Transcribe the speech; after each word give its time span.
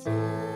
Sa 0.00 0.49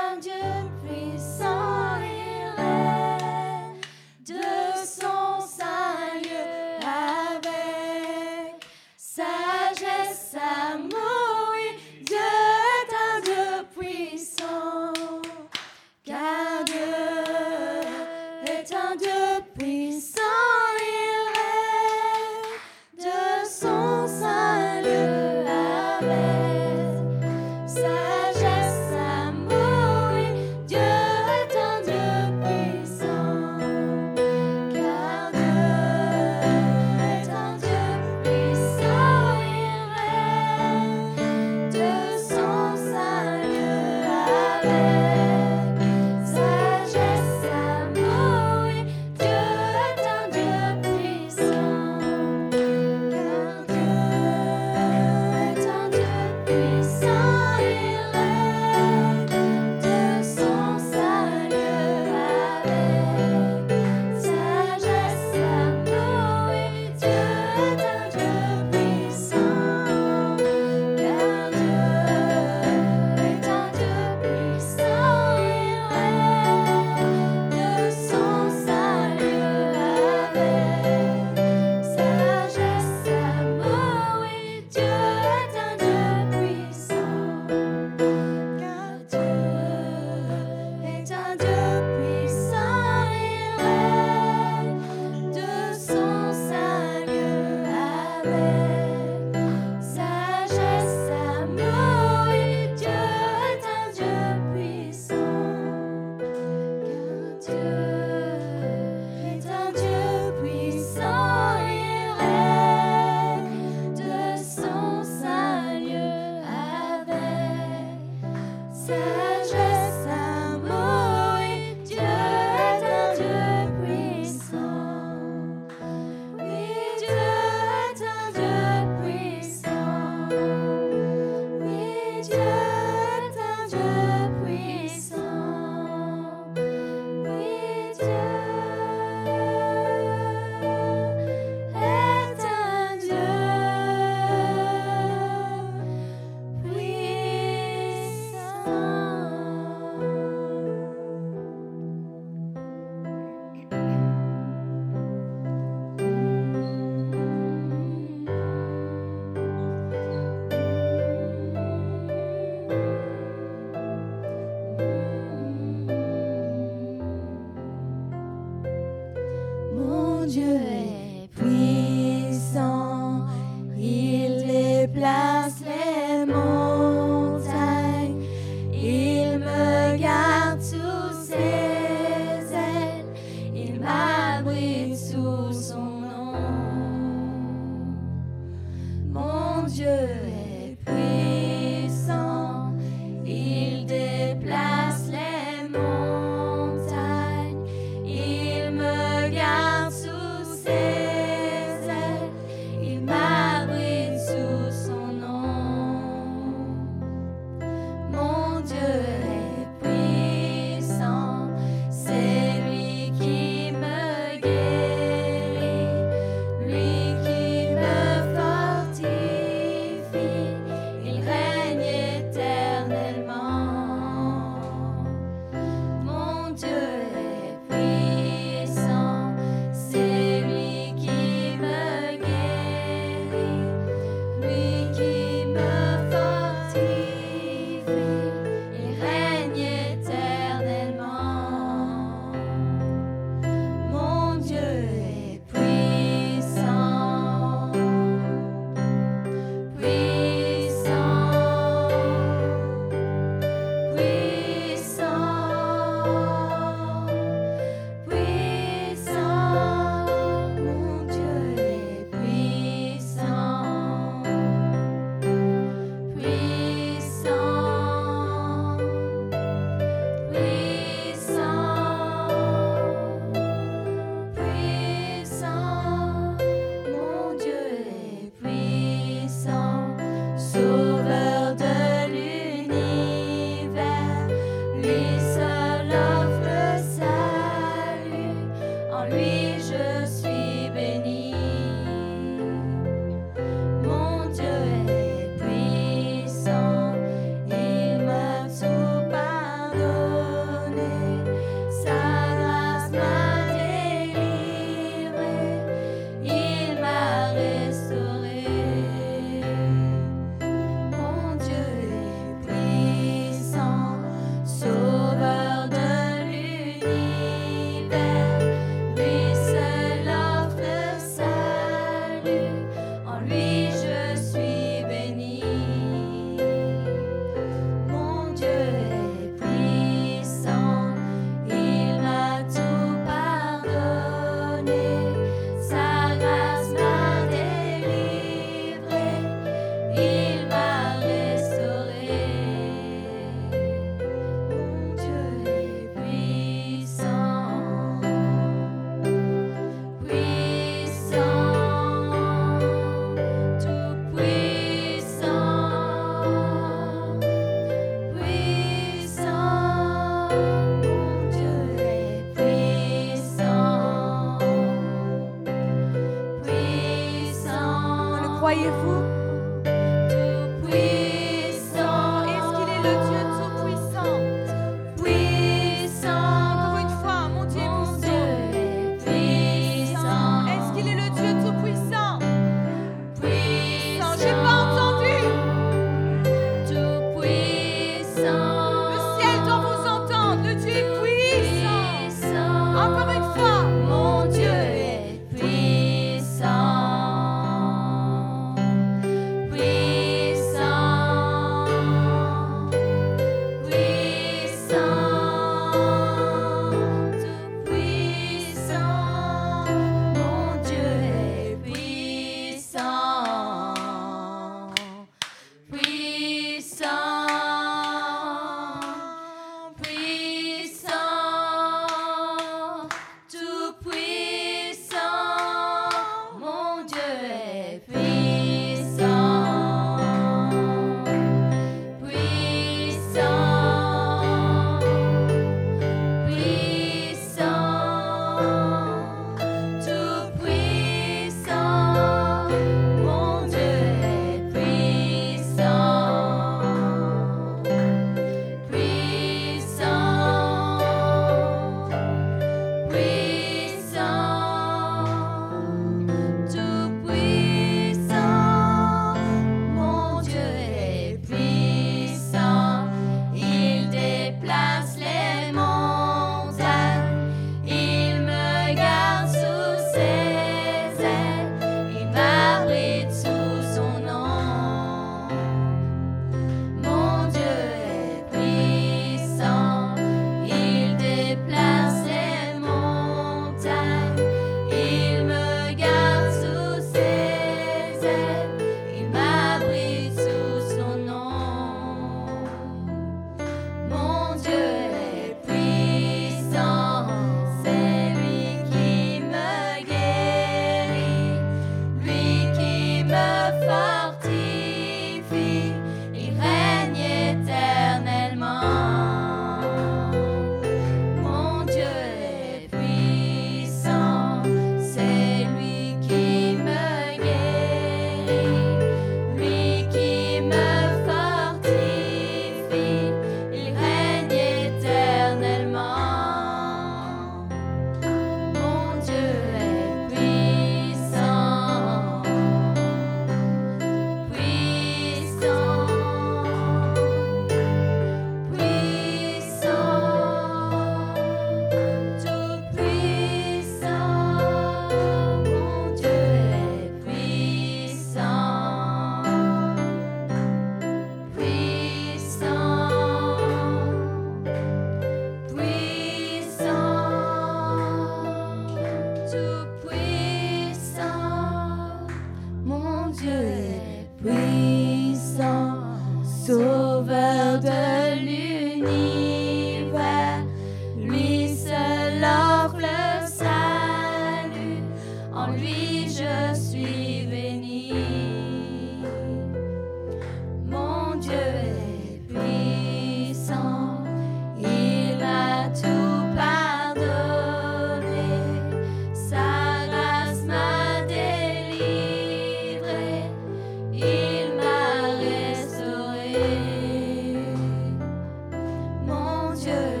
soldier 599.61 600.00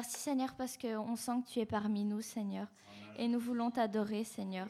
Merci 0.00 0.18
Seigneur 0.18 0.54
parce 0.54 0.78
qu'on 0.78 1.14
sent 1.14 1.42
que 1.44 1.52
tu 1.52 1.58
es 1.58 1.66
parmi 1.66 2.04
nous, 2.04 2.22
Seigneur. 2.22 2.66
Et 3.18 3.28
nous 3.28 3.38
voulons 3.38 3.70
t'adorer, 3.70 4.24
Seigneur. 4.24 4.66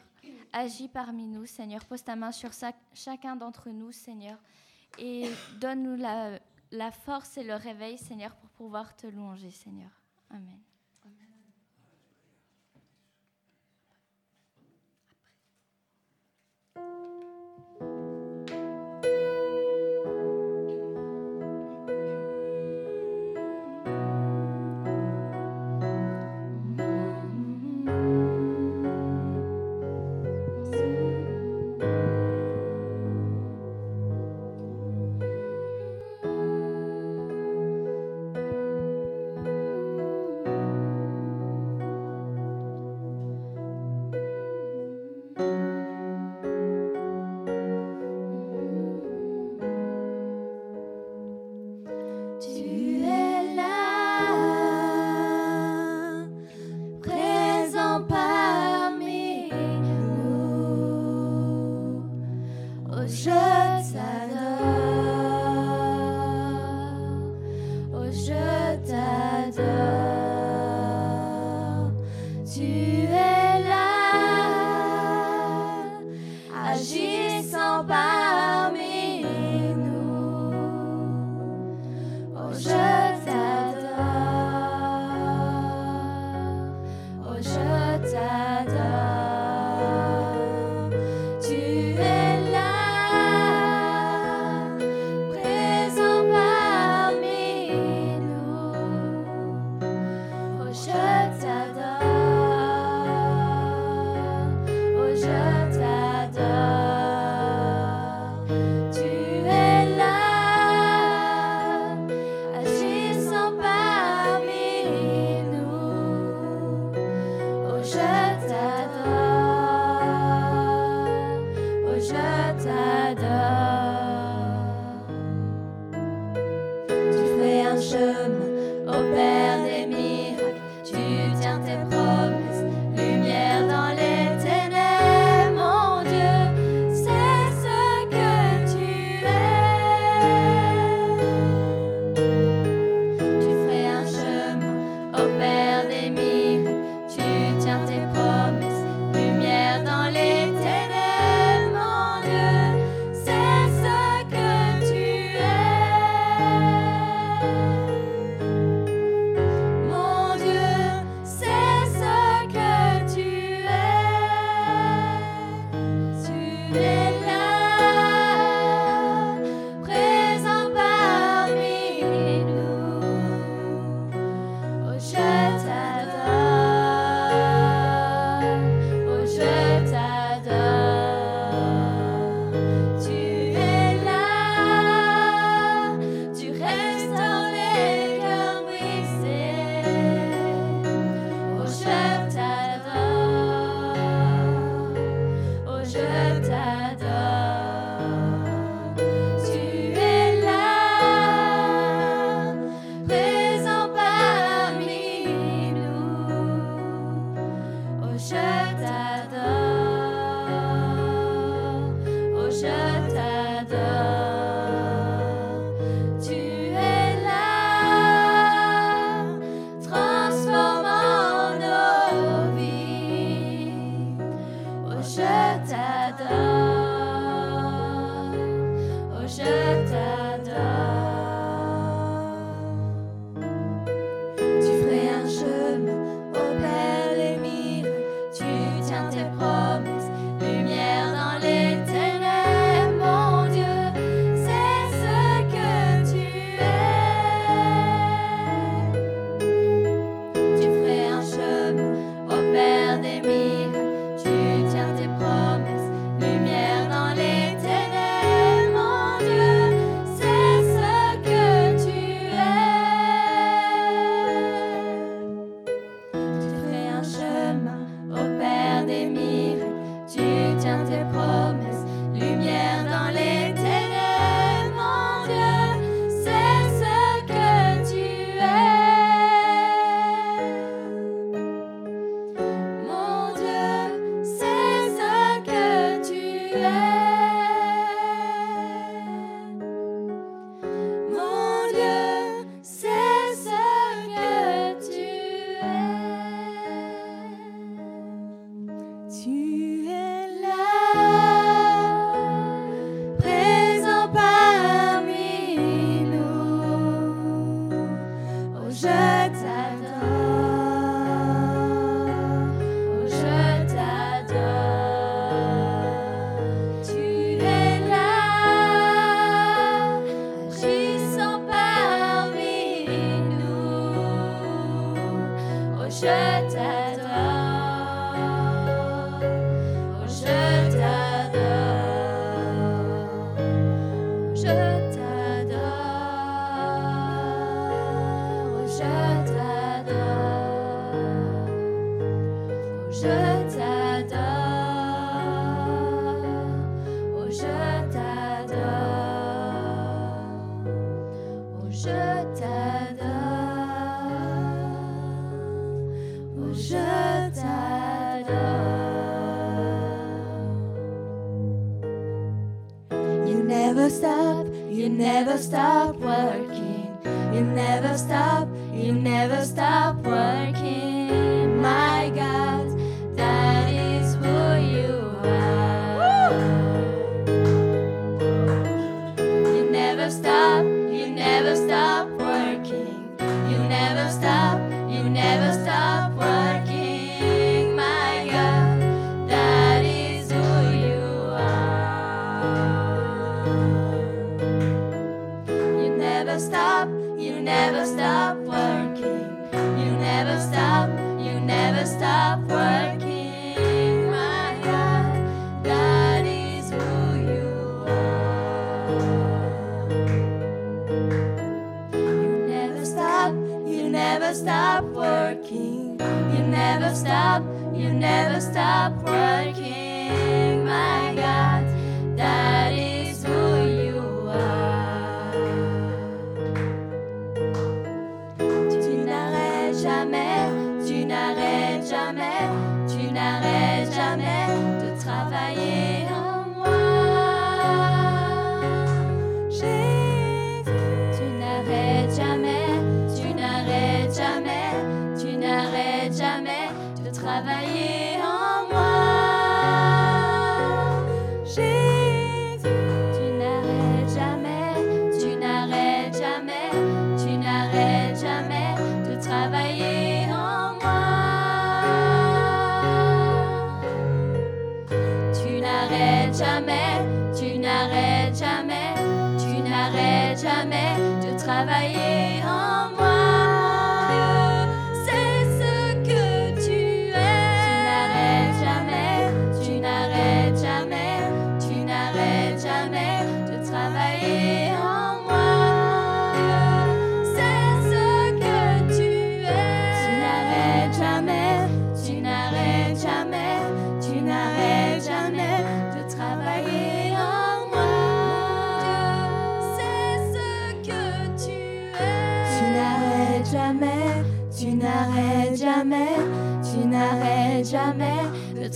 Agis 0.51 0.89
parmi 0.89 1.25
nous, 1.25 1.45
Seigneur. 1.45 1.85
Pose 1.85 2.03
ta 2.03 2.17
main 2.17 2.33
sur 2.33 2.49
chacun 2.93 3.37
d'entre 3.37 3.69
nous, 3.69 3.93
Seigneur. 3.93 4.37
Et 4.97 5.31
donne-nous 5.61 5.95
la, 5.95 6.91
force 6.91 7.37
et 7.37 7.45
le 7.45 7.55
réveil, 7.55 7.97
Seigneur, 7.97 8.35
pour 8.35 8.49
pouvoir 8.49 8.93
te 8.93 9.07
louer, 9.07 9.51
Seigneur. 9.51 9.91
Amen. 10.29 10.59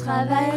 De 0.06 0.55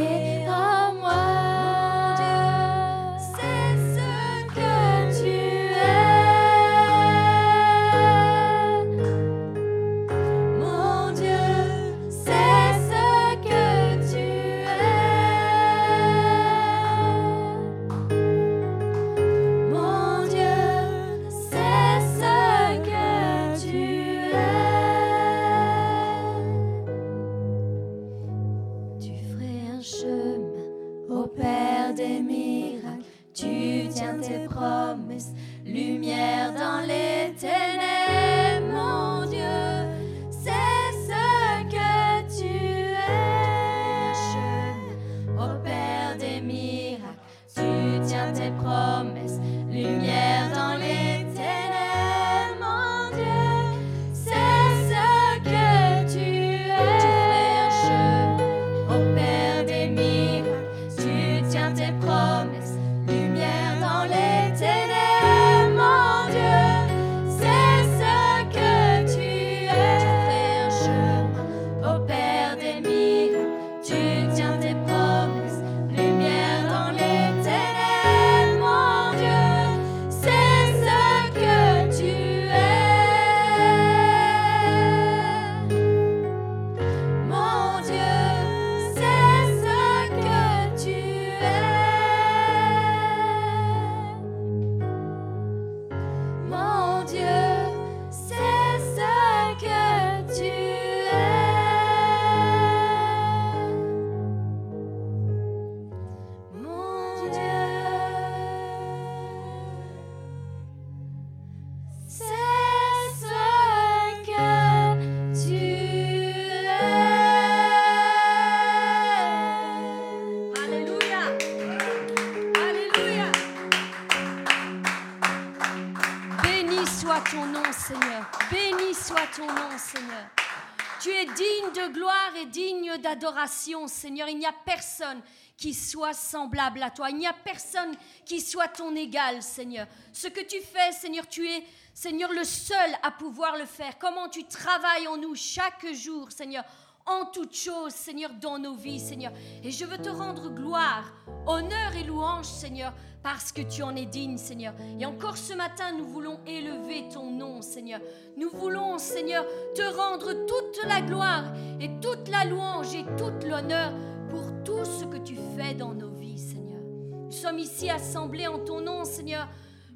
d'adoration, 132.96 133.86
Seigneur. 133.86 134.28
Il 134.28 134.38
n'y 134.38 134.46
a 134.46 134.54
personne 134.64 135.20
qui 135.56 135.74
soit 135.74 136.14
semblable 136.14 136.82
à 136.82 136.90
toi. 136.90 137.10
Il 137.10 137.16
n'y 137.16 137.26
a 137.26 137.32
personne 137.32 137.94
qui 138.24 138.40
soit 138.40 138.68
ton 138.68 138.94
égal, 138.96 139.42
Seigneur. 139.42 139.86
Ce 140.12 140.28
que 140.28 140.40
tu 140.40 140.60
fais, 140.60 140.92
Seigneur, 140.92 141.26
tu 141.26 141.46
es, 141.46 141.64
Seigneur, 141.92 142.32
le 142.32 142.44
seul 142.44 142.90
à 143.02 143.10
pouvoir 143.10 143.56
le 143.56 143.66
faire. 143.66 143.98
Comment 143.98 144.28
tu 144.28 144.44
travailles 144.44 145.08
en 145.08 145.16
nous 145.16 145.34
chaque 145.34 145.92
jour, 145.92 146.30
Seigneur, 146.30 146.64
en 147.08 147.26
toutes 147.26 147.54
choses, 147.54 147.92
Seigneur, 147.92 148.30
dans 148.40 148.58
nos 148.58 148.74
vies, 148.74 149.00
Seigneur. 149.00 149.32
Et 149.62 149.70
je 149.70 149.84
veux 149.84 149.98
te 149.98 150.08
rendre 150.08 150.50
gloire, 150.50 151.12
honneur 151.46 151.96
et 151.96 152.04
louange, 152.04 152.46
Seigneur, 152.46 152.92
parce 153.22 153.52
que 153.52 153.62
tu 153.62 153.82
en 153.82 153.96
es 153.96 154.06
digne, 154.06 154.38
Seigneur. 154.38 154.74
Et 154.98 155.06
encore 155.06 155.36
ce 155.36 155.54
matin, 155.54 155.92
nous 155.96 156.06
voulons 156.06 156.40
élever 156.46 157.08
ton 157.12 157.30
nom, 157.30 157.62
Seigneur. 157.62 158.00
Nous 158.36 158.50
voulons, 158.50 158.98
Seigneur, 158.98 159.44
te 159.74 159.82
rendre 159.96 160.32
toute 160.46 160.86
la 160.86 161.00
gloire 161.00 161.44
et 161.80 161.90
toute 162.00 162.28
la 162.28 162.44
louange 162.44 162.94
et 162.94 163.04
toute 163.16 163.44
l'honneur 163.44 163.92
pour 164.28 164.44
tout 164.64 164.84
ce 164.84 165.04
que 165.04 165.18
tu 165.18 165.36
fais 165.56 165.74
dans 165.74 165.94
nos 165.94 166.10
vies, 166.10 166.38
Seigneur. 166.38 166.80
Nous 166.82 167.32
sommes 167.32 167.58
ici 167.58 167.90
assemblés 167.90 168.46
en 168.46 168.58
ton 168.58 168.80
nom, 168.80 169.04
Seigneur, 169.04 169.48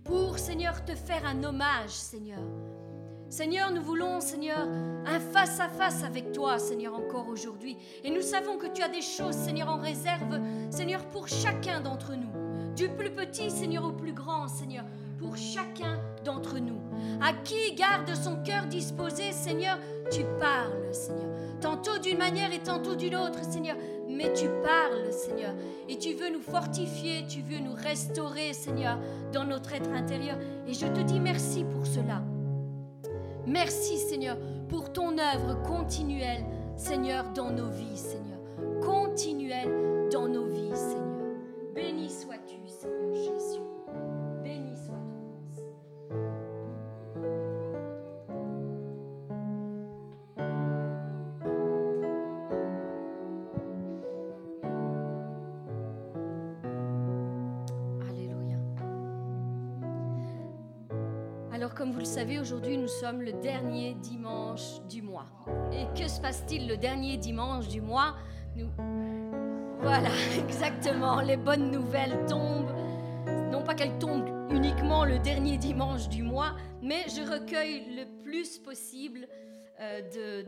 pour, 0.05 0.39
Seigneur, 0.39 0.85
te 0.85 0.95
faire 0.95 1.25
un 1.27 1.45
hommage, 1.45 1.91
Seigneur. 1.91 2.41
Seigneur, 3.33 3.73
nous 3.73 3.81
voulons, 3.81 4.21
Seigneur, 4.21 4.69
un 5.07 5.19
face-à-face 5.19 6.05
avec 6.05 6.33
toi, 6.33 6.59
Seigneur, 6.59 6.95
encore 6.95 7.29
aujourd'hui. 7.29 7.79
Et 8.05 8.11
nous 8.11 8.21
savons 8.21 8.59
que 8.59 8.67
tu 8.67 8.83
as 8.83 8.91
des 8.91 9.01
choses, 9.01 9.35
Seigneur, 9.35 9.71
en 9.71 9.79
réserve, 9.79 10.39
Seigneur, 10.69 11.03
pour 11.07 11.29
chacun 11.29 11.81
d'entre 11.81 12.13
nous. 12.13 12.75
Du 12.77 12.91
plus 12.91 13.11
petit, 13.11 13.51
Seigneur, 13.51 13.87
au 13.87 13.93
plus 13.93 14.13
grand, 14.13 14.49
Seigneur, 14.49 14.85
pour 15.19 15.39
chacun 15.39 15.99
d'entre 16.27 16.59
nous. 16.59 16.79
À 17.23 17.33
qui 17.33 17.75
garde 17.75 18.15
son 18.15 18.43
cœur 18.43 18.67
disposé, 18.67 19.33
Seigneur, 19.33 19.79
tu 20.11 20.25
parles, 20.39 20.93
Seigneur. 20.93 21.31
Tantôt 21.63 21.97
d'une 21.97 22.19
manière 22.19 22.53
et 22.53 22.59
tantôt 22.59 22.97
d'une 22.97 23.17
autre, 23.17 23.43
Seigneur. 23.51 23.77
Mais 24.11 24.31
tu 24.35 24.49
parles, 24.63 25.11
Seigneur. 25.11 25.55
Et 25.89 25.97
tu 25.97 26.13
veux 26.13 26.29
nous 26.29 26.43
fortifier, 26.43 27.25
tu 27.27 27.41
veux 27.41 27.61
nous 27.61 27.75
restaurer, 27.75 28.53
Seigneur, 28.53 28.99
dans 29.33 29.45
notre 29.45 29.73
être 29.73 29.91
intérieur. 29.91 30.37
Et 30.69 30.75
je 30.75 30.87
te 30.87 31.01
dis 31.01 31.19
merci 31.19 31.65
pour 31.65 31.87
cela. 31.87 32.23
Merci 33.47 33.99
Seigneur 33.99 34.37
pour 34.69 34.93
ton 34.93 35.19
œuvre 35.19 35.63
continuelle 35.63 36.45
Seigneur, 36.77 37.33
dans 37.35 37.51
nos 37.51 37.69
vies, 37.69 37.97
Seigneur. 37.97 38.39
Continuelle 38.81 40.09
dans 40.11 40.27
nos 40.27 40.47
vies, 40.47 40.75
Seigneur. 40.75 41.37
Béni 41.75 42.11
sois-tu, 42.11 42.57
Seigneur 42.67 43.15
Jésus. 43.15 43.72
Savez, 62.23 62.39
aujourd'hui, 62.39 62.79
nous 62.79 62.87
sommes 62.87 63.21
le 63.21 63.33
dernier 63.33 63.95
dimanche 63.95 64.81
du 64.89 65.03
mois. 65.03 65.27
Et 65.73 65.87
que 66.01 66.07
se 66.07 66.21
passe-t-il 66.21 66.69
le 66.69 66.77
dernier 66.77 67.17
dimanche 67.17 67.67
du 67.67 67.81
mois? 67.81 68.15
Voilà, 69.81 70.09
exactement. 70.39 71.21
Les 71.21 71.37
bonnes 71.37 71.73
nouvelles 71.73 72.25
tombent. 72.29 72.77
Non 73.51 73.65
pas 73.65 73.75
qu'elles 73.75 73.99
tombent 73.99 74.31
uniquement 74.53 75.05
le 75.05 75.19
dernier 75.19 75.59
dimanche 75.59 76.09
du 76.09 76.23
mois, 76.23 76.55
mais 76.81 77.03
je 77.09 77.29
recueille 77.29 77.93
le 77.97 78.23
plus 78.23 78.57
possible 78.59 79.27
euh, 79.81 80.45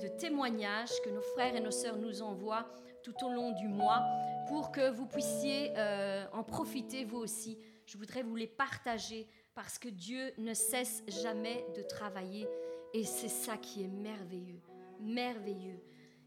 de 0.00 0.08
témoignages 0.18 0.90
que 1.04 1.10
nos 1.10 1.22
frères 1.36 1.54
et 1.54 1.60
nos 1.60 1.70
sœurs 1.70 1.98
nous 1.98 2.20
envoient 2.20 2.66
tout 3.04 3.14
au 3.24 3.30
long 3.30 3.52
du 3.52 3.68
mois 3.68 4.02
pour 4.48 4.72
que 4.72 4.90
vous 4.90 5.06
puissiez 5.06 5.70
euh, 5.76 6.24
en 6.32 6.42
profiter 6.42 7.04
vous 7.04 7.18
aussi. 7.18 7.58
Je 7.86 7.96
voudrais 7.96 8.22
vous 8.22 8.34
les 8.34 8.48
partager 8.48 9.28
parce 9.54 9.78
que 9.78 9.88
Dieu 9.88 10.32
ne 10.38 10.54
cesse 10.54 11.02
jamais 11.08 11.64
de 11.76 11.82
travailler 11.82 12.48
et 12.92 13.04
c'est 13.04 13.28
ça 13.28 13.56
qui 13.56 13.84
est 13.84 13.88
merveilleux, 13.88 14.60
merveilleux. 15.00 15.80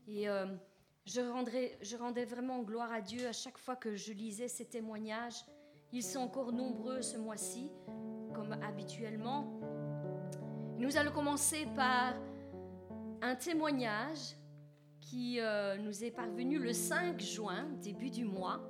Et 0.07 0.29
euh, 0.29 0.45
je, 1.05 1.21
rendrais, 1.21 1.77
je 1.81 1.97
rendais 1.97 2.25
vraiment 2.25 2.62
gloire 2.63 2.91
à 2.91 3.01
Dieu 3.01 3.27
à 3.27 3.33
chaque 3.33 3.57
fois 3.57 3.75
que 3.75 3.95
je 3.95 4.13
lisais 4.13 4.47
ces 4.47 4.65
témoignages. 4.65 5.45
Ils 5.91 6.03
sont 6.03 6.19
encore 6.19 6.51
nombreux 6.51 7.01
ce 7.01 7.17
mois-ci, 7.17 7.69
comme 8.33 8.53
habituellement. 8.63 9.59
Nous 10.77 10.97
allons 10.97 11.12
commencer 11.12 11.67
par 11.75 12.15
un 13.21 13.36
témoignage 13.36 14.36
qui 14.99 15.39
euh, 15.39 15.77
nous 15.77 16.03
est 16.03 16.12
parvenu 16.12 16.59
le 16.59 16.73
5 16.73 17.19
juin, 17.19 17.67
début 17.81 18.09
du 18.09 18.25
mois. 18.25 18.62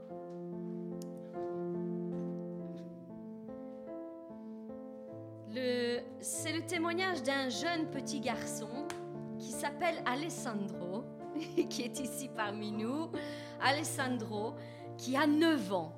C'est 6.23 6.53
le 6.53 6.61
témoignage 6.61 7.21
d'un 7.21 7.49
jeune 7.49 7.87
petit 7.91 8.21
garçon 8.21 8.69
qui 9.37 9.51
s'appelle 9.51 10.01
Alessandro, 10.05 11.03
qui 11.69 11.81
est 11.81 11.99
ici 11.99 12.29
parmi 12.33 12.71
nous. 12.71 13.09
Alessandro, 13.59 14.53
qui 14.97 15.17
a 15.17 15.27
9 15.27 15.73
ans 15.73 15.91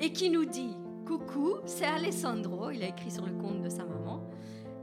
et 0.00 0.14
qui 0.14 0.30
nous 0.30 0.46
dit 0.46 0.74
Coucou, 1.06 1.56
c'est 1.66 1.84
Alessandro. 1.84 2.70
Il 2.70 2.82
a 2.82 2.86
écrit 2.86 3.10
sur 3.10 3.26
le 3.26 3.34
compte 3.34 3.60
de 3.60 3.68
sa 3.68 3.84
maman. 3.84 4.22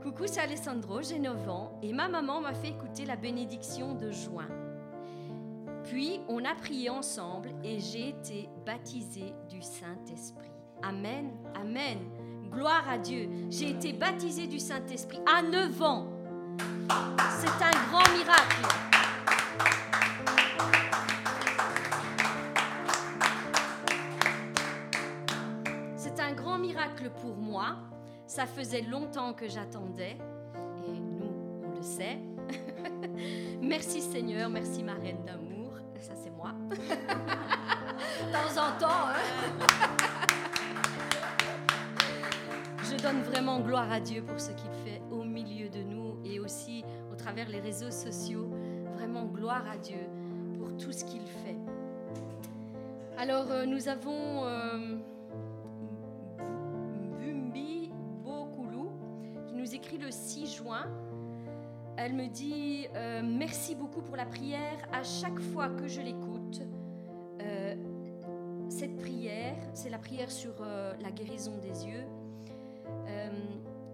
Coucou, 0.00 0.28
c'est 0.28 0.42
Alessandro, 0.42 1.02
j'ai 1.02 1.18
9 1.18 1.48
ans 1.48 1.76
et 1.82 1.92
ma 1.92 2.06
maman 2.06 2.40
m'a 2.40 2.54
fait 2.54 2.68
écouter 2.68 3.04
la 3.04 3.16
bénédiction 3.16 3.96
de 3.96 4.12
juin. 4.12 4.46
Puis 5.82 6.20
on 6.28 6.44
a 6.44 6.54
prié 6.54 6.88
ensemble 6.88 7.50
et 7.64 7.80
j'ai 7.80 8.10
été 8.10 8.48
baptisé 8.64 9.34
du 9.48 9.60
Saint-Esprit. 9.60 10.52
Amen, 10.84 11.32
Amen. 11.56 11.98
Gloire 12.52 12.84
à 12.90 12.98
Dieu. 12.98 13.28
J'ai 13.50 13.70
été 13.70 13.92
baptisé 13.92 14.46
du 14.46 14.58
Saint-Esprit 14.58 15.20
à 15.32 15.42
9 15.42 15.82
ans. 15.82 16.06
C'est 17.40 17.64
un 17.64 17.70
grand 17.90 18.08
miracle. 18.16 18.62
C'est 25.96 26.20
un 26.20 26.32
grand 26.32 26.58
miracle 26.58 27.10
pour 27.20 27.36
moi. 27.36 27.76
Ça 28.26 28.46
faisait 28.46 28.82
longtemps 28.82 29.32
que 29.32 29.48
j'attendais. 29.48 30.16
Et 30.86 31.00
nous, 31.00 31.62
on 31.66 31.76
le 31.76 31.82
sait. 31.82 32.18
merci 33.62 34.00
Seigneur, 34.00 34.48
merci 34.48 34.82
ma 34.82 34.94
reine 34.94 35.24
d'amour. 35.24 35.72
Ça, 36.00 36.12
c'est 36.22 36.30
moi. 36.30 36.52
De 36.70 38.32
temps 38.32 38.62
en 38.62 38.78
temps. 38.78 39.08
hein. 39.08 39.88
donne 43.02 43.22
vraiment 43.22 43.60
gloire 43.60 43.90
à 43.92 44.00
Dieu 44.00 44.22
pour 44.22 44.40
ce 44.40 44.50
qu'il 44.50 44.70
fait 44.84 45.00
au 45.10 45.22
milieu 45.22 45.68
de 45.68 45.82
nous 45.82 46.16
et 46.24 46.40
aussi 46.40 46.84
au 47.12 47.14
travers 47.14 47.48
les 47.48 47.60
réseaux 47.60 47.90
sociaux. 47.90 48.50
Vraiment 48.94 49.24
gloire 49.24 49.64
à 49.70 49.76
Dieu 49.78 50.00
pour 50.58 50.76
tout 50.76 50.90
ce 50.90 51.04
qu'il 51.04 51.20
fait. 51.20 51.56
Alors, 53.16 53.50
euh, 53.50 53.66
nous 53.66 53.88
avons 53.88 54.44
euh, 54.44 54.96
Bumbi 57.20 57.92
Bokulu 58.24 58.88
qui 59.46 59.54
nous 59.54 59.74
écrit 59.74 59.98
le 59.98 60.10
6 60.10 60.56
juin. 60.56 60.86
Elle 61.96 62.14
me 62.14 62.26
dit 62.26 62.88
euh, 62.96 63.22
Merci 63.24 63.76
beaucoup 63.76 64.02
pour 64.02 64.16
la 64.16 64.26
prière. 64.26 64.78
À 64.92 65.04
chaque 65.04 65.38
fois 65.38 65.68
que 65.68 65.86
je 65.86 66.00
l'écoute, 66.00 66.62
cette 68.68 68.96
prière, 68.96 69.56
c'est 69.72 69.88
la 69.88 69.98
prière 69.98 70.30
sur 70.30 70.52
la 70.60 71.10
guérison 71.10 71.56
des 71.56 71.86
yeux. 71.86 72.04
Euh, 73.08 73.30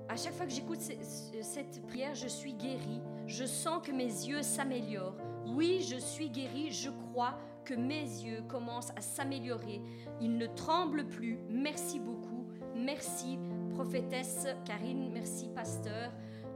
à 0.08 0.16
chaque 0.16 0.34
fois 0.34 0.46
que 0.46 0.52
j'écoute 0.52 0.80
ce- 0.80 0.92
ce- 1.02 1.42
cette 1.42 1.84
prière, 1.86 2.14
je 2.14 2.28
suis 2.28 2.52
guérie. 2.54 3.00
Je 3.26 3.44
sens 3.44 3.80
que 3.86 3.92
mes 3.92 4.04
yeux 4.04 4.42
s'améliorent. 4.42 5.16
Oui, 5.46 5.80
je 5.88 5.96
suis 5.96 6.30
guérie. 6.30 6.70
Je 6.70 6.90
crois 6.90 7.34
que 7.64 7.74
mes 7.74 8.02
yeux 8.02 8.42
commencent 8.48 8.92
à 8.96 9.00
s'améliorer. 9.00 9.80
Ils 10.20 10.36
ne 10.36 10.46
tremblent 10.46 11.06
plus. 11.06 11.38
Merci 11.48 11.98
beaucoup. 11.98 12.46
Merci, 12.76 13.38
prophétesse 13.74 14.46
Karine. 14.64 15.10
Merci, 15.12 15.48
pasteur. 15.48 16.10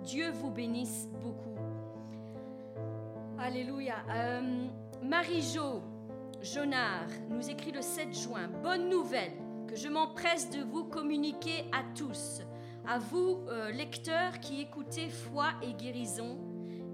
Dieu 0.04 0.30
vous 0.30 0.50
bénisse 0.50 1.08
beaucoup. 1.22 1.54
Alléluia. 3.38 3.94
Euh, 4.10 4.66
Marie-Jo 5.02 5.80
Jonard 6.42 7.08
nous 7.30 7.48
écrit 7.50 7.72
le 7.72 7.80
7 7.82 8.12
juin. 8.14 8.48
Bonne 8.62 8.88
nouvelle 8.88 9.32
que 9.68 9.76
je 9.76 9.88
m'empresse 9.88 10.50
de 10.50 10.62
vous 10.62 10.84
communiquer 10.84 11.66
à 11.72 11.82
tous. 11.94 12.40
À 12.86 12.98
vous, 12.98 13.40
euh, 13.48 13.70
lecteurs 13.70 14.40
qui 14.40 14.62
écoutez 14.62 15.10
Foi 15.10 15.50
et 15.62 15.74
guérison, 15.74 16.38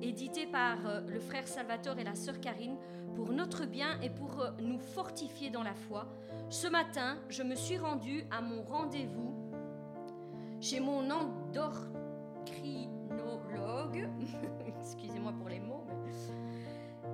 édité 0.03 0.47
par 0.47 0.85
euh, 0.85 1.01
le 1.07 1.21
frère 1.21 1.47
Salvatore 1.47 2.01
et 2.01 2.05
la 2.05 2.17
sœur 2.17 2.41
Karine, 2.41 2.77
pour 3.15 3.31
notre 3.33 3.65
bien 3.65 4.01
et 4.03 4.11
pour 4.11 4.41
euh, 4.41 4.51
nous 4.61 4.81
fortifier 4.81 5.51
dans 5.51 5.63
la 5.63 5.75
foi. 5.75 6.09
Ce 6.51 6.67
matin, 6.67 7.19
je 7.29 7.45
me 7.45 7.55
suis 7.55 7.79
rendue 7.79 8.25
à 8.31 8.41
mon 8.41 8.65
rendez-vous 8.65 9.33
chez 10.61 10.81
mon 10.81 11.09
endocrinologue, 11.11 14.09
excusez-moi 14.67 15.33
pour 15.39 15.49
les 15.49 15.61
mots, 15.61 15.87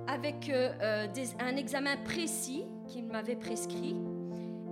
avec 0.07 0.49
un 0.49 1.55
examen 1.55 1.97
précis 1.97 2.65
qu'il 2.87 3.05
m'avait 3.05 3.35
prescrit. 3.35 3.95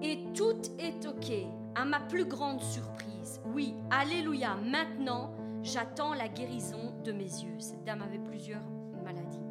Et 0.02 0.20
tout 0.34 0.62
est 0.78 1.06
OK, 1.06 1.32
à 1.76 1.84
ma 1.84 2.00
plus 2.00 2.26
grande 2.26 2.62
surprise. 2.62 3.42
Oui, 3.54 3.74
alléluia, 3.92 4.56
maintenant, 4.56 5.32
j'attends 5.62 6.14
la 6.14 6.30
guérison 6.30 6.94
de 7.04 7.12
mes 7.12 7.24
yeux. 7.24 7.60
Cette 7.60 7.84
dame 7.84 8.02
avait 8.02 8.20
plusieurs 8.20 8.64
maladies. 9.04 9.44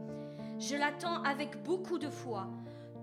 Je 0.59 0.75
l'attends 0.75 1.23
avec 1.23 1.63
beaucoup 1.63 1.99
de 1.99 2.09
foi. 2.09 2.47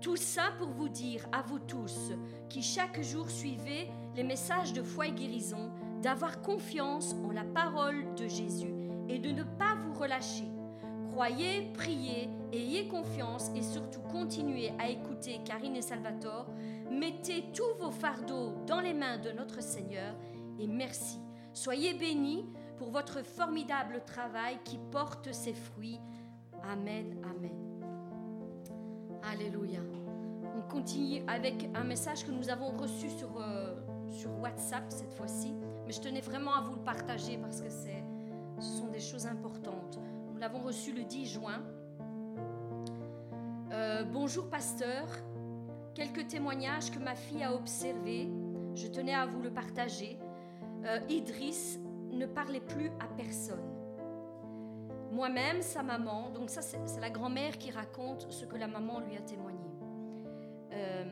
Tout 0.00 0.16
ça 0.16 0.52
pour 0.58 0.68
vous 0.68 0.88
dire 0.88 1.26
à 1.32 1.42
vous 1.42 1.58
tous 1.58 2.12
qui 2.48 2.62
chaque 2.62 3.00
jour 3.00 3.30
suivez 3.30 3.88
les 4.14 4.24
messages 4.24 4.72
de 4.72 4.82
foi 4.82 5.06
et 5.06 5.12
guérison, 5.12 5.70
d'avoir 6.02 6.42
confiance 6.42 7.14
en 7.24 7.30
la 7.30 7.44
parole 7.44 8.14
de 8.14 8.28
Jésus 8.28 8.74
et 9.08 9.18
de 9.18 9.30
ne 9.30 9.42
pas 9.42 9.74
vous 9.74 9.94
relâcher. 9.94 10.48
Croyez, 11.10 11.70
priez, 11.72 12.28
ayez 12.52 12.88
confiance 12.88 13.50
et 13.54 13.62
surtout 13.62 14.00
continuez 14.12 14.72
à 14.78 14.90
écouter 14.90 15.40
Karine 15.44 15.76
et 15.76 15.82
Salvatore. 15.82 16.46
Mettez 16.90 17.44
tous 17.52 17.74
vos 17.78 17.90
fardeaux 17.90 18.52
dans 18.66 18.80
les 18.80 18.94
mains 18.94 19.18
de 19.18 19.30
notre 19.32 19.62
Seigneur 19.62 20.14
et 20.58 20.66
merci. 20.66 21.18
Soyez 21.52 21.94
bénis 21.94 22.46
pour 22.78 22.90
votre 22.90 23.24
formidable 23.24 24.02
travail 24.06 24.58
qui 24.64 24.78
porte 24.90 25.32
ses 25.32 25.54
fruits. 25.54 26.00
Amen, 26.62 27.16
amen. 27.24 27.66
Alléluia. 29.22 29.80
On 30.56 30.62
continue 30.70 31.22
avec 31.26 31.68
un 31.74 31.84
message 31.84 32.24
que 32.24 32.30
nous 32.30 32.48
avons 32.50 32.70
reçu 32.76 33.10
sur, 33.10 33.40
euh, 33.40 33.74
sur 34.08 34.30
WhatsApp 34.40 34.84
cette 34.88 35.12
fois-ci, 35.12 35.54
mais 35.86 35.92
je 35.92 36.00
tenais 36.00 36.20
vraiment 36.20 36.54
à 36.54 36.60
vous 36.60 36.74
le 36.74 36.82
partager 36.82 37.36
parce 37.38 37.60
que 37.60 37.70
ce 37.70 38.78
sont 38.78 38.88
des 38.88 39.00
choses 39.00 39.26
importantes. 39.26 39.98
Nous 40.32 40.38
l'avons 40.38 40.60
reçu 40.60 40.92
le 40.92 41.02
10 41.02 41.26
juin. 41.26 41.62
Euh, 43.72 44.04
bonjour 44.04 44.48
pasteur, 44.48 45.06
quelques 45.96 46.28
témoignages 46.28 46.90
que 46.90 46.98
ma 46.98 47.14
fille 47.14 47.42
a 47.42 47.54
observés. 47.54 48.28
Je 48.74 48.86
tenais 48.86 49.14
à 49.14 49.24
vous 49.24 49.40
le 49.40 49.50
partager. 49.50 50.18
Euh, 50.84 51.00
Idriss 51.08 51.80
ne 52.12 52.26
parlait 52.26 52.60
plus 52.60 52.90
à 53.00 53.06
personne. 53.16 53.72
moi-même, 55.10 55.62
sa 55.62 55.82
maman, 55.82 56.28
donc 56.30 56.50
ça 56.50 56.60
c'est 56.60 57.00
la 57.00 57.08
grand-mère 57.08 57.56
qui 57.56 57.70
raconte 57.70 58.30
ce 58.30 58.44
que 58.44 58.56
la 58.56 58.68
maman 58.68 59.00
lui 59.00 59.16
a 59.16 59.22
témoigné. 59.22 59.70
Euh, 60.72 61.04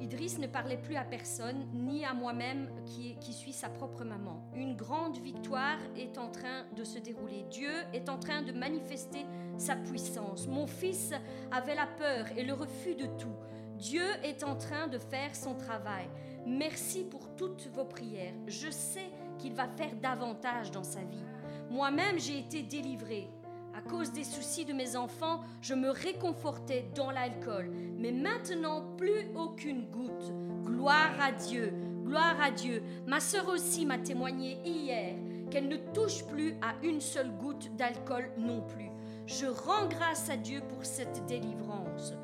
Idriss 0.00 0.38
ne 0.38 0.46
parlait 0.46 0.76
plus 0.76 0.96
à 0.96 1.04
personne, 1.04 1.66
ni 1.72 2.04
à 2.04 2.14
moi-même 2.14 2.68
qui, 2.84 3.16
qui 3.20 3.32
suis 3.32 3.52
sa 3.52 3.68
propre 3.68 4.04
maman. 4.04 4.48
Une 4.54 4.76
grande 4.76 5.18
victoire 5.18 5.78
est 5.96 6.18
en 6.18 6.28
train 6.28 6.64
de 6.76 6.84
se 6.84 6.98
dérouler. 6.98 7.44
Dieu 7.50 7.72
est 7.92 8.08
en 8.08 8.18
train 8.18 8.42
de 8.42 8.52
manifester 8.52 9.26
sa 9.56 9.76
puissance. 9.76 10.46
Mon 10.46 10.66
fils 10.66 11.12
avait 11.50 11.74
la 11.74 11.86
peur 11.86 12.26
et 12.36 12.44
le 12.44 12.54
refus 12.54 12.94
de 12.94 13.06
tout. 13.06 13.34
Dieu 13.76 14.06
est 14.24 14.44
en 14.44 14.56
train 14.56 14.88
de 14.88 14.98
faire 14.98 15.34
son 15.34 15.54
travail. 15.54 16.08
Merci 16.46 17.04
pour 17.04 17.34
toutes 17.36 17.68
vos 17.68 17.84
prières. 17.84 18.34
Je 18.46 18.70
sais 18.70 19.10
qu'il 19.38 19.54
va 19.54 19.68
faire 19.68 19.94
davantage 19.96 20.70
dans 20.70 20.84
sa 20.84 21.00
vie. 21.00 21.24
Moi-même, 21.70 22.18
j'ai 22.18 22.38
été 22.38 22.62
délivrée. 22.62 23.28
À 23.76 23.80
cause 23.80 24.12
des 24.12 24.24
soucis 24.24 24.64
de 24.64 24.72
mes 24.72 24.96
enfants, 24.96 25.42
je 25.60 25.74
me 25.74 25.90
réconfortais 25.90 26.90
dans 26.94 27.10
l'alcool. 27.12 27.70
Mais 27.98 28.12
maintenant, 28.12 28.84
plus 28.96 29.28
aucune 29.34 29.86
goutte. 29.90 30.32
Gloire 30.64 31.14
à 31.20 31.32
Dieu, 31.32 31.72
gloire 32.04 32.40
à 32.40 32.50
Dieu. 32.50 32.82
Ma 33.06 33.20
sœur 33.20 33.48
aussi 33.48 33.84
m'a 33.84 33.98
témoigné 33.98 34.58
hier 34.64 35.14
qu'elle 35.50 35.68
ne 35.68 35.76
touche 35.92 36.24
plus 36.26 36.54
à 36.62 36.74
une 36.82 37.00
seule 37.00 37.30
goutte 37.30 37.74
d'alcool 37.76 38.30
non 38.38 38.60
plus. 38.60 38.90
Je 39.26 39.46
rends 39.46 39.88
grâce 39.88 40.30
à 40.30 40.36
Dieu 40.36 40.60
pour 40.68 40.84
cette 40.84 41.26
délivrance. 41.26 42.14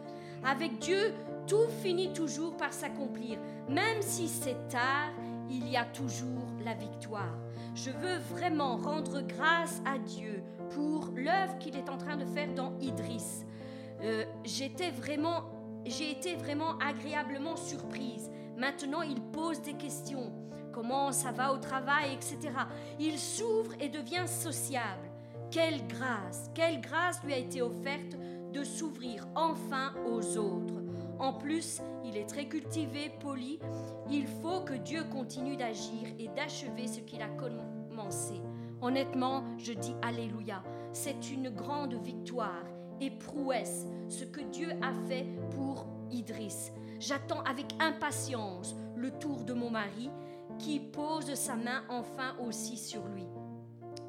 Avec 0.45 0.79
Dieu, 0.79 1.12
tout 1.47 1.68
finit 1.83 2.12
toujours 2.12 2.57
par 2.57 2.72
s'accomplir. 2.72 3.39
Même 3.68 4.01
si 4.01 4.29
c'est 4.29 4.68
tard, 4.68 5.11
il 5.51 5.68
y 5.68 5.77
a 5.77 5.85
toujours 5.85 6.47
la 6.64 6.75
victoire. 6.75 7.35
Je 7.75 7.91
veux 7.91 8.18
vraiment 8.31 8.77
rendre 8.77 9.20
grâce 9.22 9.83
à 9.85 9.99
Dieu 9.99 10.43
pour 10.70 11.11
l'œuvre 11.16 11.59
qu'il 11.59 11.77
est 11.77 11.89
en 11.89 11.97
train 11.97 12.16
de 12.16 12.25
faire 12.25 12.53
dans 12.55 12.72
Idriss. 12.81 13.45
Euh, 14.03 14.25
J'étais 14.45 14.91
vraiment, 14.91 15.45
j'ai 15.91 16.11
été 16.11 16.37
vraiment 16.37 16.78
agréablement 16.78 17.57
surprise. 17.57 18.30
Maintenant, 18.57 19.03
il 19.03 19.20
pose 19.20 19.61
des 19.62 19.74
questions. 19.74 20.32
Comment 20.72 21.12
ça 21.12 21.32
va 21.32 21.53
au 21.53 21.59
travail, 21.59 22.14
etc. 22.14 22.53
Il 22.99 23.18
s'ouvre 23.18 23.72
et 23.80 23.89
devient 23.89 24.26
sociable. 24.26 25.11
Quelle 25.51 25.87
grâce, 25.87 26.51
quelle 26.55 26.80
grâce 26.80 27.22
lui 27.22 27.32
a 27.32 27.39
été 27.39 27.62
offerte 27.62 28.16
de 28.53 28.64
s'ouvrir 28.64 29.26
enfin 29.35 29.93
aux 30.07 30.37
autres. 30.37 30.82
En 31.18 31.32
plus, 31.32 31.80
il 32.05 32.16
est 32.16 32.26
très 32.26 32.47
cultivé, 32.47 33.12
poli. 33.20 33.61
Il 34.11 34.26
faut 34.26 34.61
que 34.61 34.74
Dieu 34.74 35.05
continue 35.05 35.57
d'agir 35.57 36.09
et 36.18 36.28
d'achever 36.28 36.87
ce 36.87 37.01
qu'il 37.01 37.22
a 37.22 37.28
commencé. 37.28 38.41
Honnêtement, 38.80 39.45
je 39.59 39.72
dis 39.72 39.95
Alléluia. 40.03 40.62
C'est 40.93 41.30
une 41.32 41.51
grande 41.51 41.95
victoire 41.95 42.64
et 43.01 43.11
prouesse 43.11 43.86
ce 44.09 44.24
que 44.24 44.40
Dieu 44.40 44.68
a 44.82 44.92
fait 45.09 45.26
pour 45.51 45.86
Idriss. 46.11 46.72
J'attends 47.01 47.42
avec 47.42 47.66
impatience 47.80 48.74
le 48.97 49.11
tour 49.11 49.45
de 49.45 49.53
mon 49.53 49.70
mari 49.70 50.11
qui 50.59 50.80
pose 50.80 51.34
sa 51.34 51.57
main 51.57 51.82
enfin 51.88 52.36
aussi 52.47 52.76
sur 52.76 53.07
lui. 53.09 53.26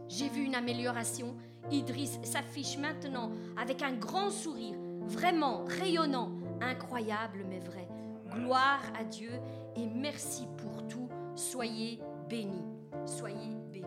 J'ai 0.07 0.29
vu 0.29 0.43
une 0.43 0.55
amélioration. 0.55 1.35
Idriss 1.71 2.19
s'affiche 2.23 2.77
maintenant 2.77 3.31
avec 3.57 3.81
un 3.81 3.93
grand 3.93 4.29
sourire, 4.29 4.77
vraiment 5.01 5.65
rayonnant, 5.65 6.31
incroyable 6.61 7.43
mais 7.49 7.59
vrai. 7.59 7.87
Gloire 8.29 8.81
à 8.99 9.03
Dieu 9.03 9.31
et 9.75 9.87
merci 9.87 10.47
pour 10.57 10.87
tout. 10.87 11.09
Soyez 11.35 11.99
bénis. 12.29 12.65
Soyez 13.05 13.55
bénis. 13.71 13.85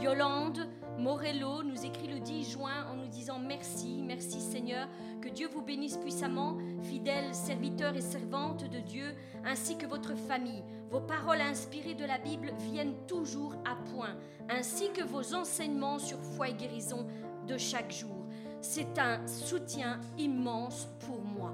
Yolande 0.00 0.66
Morello 0.98 1.62
nous 1.62 1.84
écrit 1.84 2.06
le 2.06 2.20
10 2.20 2.52
juin 2.52 2.86
en 2.90 2.96
nous 2.96 3.08
disant 3.08 3.38
merci, 3.38 4.02
merci 4.06 4.40
Seigneur, 4.40 4.88
que 5.20 5.28
Dieu 5.28 5.48
vous 5.52 5.62
bénisse 5.62 5.96
puissamment, 5.96 6.56
fidèles 6.82 7.34
serviteurs 7.34 7.96
et 7.96 8.00
servantes 8.00 8.68
de 8.70 8.78
Dieu, 8.78 9.14
ainsi 9.44 9.76
que 9.76 9.86
votre 9.86 10.14
famille. 10.14 10.62
Vos 10.90 11.00
paroles 11.00 11.40
inspirées 11.40 11.94
de 11.94 12.04
la 12.04 12.18
Bible 12.18 12.52
viennent 12.70 12.94
toujours 13.06 13.54
à 13.64 13.76
point, 13.92 14.16
ainsi 14.48 14.90
que 14.92 15.02
vos 15.02 15.34
enseignements 15.34 15.98
sur 15.98 16.18
foi 16.18 16.50
et 16.50 16.54
guérison 16.54 17.06
de 17.46 17.58
chaque 17.58 17.92
jour. 17.92 18.26
C'est 18.60 18.98
un 18.98 19.26
soutien 19.26 20.00
immense 20.16 20.88
pour 21.00 21.22
moi. 21.22 21.52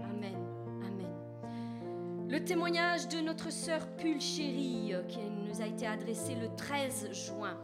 Amen. 0.00 0.36
Amen. 0.86 2.28
Le 2.28 2.44
témoignage 2.44 3.08
de 3.08 3.20
notre 3.20 3.50
sœur 3.50 3.86
Pulchérie 3.96 4.94
qui 5.08 5.18
nous 5.18 5.60
a 5.60 5.66
été 5.66 5.86
adressé 5.86 6.34
le 6.34 6.48
13 6.56 7.12
juin. 7.12 7.58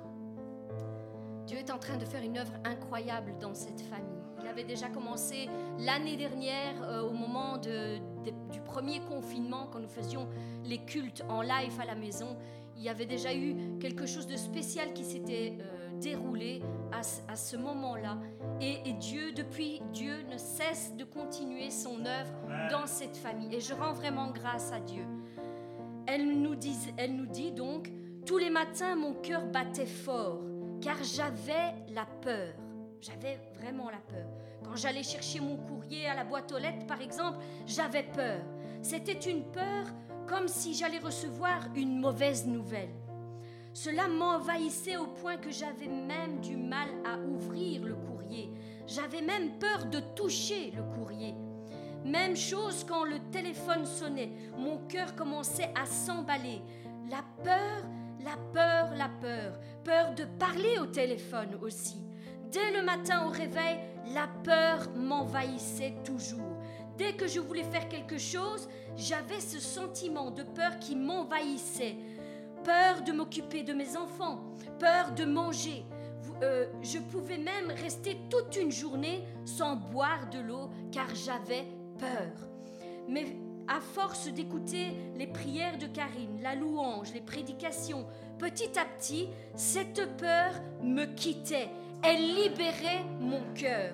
Dieu 1.48 1.56
est 1.58 1.70
en 1.70 1.78
train 1.78 1.96
de 1.96 2.04
faire 2.04 2.22
une 2.22 2.36
œuvre 2.36 2.52
incroyable 2.64 3.32
dans 3.40 3.54
cette 3.54 3.80
famille. 3.80 4.20
Il 4.42 4.46
avait 4.46 4.64
déjà 4.64 4.88
commencé 4.90 5.48
l'année 5.78 6.16
dernière 6.16 6.74
euh, 6.82 7.02
au 7.08 7.12
moment 7.12 7.56
de- 7.56 7.96
de- 8.24 8.52
du 8.52 8.60
premier 8.60 9.00
confinement 9.00 9.66
quand 9.72 9.80
nous 9.80 9.88
faisions 9.88 10.28
les 10.64 10.78
cultes 10.84 11.24
en 11.30 11.40
live 11.40 11.72
à 11.80 11.86
la 11.86 11.94
maison. 11.94 12.36
Il 12.76 12.82
y 12.82 12.90
avait 12.90 13.06
déjà 13.06 13.34
eu 13.34 13.56
quelque 13.80 14.04
chose 14.04 14.26
de 14.26 14.36
spécial 14.36 14.92
qui 14.92 15.04
s'était 15.04 15.54
euh, 15.58 15.98
déroulé 15.98 16.60
à, 16.92 17.02
ce- 17.02 17.22
à 17.28 17.34
ce 17.34 17.56
moment-là. 17.56 18.18
Et, 18.60 18.82
et 18.84 18.92
Dieu, 18.92 19.32
depuis, 19.32 19.80
Dieu 19.94 20.22
ne 20.30 20.36
cesse 20.36 20.94
de 20.96 21.04
continuer 21.04 21.70
son 21.70 22.04
œuvre 22.04 22.70
dans 22.70 22.86
cette 22.86 23.16
famille. 23.16 23.54
Et 23.54 23.60
je 23.60 23.72
rends 23.72 23.94
vraiment 23.94 24.30
grâce 24.32 24.70
à 24.70 24.80
Dieu. 24.80 25.04
Elle 26.06 26.40
nous, 26.42 26.54
dit, 26.56 26.76
elle 26.98 27.16
nous 27.16 27.26
dit 27.26 27.52
donc, 27.52 27.90
tous 28.26 28.36
les 28.38 28.50
matins 28.50 28.94
mon 28.96 29.14
cœur 29.14 29.46
battait 29.46 29.86
fort, 29.86 30.40
car 30.80 30.96
j'avais 31.02 31.74
la 31.88 32.06
peur. 32.22 32.54
J'avais 33.00 33.38
vraiment 33.54 33.90
la 33.90 33.98
peur. 33.98 34.26
Quand 34.64 34.76
j'allais 34.76 35.02
chercher 35.02 35.40
mon 35.40 35.56
courrier 35.56 36.08
à 36.08 36.14
la 36.14 36.24
boîte 36.24 36.52
aux 36.52 36.58
lettres, 36.58 36.86
par 36.86 37.00
exemple, 37.00 37.38
j'avais 37.66 38.02
peur. 38.02 38.40
C'était 38.82 39.12
une 39.12 39.44
peur 39.44 39.86
comme 40.26 40.48
si 40.48 40.74
j'allais 40.74 40.98
recevoir 40.98 41.68
une 41.74 41.98
mauvaise 42.00 42.46
nouvelle. 42.46 42.92
Cela 43.72 44.08
m'envahissait 44.08 44.96
au 44.96 45.06
point 45.06 45.36
que 45.36 45.50
j'avais 45.50 45.86
même 45.86 46.40
du 46.40 46.56
mal 46.56 46.88
à 47.04 47.18
ouvrir 47.18 47.84
le 47.84 47.94
courrier. 47.94 48.50
J'avais 48.86 49.22
même 49.22 49.58
peur 49.58 49.86
de 49.86 50.00
toucher 50.16 50.72
le 50.76 50.82
courrier. 50.82 51.34
Même 52.04 52.36
chose 52.36 52.84
quand 52.88 53.04
le 53.04 53.18
téléphone 53.30 53.84
sonnait, 53.84 54.30
mon 54.56 54.78
cœur 54.88 55.14
commençait 55.14 55.70
à 55.80 55.86
s'emballer. 55.86 56.60
La 57.10 57.22
peur, 57.44 57.84
la 58.24 58.36
peur, 58.52 58.94
la 58.96 59.08
peur. 59.08 59.58
Peur 59.88 60.14
de 60.14 60.24
parler 60.38 60.78
au 60.82 60.84
téléphone 60.84 61.56
aussi. 61.62 61.96
Dès 62.52 62.72
le 62.72 62.84
matin 62.84 63.26
au 63.26 63.30
réveil, 63.30 63.78
la 64.12 64.28
peur 64.44 64.86
m'envahissait 64.94 65.94
toujours. 66.04 66.58
Dès 66.98 67.14
que 67.14 67.26
je 67.26 67.40
voulais 67.40 67.62
faire 67.62 67.88
quelque 67.88 68.18
chose, 68.18 68.68
j'avais 68.98 69.40
ce 69.40 69.58
sentiment 69.58 70.30
de 70.30 70.42
peur 70.42 70.78
qui 70.78 70.94
m'envahissait. 70.94 71.96
Peur 72.64 73.00
de 73.00 73.12
m'occuper 73.12 73.62
de 73.62 73.72
mes 73.72 73.96
enfants, 73.96 74.44
peur 74.78 75.12
de 75.12 75.24
manger. 75.24 75.86
Euh, 76.42 76.66
je 76.82 76.98
pouvais 76.98 77.38
même 77.38 77.70
rester 77.82 78.18
toute 78.28 78.58
une 78.60 78.70
journée 78.70 79.24
sans 79.46 79.76
boire 79.76 80.28
de 80.28 80.40
l'eau 80.40 80.68
car 80.92 81.08
j'avais 81.14 81.64
peur. 81.98 82.36
Mais 83.08 83.38
à 83.68 83.80
force 83.80 84.28
d'écouter 84.28 84.92
les 85.16 85.26
prières 85.26 85.78
de 85.78 85.86
Karine, 85.86 86.42
la 86.42 86.54
louange, 86.54 87.14
les 87.14 87.22
prédications, 87.22 88.06
petit 88.38 88.78
à 88.78 88.84
petit, 88.84 89.28
cette 89.54 90.16
peur 90.16 90.52
me 90.82 91.04
quittait. 91.04 91.68
Elle 92.02 92.34
libérait 92.34 93.04
mon 93.20 93.42
cœur. 93.54 93.92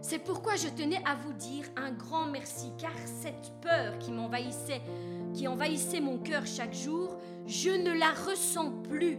C'est 0.00 0.20
pourquoi 0.20 0.54
je 0.54 0.68
tenais 0.68 1.02
à 1.04 1.16
vous 1.16 1.32
dire 1.32 1.64
un 1.76 1.90
grand 1.90 2.26
merci, 2.26 2.70
car 2.78 2.92
cette 3.04 3.52
peur 3.60 3.98
qui 3.98 4.12
m'envahissait, 4.12 4.80
qui 5.34 5.48
envahissait 5.48 6.00
mon 6.00 6.18
cœur 6.18 6.46
chaque 6.46 6.74
jour, 6.74 7.18
je 7.46 7.70
ne 7.70 7.98
la 7.98 8.12
ressens 8.12 8.70
plus. 8.84 9.18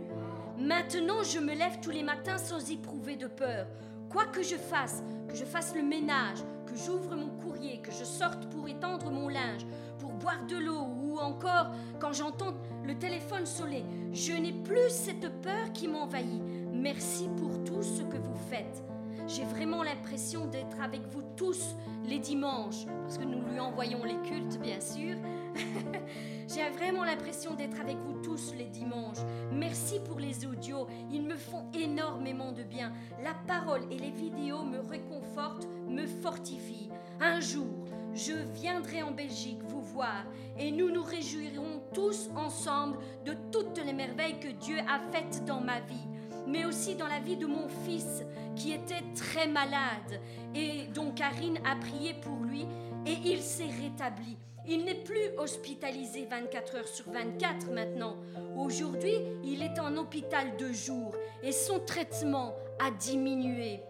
Maintenant, 0.57 1.23
je 1.23 1.39
me 1.39 1.53
lève 1.53 1.79
tous 1.81 1.91
les 1.91 2.03
matins 2.03 2.37
sans 2.37 2.71
éprouver 2.71 3.17
de 3.17 3.27
peur. 3.27 3.67
Quoi 4.09 4.25
que 4.25 4.41
je 4.41 4.55
fasse, 4.55 5.03
que 5.27 5.35
je 5.35 5.43
fasse 5.43 5.75
le 5.75 5.83
ménage, 5.83 6.39
que 6.65 6.75
j'ouvre 6.75 7.15
mon 7.15 7.29
courrier, 7.29 7.81
que 7.81 7.91
je 7.91 8.05
sorte 8.05 8.47
pour 8.49 8.67
étendre 8.69 9.11
mon 9.11 9.27
linge, 9.27 9.65
pour 9.99 10.13
boire 10.13 10.45
de 10.47 10.57
l'eau 10.57 10.85
ou 11.01 11.17
encore 11.19 11.67
quand 11.99 12.13
j'entends 12.13 12.53
le 12.87 12.95
téléphone 12.95 13.45
sonner, 13.45 13.83
je 14.13 14.31
n'ai 14.31 14.53
plus 14.53 14.89
cette 14.89 15.29
peur 15.41 15.73
qui 15.73 15.89
m'envahit. 15.89 16.41
Merci 16.71 17.27
pour 17.37 17.63
tout 17.65 17.83
ce 17.83 18.01
que 18.03 18.17
vous 18.17 18.37
faites. 18.49 18.83
J'ai 19.27 19.43
vraiment 19.43 19.83
l'impression 19.83 20.45
d'être 20.45 20.79
avec 20.81 21.01
vous 21.07 21.21
tous 21.35 21.75
les 22.05 22.19
dimanches, 22.19 22.85
parce 23.03 23.17
que 23.17 23.25
nous 23.25 23.41
lui 23.41 23.59
envoyons 23.59 24.05
les 24.05 24.15
cultes, 24.29 24.57
bien 24.61 24.79
sûr. 24.79 25.17
J'ai 26.47 26.69
vraiment 26.77 27.03
l'impression 27.03 27.55
d'être 27.55 27.77
avec 27.81 27.97
vous 27.97 28.21
tous 28.21 28.53
les 28.57 28.67
dimanches. 28.69 29.17
Merci 29.51 29.99
pour 29.99 30.19
les 30.19 30.45
audios, 30.45 30.87
ils 31.11 31.23
me 31.23 31.35
font 31.35 31.65
énormément 31.73 32.53
de 32.53 32.63
bien. 32.63 32.93
La 33.21 33.33
parole 33.53 33.81
et 33.91 33.97
les 33.97 34.11
vidéos 34.11 34.63
me 34.63 34.79
réconfortent, 34.79 35.67
me 35.89 36.05
fortifient. 36.05 36.89
Un 37.19 37.41
jour, 37.41 37.86
je 38.17 38.33
viendrai 38.59 39.03
en 39.03 39.11
Belgique 39.11 39.61
vous 39.67 39.81
voir 39.81 40.25
et 40.57 40.71
nous 40.71 40.89
nous 40.89 41.03
réjouirons 41.03 41.83
tous 41.93 42.29
ensemble 42.35 42.97
de 43.23 43.35
toutes 43.51 43.79
les 43.85 43.93
merveilles 43.93 44.39
que 44.39 44.47
Dieu 44.47 44.77
a 44.79 44.99
faites 45.11 45.45
dans 45.45 45.61
ma 45.61 45.79
vie. 45.81 46.07
mais 46.47 46.63
aussi 46.63 46.95
dans 46.95 47.07
la 47.07 47.19
vie 47.19 47.35
de 47.35 47.45
mon 47.45 47.67
fils 47.85 48.23
qui 48.55 48.71
était 48.71 49.03
très 49.15 49.47
malade. 49.47 50.21
Et 50.55 50.87
donc 50.93 51.15
Karine 51.15 51.59
a 51.65 51.75
prié 51.75 52.13
pour 52.21 52.37
lui 52.45 52.65
et 53.05 53.17
il 53.25 53.41
s'est 53.41 53.65
rétabli. 53.65 54.37
Il 54.65 54.85
n'est 54.85 55.03
plus 55.03 55.37
hospitalisé 55.37 56.25
24 56.25 56.75
heures 56.75 56.87
sur 56.87 57.11
24 57.11 57.69
maintenant. 57.71 58.15
Aujourd'hui, 58.55 59.15
il 59.43 59.61
est 59.61 59.77
en 59.77 59.97
hôpital 59.97 60.55
de 60.55 60.71
jour 60.71 61.13
et 61.43 61.51
son 61.51 61.79
traitement 61.81 62.55
a 62.79 62.91
diminué. 62.91 63.81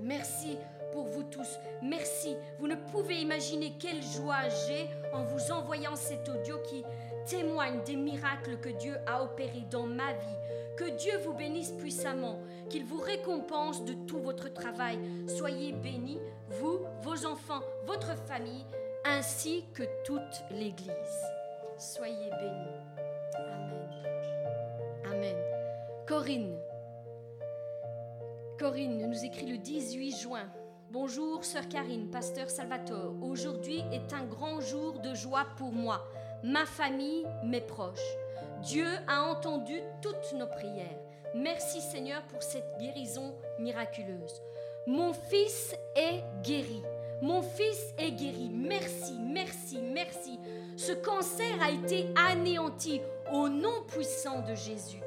Merci 0.00 0.58
pour 0.94 1.04
vous 1.06 1.24
tous. 1.24 1.58
Merci. 1.82 2.36
Vous 2.58 2.68
ne 2.68 2.76
pouvez 2.76 3.16
imaginer 3.16 3.72
quelle 3.80 4.00
joie 4.00 4.48
j'ai 4.66 4.88
en 5.12 5.24
vous 5.24 5.50
envoyant 5.50 5.96
cet 5.96 6.28
audio 6.28 6.56
qui 6.58 6.84
témoigne 7.26 7.82
des 7.84 7.96
miracles 7.96 8.58
que 8.60 8.68
Dieu 8.68 8.96
a 9.06 9.22
opérés 9.22 9.66
dans 9.70 9.86
ma 9.86 10.12
vie. 10.12 10.38
Que 10.76 10.90
Dieu 10.96 11.18
vous 11.24 11.34
bénisse 11.34 11.72
puissamment, 11.72 12.38
qu'il 12.68 12.84
vous 12.84 13.00
récompense 13.00 13.84
de 13.84 13.94
tout 14.06 14.20
votre 14.20 14.52
travail. 14.52 14.98
Soyez 15.26 15.72
bénis, 15.72 16.20
vous, 16.48 16.80
vos 17.02 17.26
enfants, 17.26 17.62
votre 17.86 18.16
famille, 18.16 18.64
ainsi 19.04 19.64
que 19.74 19.82
toute 20.04 20.44
l'Église. 20.50 20.90
Soyez 21.76 22.30
bénis. 22.40 23.04
Amen. 23.36 23.88
Amen. 25.12 25.36
Corinne. 26.06 26.56
Corinne 28.58 29.08
nous 29.08 29.24
écrit 29.24 29.46
le 29.46 29.58
18 29.58 30.16
juin. 30.16 30.48
Bonjour, 30.94 31.44
sœur 31.44 31.68
Karine, 31.68 32.06
pasteur 32.08 32.48
Salvatore. 32.48 33.16
Aujourd'hui 33.20 33.82
est 33.92 34.12
un 34.12 34.22
grand 34.22 34.60
jour 34.60 35.00
de 35.00 35.12
joie 35.12 35.44
pour 35.56 35.72
moi, 35.72 36.06
ma 36.44 36.64
famille, 36.66 37.26
mes 37.42 37.60
proches. 37.60 37.98
Dieu 38.62 38.86
a 39.08 39.24
entendu 39.24 39.74
toutes 40.00 40.38
nos 40.38 40.46
prières. 40.46 41.00
Merci 41.34 41.80
Seigneur 41.80 42.22
pour 42.28 42.44
cette 42.44 42.78
guérison 42.78 43.34
miraculeuse. 43.58 44.40
Mon 44.86 45.12
fils 45.12 45.74
est 45.96 46.22
guéri. 46.44 46.80
Mon 47.20 47.42
fils 47.42 47.92
est 47.98 48.12
guéri. 48.12 48.48
Merci, 48.54 49.14
merci, 49.18 49.80
merci. 49.80 50.38
Ce 50.76 50.92
cancer 50.92 51.60
a 51.60 51.72
été 51.72 52.06
anéanti 52.14 53.00
au 53.32 53.48
nom 53.48 53.82
puissant 53.88 54.42
de 54.42 54.54
Jésus. 54.54 55.03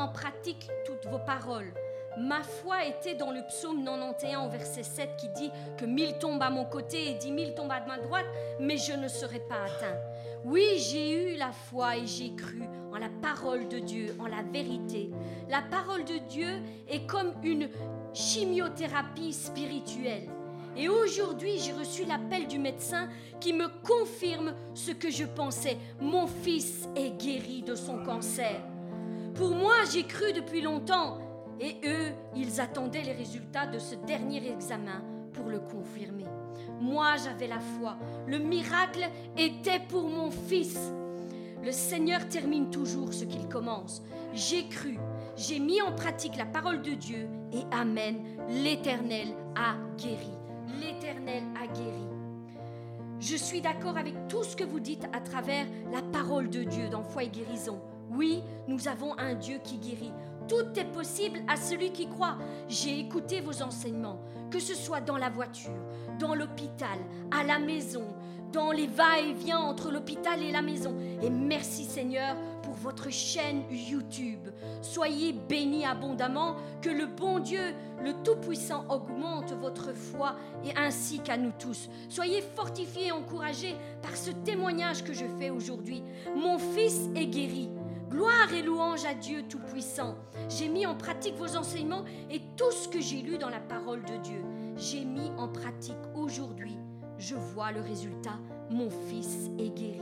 En 0.00 0.08
pratique 0.08 0.68
toutes 0.86 1.06
vos 1.06 1.18
paroles. 1.18 1.72
Ma 2.18 2.42
foi 2.42 2.86
était 2.86 3.14
dans 3.14 3.30
le 3.30 3.42
psaume 3.46 3.84
91, 3.84 4.50
verset 4.50 4.82
7, 4.82 5.16
qui 5.16 5.28
dit 5.28 5.50
que 5.78 5.84
mille 5.84 6.18
tombent 6.18 6.42
à 6.42 6.50
mon 6.50 6.64
côté 6.64 7.10
et 7.10 7.14
dix 7.14 7.30
mille 7.30 7.54
tombent 7.54 7.70
à 7.70 7.84
ma 7.86 7.98
droite, 7.98 8.26
mais 8.58 8.78
je 8.78 8.92
ne 8.92 9.08
serai 9.08 9.38
pas 9.40 9.62
atteint. 9.64 9.96
Oui, 10.44 10.64
j'ai 10.78 11.34
eu 11.34 11.36
la 11.36 11.52
foi 11.52 11.98
et 11.98 12.06
j'ai 12.06 12.34
cru 12.34 12.62
en 12.92 12.98
la 12.98 13.10
parole 13.22 13.68
de 13.68 13.78
Dieu, 13.78 14.16
en 14.18 14.26
la 14.26 14.42
vérité. 14.42 15.10
La 15.48 15.62
parole 15.62 16.04
de 16.04 16.18
Dieu 16.28 16.48
est 16.88 17.06
comme 17.06 17.32
une 17.44 17.68
chimiothérapie 18.12 19.32
spirituelle. 19.32 20.28
Et 20.76 20.88
aujourd'hui, 20.88 21.58
j'ai 21.58 21.72
reçu 21.72 22.04
l'appel 22.04 22.46
du 22.46 22.58
médecin 22.58 23.08
qui 23.38 23.52
me 23.52 23.68
confirme 23.84 24.54
ce 24.74 24.92
que 24.92 25.10
je 25.10 25.24
pensais. 25.24 25.76
Mon 26.00 26.26
fils 26.26 26.88
est 26.96 27.10
guéri 27.10 27.62
de 27.62 27.74
son 27.74 28.02
cancer. 28.02 28.60
Pour 29.34 29.54
moi, 29.54 29.74
j'ai 29.92 30.04
cru 30.04 30.32
depuis 30.32 30.60
longtemps. 30.60 31.18
Et 31.60 31.76
eux, 31.84 32.12
ils 32.34 32.60
attendaient 32.60 33.02
les 33.02 33.12
résultats 33.12 33.66
de 33.66 33.78
ce 33.78 33.94
dernier 33.94 34.50
examen 34.50 35.02
pour 35.32 35.48
le 35.48 35.60
confirmer. 35.60 36.24
Moi, 36.80 37.16
j'avais 37.22 37.48
la 37.48 37.60
foi. 37.60 37.96
Le 38.26 38.38
miracle 38.38 39.06
était 39.36 39.80
pour 39.88 40.08
mon 40.08 40.30
fils. 40.30 40.78
Le 41.62 41.72
Seigneur 41.72 42.26
termine 42.28 42.70
toujours 42.70 43.12
ce 43.12 43.24
qu'il 43.24 43.46
commence. 43.46 44.02
J'ai 44.32 44.66
cru, 44.68 44.98
j'ai 45.36 45.58
mis 45.58 45.82
en 45.82 45.92
pratique 45.92 46.36
la 46.36 46.46
parole 46.46 46.80
de 46.80 46.92
Dieu 46.92 47.28
et 47.52 47.64
Amen, 47.70 48.16
l'Éternel 48.48 49.28
a 49.54 49.74
guéri 49.98 50.30
l'Éternel 50.78 51.42
a 51.60 51.66
guéri. 51.66 52.06
Je 53.18 53.36
suis 53.36 53.60
d'accord 53.60 53.96
avec 53.96 54.14
tout 54.28 54.44
ce 54.44 54.56
que 54.56 54.64
vous 54.64 54.80
dites 54.80 55.06
à 55.12 55.20
travers 55.20 55.66
la 55.92 56.02
parole 56.02 56.48
de 56.48 56.62
Dieu 56.62 56.88
dans 56.88 57.02
Foi 57.02 57.24
et 57.24 57.28
guérison. 57.28 57.80
Oui, 58.10 58.42
nous 58.66 58.88
avons 58.88 59.16
un 59.18 59.34
Dieu 59.34 59.58
qui 59.62 59.78
guérit. 59.78 60.12
Tout 60.48 60.78
est 60.78 60.92
possible 60.92 61.40
à 61.46 61.56
celui 61.56 61.92
qui 61.92 62.08
croit. 62.08 62.36
J'ai 62.68 62.98
écouté 62.98 63.40
vos 63.40 63.62
enseignements, 63.62 64.20
que 64.50 64.58
ce 64.58 64.74
soit 64.74 65.00
dans 65.00 65.16
la 65.16 65.30
voiture, 65.30 65.70
dans 66.18 66.34
l'hôpital, 66.34 66.98
à 67.30 67.44
la 67.44 67.60
maison, 67.60 68.02
dans 68.52 68.72
les 68.72 68.88
va-et-vient 68.88 69.60
entre 69.60 69.92
l'hôpital 69.92 70.42
et 70.42 70.50
la 70.50 70.60
maison. 70.60 70.96
Et 71.22 71.30
merci 71.30 71.84
Seigneur 71.84 72.36
pour 72.62 72.74
votre 72.74 73.10
chaîne 73.10 73.62
YouTube. 73.70 74.48
Soyez 74.82 75.32
bénis 75.32 75.86
abondamment, 75.86 76.56
que 76.82 76.90
le 76.90 77.06
bon 77.06 77.38
Dieu, 77.38 77.74
le 78.02 78.12
Tout-Puissant, 78.24 78.84
augmente 78.88 79.52
votre 79.52 79.92
foi 79.92 80.34
et 80.64 80.76
ainsi 80.76 81.20
qu'à 81.20 81.36
nous 81.36 81.52
tous. 81.58 81.88
Soyez 82.08 82.42
fortifiés 82.42 83.08
et 83.08 83.12
encouragés 83.12 83.76
par 84.02 84.16
ce 84.16 84.30
témoignage 84.30 85.04
que 85.04 85.12
je 85.12 85.26
fais 85.38 85.50
aujourd'hui. 85.50 86.02
Mon 86.36 86.58
fils 86.58 87.08
est 87.14 87.26
guéri. 87.26 87.68
Gloire 88.10 88.52
et 88.52 88.62
louange 88.62 89.04
à 89.04 89.14
Dieu 89.14 89.44
Tout-Puissant. 89.48 90.16
J'ai 90.48 90.68
mis 90.68 90.84
en 90.86 90.96
pratique 90.96 91.36
vos 91.36 91.56
enseignements 91.56 92.04
et 92.30 92.40
tout 92.56 92.72
ce 92.72 92.88
que 92.88 93.00
j'ai 93.00 93.22
lu 93.22 93.38
dans 93.38 93.50
la 93.50 93.60
parole 93.60 94.02
de 94.02 94.16
Dieu. 94.16 94.42
J'ai 94.76 95.04
mis 95.04 95.30
en 95.38 95.48
pratique 95.48 95.96
aujourd'hui 96.14 96.76
je 97.20 97.34
vois 97.34 97.70
le 97.70 97.82
résultat. 97.82 98.38
Mon 98.70 98.88
fils 98.90 99.50
est 99.58 99.68
guéri. 99.68 100.00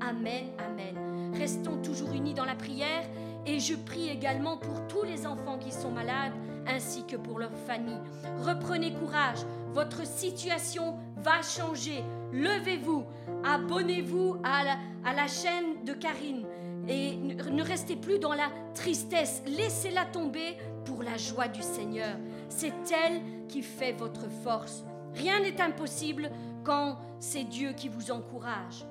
Amen, 0.00 0.46
amen. 0.58 1.34
Restons 1.34 1.76
toujours 1.82 2.12
unis 2.12 2.32
dans 2.32 2.44
la 2.44 2.54
prière 2.54 3.02
et 3.44 3.58
je 3.58 3.74
prie 3.74 4.08
également 4.08 4.56
pour 4.56 4.86
tous 4.86 5.02
les 5.02 5.26
enfants 5.26 5.58
qui 5.58 5.72
sont 5.72 5.90
malades 5.90 6.32
ainsi 6.66 7.04
que 7.04 7.16
pour 7.16 7.38
leurs 7.38 7.56
familles. 7.66 8.00
Reprenez 8.42 8.92
courage, 8.94 9.40
votre 9.72 10.06
situation 10.06 10.96
va 11.16 11.42
changer. 11.42 12.04
Levez-vous, 12.32 13.04
abonnez-vous 13.44 14.36
à 14.44 14.76
à 15.04 15.14
la 15.14 15.26
chaîne 15.26 15.84
de 15.84 15.94
Karine 15.94 16.44
et 16.90 17.16
ne 17.16 17.62
restez 17.62 17.94
plus 17.94 18.18
dans 18.18 18.34
la 18.34 18.50
tristesse. 18.74 19.42
Laissez-la 19.46 20.06
tomber 20.06 20.56
pour 20.84 21.02
la 21.02 21.16
joie 21.16 21.46
du 21.46 21.62
Seigneur. 21.62 22.16
C'est 22.48 22.74
elle 22.92 23.22
qui 23.48 23.62
fait 23.62 23.92
votre 23.92 24.28
force. 24.42 24.84
Rien 25.14 25.40
n'est 25.40 25.60
impossible 25.60 26.30
quand 26.64 26.98
c'est 27.20 27.44
Dieu 27.44 27.72
qui 27.72 27.88
vous 27.88 28.10
encourage. 28.10 28.84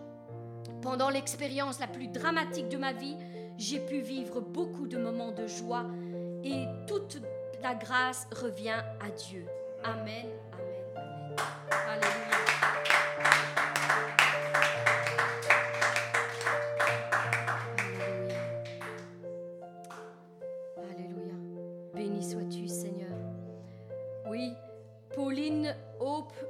Pendant 0.82 1.10
l'expérience 1.10 1.80
la 1.80 1.88
plus 1.88 2.08
dramatique 2.08 2.70
de 2.70 2.78
ma 2.78 2.94
vie, 2.94 3.18
j'ai 3.58 3.80
pu 3.80 4.00
vivre 4.00 4.40
beaucoup 4.40 4.88
de 4.88 4.98
moments 4.98 5.34
de 5.34 5.46
joie 5.46 5.86
et 6.44 6.66
toute 6.88 7.22
la 7.62 7.76
grâce 7.76 8.28
revient 8.32 8.82
à 9.02 9.10
Dieu. 9.10 9.46
Amen, 9.84 10.26
amen, 10.54 10.86
amen. 10.96 11.36
Alléluia. 11.90 12.59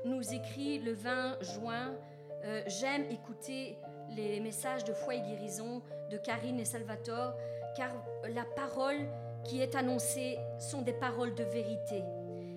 Nous 0.09 0.33
écrit 0.33 0.79
le 0.79 0.93
20 0.93 1.41
juin 1.41 1.95
euh, 2.43 2.61
J'aime 2.67 3.05
écouter 3.09 3.77
les 4.15 4.39
messages 4.39 4.83
de 4.83 4.93
foi 4.93 5.15
et 5.15 5.21
guérison 5.21 5.81
de 6.09 6.17
Karine 6.17 6.59
et 6.59 6.65
Salvatore, 6.65 7.33
car 7.77 7.91
la 8.33 8.43
parole 8.43 9.07
qui 9.43 9.61
est 9.61 9.75
annoncée 9.75 10.37
sont 10.57 10.81
des 10.81 10.93
paroles 10.93 11.35
de 11.35 11.43
vérité. 11.43 12.03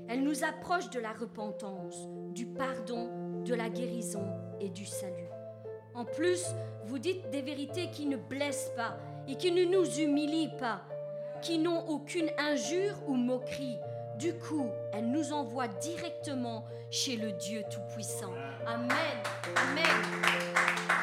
Elles 0.09 0.23
nous 0.23 0.45
approchent 0.45 0.91
de 0.91 0.99
la 0.99 1.13
repentance, 1.13 2.09
du 2.33 2.47
pardon, 2.47 3.11
de 3.45 3.55
la 3.55 3.69
guérison 3.69 4.25
et 4.61 4.69
du 4.69 4.87
salut. 4.87 5.29
En 5.95 6.05
plus, 6.05 6.47
vous 6.85 6.99
dites 6.99 7.29
des 7.31 7.43
vérités 7.43 7.91
qui 7.91 8.07
ne 8.07 8.17
blessent 8.17 8.73
pas 8.77 8.97
et 9.29 9.37
qui 9.37 9.53
ne 9.53 9.65
nous 9.65 10.01
humilient 10.01 10.57
pas, 10.59 10.83
qui 11.43 11.59
n'ont 11.59 11.87
aucune 11.89 12.31
injure 12.39 12.97
ou 13.07 13.15
moquerie, 13.15 13.79
du 14.19 14.35
coup, 14.35 14.71
elle 14.93 15.11
nous 15.11 15.33
envoie 15.33 15.69
directement 15.69 16.65
chez 16.91 17.17
le 17.17 17.33
Dieu 17.33 17.63
Tout-Puissant. 17.71 18.33
Amen. 18.67 18.91
Amen. 19.57 19.85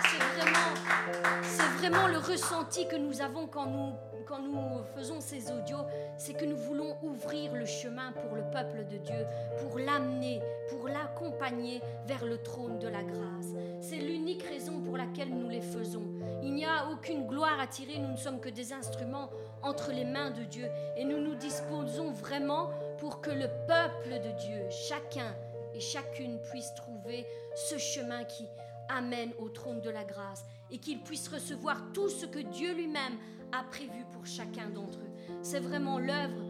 C'est 0.09 0.23
vraiment, 0.39 1.41
c'est 1.41 1.77
vraiment 1.79 2.07
le 2.07 2.17
ressenti 2.17 2.87
que 2.87 2.95
nous 2.95 3.21
avons 3.21 3.47
quand 3.47 3.65
nous, 3.65 3.93
quand 4.27 4.41
nous 4.41 4.83
faisons 4.95 5.19
ces 5.21 5.51
audios, 5.51 5.85
c'est 6.17 6.33
que 6.33 6.45
nous 6.45 6.55
voulons 6.55 6.97
ouvrir 7.01 7.53
le 7.53 7.65
chemin 7.65 8.11
pour 8.11 8.35
le 8.35 8.43
peuple 8.51 8.85
de 8.85 8.97
Dieu, 8.97 9.25
pour 9.59 9.79
l'amener, 9.79 10.41
pour 10.69 10.87
l'accompagner 10.87 11.81
vers 12.05 12.25
le 12.25 12.37
trône 12.37 12.77
de 12.77 12.87
la 12.87 13.01
grâce. 13.01 13.47
C'est 13.81 13.97
l'unique 13.97 14.43
raison 14.43 14.81
pour 14.81 14.97
laquelle 14.97 15.29
nous 15.29 15.49
les 15.49 15.61
faisons. 15.61 16.03
Il 16.43 16.53
n'y 16.53 16.65
a 16.65 16.89
aucune 16.91 17.25
gloire 17.27 17.59
à 17.59 17.67
tirer, 17.67 17.97
nous 17.97 18.11
ne 18.11 18.17
sommes 18.17 18.39
que 18.39 18.49
des 18.49 18.71
instruments 18.71 19.29
entre 19.63 19.91
les 19.91 20.05
mains 20.05 20.31
de 20.31 20.43
Dieu 20.43 20.67
et 20.95 21.03
nous 21.03 21.19
nous 21.19 21.35
disposons 21.35 22.11
vraiment 22.11 22.69
pour 22.99 23.21
que 23.21 23.31
le 23.31 23.47
peuple 23.67 24.21
de 24.21 24.31
Dieu, 24.39 24.69
chacun 24.69 25.35
et 25.73 25.79
chacune 25.79 26.39
puisse 26.51 26.73
trouver 26.75 27.25
ce 27.55 27.77
chemin 27.77 28.23
qui 28.25 28.45
amène 28.89 29.31
au 29.39 29.49
trône 29.49 29.81
de 29.81 29.89
la 29.89 30.03
grâce 30.03 30.45
et 30.71 30.79
qu'ils 30.79 31.01
puissent 31.01 31.29
recevoir 31.29 31.91
tout 31.93 32.09
ce 32.09 32.25
que 32.25 32.39
Dieu 32.39 32.73
lui-même 32.73 33.17
a 33.51 33.63
prévu 33.63 34.05
pour 34.13 34.25
chacun 34.25 34.69
d'entre 34.69 34.99
eux. 34.99 35.35
C'est 35.41 35.59
vraiment 35.59 35.99
l'œuvre 35.99 36.41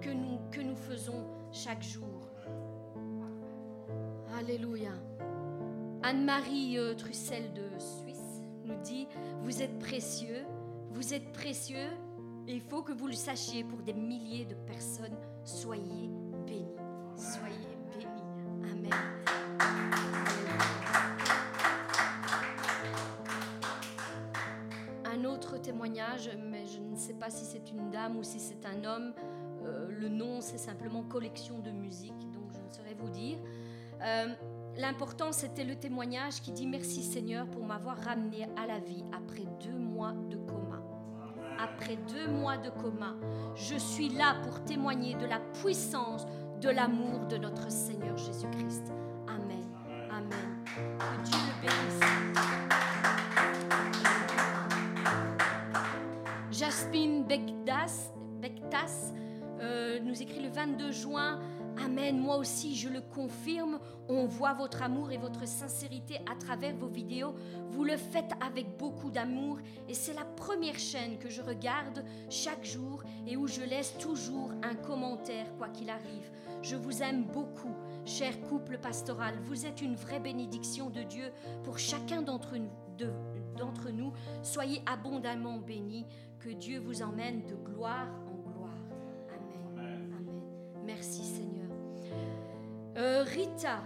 que 0.00 0.10
nous, 0.10 0.38
que 0.50 0.60
nous 0.60 0.76
faisons 0.76 1.26
chaque 1.52 1.82
jour. 1.82 2.06
Alléluia. 4.38 4.92
Anne-Marie 6.02 6.78
euh, 6.78 6.94
Trussel 6.94 7.52
de 7.54 7.78
Suisse 7.78 8.42
nous 8.64 8.76
dit, 8.82 9.08
vous 9.42 9.62
êtes 9.62 9.78
précieux, 9.78 10.44
vous 10.90 11.14
êtes 11.14 11.32
précieux, 11.32 11.88
et 12.46 12.54
il 12.54 12.60
faut 12.60 12.82
que 12.82 12.92
vous 12.92 13.06
le 13.06 13.14
sachiez 13.14 13.64
pour 13.64 13.82
des 13.82 13.94
milliers 13.94 14.44
de 14.44 14.54
personnes. 14.54 15.16
Soyez 15.46 16.10
bénis. 16.44 16.66
Soyez 17.16 17.78
bénis. 17.94 18.08
Amen. 18.72 18.90
Un 25.04 25.24
autre 25.24 25.58
témoignage, 25.58 26.30
mais 26.50 26.66
je 26.66 26.80
ne 26.80 26.96
sais 26.96 27.14
pas 27.14 27.30
si 27.30 27.44
c'est 27.44 27.70
une 27.70 27.90
dame 27.92 28.16
ou 28.16 28.24
si 28.24 28.40
c'est 28.40 28.66
un 28.66 28.82
homme. 28.84 29.14
Euh, 29.62 29.86
le 29.88 30.08
nom, 30.08 30.40
c'est 30.40 30.58
simplement 30.58 31.04
collection 31.04 31.60
de 31.60 31.70
musique, 31.70 32.28
donc 32.32 32.52
je 32.52 32.58
ne 32.58 32.72
saurais 32.72 32.94
vous 32.94 33.10
dire. 33.10 33.38
Euh, 34.02 34.34
L'important, 34.78 35.30
c'était 35.30 35.64
le 35.64 35.76
témoignage 35.76 36.42
qui 36.42 36.50
dit 36.50 36.66
Merci 36.66 37.02
Seigneur 37.02 37.46
pour 37.46 37.64
m'avoir 37.64 37.96
ramené 37.98 38.48
à 38.56 38.66
la 38.66 38.78
vie 38.80 39.04
après 39.12 39.44
deux 39.64 39.78
mois 39.78 40.12
de. 40.12 40.45
Après 41.58 41.96
deux 42.12 42.28
mois 42.28 42.56
de 42.58 42.70
coma, 42.70 43.14
je 43.54 43.76
suis 43.76 44.08
là 44.10 44.36
pour 44.42 44.62
témoigner 44.64 45.14
de 45.14 45.26
la 45.26 45.40
puissance 45.62 46.26
de 46.60 46.68
l'amour 46.68 47.26
de 47.26 47.36
notre 47.36 47.70
Seigneur 47.70 48.16
Jésus-Christ. 48.16 48.92
Amen. 49.26 49.64
Amen. 50.10 50.64
Que 50.98 51.22
Dieu 51.24 51.38
le 51.46 51.60
bénisse. 51.62 52.00
Jasmine 56.50 57.24
Bektas 57.24 58.12
euh, 59.60 59.98
nous 60.00 60.22
écrit 60.22 60.40
le 60.42 60.48
22 60.48 60.92
juin 60.92 61.40
Amen, 61.84 62.18
moi 62.18 62.36
aussi 62.36 62.74
je 62.74 62.88
le 62.88 63.00
confirme. 63.00 63.78
On 64.08 64.26
voit 64.26 64.52
votre 64.52 64.82
amour 64.82 65.10
et 65.10 65.16
votre 65.16 65.46
sincérité 65.48 66.18
à 66.30 66.36
travers 66.36 66.76
vos 66.76 66.86
vidéos. 66.86 67.34
Vous 67.70 67.82
le 67.82 67.96
faites 67.96 68.32
avec 68.40 68.76
beaucoup 68.76 69.10
d'amour 69.10 69.58
et 69.88 69.94
c'est 69.94 70.14
la 70.14 70.24
première 70.24 70.78
chaîne 70.78 71.18
que 71.18 71.28
je 71.28 71.42
regarde 71.42 72.04
chaque 72.30 72.64
jour 72.64 73.02
et 73.26 73.36
où 73.36 73.48
je 73.48 73.62
laisse 73.62 73.96
toujours 73.98 74.52
un 74.62 74.74
commentaire 74.76 75.46
quoi 75.58 75.68
qu'il 75.68 75.90
arrive. 75.90 76.30
Je 76.62 76.76
vous 76.76 77.02
aime 77.02 77.24
beaucoup, 77.24 77.74
cher 78.04 78.40
couple 78.42 78.78
pastoral. 78.78 79.34
Vous 79.42 79.66
êtes 79.66 79.82
une 79.82 79.96
vraie 79.96 80.20
bénédiction 80.20 80.88
de 80.90 81.02
Dieu 81.02 81.32
pour 81.64 81.78
chacun 81.78 82.22
d'entre 82.22 82.56
nous. 82.56 82.70
d'entre 83.56 83.90
nous. 83.90 84.12
Soyez 84.42 84.82
abondamment 84.86 85.58
bénis. 85.58 86.06
Que 86.38 86.50
Dieu 86.50 86.78
vous 86.78 87.02
emmène 87.02 87.44
de 87.46 87.56
gloire 87.56 88.08
en 88.28 88.50
gloire. 88.50 88.70
Amen. 89.30 90.12
Amen. 90.16 90.42
Merci 90.84 91.24
Seigneur. 91.24 91.70
Euh, 92.96 93.24
Rita 93.24 93.82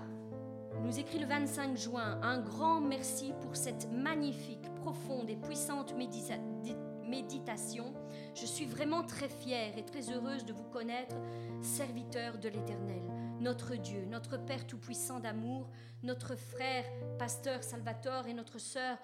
nous 0.82 0.98
écrit 0.98 1.18
le 1.18 1.26
25 1.26 1.76
juin 1.76 2.18
un 2.22 2.40
grand 2.40 2.80
merci 2.80 3.32
pour 3.40 3.56
cette 3.56 3.90
magnifique, 3.92 4.72
profonde 4.76 5.28
et 5.28 5.36
puissante 5.36 5.94
méditation. 5.94 7.92
Je 8.34 8.46
suis 8.46 8.64
vraiment 8.64 9.02
très 9.02 9.28
fière 9.28 9.76
et 9.76 9.84
très 9.84 10.10
heureuse 10.10 10.44
de 10.44 10.52
vous 10.52 10.64
connaître, 10.64 11.16
serviteur 11.60 12.38
de 12.38 12.48
l'Éternel, 12.48 13.02
notre 13.40 13.76
Dieu, 13.76 14.04
notre 14.06 14.36
Père 14.36 14.66
tout-puissant 14.66 15.20
d'amour, 15.20 15.68
notre 16.02 16.36
frère, 16.36 16.84
pasteur 17.18 17.62
Salvatore 17.62 18.26
et 18.28 18.34
notre 18.34 18.58
sœur 18.58 18.96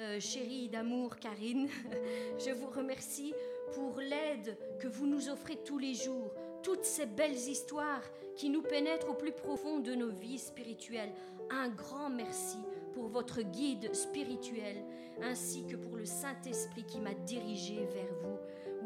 euh, 0.00 0.20
chérie 0.20 0.68
d'amour 0.68 1.16
Karine. 1.16 1.68
Je 2.38 2.50
vous 2.50 2.68
remercie 2.68 3.32
pour 3.74 3.98
l'aide 4.00 4.58
que 4.80 4.88
vous 4.88 5.06
nous 5.06 5.28
offrez 5.28 5.56
tous 5.64 5.78
les 5.78 5.94
jours, 5.94 6.32
toutes 6.64 6.84
ces 6.84 7.06
belles 7.06 7.36
histoires 7.36 8.02
qui 8.36 8.48
nous 8.48 8.62
pénètrent 8.62 9.10
au 9.10 9.14
plus 9.14 9.32
profond 9.32 9.78
de 9.78 9.94
nos 9.94 10.10
vies 10.10 10.38
spirituelles. 10.38 11.12
Un 11.50 11.68
grand 11.68 12.08
merci 12.08 12.56
pour 12.94 13.06
votre 13.06 13.42
guide 13.42 13.94
spirituel, 13.94 14.82
ainsi 15.22 15.66
que 15.66 15.76
pour 15.76 15.96
le 15.96 16.06
Saint-Esprit 16.06 16.84
qui 16.84 17.00
m'a 17.00 17.14
dirigé 17.14 17.86
vers 17.92 18.12
vous. 18.22 18.38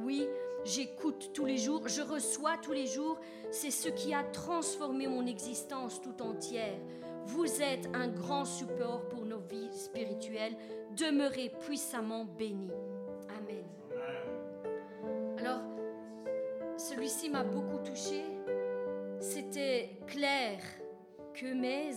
Oui, 0.04 0.26
j'écoute 0.64 1.30
tous 1.32 1.46
les 1.46 1.56
jours, 1.56 1.86
je 1.86 2.02
reçois 2.02 2.56
tous 2.58 2.72
les 2.72 2.86
jours, 2.86 3.18
c'est 3.50 3.70
ce 3.70 3.88
qui 3.88 4.12
a 4.12 4.24
transformé 4.24 5.06
mon 5.06 5.24
existence 5.26 6.00
tout 6.02 6.20
entière. 6.20 6.78
Vous 7.26 7.62
êtes 7.62 7.88
un 7.94 8.08
grand 8.08 8.44
support 8.44 9.08
pour 9.08 9.24
nos 9.24 9.40
vies 9.40 9.72
spirituelles. 9.72 10.56
Demeurez 10.96 11.52
puissamment 11.60 12.24
bénis. 12.24 12.72
Amen. 13.28 13.64
Alors, 15.38 15.60
celui-ci 16.78 17.28
m'a 17.28 17.44
beaucoup 17.44 17.78
touché 17.84 18.24
c'était 19.20 19.90
Claire 20.06 20.62
Quemez 21.34 21.90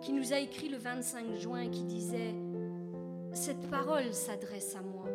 qui 0.00 0.12
nous 0.12 0.32
a 0.32 0.38
écrit 0.38 0.68
le 0.68 0.76
25 0.76 1.34
juin 1.36 1.68
qui 1.70 1.82
disait 1.84 2.34
Cette 3.32 3.70
parole 3.70 4.12
s'adresse 4.12 4.76
à 4.76 4.82
moi. 4.82 5.06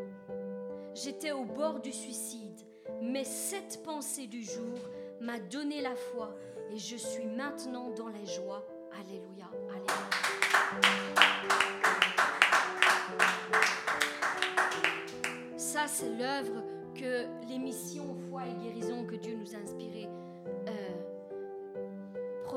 J'étais 0.95 1.31
au 1.31 1.45
bord 1.45 1.79
du 1.79 1.91
suicide, 1.91 2.59
mais 3.01 3.23
cette 3.23 3.83
pensée 3.83 4.25
du 4.25 4.43
jour 4.43 4.77
m'a 5.21 5.39
donné 5.39 5.81
la 5.81 5.95
foi 5.95 6.35
et 6.71 6.77
je 6.77 6.95
suis 6.95 7.25
maintenant 7.25 7.91
dans 7.91 8.09
la 8.09 8.25
joie. 8.25 8.65
Alléluia. 8.99 9.49
Alléluia. 9.69 10.09
Ça, 15.55 15.85
c'est 15.87 16.09
l'œuvre 16.09 16.63
que 16.99 17.47
l'émission 17.47 18.15
Foi 18.29 18.41
et 18.45 18.63
guérison 18.63 19.05
que 19.05 19.15
Dieu 19.15 19.35
nous 19.35 19.55
a 19.55 19.59
inspirée 19.59 20.09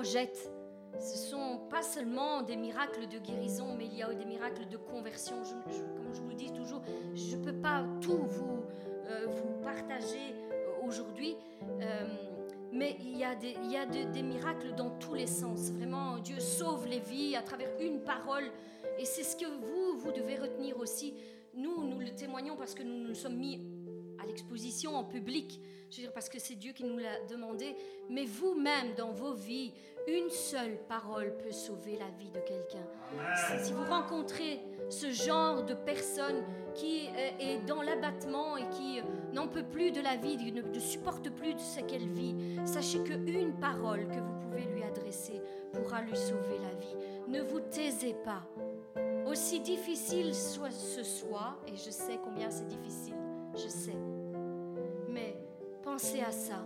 projette. 0.02 0.50
Ce 0.98 1.16
sont 1.16 1.60
pas 1.70 1.82
seulement 1.82 2.42
des 2.42 2.56
miracles 2.56 3.06
de 3.06 3.18
guérison, 3.18 3.74
mais 3.76 3.86
il 3.86 3.94
y 3.94 4.02
a 4.02 4.12
des 4.12 4.24
miracles 4.24 4.66
de 4.68 4.76
conversion. 4.76 5.36
comme 5.36 6.14
je 6.14 6.20
vous 6.20 6.28
le 6.30 6.34
dis 6.34 6.50
toujours, 6.52 6.82
je 7.14 7.36
ne 7.36 7.44
peux 7.44 7.52
pas 7.52 7.84
tout 8.00 8.18
vous, 8.18 8.64
euh, 9.06 9.26
vous 9.28 9.62
partager 9.62 10.34
euh, 10.50 10.86
aujourd'hui. 10.86 11.36
Euh, 11.80 12.06
mais 12.72 12.96
il 13.00 13.16
y 13.16 13.24
a, 13.24 13.34
des, 13.34 13.54
il 13.62 13.70
y 13.70 13.76
a 13.76 13.86
des 13.86 14.22
miracles 14.22 14.74
dans 14.74 14.90
tous 14.98 15.14
les 15.14 15.26
sens. 15.26 15.70
Vraiment, 15.70 16.18
Dieu 16.18 16.40
sauve 16.40 16.86
les 16.86 17.00
vies 17.00 17.36
à 17.36 17.42
travers 17.42 17.68
une 17.80 18.00
parole. 18.00 18.44
Et 18.98 19.04
c'est 19.04 19.22
ce 19.22 19.36
que 19.36 19.46
vous, 19.46 19.98
vous 19.98 20.10
devez 20.10 20.36
retenir 20.36 20.78
aussi. 20.78 21.14
Nous, 21.54 21.86
nous 21.86 22.00
le 22.00 22.14
témoignons 22.14 22.56
parce 22.56 22.74
que 22.74 22.82
nous 22.82 23.06
nous 23.08 23.14
sommes 23.14 23.36
mis 23.36 23.60
à 24.22 24.26
l'exposition 24.26 24.94
en 24.94 25.04
public. 25.04 25.60
Je 25.90 25.96
veux 25.96 26.02
dire, 26.04 26.12
parce 26.12 26.28
que 26.28 26.38
c'est 26.38 26.54
Dieu 26.54 26.72
qui 26.72 26.84
nous 26.84 26.98
l'a 26.98 27.20
demandé. 27.28 27.76
Mais 28.08 28.24
vous-même, 28.24 28.94
dans 28.96 29.12
vos 29.12 29.34
vies, 29.34 29.72
une 30.08 30.30
seule 30.30 30.78
parole 30.88 31.36
peut 31.38 31.52
sauver 31.52 31.96
la 31.98 32.08
vie 32.18 32.30
de 32.30 32.40
quelqu'un. 32.40 32.86
Si 33.62 33.72
vous 33.72 33.84
rencontrez 33.84 34.60
ce 34.88 35.10
genre 35.10 35.64
de 35.64 35.74
personne 35.74 36.42
qui 36.74 37.08
est 37.38 37.64
dans 37.66 37.82
l'abattement 37.82 38.56
et 38.56 38.68
qui 38.70 39.00
n'en 39.32 39.48
peut 39.48 39.62
plus 39.62 39.92
de 39.92 40.00
la 40.00 40.16
vie, 40.16 40.36
ne 40.52 40.78
supporte 40.80 41.30
plus 41.30 41.54
de 41.54 41.60
ce 41.60 41.80
qu'elle 41.80 42.08
vit, 42.08 42.34
sachez 42.64 43.02
qu'une 43.02 43.54
parole 43.60 44.08
que 44.08 44.18
vous 44.18 44.40
pouvez 44.40 44.64
lui 44.64 44.82
adresser 44.82 45.40
pourra 45.72 46.02
lui 46.02 46.16
sauver 46.16 46.58
la 46.62 46.74
vie. 46.74 46.96
Ne 47.28 47.42
vous 47.42 47.60
taisez 47.60 48.14
pas. 48.24 48.42
Aussi 49.26 49.60
difficile 49.60 50.34
soit 50.34 50.70
ce 50.70 51.04
soit, 51.04 51.56
et 51.68 51.76
je 51.76 51.90
sais 51.90 52.18
combien 52.24 52.50
c'est 52.50 52.66
difficile, 52.66 53.14
je 53.54 53.68
sais, 53.68 53.96
mais 55.08 55.36
pensez 55.82 56.20
à 56.20 56.32
ça. 56.32 56.64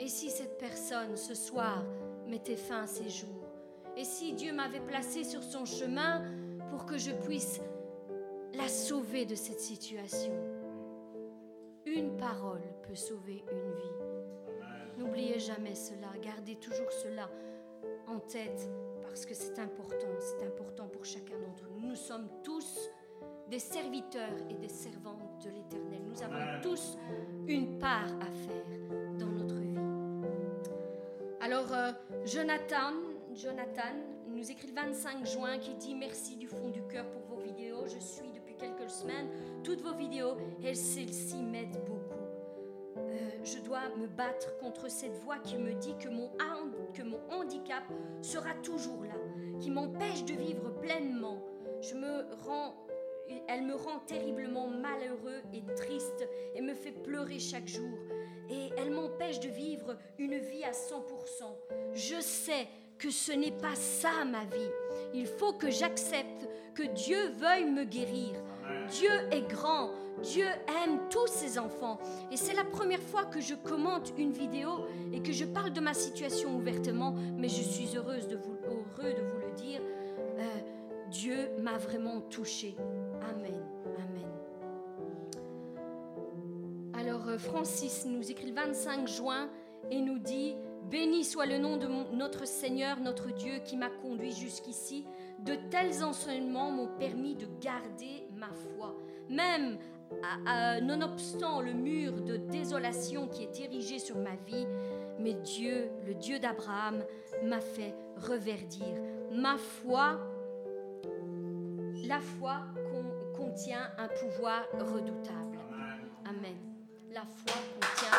Et 0.00 0.08
si 0.08 0.30
cette 0.30 0.58
personne 0.58 1.16
ce 1.16 1.34
soir 1.34 1.84
mettait 2.26 2.56
fin 2.56 2.82
à 2.82 2.86
ses 2.86 3.08
jours? 3.08 3.44
Et 3.96 4.04
si 4.04 4.32
Dieu 4.32 4.52
m'avait 4.52 4.80
placé 4.80 5.22
sur 5.22 5.42
son 5.42 5.64
chemin 5.64 6.24
pour 6.70 6.84
que 6.84 6.98
je 6.98 7.12
puisse 7.12 7.60
la 8.54 8.68
sauver 8.68 9.24
de 9.24 9.36
cette 9.36 9.60
situation? 9.60 10.34
Une 11.86 12.16
parole 12.16 12.62
peut 12.82 12.96
sauver 12.96 13.44
une 13.52 13.72
vie. 13.72 14.98
N'oubliez 14.98 15.38
jamais 15.38 15.74
cela, 15.74 16.08
gardez 16.22 16.56
toujours 16.56 16.90
cela 16.90 17.30
en 18.08 18.18
tête 18.18 18.68
parce 19.02 19.26
que 19.26 19.34
c'est 19.34 19.58
important, 19.60 20.08
c'est 20.18 20.44
important 20.44 20.88
pour 20.88 21.04
chacun 21.04 21.38
d'entre 21.38 21.68
nous. 21.68 21.88
Nous 21.88 21.96
sommes 21.96 22.28
tous 22.42 22.90
des 23.50 23.58
serviteurs 23.58 24.36
et 24.50 24.54
des 24.54 24.68
servantes 24.68 25.44
de 25.44 25.50
l'Éternel. 25.50 26.02
Nous 26.06 26.22
avons 26.22 26.60
tous 26.62 26.96
une 27.46 27.78
part 27.78 28.12
à 28.20 28.26
faire 28.26 28.64
dans 29.18 29.26
notre 29.26 29.56
vie. 29.56 29.78
Alors, 31.40 31.72
euh, 31.72 31.92
Jonathan, 32.24 32.92
Jonathan 33.34 33.94
nous 34.28 34.50
écrit 34.50 34.68
le 34.68 34.74
25 34.74 35.26
juin 35.26 35.58
qui 35.58 35.74
dit 35.74 35.94
merci 35.94 36.36
du 36.36 36.48
fond 36.48 36.70
du 36.70 36.82
cœur 36.82 37.04
pour 37.10 37.22
vos 37.36 37.42
vidéos. 37.42 37.84
Je 37.86 37.98
suis 37.98 38.30
depuis 38.34 38.54
quelques 38.56 38.90
semaines 38.90 39.28
toutes 39.62 39.80
vos 39.80 39.94
vidéos 39.94 40.36
et 40.62 40.74
celles-ci 40.74 41.42
m'aident 41.42 41.84
beaucoup. 41.86 42.14
Euh, 42.96 43.30
je 43.42 43.58
dois 43.58 43.88
me 43.98 44.06
battre 44.06 44.56
contre 44.58 44.90
cette 44.90 45.16
voix 45.18 45.38
qui 45.38 45.56
me 45.56 45.74
dit 45.74 45.94
que 45.98 46.08
mon, 46.08 46.30
que 46.92 47.02
mon 47.02 47.18
handicap 47.30 47.82
sera 48.22 48.54
toujours 48.62 49.04
là, 49.04 49.14
qui 49.60 49.70
m'empêche 49.70 50.24
de 50.24 50.34
vivre 50.34 50.70
pleinement. 50.80 51.42
Je 51.80 51.94
me 51.94 52.24
rends, 52.44 52.74
elle 53.48 53.62
me 53.62 53.74
rend 53.74 54.00
terriblement 54.06 54.68
malheureux 54.68 55.42
et 55.52 55.62
triste 55.74 56.28
et 56.54 56.60
me 56.60 56.74
fait 56.74 56.92
pleurer 56.92 57.38
chaque 57.38 57.68
jour. 57.68 57.98
Et 58.50 58.70
elle 58.76 58.90
m'empêche 58.90 59.40
de 59.40 59.48
vivre 59.48 59.96
une 60.18 60.36
vie 60.36 60.64
à 60.64 60.72
100%. 60.72 61.02
Je 61.94 62.20
sais 62.20 62.68
que 62.98 63.10
ce 63.10 63.32
n'est 63.32 63.52
pas 63.52 63.74
ça 63.74 64.24
ma 64.24 64.44
vie. 64.44 64.70
Il 65.14 65.26
faut 65.26 65.52
que 65.52 65.70
j'accepte 65.70 66.48
que 66.74 66.82
Dieu 66.82 67.30
veuille 67.38 67.70
me 67.70 67.84
guérir. 67.84 68.32
Dieu 68.88 69.10
est 69.30 69.48
grand. 69.48 69.90
Dieu 70.22 70.46
aime 70.46 71.00
tous 71.10 71.26
ses 71.26 71.58
enfants. 71.58 71.98
Et 72.30 72.36
c'est 72.36 72.54
la 72.54 72.64
première 72.64 73.00
fois 73.00 73.24
que 73.24 73.40
je 73.40 73.54
commente 73.54 74.12
une 74.16 74.32
vidéo 74.32 74.86
et 75.12 75.20
que 75.20 75.32
je 75.32 75.44
parle 75.44 75.72
de 75.72 75.80
ma 75.80 75.94
situation 75.94 76.56
ouvertement, 76.56 77.14
mais 77.36 77.48
je 77.48 77.62
suis 77.62 77.96
heureuse 77.96 78.28
de 78.28 78.36
vous, 78.36 78.56
heureux 78.64 79.12
de 79.12 79.22
vous 79.22 79.38
le 79.38 79.52
dire. 79.52 79.80
Euh, 80.38 80.44
Dieu 81.10 81.50
m'a 81.60 81.78
vraiment 81.78 82.20
touchée. 82.22 82.76
Amen. 83.30 83.62
Amen. 83.96 84.30
Alors 86.94 87.28
euh, 87.28 87.38
Francis 87.38 88.04
nous 88.06 88.30
écrit 88.30 88.48
le 88.48 88.54
25 88.54 89.08
juin 89.08 89.48
et 89.90 90.00
nous 90.00 90.18
dit 90.18 90.56
Béni 90.90 91.24
soit 91.24 91.46
le 91.46 91.58
nom 91.58 91.76
de 91.76 91.88
notre 92.14 92.46
Seigneur, 92.46 93.00
notre 93.00 93.30
Dieu, 93.32 93.54
qui 93.64 93.76
m'a 93.76 93.88
conduit 93.88 94.32
jusqu'ici. 94.32 95.06
De 95.40 95.54
tels 95.70 96.04
enseignements 96.04 96.70
m'ont 96.70 96.90
permis 96.98 97.34
de 97.34 97.46
garder 97.60 98.28
ma 98.36 98.50
foi. 98.52 98.94
Même 99.28 99.78
nonobstant 100.82 101.62
le 101.62 101.72
mur 101.72 102.20
de 102.20 102.36
désolation 102.36 103.28
qui 103.28 103.44
est 103.44 103.60
érigé 103.60 103.98
sur 103.98 104.18
ma 104.18 104.36
vie, 104.46 104.66
mais 105.18 105.34
Dieu, 105.34 105.90
le 106.06 106.14
Dieu 106.14 106.38
d'Abraham, 106.38 107.02
m'a 107.42 107.60
fait 107.60 107.94
reverdir. 108.16 108.86
Ma 109.32 109.56
foi, 109.56 110.20
la 112.06 112.20
foi 112.20 112.60
contient 113.54 113.88
un 113.98 114.08
pouvoir 114.08 114.64
redoutable. 114.72 115.58
Amen. 116.24 116.56
La 117.12 117.20
foi 117.20 117.54
contient 117.80 118.10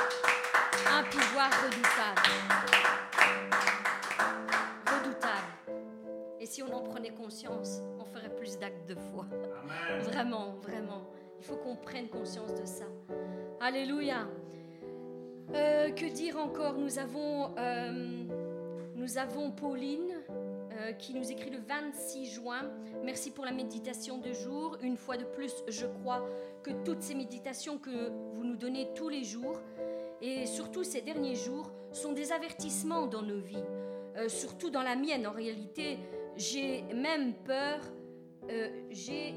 un 0.89 1.03
pouvoir 1.03 1.49
redoutable. 1.61 2.21
Redoutable. 4.87 5.81
Et 6.39 6.45
si 6.45 6.63
on 6.63 6.73
en 6.73 6.83
prenait 6.83 7.09
conscience, 7.09 7.81
on 7.99 8.05
ferait 8.05 8.33
plus 8.33 8.57
d'actes 8.57 8.87
de 8.87 8.95
foi. 8.95 9.25
Vraiment, 10.03 10.55
vraiment. 10.61 11.09
Il 11.39 11.43
faut 11.43 11.57
qu'on 11.57 11.75
prenne 11.75 12.07
conscience 12.07 12.53
de 12.53 12.65
ça. 12.65 12.85
Alléluia. 13.59 14.29
Euh, 15.53 15.91
que 15.91 16.13
dire 16.13 16.37
encore? 16.37 16.75
Nous 16.75 16.97
avons, 16.97 17.53
euh, 17.57 18.23
nous 18.95 19.17
avons 19.17 19.51
Pauline 19.51 20.13
euh, 20.85 20.91
qui 20.91 21.13
nous 21.13 21.31
écrit 21.31 21.49
le 21.49 21.59
26 21.59 22.25
juin. 22.25 22.61
Merci 23.03 23.31
pour 23.31 23.45
la 23.45 23.51
méditation 23.51 24.17
de 24.17 24.33
jour. 24.33 24.77
Une 24.81 24.97
fois 24.97 25.17
de 25.17 25.23
plus, 25.23 25.53
je 25.67 25.85
crois 25.85 26.23
que 26.63 26.71
toutes 26.83 27.01
ces 27.01 27.15
méditations 27.15 27.77
que 27.77 28.11
vous 28.33 28.43
nous 28.43 28.55
donnez 28.55 28.89
tous 28.93 29.09
les 29.09 29.23
jours, 29.23 29.61
et 30.21 30.45
surtout 30.45 30.83
ces 30.83 31.01
derniers 31.01 31.35
jours 31.35 31.71
sont 31.91 32.13
des 32.13 32.31
avertissements 32.31 33.07
dans 33.07 33.21
nos 33.21 33.39
vies, 33.39 33.63
euh, 34.17 34.27
surtout 34.29 34.69
dans 34.69 34.83
la 34.83 34.95
mienne. 34.95 35.25
En 35.27 35.31
réalité, 35.31 35.97
j'ai 36.35 36.83
même 36.93 37.33
peur, 37.33 37.79
euh, 38.49 38.69
j'ai, 38.91 39.33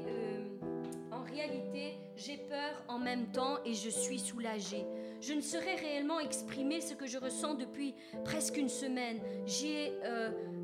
en 1.11 1.23
réalité, 1.23 1.97
j'ai 2.15 2.37
peur 2.37 2.83
en 2.87 2.99
même 2.99 3.31
temps 3.31 3.57
et 3.65 3.73
je 3.73 3.89
suis 3.89 4.19
soulagée. 4.19 4.85
Je 5.21 5.33
ne 5.33 5.41
saurais 5.41 5.75
réellement 5.75 6.19
exprimer 6.19 6.81
ce 6.81 6.93
que 6.93 7.07
je 7.07 7.17
ressens 7.17 7.55
depuis 7.55 7.93
presque 8.23 8.57
une 8.57 8.69
semaine. 8.69 9.19
J'ai 9.45 9.93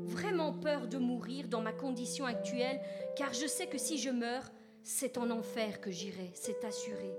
vraiment 0.06 0.52
peur 0.52 0.88
de 0.88 0.98
mourir 0.98 1.48
dans 1.48 1.60
ma 1.60 1.72
condition 1.72 2.24
actuelle, 2.24 2.80
car 3.16 3.32
je 3.34 3.46
sais 3.46 3.66
que 3.66 3.78
si 3.78 3.98
je 3.98 4.10
meurs, 4.10 4.50
c'est 4.82 5.18
en 5.18 5.30
enfer 5.30 5.80
que 5.80 5.90
j'irai, 5.90 6.30
c'est 6.34 6.64
assuré. 6.64 7.12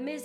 Mais 0.00 0.18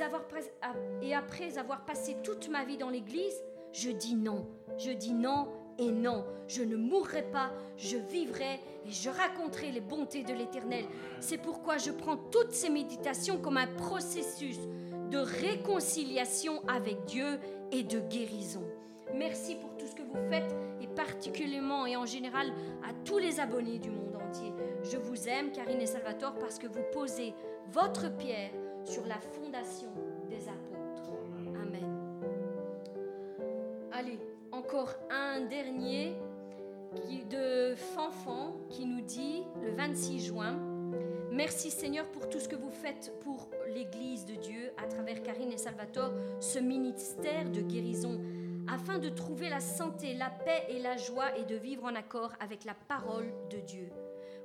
et 1.01 1.15
après 1.15 1.57
avoir 1.57 1.85
passé 1.85 2.15
toute 2.23 2.49
ma 2.49 2.63
vie 2.65 2.77
dans 2.77 2.89
l'Église, 2.89 3.43
je 3.73 3.89
dis 3.89 4.15
non. 4.15 4.47
Je 4.77 4.91
dis 4.91 5.13
non 5.13 5.47
et 5.77 5.91
non. 5.91 6.25
Je 6.47 6.63
ne 6.63 6.75
mourrai 6.75 7.23
pas, 7.23 7.51
je 7.77 7.97
vivrai 7.97 8.59
et 8.85 8.91
je 8.91 9.09
raconterai 9.09 9.71
les 9.71 9.81
bontés 9.81 10.23
de 10.23 10.33
l'Éternel. 10.33 10.85
C'est 11.19 11.37
pourquoi 11.37 11.77
je 11.77 11.91
prends 11.91 12.17
toutes 12.17 12.51
ces 12.51 12.69
méditations 12.69 13.39
comme 13.39 13.57
un 13.57 13.67
processus 13.67 14.59
de 15.11 15.17
réconciliation 15.17 16.61
avec 16.67 17.05
Dieu 17.05 17.39
et 17.71 17.83
de 17.83 17.99
guérison. 17.99 18.63
Merci 19.15 19.55
pour 19.55 19.75
tout 19.77 19.87
ce 19.87 19.95
que 19.95 20.03
vous 20.03 20.29
faites 20.29 20.55
particulièrement 20.95 21.85
et 21.85 21.95
en 21.95 22.05
général 22.05 22.53
à 22.83 22.93
tous 23.05 23.17
les 23.17 23.39
abonnés 23.39 23.79
du 23.79 23.89
monde 23.89 24.15
entier. 24.15 24.53
Je 24.83 24.97
vous 24.97 25.27
aime, 25.27 25.51
Karine 25.51 25.81
et 25.81 25.85
Salvatore, 25.85 26.35
parce 26.39 26.59
que 26.59 26.67
vous 26.67 26.83
posez 26.91 27.33
votre 27.71 28.15
pierre 28.17 28.51
sur 28.85 29.05
la 29.05 29.19
fondation 29.19 29.89
des 30.29 30.47
apôtres. 30.47 31.09
Amen. 31.61 31.85
Allez, 33.91 34.19
encore 34.51 34.95
un 35.09 35.41
dernier 35.41 36.15
de 37.29 37.75
Fanfan 37.75 38.55
qui 38.69 38.85
nous 38.85 39.01
dit 39.01 39.43
le 39.61 39.71
26 39.71 40.25
juin, 40.25 40.57
Merci 41.31 41.69
Seigneur 41.69 42.05
pour 42.07 42.27
tout 42.27 42.39
ce 42.39 42.49
que 42.49 42.55
vous 42.55 42.71
faites 42.71 43.13
pour 43.21 43.47
l'Église 43.73 44.25
de 44.25 44.33
Dieu 44.33 44.71
à 44.77 44.87
travers 44.87 45.21
Karine 45.21 45.51
et 45.51 45.57
Salvatore, 45.57 46.11
ce 46.39 46.59
ministère 46.59 47.49
de 47.51 47.61
guérison, 47.61 48.19
afin 48.71 48.99
de 48.99 49.09
trouver 49.09 49.49
la 49.49 49.59
santé, 49.59 50.13
la 50.13 50.29
paix 50.29 50.65
et 50.69 50.79
la 50.79 50.97
joie 50.97 51.37
et 51.37 51.45
de 51.45 51.55
vivre 51.55 51.85
en 51.85 51.95
accord 51.95 52.33
avec 52.39 52.65
la 52.65 52.73
parole 52.73 53.31
de 53.49 53.57
Dieu. 53.57 53.89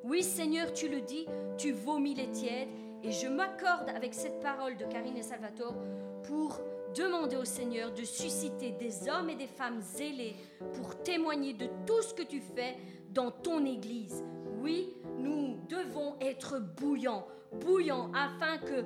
Oui 0.03 0.23
Seigneur, 0.23 0.73
tu 0.73 0.89
le 0.89 1.01
dis, 1.01 1.27
tu 1.57 1.73
vomis 1.73 2.15
les 2.15 2.31
tièdes 2.31 2.69
et 3.03 3.11
je 3.11 3.27
m'accorde 3.27 3.89
avec 3.91 4.15
cette 4.15 4.41
parole 4.41 4.77
de 4.77 4.85
Karine 4.85 5.17
et 5.17 5.23
Salvatore 5.23 5.77
pour 6.25 6.61
demander 6.97 7.37
au 7.37 7.45
Seigneur 7.45 7.93
de 7.93 8.05
susciter 8.05 8.71
des 8.71 9.09
hommes 9.09 9.29
et 9.29 9.35
des 9.35 9.47
femmes 9.47 9.81
zélés 9.81 10.37
pour 10.75 11.03
témoigner 11.03 11.53
de 11.53 11.69
tout 11.87 12.03
ce 12.03 12.15
que 12.15 12.23
tu 12.23 12.41
fais 12.41 12.77
dans 13.11 13.31
ton 13.31 13.65
Église. 13.67 14.25
Oui, 14.61 14.95
nous 15.19 15.59
devons 15.69 16.17
être 16.21 16.61
bouillants, 16.61 17.27
bouillants, 17.61 18.11
afin 18.15 18.59
que 18.59 18.85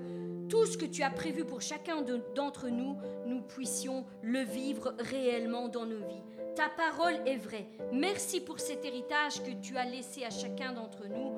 tout 0.49 0.67
ce 0.67 0.77
que 0.77 0.87
tu 0.87 1.03
as 1.03 1.11
prévu 1.11 1.45
pour 1.45 1.61
chacun 1.61 2.03
d'entre 2.35 2.69
nous, 2.69 2.97
nous 3.27 3.43
puissions 3.43 4.05
le 4.23 4.41
vivre 4.41 4.95
réellement 4.99 5.69
dans 5.69 5.87
nos 5.87 5.99
vies. 5.99 6.23
Ta 6.57 6.69
parole 6.69 7.17
est 7.27 7.37
vraie. 7.37 7.67
Merci 7.93 8.41
pour 8.41 8.59
cet 8.59 8.85
héritage 8.85 9.43
que 9.43 9.53
tu 9.63 9.77
as 9.77 9.85
laissé 9.85 10.25
à 10.25 10.31
chacun 10.31 10.73
d'entre 10.73 11.07
nous. 11.07 11.33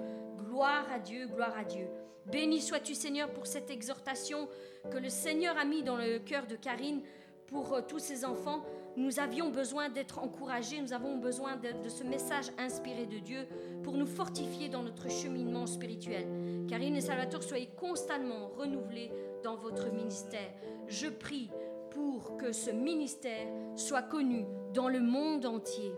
Gloire 0.44 0.86
à 0.92 0.98
Dieu, 0.98 1.26
gloire 1.26 1.56
à 1.58 1.64
Dieu. 1.64 1.88
Béni 2.26 2.60
sois-tu 2.60 2.94
Seigneur 2.94 3.30
pour 3.30 3.46
cette 3.46 3.70
exhortation 3.70 4.48
que 4.90 4.98
le 4.98 5.08
Seigneur 5.08 5.58
a 5.58 5.64
mis 5.64 5.82
dans 5.82 5.96
le 5.96 6.18
cœur 6.20 6.46
de 6.46 6.56
Karine 6.56 7.02
pour 7.46 7.74
euh, 7.74 7.80
tous 7.86 7.98
ses 7.98 8.24
enfants. 8.24 8.64
Nous 8.96 9.20
avions 9.20 9.50
besoin 9.50 9.88
d'être 9.88 10.18
encouragés, 10.18 10.80
nous 10.80 10.92
avons 10.92 11.16
besoin 11.16 11.56
de, 11.56 11.88
ce 11.88 12.04
message 12.04 12.46
inspiré 12.58 13.06
de 13.06 13.18
Dieu 13.18 13.46
pour 13.82 13.94
nous 13.94 14.06
fortifier 14.06 14.68
dans 14.68 14.82
notre 14.82 15.08
cheminement 15.08 15.66
spirituel. 15.66 16.26
Karine 16.68 16.96
et 16.96 17.00
Salvatore, 17.00 17.42
soyez 17.42 17.68
constamment 17.76 18.48
renouvelés 18.56 19.10
dans 19.42 19.56
votre 19.56 19.90
ministère. 19.92 20.50
Je 20.88 21.08
prie 21.08 21.50
pour 21.90 22.36
que 22.36 22.52
ce 22.52 22.70
ministère 22.70 23.46
soit 23.76 24.02
connu 24.02 24.44
dans 24.74 24.88
le 24.88 25.00
monde 25.00 25.46
entier. 25.46 25.92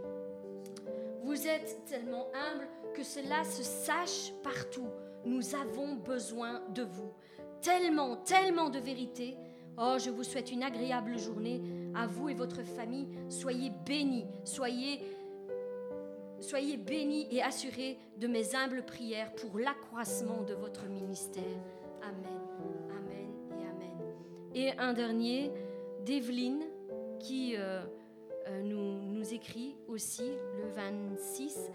Vous 1.25 1.47
êtes 1.47 1.85
tellement 1.87 2.27
humble 2.35 2.69
que 2.95 3.03
cela 3.03 3.45
se 3.45 3.63
sache 3.63 4.33
partout 4.43 4.89
nous 5.25 5.55
avons 5.55 5.95
besoin 5.95 6.63
de 6.75 6.83
vous. 6.83 7.13
Tellement, 7.61 8.17
tellement 8.17 8.71
de 8.71 8.79
vérité. 8.79 9.37
Oh, 9.79 9.97
je 9.99 10.11
vous 10.11 10.25
souhaite 10.25 10.51
une 10.51 10.63
agréable 10.63 11.19
journée 11.19 11.63
à 11.95 12.07
vous 12.07 12.29
et 12.29 12.35
votre 12.35 12.63
famille. 12.63 13.09
Soyez 13.29 13.71
bénis, 13.87 14.27
soyez, 14.45 15.01
bénis 16.77 17.29
et 17.31 17.43
assurés 17.43 17.99
de 18.19 18.27
mes 18.27 18.55
humbles 18.55 18.85
prières 18.85 19.33
pour 19.35 19.59
l'accroissement 19.59 20.43
de 20.43 20.55
votre 20.55 20.87
ministère. 20.87 21.43
Amen, 22.03 22.41
amen 22.91 23.31
et 23.51 23.67
amen. 23.67 24.15
Et 24.55 24.79
un 24.79 24.93
dernier, 24.93 25.51
d'Evelyne, 26.05 26.65
qui 27.21 27.55
euh, 27.57 27.83
euh, 28.49 28.63
nous, 28.63 29.03
nous 29.13 29.33
écrit 29.33 29.77
aussi 29.87 30.31
le 30.57 30.69
26. 30.75 31.71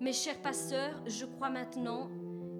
Mes 0.00 0.14
chers 0.14 0.40
pasteurs, 0.40 1.02
je 1.06 1.26
crois 1.26 1.50
maintenant 1.50 2.08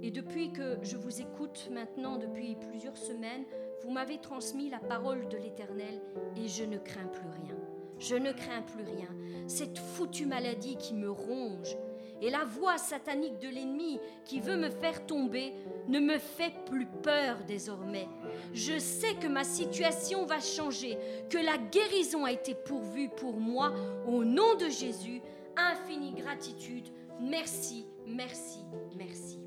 Et 0.03 0.11
depuis 0.11 0.53
que 0.53 0.79
je 0.83 0.97
vous 0.97 1.21
écoute 1.21 1.69
maintenant, 1.71 2.17
depuis 2.17 2.57
plusieurs 2.57 2.97
semaines, 2.97 3.45
vous 3.83 3.91
m'avez 3.91 4.19
transmis 4.19 4.71
la 4.71 4.79
parole 4.79 5.29
de 5.29 5.37
l'Éternel 5.37 6.01
et 6.37 6.49
je 6.49 6.65
ne 6.65 6.79
crains 6.79 7.07
plus 7.07 7.29
rien. 7.29 7.57
Je 7.99 8.17
ne 8.17 8.33
crains 8.33 8.63
plus 8.63 8.85
rien. 8.85 9.09
Cette 9.47 9.79
foutue 9.79 10.27
maladie 10.27 10.77
qui 10.77 10.95
me 10.95 11.11
ronge 11.11 11.77
et 12.23 12.31
la 12.31 12.45
voix 12.45 12.79
satanique 12.79 13.39
de 13.39 13.49
l'ennemi 13.49 13.99
qui 14.25 14.41
veut 14.41 14.57
me 14.57 14.71
faire 14.71 15.07
tomber 15.07 15.55
ne 15.89 16.01
me 16.01 16.19
fait 16.19 16.53
plus 16.67 16.87
peur 16.87 17.39
désormais. 17.47 18.09
Je 18.53 18.79
sais 18.79 19.15
que 19.15 19.27
ma 19.27 19.45
situation 19.45 20.27
va 20.27 20.41
changer, 20.41 20.99
que 21.31 21.39
la 21.39 21.57
guérison 21.57 22.25
a 22.25 22.33
été 22.33 22.55
pourvue 22.55 23.09
pour 23.09 23.39
moi 23.39 23.73
au 24.07 24.25
nom 24.25 24.55
de 24.57 24.69
Jésus. 24.69 25.23
Infinie 25.57 26.13
gratitude. 26.13 26.89
Merci, 27.21 27.87
merci, 28.07 28.61
merci. 28.97 29.41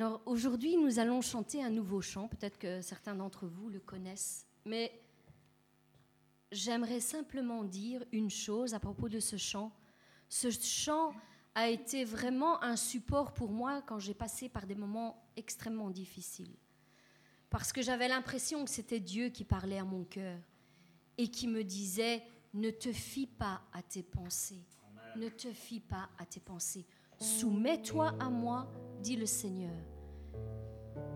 Alors 0.00 0.22
aujourd'hui, 0.24 0.78
nous 0.78 0.98
allons 0.98 1.20
chanter 1.20 1.62
un 1.62 1.68
nouveau 1.68 2.00
chant. 2.00 2.26
Peut-être 2.26 2.58
que 2.58 2.80
certains 2.80 3.14
d'entre 3.14 3.46
vous 3.46 3.68
le 3.68 3.80
connaissent. 3.80 4.46
Mais 4.64 4.98
j'aimerais 6.50 7.00
simplement 7.00 7.64
dire 7.64 8.02
une 8.10 8.30
chose 8.30 8.72
à 8.72 8.80
propos 8.80 9.10
de 9.10 9.20
ce 9.20 9.36
chant. 9.36 9.70
Ce 10.30 10.50
chant 10.50 11.12
a 11.54 11.68
été 11.68 12.06
vraiment 12.06 12.62
un 12.62 12.76
support 12.76 13.34
pour 13.34 13.50
moi 13.50 13.82
quand 13.82 13.98
j'ai 13.98 14.14
passé 14.14 14.48
par 14.48 14.66
des 14.66 14.74
moments 14.74 15.22
extrêmement 15.36 15.90
difficiles. 15.90 16.56
Parce 17.50 17.70
que 17.70 17.82
j'avais 17.82 18.08
l'impression 18.08 18.64
que 18.64 18.70
c'était 18.70 19.00
Dieu 19.00 19.28
qui 19.28 19.44
parlait 19.44 19.80
à 19.80 19.84
mon 19.84 20.04
cœur 20.04 20.38
et 21.18 21.28
qui 21.28 21.46
me 21.46 21.62
disait, 21.62 22.22
ne 22.54 22.70
te 22.70 22.90
fie 22.90 23.26
pas 23.26 23.60
à 23.74 23.82
tes 23.82 24.02
pensées. 24.02 24.64
Ne 25.16 25.28
te 25.28 25.52
fie 25.52 25.80
pas 25.80 26.08
à 26.18 26.24
tes 26.24 26.40
pensées. 26.40 26.86
Soumets-toi 27.20 28.14
à 28.18 28.30
moi, 28.30 28.66
dit 29.02 29.16
le 29.16 29.26
Seigneur, 29.26 29.76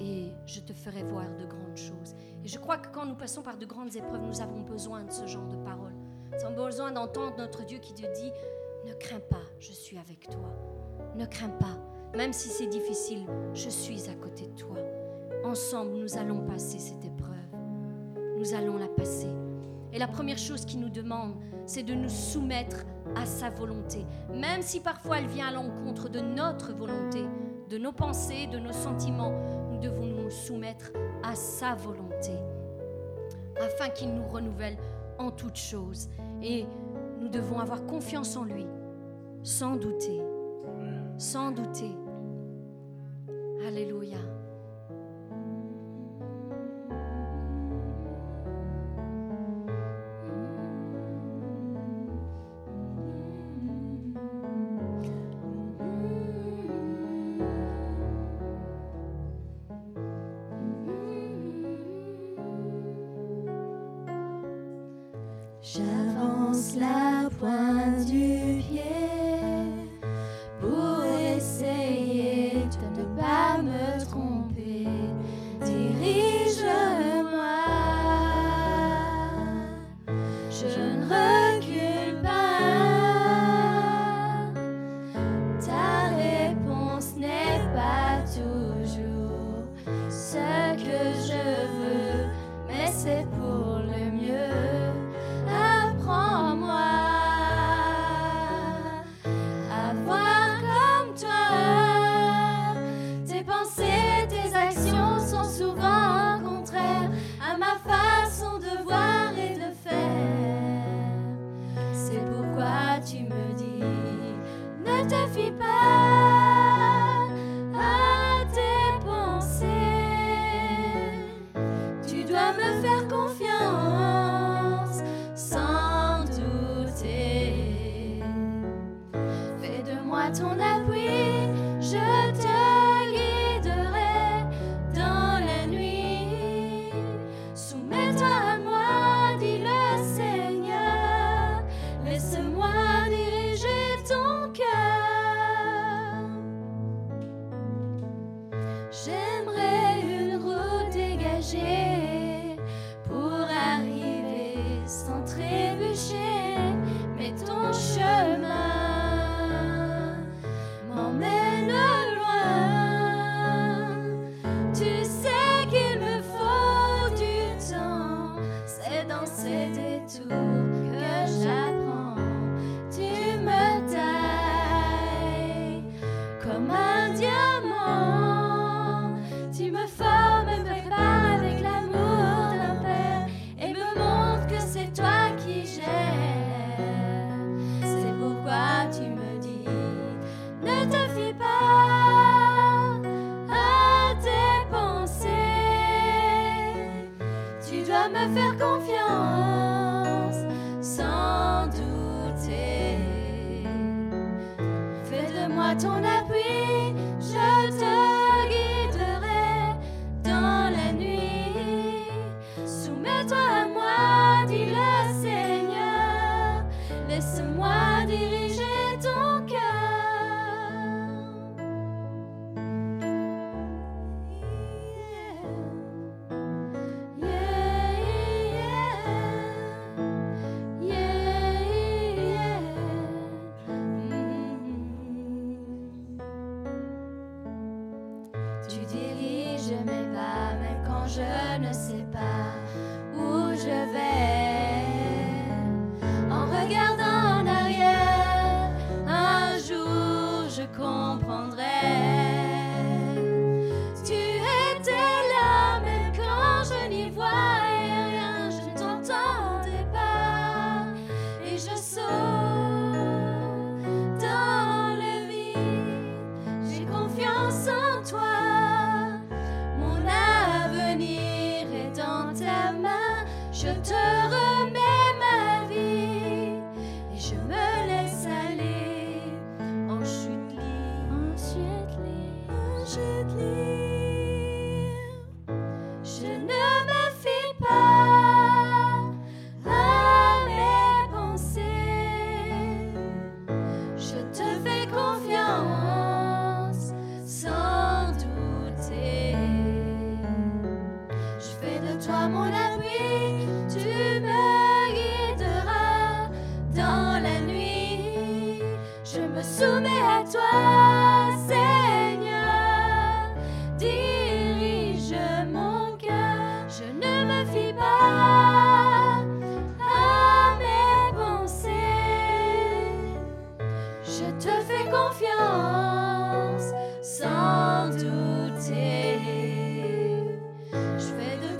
et 0.00 0.32
je 0.46 0.60
te 0.60 0.72
ferai 0.72 1.02
voir 1.04 1.26
de 1.36 1.46
grandes 1.46 1.76
choses. 1.76 2.14
Et 2.44 2.48
je 2.48 2.58
crois 2.58 2.78
que 2.78 2.88
quand 2.92 3.06
nous 3.06 3.14
passons 3.14 3.42
par 3.42 3.56
de 3.56 3.66
grandes 3.66 3.94
épreuves, 3.96 4.22
nous 4.22 4.40
avons 4.40 4.60
besoin 4.60 5.04
de 5.04 5.10
ce 5.10 5.26
genre 5.26 5.46
de 5.48 5.56
paroles. 5.56 5.94
Nous 6.32 6.44
avons 6.44 6.64
besoin 6.64 6.92
d'entendre 6.92 7.36
notre 7.38 7.64
Dieu 7.64 7.78
qui 7.78 7.94
te 7.94 8.02
dit, 8.02 8.32
ne 8.86 8.92
crains 8.94 9.20
pas, 9.20 9.42
je 9.58 9.72
suis 9.72 9.98
avec 9.98 10.28
toi. 10.28 10.52
Ne 11.16 11.26
crains 11.26 11.48
pas, 11.48 11.78
même 12.16 12.32
si 12.32 12.48
c'est 12.48 12.66
difficile, 12.66 13.26
je 13.54 13.68
suis 13.68 14.08
à 14.08 14.14
côté 14.14 14.46
de 14.46 14.54
toi. 14.54 14.76
Ensemble, 15.44 15.92
nous 15.92 16.16
allons 16.16 16.40
passer 16.46 16.78
cette 16.78 17.04
épreuve. 17.04 17.34
Nous 18.38 18.54
allons 18.54 18.76
la 18.76 18.88
passer. 18.88 19.28
Et 19.92 19.98
la 19.98 20.08
première 20.08 20.38
chose 20.38 20.64
qu'il 20.64 20.80
nous 20.80 20.88
demande, 20.88 21.34
c'est 21.66 21.82
de 21.82 21.94
nous 21.94 22.08
soumettre 22.08 22.84
à 23.14 23.26
sa 23.26 23.50
volonté, 23.50 24.04
même 24.32 24.60
si 24.60 24.80
parfois 24.80 25.18
elle 25.18 25.28
vient 25.28 25.48
à 25.48 25.52
l'encontre 25.52 26.08
de 26.08 26.20
notre 26.20 26.72
volonté, 26.72 27.24
de 27.70 27.78
nos 27.78 27.92
pensées, 27.92 28.46
de 28.48 28.58
nos 28.58 28.72
sentiments. 28.72 29.32
Devons 29.84 30.06
nous 30.06 30.30
soumettre 30.30 30.92
à 31.22 31.34
sa 31.34 31.74
volonté, 31.74 32.32
afin 33.60 33.90
qu'il 33.90 34.14
nous 34.14 34.26
renouvelle 34.26 34.78
en 35.18 35.30
toutes 35.30 35.58
choses. 35.58 36.08
Et 36.42 36.64
nous 37.20 37.28
devons 37.28 37.58
avoir 37.58 37.84
confiance 37.84 38.34
en 38.34 38.44
lui, 38.44 38.64
sans 39.42 39.76
douter, 39.76 40.22
sans 41.18 41.50
douter. 41.50 41.90
Alléluia. 43.66 44.16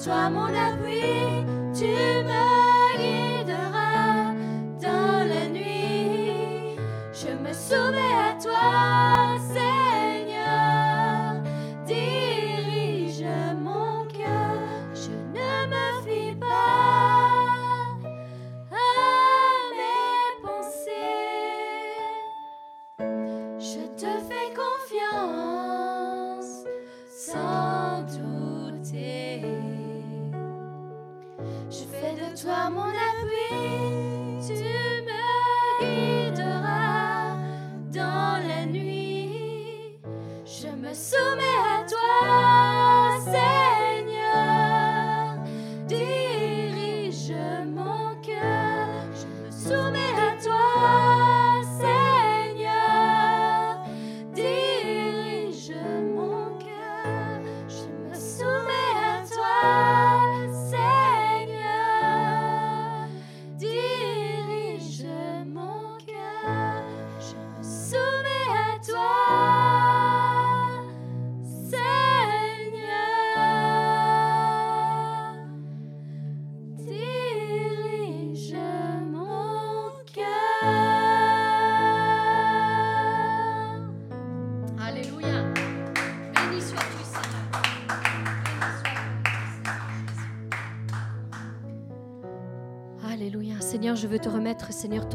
Seigneur, 0.05 0.45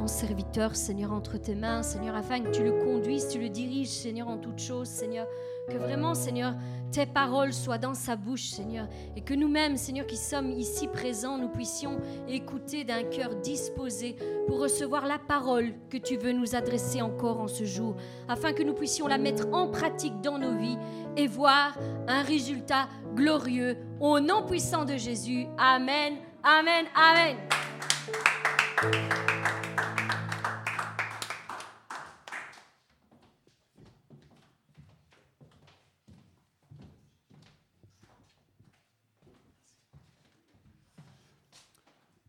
serviteur, 0.09 0.75
Seigneur, 0.75 1.13
entre 1.13 1.37
tes 1.37 1.55
mains, 1.55 1.83
Seigneur, 1.83 2.15
afin 2.15 2.41
que 2.41 2.49
tu 2.49 2.63
le 2.63 2.71
conduises, 2.71 3.29
tu 3.29 3.39
le 3.39 3.49
diriges, 3.49 3.87
Seigneur, 3.87 4.27
en 4.27 4.37
toutes 4.37 4.59
choses, 4.59 4.87
Seigneur. 4.87 5.27
Que 5.69 5.77
vraiment, 5.77 6.15
Seigneur, 6.15 6.55
tes 6.91 7.05
paroles 7.05 7.53
soient 7.53 7.77
dans 7.77 7.93
sa 7.93 8.15
bouche, 8.15 8.49
Seigneur. 8.49 8.87
Et 9.15 9.21
que 9.21 9.35
nous-mêmes, 9.35 9.77
Seigneur, 9.77 10.07
qui 10.07 10.17
sommes 10.17 10.49
ici 10.51 10.87
présents, 10.87 11.37
nous 11.37 11.49
puissions 11.49 11.99
écouter 12.27 12.83
d'un 12.83 13.03
cœur 13.03 13.35
disposé 13.35 14.15
pour 14.47 14.59
recevoir 14.59 15.05
la 15.05 15.19
parole 15.19 15.73
que 15.89 15.97
tu 15.97 16.17
veux 16.17 16.31
nous 16.31 16.55
adresser 16.55 17.01
encore 17.01 17.39
en 17.39 17.47
ce 17.47 17.63
jour, 17.63 17.95
afin 18.27 18.53
que 18.53 18.63
nous 18.63 18.73
puissions 18.73 19.07
la 19.07 19.19
mettre 19.19 19.47
en 19.53 19.67
pratique 19.67 20.19
dans 20.21 20.39
nos 20.39 20.57
vies 20.57 20.77
et 21.15 21.27
voir 21.27 21.77
un 22.07 22.23
résultat 22.23 22.89
glorieux. 23.15 23.77
Au 23.99 24.19
nom 24.19 24.43
puissant 24.43 24.85
de 24.85 24.97
Jésus. 24.97 25.45
Amen. 25.57 26.15
Amen. 26.43 26.85
Amen. 26.95 27.37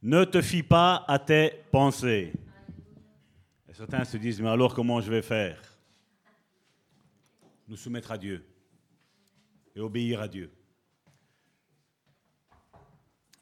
Ne 0.03 0.25
te 0.25 0.41
fie 0.41 0.63
pas 0.63 1.05
à 1.07 1.19
tes 1.19 1.51
pensées. 1.71 2.33
Et 3.69 3.75
certains 3.75 4.05
se 4.05 4.17
disent, 4.17 4.41
mais 4.41 4.49
alors 4.49 4.75
comment 4.75 5.01
je 5.01 5.11
vais 5.11 5.23
faire? 5.23 5.63
Nous 7.69 7.77
soumettre 7.77 8.11
à 8.11 8.19
Dieu 8.19 8.45
et 9.77 9.81
obéir 9.81 10.21
à 10.21 10.29
Dieu. 10.29 10.51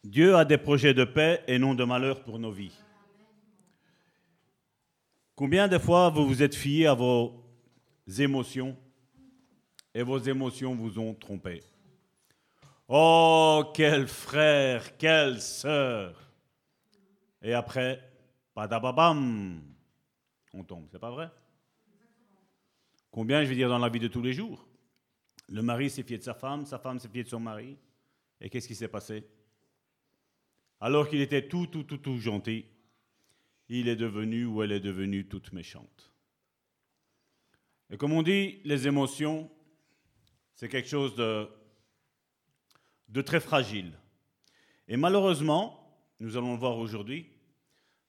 Dieu 0.05 0.37
a 0.37 0.45
des 0.45 0.59
projets 0.59 0.95
de 0.95 1.05
paix 1.05 1.43
et 1.47 1.59
non 1.59 1.75
de 1.75 1.85
malheur 1.85 2.23
pour 2.23 2.39
nos 2.39 2.51
vies. 2.51 2.77
Combien 5.35 5.69
de 5.69 5.79
fois 5.79 6.11
vous 6.11 6.27
vous 6.27 6.43
êtes 6.43 6.55
fié 6.55 6.89
à 6.89 6.95
vos 6.95 7.45
émotions 8.19 8.77
et 9.95 10.03
vos 10.03 10.19
émotions 10.19 10.75
vous 10.75 10.99
ont 10.99 11.15
trompé? 11.15 11.63
Oh, 12.89 13.71
quel 13.75 14.09
frère, 14.09 14.97
quelle 14.97 15.41
sœur 15.41 16.28
Et 17.43 17.55
après, 17.55 18.03
padababam, 18.55 19.63
on 20.55 20.65
tombe, 20.65 20.89
c'est 20.91 20.99
pas 20.99 21.11
vrai? 21.11 21.31
Combien, 23.11 23.45
je 23.45 23.49
veux 23.49 23.55
dire, 23.55 23.69
dans 23.69 23.79
la 23.79 23.89
vie 23.89 24.01
de 24.01 24.09
tous 24.09 24.23
les 24.23 24.33
jours? 24.33 24.67
Le 25.49 25.63
mari 25.63 25.89
s'est 25.89 26.03
fié 26.03 26.19
de 26.19 26.23
sa 26.23 26.35
femme, 26.35 26.67
sa 26.67 26.79
femme 26.79 26.99
s'est 26.99 27.09
fiée 27.09 27.25
de 27.25 27.29
son 27.29 27.41
mari, 27.41 27.79
et 28.41 28.51
qu'est-ce 28.51 28.69
qui 28.69 28.75
s'est 28.75 28.89
passé? 28.89 29.27
Alors 30.81 31.09
qu'il 31.09 31.21
était 31.21 31.49
tout, 31.49 31.67
tout, 31.67 31.85
tout, 31.85 31.99
tout 31.99 32.19
gentil, 32.19 32.67
il 33.69 33.89
est 33.89 33.97
devenu 33.97 34.45
ou 34.45 34.63
elle 34.63 34.73
est 34.73 34.81
devenue 34.81 35.27
toute 35.27 35.53
méchante. 35.53 36.13
Et 37.91 37.97
comme 37.97 38.13
on 38.13 38.23
dit, 38.23 38.61
les 38.65 38.87
émotions, 38.87 39.51
c'est 40.55 40.69
quelque 40.69 40.89
chose 40.89 41.15
de 41.17 43.23
très 43.23 43.41
fragile. 43.41 43.93
Et 44.87 44.97
malheureusement, 44.97 45.88
nous 46.21 46.37
allons 46.37 46.53
le 46.53 46.59
voir 46.59 46.79
aujourd'hui, 46.79 47.31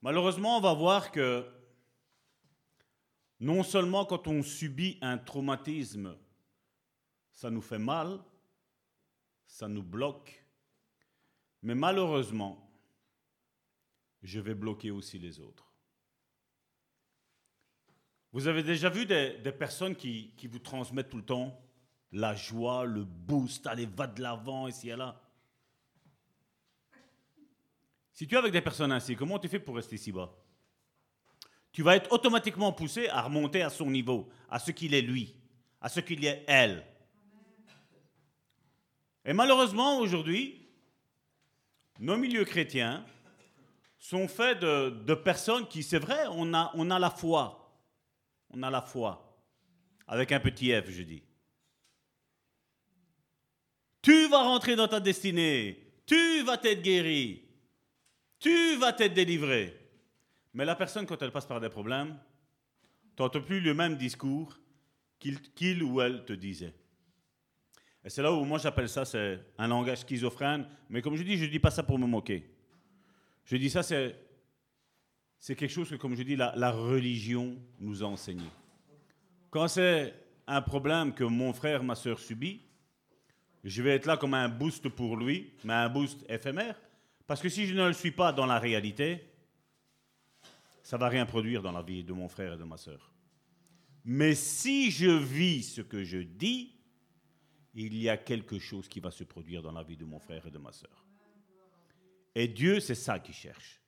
malheureusement, 0.02 0.58
on 0.58 0.60
va 0.60 0.74
voir 0.74 1.12
que 1.12 1.46
non 3.38 3.62
seulement 3.62 4.04
quand 4.04 4.26
on 4.26 4.42
subit 4.42 4.98
un 5.00 5.16
traumatisme, 5.16 6.16
ça 7.32 7.50
nous 7.50 7.62
fait 7.62 7.78
mal, 7.78 8.18
ça 9.46 9.68
nous 9.68 9.82
bloque, 9.82 10.44
mais 11.62 11.74
malheureusement, 11.74 12.70
je 14.22 14.40
vais 14.40 14.54
bloquer 14.54 14.90
aussi 14.90 15.18
les 15.18 15.40
autres. 15.40 15.70
Vous 18.32 18.46
avez 18.46 18.62
déjà 18.62 18.88
vu 18.88 19.06
des, 19.06 19.54
personnes 19.58 19.96
qui, 19.96 20.32
vous 20.48 20.58
transmettent 20.58 21.10
tout 21.10 21.16
le 21.16 21.24
temps 21.24 21.60
la 22.12 22.34
joie, 22.34 22.84
le 22.84 23.04
boost, 23.04 23.66
allez, 23.66 23.86
va 23.86 24.06
de 24.06 24.20
l'avant, 24.20 24.68
ici 24.68 24.90
et 24.90 24.96
là. 24.96 25.20
Si 28.20 28.26
tu 28.26 28.34
es 28.34 28.38
avec 28.38 28.52
des 28.52 28.60
personnes 28.60 28.92
ainsi, 28.92 29.16
comment 29.16 29.38
tu 29.38 29.48
fais 29.48 29.58
pour 29.58 29.76
rester 29.76 29.96
si 29.96 30.12
bas? 30.12 30.30
Tu 31.72 31.82
vas 31.82 31.96
être 31.96 32.12
automatiquement 32.12 32.70
poussé 32.70 33.08
à 33.08 33.22
remonter 33.22 33.62
à 33.62 33.70
son 33.70 33.90
niveau, 33.90 34.28
à 34.50 34.58
ce 34.58 34.72
qu'il 34.72 34.92
est 34.92 35.00
lui, 35.00 35.34
à 35.80 35.88
ce 35.88 36.00
qu'il 36.00 36.22
est 36.26 36.44
elle. 36.46 36.84
Et 39.24 39.32
malheureusement, 39.32 40.00
aujourd'hui, 40.00 40.68
nos 41.98 42.18
milieux 42.18 42.44
chrétiens 42.44 43.06
sont 43.96 44.28
faits 44.28 44.60
de, 44.60 44.90
de 44.90 45.14
personnes 45.14 45.66
qui, 45.66 45.82
c'est 45.82 45.98
vrai, 45.98 46.26
on 46.28 46.52
a, 46.52 46.72
on 46.74 46.90
a 46.90 46.98
la 46.98 47.08
foi. 47.08 47.74
On 48.50 48.62
a 48.62 48.68
la 48.68 48.82
foi. 48.82 49.42
Avec 50.06 50.30
un 50.32 50.40
petit 50.40 50.78
F, 50.78 50.90
je 50.90 51.04
dis. 51.04 51.22
Tu 54.02 54.28
vas 54.28 54.42
rentrer 54.42 54.76
dans 54.76 54.88
ta 54.88 55.00
destinée. 55.00 55.94
Tu 56.04 56.42
vas 56.42 56.58
t'être 56.58 56.82
guéri. 56.82 57.46
Tu 58.40 58.76
vas 58.76 58.92
t'être 58.92 59.14
délivré. 59.14 59.76
Mais 60.54 60.64
la 60.64 60.74
personne, 60.74 61.06
quand 61.06 61.20
elle 61.22 61.30
passe 61.30 61.46
par 61.46 61.60
des 61.60 61.68
problèmes, 61.68 62.18
n'entends 63.18 63.42
plus 63.42 63.60
le 63.60 63.74
même 63.74 63.96
discours 63.96 64.58
qu'il 65.18 65.82
ou 65.82 66.00
elle 66.00 66.24
te 66.24 66.32
disait. 66.32 66.74
Et 68.02 68.08
c'est 68.08 68.22
là 68.22 68.32
où 68.32 68.42
moi 68.44 68.58
j'appelle 68.58 68.88
ça, 68.88 69.04
c'est 69.04 69.38
un 69.58 69.68
langage 69.68 69.98
schizophrène. 69.98 70.66
Mais 70.88 71.02
comme 71.02 71.16
je 71.16 71.22
dis, 71.22 71.36
je 71.36 71.44
ne 71.44 71.50
dis 71.50 71.58
pas 71.58 71.70
ça 71.70 71.82
pour 71.82 71.98
me 71.98 72.06
moquer. 72.06 72.50
Je 73.44 73.56
dis 73.56 73.68
ça, 73.68 73.82
c'est, 73.82 74.16
c'est 75.38 75.54
quelque 75.54 75.72
chose 75.72 75.90
que, 75.90 75.96
comme 75.96 76.14
je 76.14 76.22
dis, 76.22 76.36
la, 76.36 76.54
la 76.56 76.70
religion 76.70 77.58
nous 77.78 78.02
a 78.02 78.06
enseigné. 78.06 78.46
Quand 79.50 79.68
c'est 79.68 80.14
un 80.46 80.62
problème 80.62 81.12
que 81.12 81.24
mon 81.24 81.52
frère, 81.52 81.82
ma 81.82 81.94
soeur 81.94 82.18
subit, 82.18 82.62
je 83.62 83.82
vais 83.82 83.96
être 83.96 84.06
là 84.06 84.16
comme 84.16 84.32
un 84.32 84.48
boost 84.48 84.88
pour 84.88 85.16
lui, 85.16 85.52
mais 85.64 85.74
un 85.74 85.88
boost 85.90 86.24
éphémère. 86.28 86.80
Parce 87.30 87.40
que 87.40 87.48
si 87.48 87.64
je 87.64 87.74
ne 87.76 87.86
le 87.86 87.92
suis 87.92 88.10
pas 88.10 88.32
dans 88.32 88.44
la 88.44 88.58
réalité, 88.58 89.24
ça 90.82 90.96
va 90.96 91.08
rien 91.08 91.24
produire 91.26 91.62
dans 91.62 91.70
la 91.70 91.80
vie 91.80 92.02
de 92.02 92.12
mon 92.12 92.26
frère 92.26 92.54
et 92.54 92.56
de 92.56 92.64
ma 92.64 92.76
soeur. 92.76 93.12
Mais 94.04 94.34
si 94.34 94.90
je 94.90 95.10
vis 95.10 95.62
ce 95.62 95.80
que 95.80 96.02
je 96.02 96.18
dis, 96.18 96.74
il 97.72 97.96
y 97.96 98.08
a 98.08 98.16
quelque 98.16 98.58
chose 98.58 98.88
qui 98.88 98.98
va 98.98 99.12
se 99.12 99.22
produire 99.22 99.62
dans 99.62 99.70
la 99.70 99.84
vie 99.84 99.96
de 99.96 100.04
mon 100.04 100.18
frère 100.18 100.44
et 100.44 100.50
de 100.50 100.58
ma 100.58 100.72
soeur. 100.72 101.06
Et 102.34 102.48
Dieu, 102.48 102.80
c'est 102.80 102.96
ça 102.96 103.20
qu'il 103.20 103.36
cherche. 103.36 103.80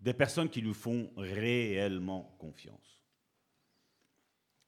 Des 0.00 0.14
personnes 0.14 0.48
qui 0.48 0.62
lui 0.62 0.72
font 0.72 1.12
réellement 1.18 2.34
confiance. 2.38 3.04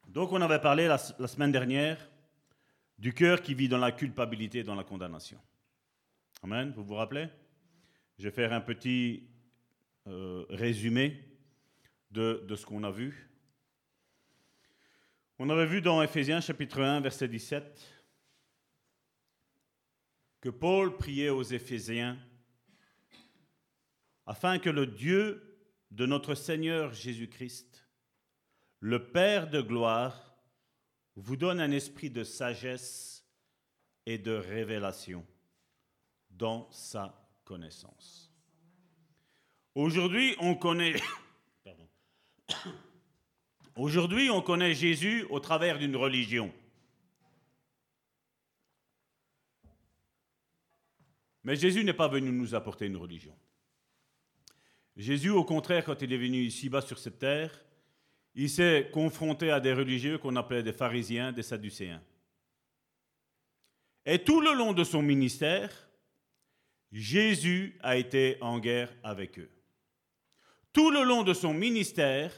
Donc 0.06 0.32
on 0.32 0.42
avait 0.42 0.60
parlé 0.60 0.86
la, 0.86 0.98
semaine 0.98 1.50
dernière 1.50 2.10
du 2.98 3.14
cœur 3.14 3.40
qui 3.40 3.54
vit 3.54 3.70
dans 3.70 3.78
la 3.78 3.92
culpabilité 3.92 4.58
et 4.58 4.64
dans 4.64 4.74
la 4.74 4.84
condamnation. 4.84 5.40
Amen, 6.42 6.74
vous 6.76 6.84
vous 6.84 6.96
rappelez? 6.96 7.30
Je 8.18 8.24
vais 8.24 8.30
faire 8.30 8.52
un 8.52 8.60
petit 8.60 9.28
euh, 10.06 10.44
résumé 10.50 11.22
de, 12.10 12.44
de 12.46 12.56
ce 12.56 12.66
qu'on 12.66 12.84
a 12.84 12.90
vu. 12.90 13.30
On 15.38 15.48
avait 15.50 15.66
vu 15.66 15.80
dans 15.80 16.02
Ephésiens 16.02 16.40
chapitre 16.40 16.82
1, 16.82 17.00
verset 17.00 17.28
17, 17.28 18.04
que 20.40 20.50
Paul 20.50 20.96
priait 20.96 21.30
aux 21.30 21.42
Éphésiens 21.42 22.18
afin 24.26 24.58
que 24.58 24.70
le 24.70 24.86
Dieu 24.86 25.58
de 25.90 26.06
notre 26.06 26.34
Seigneur 26.34 26.92
Jésus-Christ, 26.92 27.88
le 28.80 29.10
Père 29.10 29.50
de 29.50 29.60
gloire, 29.60 30.36
vous 31.16 31.36
donne 31.36 31.60
un 31.60 31.70
esprit 31.70 32.10
de 32.10 32.24
sagesse 32.24 33.24
et 34.06 34.18
de 34.18 34.32
révélation 34.32 35.26
dans 36.30 36.70
sa 36.70 37.21
connaissance. 37.44 38.32
Aujourd'hui, 39.74 40.36
on 40.38 40.54
connaît 40.54 40.94
Aujourd'hui, 43.76 44.28
on 44.30 44.42
connaît 44.42 44.74
Jésus 44.74 45.24
au 45.30 45.40
travers 45.40 45.78
d'une 45.78 45.96
religion. 45.96 46.52
Mais 51.44 51.56
Jésus 51.56 51.82
n'est 51.82 51.94
pas 51.94 52.08
venu 52.08 52.30
nous 52.30 52.54
apporter 52.54 52.86
une 52.86 52.96
religion. 52.96 53.34
Jésus, 54.96 55.30
au 55.30 55.44
contraire, 55.44 55.84
quand 55.84 56.02
il 56.02 56.12
est 56.12 56.18
venu 56.18 56.42
ici-bas 56.42 56.82
sur 56.82 56.98
cette 56.98 57.18
terre, 57.18 57.64
il 58.34 58.48
s'est 58.48 58.90
confronté 58.92 59.50
à 59.50 59.58
des 59.58 59.72
religieux 59.72 60.18
qu'on 60.18 60.36
appelait 60.36 60.62
des 60.62 60.72
pharisiens, 60.72 61.32
des 61.32 61.42
sadducéens. 61.42 62.02
Et 64.04 64.18
tout 64.18 64.40
le 64.40 64.54
long 64.54 64.72
de 64.72 64.84
son 64.84 65.02
ministère, 65.02 65.88
Jésus 66.92 67.78
a 67.82 67.96
été 67.96 68.36
en 68.40 68.58
guerre 68.58 68.94
avec 69.02 69.38
eux. 69.38 69.50
Tout 70.72 70.90
le 70.90 71.02
long 71.02 71.22
de 71.22 71.32
son 71.32 71.54
ministère, 71.54 72.32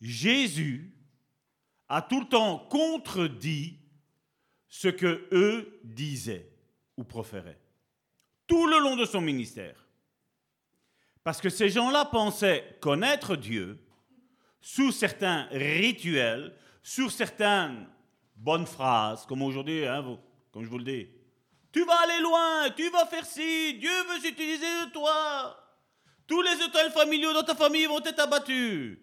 Jésus 0.00 0.92
a 1.88 2.02
tout 2.02 2.20
le 2.20 2.26
temps 2.26 2.58
contredit 2.70 3.78
ce 4.68 4.88
que 4.88 5.28
eux 5.32 5.80
disaient 5.84 6.50
ou 6.96 7.04
proféraient. 7.04 7.60
Tout 8.46 8.66
le 8.66 8.78
long 8.78 8.96
de 8.96 9.04
son 9.04 9.20
ministère. 9.20 9.86
Parce 11.22 11.40
que 11.40 11.50
ces 11.50 11.68
gens-là 11.68 12.04
pensaient 12.06 12.78
connaître 12.80 13.36
Dieu 13.36 13.78
sous 14.60 14.92
certains 14.92 15.46
rituels, 15.50 16.54
sous 16.82 17.10
certaines 17.10 17.86
bonnes 18.36 18.66
phrases, 18.66 19.26
comme 19.26 19.42
aujourd'hui, 19.42 19.86
hein, 19.86 20.18
comme 20.50 20.64
je 20.64 20.68
vous 20.68 20.78
le 20.78 20.84
dis. 20.84 21.08
Tu 21.72 21.84
vas 21.84 22.00
aller 22.00 22.20
loin, 22.20 22.70
tu 22.70 22.88
vas 22.90 23.06
faire 23.06 23.24
ci, 23.24 23.74
Dieu 23.74 24.02
veut 24.08 24.20
s'utiliser 24.20 24.86
de 24.86 24.92
toi. 24.92 25.56
Tous 26.26 26.42
les 26.42 26.62
hôtels 26.62 26.90
familiaux 26.90 27.32
dans 27.32 27.42
ta 27.42 27.54
famille 27.54 27.86
vont 27.86 28.02
être 28.04 28.20
abattus. 28.20 28.98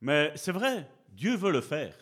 Mais 0.00 0.32
c'est 0.36 0.52
vrai, 0.52 0.88
Dieu 1.08 1.36
veut 1.36 1.52
le 1.52 1.60
faire. 1.60 1.96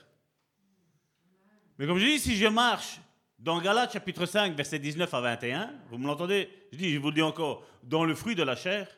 Mais 1.78 1.86
comme 1.86 1.98
je 1.98 2.06
dis, 2.06 2.18
si 2.18 2.36
je 2.36 2.46
marche 2.46 3.00
dans 3.38 3.60
Galates 3.60 3.92
chapitre 3.92 4.26
5, 4.26 4.54
verset 4.54 4.78
19 4.78 5.12
à 5.12 5.20
21, 5.20 5.74
vous 5.88 5.98
me 5.98 6.06
l'entendez? 6.06 6.48
Je 6.72 6.78
dis, 6.78 6.92
je 6.92 6.98
vous 6.98 7.08
le 7.08 7.14
dis 7.14 7.22
encore, 7.22 7.66
dans 7.82 8.04
le 8.04 8.14
fruit 8.14 8.34
de 8.34 8.42
la 8.42 8.56
chair, 8.56 8.88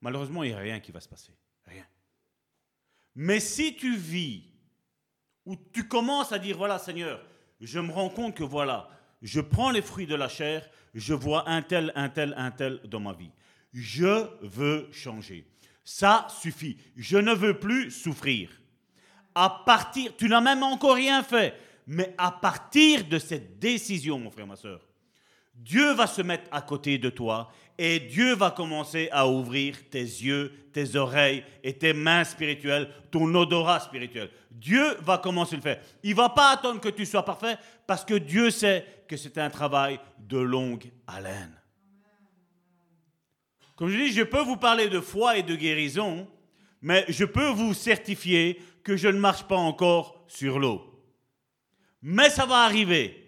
malheureusement, 0.00 0.42
il 0.44 0.50
n'y 0.50 0.56
a 0.56 0.58
rien 0.58 0.80
qui 0.80 0.92
va 0.92 1.00
se 1.00 1.08
passer. 1.08 1.32
Rien. 1.66 1.86
Mais 3.14 3.40
si 3.40 3.76
tu 3.76 3.96
vis, 3.96 4.44
ou 5.44 5.56
tu 5.56 5.88
commences 5.88 6.32
à 6.32 6.38
dire, 6.38 6.56
voilà 6.56 6.78
Seigneur, 6.78 7.24
je 7.60 7.80
me 7.80 7.92
rends 7.92 8.08
compte 8.08 8.34
que 8.34 8.44
voilà, 8.44 8.88
je 9.22 9.40
prends 9.40 9.70
les 9.70 9.82
fruits 9.82 10.06
de 10.06 10.14
la 10.14 10.28
chair, 10.28 10.68
je 10.94 11.14
vois 11.14 11.48
un 11.48 11.62
tel, 11.62 11.92
un 11.94 12.08
tel, 12.08 12.34
un 12.36 12.50
tel 12.50 12.80
dans 12.84 13.00
ma 13.00 13.12
vie. 13.12 13.30
Je 13.72 14.26
veux 14.42 14.88
changer. 14.92 15.46
Ça 15.84 16.26
suffit. 16.40 16.76
Je 16.96 17.18
ne 17.18 17.34
veux 17.34 17.58
plus 17.58 17.90
souffrir. 17.90 18.50
À 19.34 19.62
partir, 19.66 20.16
tu 20.16 20.28
n'as 20.28 20.40
même 20.40 20.62
encore 20.62 20.94
rien 20.94 21.22
fait, 21.22 21.54
mais 21.86 22.14
à 22.16 22.32
partir 22.32 23.04
de 23.04 23.18
cette 23.18 23.58
décision, 23.58 24.18
mon 24.18 24.30
frère, 24.30 24.46
ma 24.46 24.56
soeur, 24.56 24.85
Dieu 25.56 25.94
va 25.94 26.06
se 26.06 26.22
mettre 26.22 26.44
à 26.50 26.62
côté 26.62 26.98
de 26.98 27.10
toi 27.10 27.50
et 27.78 28.00
Dieu 28.00 28.34
va 28.34 28.50
commencer 28.50 29.08
à 29.12 29.28
ouvrir 29.28 29.76
tes 29.90 30.00
yeux, 30.00 30.52
tes 30.72 30.96
oreilles 30.96 31.44
et 31.62 31.74
tes 31.74 31.92
mains 31.92 32.24
spirituelles, 32.24 32.90
ton 33.10 33.34
odorat 33.34 33.80
spirituel. 33.80 34.30
Dieu 34.50 34.96
va 35.02 35.18
commencer 35.18 35.56
le 35.56 35.62
faire. 35.62 35.82
Il 36.02 36.14
va 36.14 36.30
pas 36.30 36.50
attendre 36.50 36.80
que 36.80 36.88
tu 36.88 37.04
sois 37.04 37.24
parfait 37.24 37.56
parce 37.86 38.04
que 38.04 38.14
Dieu 38.14 38.50
sait 38.50 38.86
que 39.06 39.16
c'est 39.16 39.38
un 39.38 39.50
travail 39.50 40.00
de 40.18 40.38
longue 40.38 40.90
haleine. 41.06 41.52
Comme 43.76 43.90
je 43.90 43.96
dis, 43.96 44.12
je 44.12 44.22
peux 44.22 44.40
vous 44.40 44.56
parler 44.56 44.88
de 44.88 45.00
foi 45.00 45.36
et 45.36 45.42
de 45.42 45.54
guérison, 45.54 46.26
mais 46.80 47.04
je 47.08 47.26
peux 47.26 47.48
vous 47.48 47.74
certifier 47.74 48.60
que 48.82 48.96
je 48.96 49.08
ne 49.08 49.18
marche 49.18 49.42
pas 49.42 49.56
encore 49.56 50.24
sur 50.28 50.58
l'eau. 50.58 51.02
Mais 52.00 52.30
ça 52.30 52.46
va 52.46 52.60
arriver. 52.60 53.25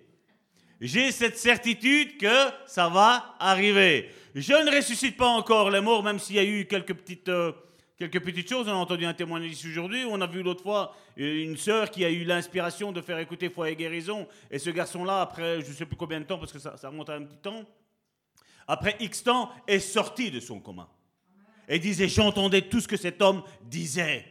J'ai 0.81 1.11
cette 1.11 1.37
certitude 1.37 2.19
que 2.19 2.51
ça 2.67 2.89
va 2.89 3.35
arriver. 3.41 4.11
Je 4.35 4.53
ne 4.53 4.77
ressuscite 4.77 5.17
pas 5.17 5.27
encore 5.27 5.71
les 5.71 5.81
morts, 5.81 6.05
même 6.05 6.21
s'il 6.21 6.37
y 6.37 6.39
a 6.39 6.45
eu 6.45 6.67
quelques 6.67 6.95
petites, 6.95 7.29
euh, 7.29 7.51
quelques 7.99 8.21
petites 8.21 8.49
choses. 8.49 8.69
On 8.69 8.73
a 8.73 8.75
entendu 8.75 9.05
un 9.05 9.15
témoignage 9.15 9.67
aujourd'hui. 9.67 10.05
On 10.09 10.21
a 10.21 10.27
vu 10.29 10.43
l'autre 10.43 10.63
fois 10.63 10.95
euh, 11.19 11.43
une 11.43 11.57
sœur 11.57 11.91
qui 11.91 12.05
a 12.05 12.11
eu 12.11 12.23
l'inspiration 12.23 12.93
de 12.93 13.01
faire 13.01 13.19
écouter 13.19 13.51
foi 13.51 13.71
et 13.71 13.77
guérison. 13.77 14.29
Et 14.53 14.61
ce 14.61 14.71
garçon-là, 14.71 15.23
après 15.23 15.63
je 15.63 15.69
ne 15.69 15.75
sais 15.75 15.87
plus 15.87 15.97
combien 15.97 16.21
de 16.21 16.27
temps, 16.27 16.39
parce 16.39 16.53
que 16.53 16.61
ça, 16.61 16.77
ça 16.77 16.89
remonte 16.91 17.11
à 17.11 17.15
un 17.15 17.25
petit 17.25 17.39
temps, 17.39 17.65
après 18.69 18.97
X 19.01 19.25
temps, 19.25 19.51
est 19.67 19.81
sorti 19.81 20.31
de 20.31 20.39
son 20.39 20.61
coma. 20.61 20.89
Et 21.69 21.81
disait, 21.81 22.09
j'entendais 22.09 22.63
tout 22.63 22.81
ce 22.81 22.87
que 22.87 22.97
cet 22.97 23.21
homme 23.21 23.43
disait. 23.63 24.25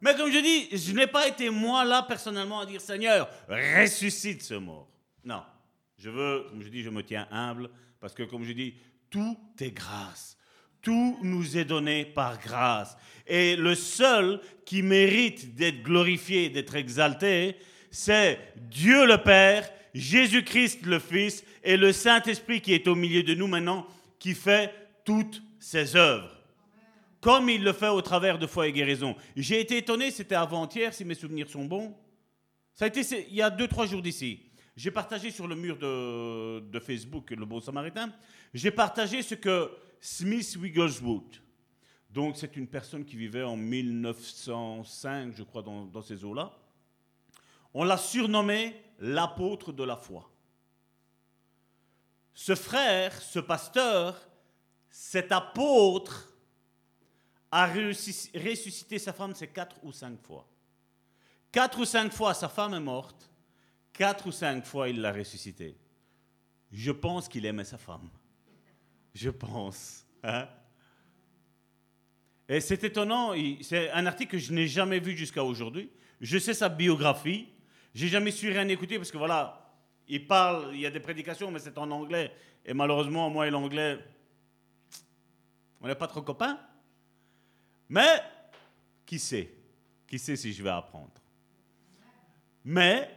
Mais 0.00 0.14
comme 0.14 0.30
je 0.30 0.38
dis, 0.38 0.68
je 0.76 0.92
n'ai 0.92 1.06
pas 1.06 1.26
été 1.26 1.50
moi 1.50 1.84
là 1.84 2.02
personnellement 2.02 2.60
à 2.60 2.66
dire, 2.66 2.80
Seigneur, 2.80 3.28
ressuscite 3.48 4.42
ce 4.42 4.54
mort. 4.54 4.88
Non, 5.24 5.42
je 5.98 6.10
veux, 6.10 6.46
comme 6.48 6.62
je 6.62 6.68
dis, 6.68 6.82
je 6.82 6.90
me 6.90 7.02
tiens 7.02 7.26
humble, 7.30 7.68
parce 8.00 8.14
que 8.14 8.22
comme 8.22 8.44
je 8.44 8.52
dis, 8.52 8.74
tout 9.10 9.36
est 9.60 9.72
grâce. 9.72 10.36
Tout 10.80 11.18
nous 11.22 11.58
est 11.58 11.64
donné 11.64 12.04
par 12.04 12.38
grâce. 12.40 12.96
Et 13.26 13.56
le 13.56 13.74
seul 13.74 14.40
qui 14.64 14.82
mérite 14.82 15.54
d'être 15.56 15.82
glorifié, 15.82 16.48
d'être 16.50 16.76
exalté, 16.76 17.56
c'est 17.90 18.38
Dieu 18.56 19.06
le 19.06 19.18
Père, 19.18 19.68
Jésus-Christ 19.94 20.86
le 20.86 21.00
Fils 21.00 21.42
et 21.64 21.76
le 21.76 21.92
Saint-Esprit 21.92 22.60
qui 22.60 22.74
est 22.74 22.86
au 22.86 22.94
milieu 22.94 23.24
de 23.24 23.34
nous 23.34 23.48
maintenant, 23.48 23.86
qui 24.20 24.34
fait 24.34 24.72
toutes 25.04 25.42
ses 25.58 25.96
œuvres. 25.96 26.37
Comme 27.20 27.48
il 27.48 27.64
le 27.64 27.72
fait 27.72 27.88
au 27.88 28.00
travers 28.00 28.38
de 28.38 28.46
foi 28.46 28.68
et 28.68 28.72
guérison. 28.72 29.16
J'ai 29.34 29.60
été 29.60 29.78
étonné, 29.78 30.10
c'était 30.10 30.36
avant-hier, 30.36 30.94
si 30.94 31.04
mes 31.04 31.14
souvenirs 31.14 31.48
sont 31.48 31.64
bons. 31.64 31.96
Ça 32.74 32.84
a 32.84 32.88
été 32.88 33.00
il 33.28 33.34
y 33.34 33.42
a 33.42 33.50
deux, 33.50 33.66
trois 33.66 33.86
jours 33.86 34.02
d'ici. 34.02 34.40
j'ai 34.76 34.92
partagé 34.92 35.32
sur 35.32 35.48
le 35.48 35.56
mur 35.56 35.76
de, 35.78 36.78
Facebook, 36.78 37.30
le 37.30 37.44
Bon 37.44 37.60
Samaritain, 37.60 38.12
j'ai 38.54 38.70
partagé 38.70 39.22
ce 39.22 39.34
que 39.34 39.70
Smith 40.00 40.56
Wigglesworth, 40.60 41.42
donc 42.08 42.36
c'est 42.36 42.56
une 42.56 42.68
personne 42.68 43.04
qui 43.04 43.16
vivait 43.16 43.42
en 43.42 43.56
1905, 43.56 45.34
je 45.34 45.42
crois, 45.42 45.62
dans 45.62 46.02
ces 46.02 46.24
eaux-là, 46.24 46.56
on 47.74 47.84
l'a 47.84 47.96
surnommé 47.96 48.74
l'apôtre 48.98 49.72
de 49.72 49.84
la 49.84 49.96
foi. 49.96 50.30
Ce 52.34 52.54
frère, 52.54 53.20
ce 53.20 53.40
pasteur, 53.40 54.28
cet 54.88 55.32
apôtre 55.32 56.27
a 57.50 57.66
ressuscité 57.66 58.98
sa 58.98 59.12
femme, 59.12 59.34
c'est 59.34 59.48
quatre 59.48 59.76
ou 59.82 59.92
cinq 59.92 60.20
fois. 60.20 60.46
Quatre 61.50 61.80
ou 61.80 61.84
cinq 61.84 62.12
fois, 62.12 62.34
sa 62.34 62.48
femme 62.48 62.74
est 62.74 62.80
morte. 62.80 63.30
Quatre 63.92 64.26
ou 64.26 64.32
cinq 64.32 64.64
fois, 64.64 64.88
il 64.88 65.00
l'a 65.00 65.12
ressuscitée. 65.12 65.76
Je 66.70 66.92
pense 66.92 67.28
qu'il 67.28 67.46
aimait 67.46 67.64
sa 67.64 67.78
femme. 67.78 68.10
Je 69.14 69.30
pense. 69.30 70.06
Hein. 70.22 70.46
Et 72.48 72.60
c'est 72.60 72.82
étonnant, 72.84 73.32
c'est 73.62 73.90
un 73.90 74.06
article 74.06 74.32
que 74.32 74.38
je 74.38 74.52
n'ai 74.52 74.66
jamais 74.66 75.00
vu 75.00 75.16
jusqu'à 75.16 75.44
aujourd'hui. 75.44 75.90
Je 76.20 76.38
sais 76.38 76.54
sa 76.54 76.68
biographie. 76.68 77.48
J'ai 77.94 78.08
jamais 78.08 78.30
su 78.30 78.50
rien 78.50 78.68
écouter 78.68 78.96
parce 78.96 79.10
que 79.10 79.18
voilà, 79.18 79.74
il 80.06 80.26
parle, 80.26 80.74
il 80.74 80.80
y 80.80 80.86
a 80.86 80.90
des 80.90 81.00
prédications, 81.00 81.50
mais 81.50 81.58
c'est 81.58 81.76
en 81.78 81.90
anglais. 81.90 82.32
Et 82.64 82.74
malheureusement, 82.74 83.28
moi 83.30 83.46
et 83.46 83.50
l'anglais, 83.50 83.98
on 85.80 85.86
n'est 85.86 85.94
pas 85.94 86.06
trop 86.06 86.22
copains. 86.22 86.58
Mais, 87.88 88.20
qui 89.06 89.18
sait? 89.18 89.50
Qui 90.06 90.18
sait 90.18 90.36
si 90.36 90.52
je 90.52 90.62
vais 90.62 90.70
apprendre? 90.70 91.12
Mais, 92.64 93.08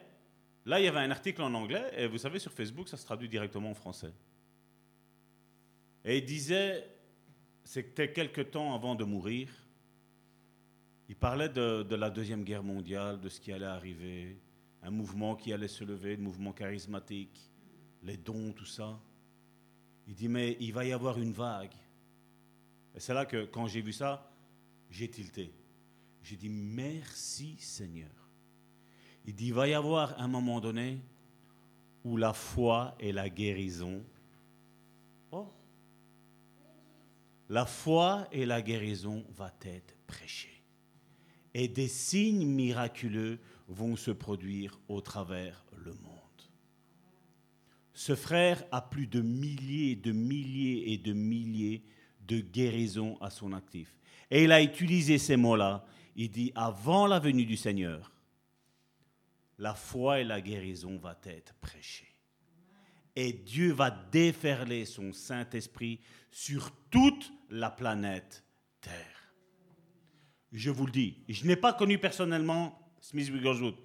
là, 0.66 0.80
il 0.80 0.86
y 0.86 0.88
avait 0.88 1.00
un 1.00 1.12
article 1.12 1.42
en 1.42 1.54
anglais, 1.54 1.92
et 1.98 2.08
vous 2.08 2.18
savez, 2.18 2.40
sur 2.40 2.52
Facebook, 2.52 2.88
ça 2.88 2.98
se 2.98 3.06
traduit 3.06 3.28
directement 3.28 3.72
en 3.72 3.74
français. 3.74 4.14
Et 6.06 6.18
il 6.18 6.26
disait, 6.26 6.88
c'était 7.64 8.12
quelque 8.12 8.42
temps 8.42 8.74
avant 8.74 8.96
de 8.96 9.04
mourir, 9.04 9.50
il 11.10 11.16
parlait 11.16 11.50
de, 11.50 11.84
de, 11.84 11.96
la 11.96 12.10
Deuxième 12.10 12.44
Guerre 12.44 12.64
mondiale, 12.64 13.20
de 13.20 13.28
ce 13.28 13.42
qui 13.42 13.52
allait 13.52 13.66
arriver, 13.66 14.40
un 14.82 14.92
mouvement 14.92 15.36
qui 15.36 15.52
allait 15.52 15.68
se 15.68 15.84
lever, 15.84 16.14
un 16.14 16.22
mouvement 16.22 16.54
charismatique, 16.54 17.52
les 18.04 18.18
dons, 18.18 18.54
tout 18.54 18.66
ça. 18.66 19.00
Il 20.08 20.16
dit, 20.16 20.28
mais 20.28 20.58
il 20.60 20.74
va 20.74 20.86
y 20.86 20.92
avoir 20.92 21.20
une 21.20 21.34
vague. 21.34 21.74
Et 22.96 23.00
c'est 23.00 23.14
là 23.14 23.26
que, 23.26 23.46
quand 23.46 23.68
j'ai 23.68 23.82
vu 23.82 23.94
ça, 23.94 24.31
j'ai 24.92 25.10
tilté. 25.10 25.54
J'ai 26.22 26.36
dit 26.36 26.50
merci 26.50 27.58
Seigneur. 27.58 28.30
Il 29.26 29.34
dit 29.34 29.48
il 29.48 29.54
va 29.54 29.68
y 29.68 29.74
avoir 29.74 30.20
un 30.20 30.28
moment 30.28 30.60
donné 30.60 31.00
où 32.04 32.18
la 32.18 32.34
foi 32.34 32.96
et 33.00 33.12
la 33.12 33.30
guérison. 33.30 34.04
Oh. 35.32 35.48
La 37.50 37.66
foi 37.66 38.28
et 38.32 38.46
la 38.46 38.62
guérison 38.62 39.26
va 39.32 39.54
être 39.62 39.96
prêchées. 40.08 40.64
Et 41.54 41.68
des 41.68 41.88
signes 41.88 42.46
miraculeux 42.46 43.40
vont 43.68 43.96
se 43.96 44.12
produire 44.12 44.80
au 44.88 45.02
travers 45.02 45.66
le 45.78 45.94
monde. 45.94 46.22
Ce 47.94 48.16
frère 48.16 48.64
a 48.72 48.82
plus 48.82 49.08
de 49.08 49.22
milliers, 49.22 49.96
de 49.96 50.12
milliers 50.12 50.94
et 50.94 50.98
de 50.98 51.14
milliers 51.14 51.84
de 52.28 52.40
guérisons 52.40 53.18
à 53.22 53.30
son 53.30 53.54
actif. 53.54 54.01
Et 54.32 54.46
il 54.46 54.52
a 54.52 54.64
utilisé 54.64 55.18
ces 55.18 55.36
mots-là. 55.36 55.86
Il 56.16 56.32
dit, 56.32 56.52
avant 56.56 57.06
la 57.06 57.20
venue 57.20 57.46
du 57.46 57.58
Seigneur, 57.58 58.12
la 59.58 59.76
foi 59.76 60.22
et 60.22 60.24
la 60.24 60.42
guérison 60.42 60.98
vont 60.98 61.14
être 61.26 61.54
prêchées. 61.56 62.08
Et 63.16 63.34
Dieu 63.34 63.74
va 63.74 63.92
déferler 63.92 64.86
son 64.86 65.12
Saint-Esprit 65.12 66.00
sur 66.32 66.72
toute 66.90 67.32
la 67.50 67.70
planète 67.70 68.44
Terre. 68.80 69.34
Je 70.54 70.72
vous 70.72 70.86
le 70.86 70.92
dis, 70.92 71.18
je 71.28 71.46
n'ai 71.46 71.58
pas 71.58 71.74
connu 71.74 71.98
personnellement 71.98 72.94
Smith 73.02 73.30
Wigglesworth, 73.30 73.78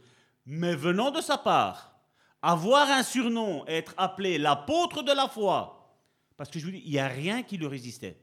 mais 0.47 0.75
venant 0.75 1.11
de 1.11 1.21
sa 1.21 1.39
part, 1.39 2.01
avoir 2.41 2.89
un 2.91 3.03
surnom, 3.03 3.65
être 3.67 3.95
appelé 3.97 4.39
l'apôtre 4.39 5.03
de 5.03 5.13
la 5.13 5.29
foi, 5.29 6.01
parce 6.37 6.51
que 6.51 6.59
je 6.59 6.67
vous 6.67 6.71
dis, 6.71 6.83
il 6.85 6.93
n'y 6.93 6.99
a 6.99 7.09
rien 7.09 7.43
qui 7.43 7.57
lui 7.57 7.67
résistait. 7.67 8.21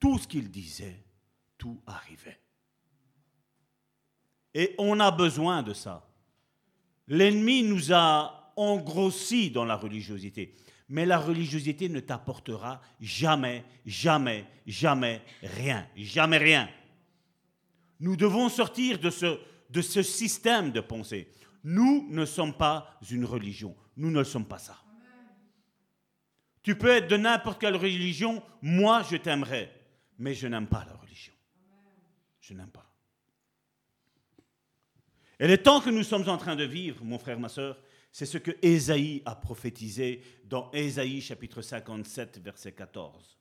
Tout 0.00 0.18
ce 0.18 0.26
qu'il 0.26 0.50
disait, 0.50 1.04
tout 1.60 1.80
arrivait. 1.86 2.40
Et 4.54 4.74
on 4.78 4.98
a 4.98 5.12
besoin 5.12 5.62
de 5.62 5.74
ça. 5.74 6.08
L'ennemi 7.06 7.62
nous 7.62 7.92
a 7.92 8.52
engrossis 8.56 9.50
dans 9.50 9.66
la 9.66 9.76
religiosité. 9.76 10.56
Mais 10.88 11.06
la 11.06 11.18
religiosité 11.18 11.88
ne 11.88 12.00
t'apportera 12.00 12.80
jamais, 13.00 13.64
jamais, 13.86 14.44
jamais 14.66 15.22
rien. 15.42 15.86
Jamais 15.94 16.38
rien. 16.38 16.68
Nous 18.00 18.16
devons 18.16 18.48
sortir 18.48 18.98
de 18.98 19.10
ce, 19.10 19.38
de 19.68 19.82
ce 19.82 20.02
système 20.02 20.72
de 20.72 20.80
pensée. 20.80 21.30
Nous 21.62 22.08
ne 22.10 22.24
sommes 22.24 22.54
pas 22.54 22.98
une 23.10 23.26
religion. 23.26 23.76
Nous 23.96 24.10
ne 24.10 24.24
sommes 24.24 24.46
pas 24.46 24.58
ça. 24.58 24.78
Tu 26.62 26.74
peux 26.76 26.88
être 26.88 27.08
de 27.08 27.16
n'importe 27.16 27.60
quelle 27.60 27.76
religion. 27.76 28.42
Moi, 28.62 29.02
je 29.10 29.16
t'aimerais. 29.16 29.70
Mais 30.18 30.34
je 30.34 30.48
n'aime 30.48 30.66
pas 30.66 30.84
la. 30.86 30.99
Je 32.50 32.54
n'aime 32.56 32.66
pas. 32.66 32.90
Et 35.38 35.46
le 35.46 35.56
temps 35.56 35.80
que 35.80 35.88
nous 35.88 36.02
sommes 36.02 36.28
en 36.28 36.36
train 36.36 36.56
de 36.56 36.64
vivre, 36.64 37.04
mon 37.04 37.18
frère, 37.18 37.38
ma 37.38 37.48
soeur, 37.48 37.78
c'est 38.10 38.26
ce 38.26 38.38
que 38.38 38.50
Ésaïe 38.60 39.22
a 39.24 39.36
prophétisé 39.36 40.20
dans 40.44 40.68
Ésaïe 40.72 41.20
chapitre 41.20 41.62
57, 41.62 42.40
verset 42.42 42.72
14. 42.72 43.38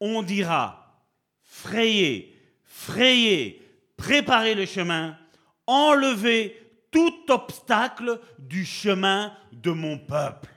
On 0.00 0.22
dira, 0.22 1.02
frayez, 1.40 2.36
frayez, 2.62 3.62
préparez 3.96 4.54
le 4.54 4.66
chemin, 4.66 5.18
enlevez 5.66 6.60
tout 6.90 7.24
obstacle 7.30 8.20
du 8.38 8.66
chemin 8.66 9.34
de 9.50 9.70
mon 9.70 9.98
peuple. 9.98 10.50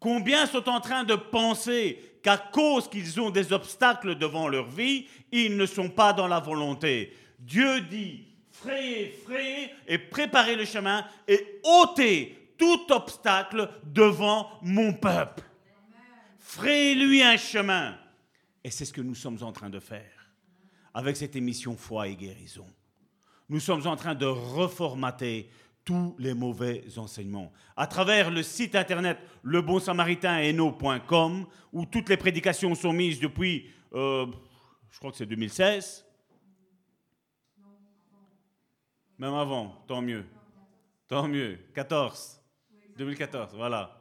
Combien 0.00 0.46
sont 0.46 0.68
en 0.68 0.80
train 0.80 1.04
de 1.04 1.14
penser 1.14 2.09
qu'à 2.22 2.36
cause 2.36 2.88
qu'ils 2.88 3.20
ont 3.20 3.30
des 3.30 3.52
obstacles 3.52 4.16
devant 4.16 4.48
leur 4.48 4.68
vie, 4.68 5.06
ils 5.32 5.56
ne 5.56 5.66
sont 5.66 5.88
pas 5.88 6.12
dans 6.12 6.28
la 6.28 6.40
volonté. 6.40 7.16
Dieu 7.38 7.80
dit, 7.82 8.26
frayez, 8.50 9.18
frayez 9.24 9.70
et 9.86 9.98
préparez 9.98 10.56
le 10.56 10.64
chemin 10.64 11.04
et 11.26 11.60
ôtez 11.64 12.54
tout 12.58 12.92
obstacle 12.92 13.70
devant 13.84 14.50
mon 14.62 14.92
peuple. 14.92 15.42
Frayez-lui 16.38 17.22
un 17.22 17.36
chemin. 17.36 17.96
Et 18.62 18.70
c'est 18.70 18.84
ce 18.84 18.92
que 18.92 19.00
nous 19.00 19.14
sommes 19.14 19.42
en 19.42 19.52
train 19.52 19.70
de 19.70 19.80
faire 19.80 20.20
avec 20.92 21.16
cette 21.16 21.36
émission 21.36 21.76
Foi 21.76 22.08
et 22.08 22.16
guérison. 22.16 22.66
Nous 23.48 23.60
sommes 23.60 23.86
en 23.86 23.96
train 23.96 24.14
de 24.14 24.26
reformater 24.26 25.48
tous 25.84 26.14
les 26.18 26.34
mauvais 26.34 26.84
enseignements. 26.96 27.52
À 27.76 27.86
travers 27.86 28.30
le 28.30 28.42
site 28.42 28.74
internet 28.74 29.18
lebonsamaritaineno.com, 29.44 31.46
où 31.72 31.86
toutes 31.86 32.08
les 32.08 32.16
prédications 32.16 32.74
sont 32.74 32.92
mises 32.92 33.20
depuis, 33.20 33.70
euh, 33.92 34.26
je 34.90 34.98
crois 34.98 35.10
que 35.10 35.16
c'est 35.16 35.26
2016. 35.26 36.06
Même 39.18 39.34
avant, 39.34 39.84
tant 39.86 40.02
mieux. 40.02 40.24
Tant 41.08 41.28
mieux. 41.28 41.58
14. 41.74 42.38
2014, 42.96 43.54
voilà. 43.54 43.96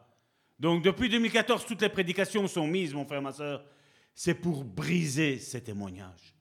Donc 0.60 0.84
depuis 0.84 1.10
2014, 1.10 1.66
toutes 1.66 1.82
les 1.82 1.90
prédications 1.90 2.46
sont 2.48 2.68
mises, 2.68 2.94
mon 2.94 3.06
frère, 3.06 3.22
ma 3.22 3.32
soeur. 3.32 3.64
C'est 4.14 4.34
pour 4.34 4.66
briser 4.66 5.40
ces 5.40 5.64
témoignages. 5.64 6.36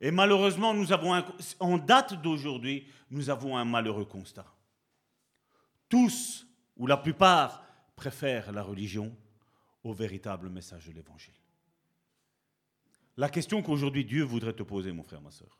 Et 0.00 0.12
malheureusement, 0.12 0.72
nous 0.72 0.92
avons 0.92 1.20
en 1.58 1.78
date 1.78 2.22
d'aujourd'hui, 2.22 2.86
nous 3.10 3.28
avons 3.28 3.58
un 3.58 3.64
malheureux 3.64 4.04
constat 4.04 4.46
tous 5.90 6.46
ou 6.76 6.86
la 6.86 6.96
plupart 6.96 7.62
préfèrent 7.94 8.50
la 8.52 8.62
religion 8.62 9.14
au 9.84 9.92
véritable 9.92 10.48
message 10.48 10.86
de 10.86 10.92
l'Évangile. 10.92 11.34
La 13.18 13.28
question 13.28 13.62
qu'aujourd'hui 13.62 14.06
Dieu 14.06 14.22
voudrait 14.22 14.54
te 14.54 14.62
poser, 14.62 14.92
mon 14.92 15.02
frère, 15.02 15.20
ma 15.20 15.30
soeur, 15.30 15.58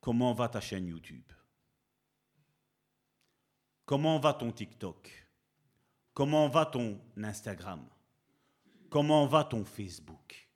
comment 0.00 0.32
va 0.32 0.48
ta 0.48 0.60
chaîne 0.60 0.86
YouTube? 0.86 1.32
Comment 3.84 4.20
va 4.20 4.34
ton 4.34 4.52
TikTok? 4.52 5.10
Comment 6.14 6.48
va 6.48 6.66
ton 6.66 7.00
Instagram? 7.16 7.84
Comment 8.88 9.26
va 9.26 9.42
ton 9.42 9.64
Facebook? 9.64 10.48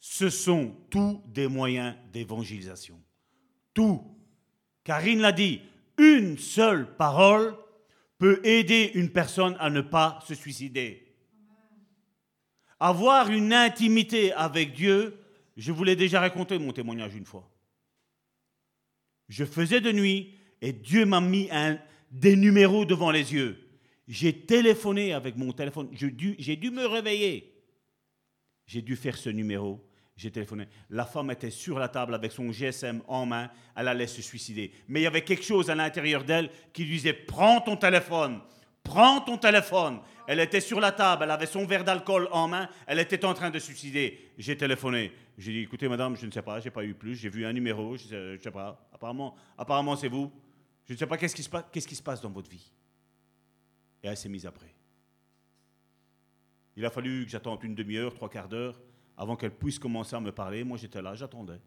Ce 0.00 0.30
sont 0.30 0.74
tous 0.88 1.22
des 1.26 1.46
moyens 1.46 1.94
d'évangélisation. 2.12 3.02
Tout. 3.74 4.02
Karine 4.84 5.20
l'a 5.20 5.32
dit, 5.32 5.60
une 5.98 6.38
seule 6.38 6.96
parole 6.96 7.56
peut 8.18 8.40
aider 8.44 8.90
une 8.94 9.10
personne 9.10 9.56
à 9.58 9.70
ne 9.70 9.80
pas 9.80 10.20
se 10.26 10.34
suicider. 10.34 11.14
Avoir 12.78 13.30
une 13.30 13.52
intimité 13.52 14.32
avec 14.32 14.72
Dieu, 14.72 15.18
je 15.56 15.72
vous 15.72 15.84
l'ai 15.84 15.96
déjà 15.96 16.20
raconté 16.20 16.58
mon 16.58 16.72
témoignage 16.72 17.14
une 17.14 17.24
fois. 17.24 17.48
Je 19.28 19.44
faisais 19.44 19.80
de 19.80 19.92
nuit 19.92 20.34
et 20.60 20.72
Dieu 20.72 21.04
m'a 21.06 21.20
mis 21.20 21.48
des 22.10 22.36
numéros 22.36 22.84
devant 22.84 23.10
les 23.10 23.32
yeux. 23.32 23.58
J'ai 24.08 24.32
téléphoné 24.32 25.12
avec 25.12 25.36
mon 25.36 25.52
téléphone. 25.52 25.88
J'ai 25.92 26.56
dû 26.56 26.70
me 26.70 26.86
réveiller. 26.86 27.52
J'ai 28.66 28.82
dû 28.82 28.96
faire 28.96 29.16
ce 29.16 29.30
numéro. 29.30 29.84
J'ai 30.22 30.30
téléphoné. 30.30 30.68
La 30.88 31.04
femme 31.04 31.32
était 31.32 31.50
sur 31.50 31.80
la 31.80 31.88
table 31.88 32.14
avec 32.14 32.30
son 32.30 32.52
GSM 32.52 33.02
en 33.08 33.26
main. 33.26 33.50
Elle 33.74 33.88
allait 33.88 34.06
se 34.06 34.22
suicider. 34.22 34.70
Mais 34.86 35.00
il 35.00 35.02
y 35.02 35.06
avait 35.08 35.24
quelque 35.24 35.42
chose 35.42 35.68
à 35.68 35.74
l'intérieur 35.74 36.22
d'elle 36.22 36.48
qui 36.72 36.84
lui 36.84 36.92
disait 36.92 37.12
Prends 37.12 37.60
ton 37.60 37.76
téléphone. 37.76 38.40
Prends 38.84 39.20
ton 39.20 39.36
téléphone. 39.36 39.98
Elle 40.28 40.38
était 40.38 40.60
sur 40.60 40.78
la 40.78 40.92
table. 40.92 41.24
Elle 41.24 41.30
avait 41.32 41.46
son 41.46 41.66
verre 41.66 41.82
d'alcool 41.82 42.28
en 42.30 42.46
main. 42.46 42.68
Elle 42.86 43.00
était 43.00 43.24
en 43.24 43.34
train 43.34 43.50
de 43.50 43.58
se 43.58 43.66
suicider. 43.66 44.30
J'ai 44.38 44.56
téléphoné. 44.56 45.10
J'ai 45.36 45.50
dit 45.50 45.58
Écoutez, 45.58 45.88
madame, 45.88 46.16
je 46.16 46.24
ne 46.24 46.30
sais 46.30 46.42
pas. 46.42 46.60
J'ai 46.60 46.70
pas 46.70 46.84
eu 46.84 46.94
plus. 46.94 47.16
J'ai 47.16 47.28
vu 47.28 47.44
un 47.44 47.52
numéro. 47.52 47.96
Je 47.96 48.04
ne 48.04 48.36
sais, 48.36 48.44
sais, 48.44 48.50
pas. 48.52 48.88
Apparemment, 48.92 49.34
apparemment 49.58 49.96
c'est 49.96 50.06
vous. 50.06 50.32
Je 50.86 50.92
ne 50.92 50.98
sais 50.98 51.06
pas 51.06 51.16
qu'est-ce 51.16 51.34
qui, 51.34 51.42
se 51.42 51.50
passe, 51.50 51.64
qu'est-ce 51.72 51.88
qui 51.88 51.96
se 51.96 52.02
passe 52.02 52.20
dans 52.20 52.30
votre 52.30 52.48
vie. 52.48 52.70
Et 54.04 54.06
elle 54.06 54.16
s'est 54.16 54.28
mise 54.28 54.46
après. 54.46 54.72
Il 56.76 56.86
a 56.86 56.90
fallu 56.90 57.24
que 57.24 57.30
j'attende 57.32 57.64
une 57.64 57.74
demi-heure, 57.74 58.14
trois 58.14 58.28
quarts 58.30 58.48
d'heure, 58.48 58.80
avant 59.22 59.36
qu'elle 59.36 59.54
puisse 59.54 59.78
commencer 59.78 60.16
à 60.16 60.20
me 60.20 60.32
parler. 60.32 60.64
Moi, 60.64 60.76
j'étais 60.76 61.00
là, 61.00 61.14
j'attendais. 61.14 61.60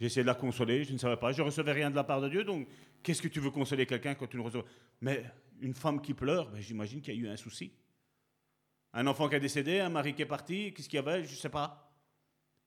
Essayé 0.00 0.22
de 0.22 0.26
la 0.26 0.34
consoler, 0.34 0.82
je 0.84 0.92
ne 0.92 0.98
savais 0.98 1.16
pas. 1.16 1.32
Je 1.32 1.42
ne 1.42 1.46
recevais 1.46 1.72
rien 1.72 1.90
de 1.90 1.96
la 1.96 2.04
part 2.04 2.20
de 2.20 2.28
Dieu, 2.28 2.42
donc 2.42 2.66
qu'est-ce 3.02 3.20
que 3.20 3.28
tu 3.28 3.38
veux 3.38 3.50
consoler 3.50 3.86
quelqu'un 3.86 4.14
quand 4.14 4.26
tu 4.26 4.38
ne 4.38 4.42
reçois? 4.42 4.64
Mais 5.00 5.24
une 5.60 5.74
femme 5.74 6.00
qui 6.00 6.14
pleure, 6.14 6.50
ben, 6.50 6.60
j'imagine 6.60 7.00
qu'il 7.02 7.14
y 7.14 7.18
a 7.18 7.20
eu 7.20 7.28
un 7.28 7.36
souci. 7.36 7.70
Un 8.94 9.06
enfant 9.06 9.28
qui 9.28 9.34
est 9.34 9.40
décédé, 9.40 9.80
un 9.80 9.90
mari 9.90 10.14
qui 10.14 10.22
est 10.22 10.26
parti, 10.26 10.72
qu'est-ce 10.72 10.88
qu'il 10.88 10.96
y 10.96 11.00
avait? 11.00 11.24
Je 11.24 11.32
ne 11.32 11.36
sais 11.36 11.50
pas. 11.50 11.92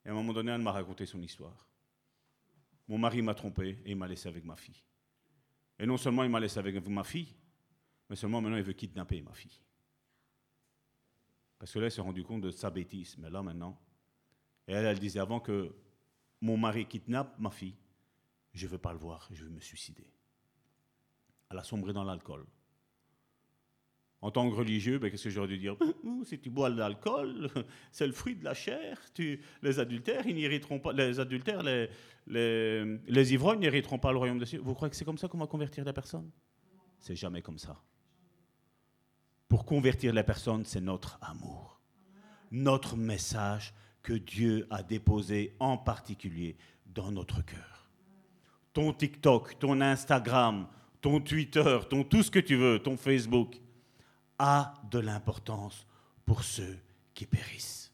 Et 0.06 0.10
à 0.10 0.12
un 0.12 0.16
moment 0.16 0.34
donné, 0.34 0.52
elle 0.52 0.62
m'a 0.62 0.72
raconté 0.72 1.08
son 1.08 1.22
histoire. 1.22 1.68
Mon 2.88 3.00
mari 3.00 3.22
m'a 3.24 3.34
trompé 3.34 3.80
et 3.84 3.92
il 3.92 3.96
m'a 3.96 4.08
laissé 4.08 4.28
avec 4.30 4.44
ma 4.46 4.56
fille. 4.56 4.84
Et 5.80 5.88
non 5.88 5.98
seulement 5.98 6.24
il 6.24 6.30
m'a 6.30 6.40
laissé 6.40 6.60
avec 6.60 6.88
ma 6.88 7.04
fille, 7.04 7.34
mais 8.10 8.16
seulement 8.16 8.42
maintenant 8.42 8.58
il 8.58 8.64
veut 8.64 8.74
kidnapper 8.74 9.22
ma 9.22 9.34
fille. 9.34 9.60
Parce 11.60 11.74
que 11.74 11.80
là, 11.80 11.88
il 11.88 11.92
s'est 11.92 12.02
rendu 12.02 12.24
compte 12.24 12.42
de 12.42 12.52
sa 12.52 12.70
bêtise. 12.70 13.18
Mais 13.20 13.30
là, 13.30 13.44
maintenant, 13.44 13.78
elle, 14.66 14.86
elle 14.86 15.00
disait 15.00 15.20
avant 15.20 15.40
que 15.40 15.76
mon 16.42 16.58
mari 16.58 16.86
kidnappe 16.86 17.38
ma 17.38 17.52
fille, 17.52 17.76
je 18.54 18.66
ne 18.66 18.72
veux 18.72 18.78
pas 18.78 18.94
le 18.94 19.00
voir, 19.00 19.28
je 19.32 19.44
veux 19.44 19.52
me 19.52 19.60
suicider. 19.60 20.08
Elle 21.52 21.58
a 21.58 21.64
sombré 21.64 21.94
dans 21.94 22.04
l'alcool. 22.04 22.46
En 24.22 24.32
tant 24.32 24.50
que 24.50 24.56
religieux, 24.56 25.00
ben, 25.00 25.10
qu'est-ce 25.10 25.26
que 25.26 25.30
j'aurais 25.30 25.48
dû 25.48 25.58
dire? 25.58 25.78
Si 26.26 26.38
tu 26.40 26.50
bois 26.50 26.70
de 26.70 26.78
l'alcool, 26.78 27.50
c'est 27.92 28.06
le 28.06 28.12
fruit 28.12 28.36
de 28.36 28.44
la 28.44 28.54
chair. 28.54 29.00
Tu, 29.14 29.42
les 29.62 29.80
adultères, 29.80 30.28
ils 30.28 30.36
n'hériteront 30.36 30.80
pas. 30.80 30.92
Les 30.92 31.20
adultères, 31.20 31.64
les, 32.28 33.34
ivrognes 33.34 33.60
n'hériteront 33.60 33.98
pas 33.98 34.12
le 34.12 34.18
royaume 34.18 34.40
de 34.40 34.46
Dieu. 34.46 34.60
Vous 34.62 34.74
croyez 34.74 34.90
que 34.90 34.98
c'est 34.98 35.06
comme 35.06 35.18
ça 35.18 35.30
qu'on 35.30 35.38
va 35.38 35.48
convertir 35.48 35.86
la 35.86 35.94
personne? 35.94 36.30
C'est 37.00 37.16
jamais 37.16 37.42
comme 37.42 37.58
ça. 37.58 37.82
Pour 39.50 39.66
convertir 39.66 40.14
les 40.14 40.24
personnes, 40.24 40.64
c'est 40.64 40.80
notre 40.80 41.18
amour, 41.22 41.82
notre 42.52 42.96
message 42.96 43.74
que 44.04 44.14
Dieu 44.14 44.68
a 44.70 44.84
déposé 44.84 45.56
en 45.60 45.78
particulier 45.78 46.56
dans 46.86 47.12
notre 47.12 47.42
cœur. 47.44 47.90
Ton 48.74 48.94
TikTok, 48.94 49.58
ton 49.60 49.82
Instagram, 49.82 50.68
ton 51.02 51.20
Twitter, 51.20 51.80
ton 51.90 52.04
tout 52.04 52.24
ce 52.24 52.32
que 52.32 52.40
tu 52.40 52.56
veux, 52.56 52.80
ton 52.80 52.96
Facebook, 52.96 53.60
a 54.38 54.76
de 54.92 55.00
l'importance 55.00 55.86
pour 56.26 56.44
ceux 56.44 56.78
qui 57.16 57.26
périssent. 57.26 57.92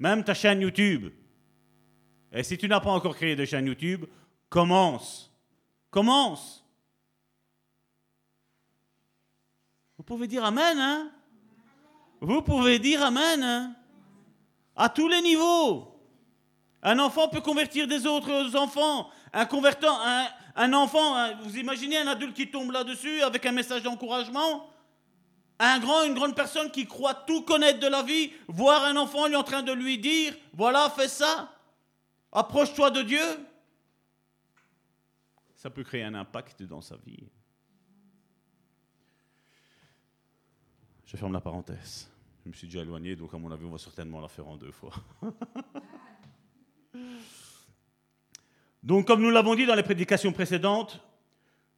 Même 0.00 0.24
ta 0.24 0.34
chaîne 0.34 0.60
YouTube. 0.60 1.12
Et 2.32 2.42
si 2.42 2.58
tu 2.58 2.68
n'as 2.68 2.80
pas 2.80 2.90
encore 2.90 3.16
créé 3.16 3.36
de 3.36 3.44
chaîne 3.44 3.66
YouTube, 3.66 4.06
commence. 4.48 5.32
Commence. 5.90 6.64
Vous 9.88 9.94
pouvez 10.08 10.26
dire 10.26 10.44
Amen, 10.44 10.78
hein? 10.78 11.10
Vous 12.20 12.40
pouvez 12.40 12.78
dire 12.78 13.02
Amen, 13.02 13.42
hein? 13.42 13.76
À 14.74 14.88
tous 14.88 15.06
les 15.06 15.20
niveaux. 15.20 15.94
Un 16.82 16.98
enfant 16.98 17.28
peut 17.28 17.42
convertir 17.42 17.86
des 17.86 18.06
autres 18.06 18.56
enfants. 18.56 19.10
Un 19.32 19.44
convertant, 19.44 19.98
un, 20.56 20.72
enfant, 20.72 21.34
vous 21.42 21.58
imaginez 21.58 21.98
un 21.98 22.06
adulte 22.06 22.34
qui 22.34 22.50
tombe 22.50 22.70
là-dessus 22.70 23.20
avec 23.20 23.44
un 23.44 23.52
message 23.52 23.82
d'encouragement? 23.82 24.70
Un 25.58 25.78
grand, 25.80 26.04
une 26.04 26.14
grande 26.14 26.34
personne 26.34 26.70
qui 26.70 26.86
croit 26.86 27.14
tout 27.14 27.42
connaître 27.42 27.80
de 27.80 27.88
la 27.88 28.02
vie, 28.02 28.32
voir 28.46 28.84
un 28.84 28.96
enfant 28.96 29.26
lui 29.26 29.36
en 29.36 29.42
train 29.42 29.62
de 29.62 29.72
lui 29.72 29.98
dire, 29.98 30.34
voilà, 30.54 30.88
fais 30.88 31.08
ça, 31.08 31.52
approche-toi 32.30 32.90
de 32.92 33.02
Dieu, 33.02 33.24
ça 35.56 35.68
peut 35.68 35.82
créer 35.82 36.04
un 36.04 36.14
impact 36.14 36.62
dans 36.62 36.80
sa 36.80 36.96
vie. 36.96 37.28
Je 41.10 41.16
ferme 41.16 41.32
la 41.32 41.40
parenthèse. 41.40 42.06
Je 42.44 42.50
me 42.50 42.54
suis 42.54 42.66
déjà 42.66 42.80
éloigné, 42.80 43.16
donc 43.16 43.32
à 43.32 43.38
mon 43.38 43.50
avis, 43.50 43.64
on 43.64 43.70
va 43.70 43.78
certainement 43.78 44.20
la 44.20 44.28
faire 44.28 44.46
en 44.46 44.58
deux 44.58 44.72
fois. 44.72 44.92
donc, 48.82 49.06
comme 49.06 49.22
nous 49.22 49.30
l'avons 49.30 49.54
dit 49.54 49.64
dans 49.64 49.74
les 49.74 49.82
prédications 49.82 50.32
précédentes, 50.32 51.00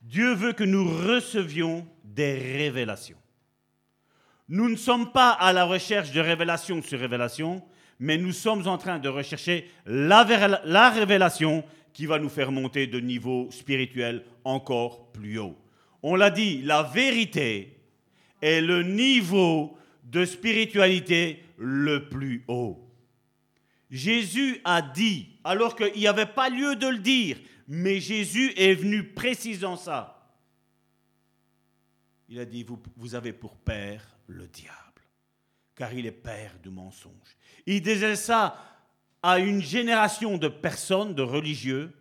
Dieu 0.02 0.34
veut 0.34 0.52
que 0.52 0.64
nous 0.64 0.84
recevions 0.84 1.86
des 2.02 2.38
révélations. 2.58 3.18
Nous 4.48 4.68
ne 4.68 4.74
sommes 4.74 5.12
pas 5.12 5.30
à 5.30 5.52
la 5.52 5.64
recherche 5.64 6.10
de 6.10 6.20
révélation 6.20 6.82
sur 6.82 6.98
révélation, 6.98 7.62
mais 8.00 8.18
nous 8.18 8.32
sommes 8.32 8.66
en 8.66 8.78
train 8.78 8.98
de 8.98 9.08
rechercher 9.08 9.70
la, 9.86 10.24
la 10.64 10.90
révélation 10.90 11.62
qui 11.92 12.06
va 12.06 12.18
nous 12.18 12.30
faire 12.30 12.50
monter 12.50 12.88
de 12.88 12.98
niveau 12.98 13.48
spirituel 13.52 14.24
encore 14.42 15.12
plus 15.12 15.38
haut. 15.38 15.56
On 16.02 16.16
l'a 16.16 16.30
dit, 16.30 16.62
la 16.62 16.82
vérité 16.82 17.79
est 18.40 18.60
le 18.60 18.82
niveau 18.82 19.76
de 20.04 20.24
spiritualité 20.24 21.44
le 21.56 22.08
plus 22.08 22.44
haut. 22.48 22.86
Jésus 23.90 24.60
a 24.64 24.82
dit, 24.82 25.28
alors 25.44 25.74
qu'il 25.76 25.92
n'y 25.94 26.06
avait 26.06 26.26
pas 26.26 26.48
lieu 26.48 26.76
de 26.76 26.86
le 26.86 26.98
dire, 26.98 27.38
mais 27.66 28.00
Jésus 28.00 28.52
est 28.56 28.74
venu 28.74 29.04
précisant 29.04 29.76
ça. 29.76 30.34
Il 32.28 32.38
a 32.38 32.44
dit, 32.44 32.62
vous, 32.62 32.80
vous 32.96 33.14
avez 33.14 33.32
pour 33.32 33.56
père 33.56 34.16
le 34.28 34.46
diable, 34.46 35.02
car 35.74 35.92
il 35.92 36.06
est 36.06 36.12
père 36.12 36.56
du 36.62 36.70
mensonge. 36.70 37.36
Il 37.66 37.82
disait 37.82 38.16
ça 38.16 38.56
à 39.22 39.38
une 39.38 39.60
génération 39.60 40.38
de 40.38 40.48
personnes, 40.48 41.14
de 41.14 41.22
religieux, 41.22 41.92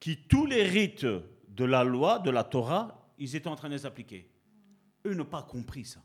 qui 0.00 0.16
tous 0.16 0.46
les 0.46 0.62
rites 0.62 1.06
de 1.48 1.64
la 1.64 1.84
loi, 1.84 2.18
de 2.20 2.30
la 2.30 2.44
Torah, 2.44 3.08
ils 3.18 3.36
étaient 3.36 3.48
en 3.48 3.56
train 3.56 3.68
de 3.68 3.74
les. 3.74 4.31
Eux 5.06 5.14
n'ont 5.14 5.24
pas 5.24 5.42
compris 5.42 5.84
ça. 5.84 6.02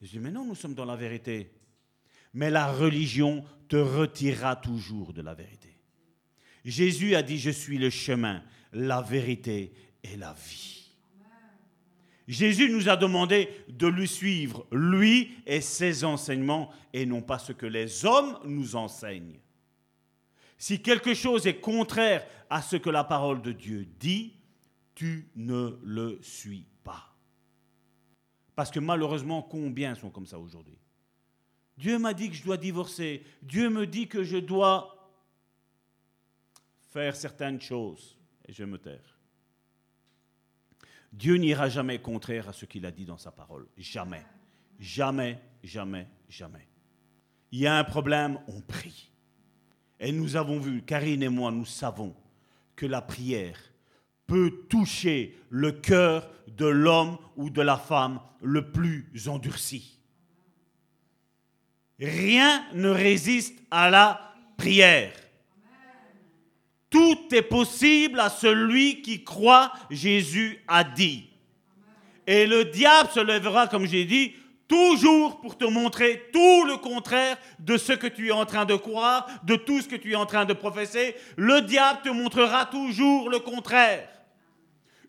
Ils 0.00 0.08
disent, 0.08 0.20
mais 0.20 0.30
non, 0.30 0.44
nous 0.44 0.54
sommes 0.54 0.74
dans 0.74 0.84
la 0.84 0.96
vérité. 0.96 1.52
Mais 2.34 2.50
la 2.50 2.70
religion 2.72 3.44
te 3.68 3.76
retirera 3.76 4.56
toujours 4.56 5.12
de 5.12 5.22
la 5.22 5.34
vérité. 5.34 5.76
Jésus 6.64 7.14
a 7.14 7.22
dit, 7.22 7.38
je 7.38 7.50
suis 7.50 7.78
le 7.78 7.90
chemin, 7.90 8.42
la 8.72 9.00
vérité 9.00 9.72
et 10.02 10.16
la 10.16 10.34
vie. 10.34 10.78
Jésus 12.28 12.68
nous 12.68 12.90
a 12.90 12.96
demandé 12.96 13.48
de 13.68 13.86
lui 13.86 14.06
suivre, 14.06 14.66
lui 14.70 15.34
et 15.46 15.62
ses 15.62 16.04
enseignements, 16.04 16.70
et 16.92 17.06
non 17.06 17.22
pas 17.22 17.38
ce 17.38 17.52
que 17.52 17.64
les 17.64 18.04
hommes 18.04 18.38
nous 18.44 18.76
enseignent. 18.76 19.40
Si 20.58 20.82
quelque 20.82 21.14
chose 21.14 21.46
est 21.46 21.60
contraire 21.60 22.26
à 22.50 22.60
ce 22.60 22.76
que 22.76 22.90
la 22.90 23.04
parole 23.04 23.40
de 23.40 23.52
Dieu 23.52 23.86
dit, 23.98 24.34
tu 24.94 25.30
ne 25.36 25.78
le 25.82 26.18
suis. 26.20 26.66
Parce 28.58 28.72
que 28.72 28.80
malheureusement, 28.80 29.40
combien 29.40 29.94
sont 29.94 30.10
comme 30.10 30.26
ça 30.26 30.36
aujourd'hui? 30.36 30.80
Dieu 31.76 31.96
m'a 31.96 32.12
dit 32.12 32.28
que 32.28 32.34
je 32.34 32.42
dois 32.42 32.56
divorcer. 32.56 33.22
Dieu 33.40 33.70
me 33.70 33.86
dit 33.86 34.08
que 34.08 34.24
je 34.24 34.36
dois 34.36 35.12
faire 36.90 37.14
certaines 37.14 37.60
choses. 37.60 38.18
Et 38.48 38.52
je 38.52 38.64
me 38.64 38.76
taire. 38.76 39.16
Dieu 41.12 41.36
n'ira 41.36 41.68
jamais 41.68 42.00
contraire 42.00 42.48
à 42.48 42.52
ce 42.52 42.64
qu'il 42.64 42.84
a 42.84 42.90
dit 42.90 43.04
dans 43.04 43.16
sa 43.16 43.30
parole. 43.30 43.68
Jamais. 43.76 44.26
Jamais, 44.80 45.40
jamais, 45.62 46.08
jamais. 46.28 46.66
Il 47.52 47.60
y 47.60 47.68
a 47.68 47.78
un 47.78 47.84
problème, 47.84 48.40
on 48.48 48.60
prie. 48.60 49.12
Et 50.00 50.10
nous 50.10 50.34
avons 50.34 50.58
vu, 50.58 50.82
Karine 50.82 51.22
et 51.22 51.28
moi, 51.28 51.52
nous 51.52 51.64
savons 51.64 52.12
que 52.74 52.86
la 52.86 53.02
prière 53.02 53.67
peut 54.28 54.52
toucher 54.68 55.36
le 55.50 55.72
cœur 55.72 56.30
de 56.46 56.66
l'homme 56.66 57.18
ou 57.36 57.50
de 57.50 57.62
la 57.62 57.76
femme 57.76 58.20
le 58.40 58.70
plus 58.70 59.10
endurci. 59.26 59.98
Rien 61.98 62.64
ne 62.74 62.90
résiste 62.90 63.58
à 63.72 63.90
la 63.90 64.34
prière. 64.56 65.12
Tout 66.90 67.18
est 67.32 67.42
possible 67.42 68.20
à 68.20 68.30
celui 68.30 69.02
qui 69.02 69.24
croit, 69.24 69.72
Jésus 69.90 70.62
a 70.68 70.84
dit. 70.84 71.28
Et 72.26 72.46
le 72.46 72.66
diable 72.66 73.10
se 73.10 73.20
lèvera, 73.20 73.66
comme 73.66 73.86
j'ai 73.86 74.04
dit, 74.04 74.34
toujours 74.68 75.40
pour 75.40 75.56
te 75.56 75.64
montrer 75.64 76.28
tout 76.32 76.64
le 76.66 76.76
contraire 76.76 77.38
de 77.58 77.76
ce 77.76 77.94
que 77.94 78.06
tu 78.06 78.28
es 78.28 78.32
en 78.32 78.44
train 78.44 78.66
de 78.66 78.76
croire, 78.76 79.26
de 79.44 79.56
tout 79.56 79.80
ce 79.80 79.88
que 79.88 79.96
tu 79.96 80.12
es 80.12 80.16
en 80.16 80.26
train 80.26 80.44
de 80.44 80.52
professer. 80.52 81.16
Le 81.36 81.62
diable 81.62 82.00
te 82.04 82.10
montrera 82.10 82.66
toujours 82.66 83.30
le 83.30 83.38
contraire. 83.38 84.08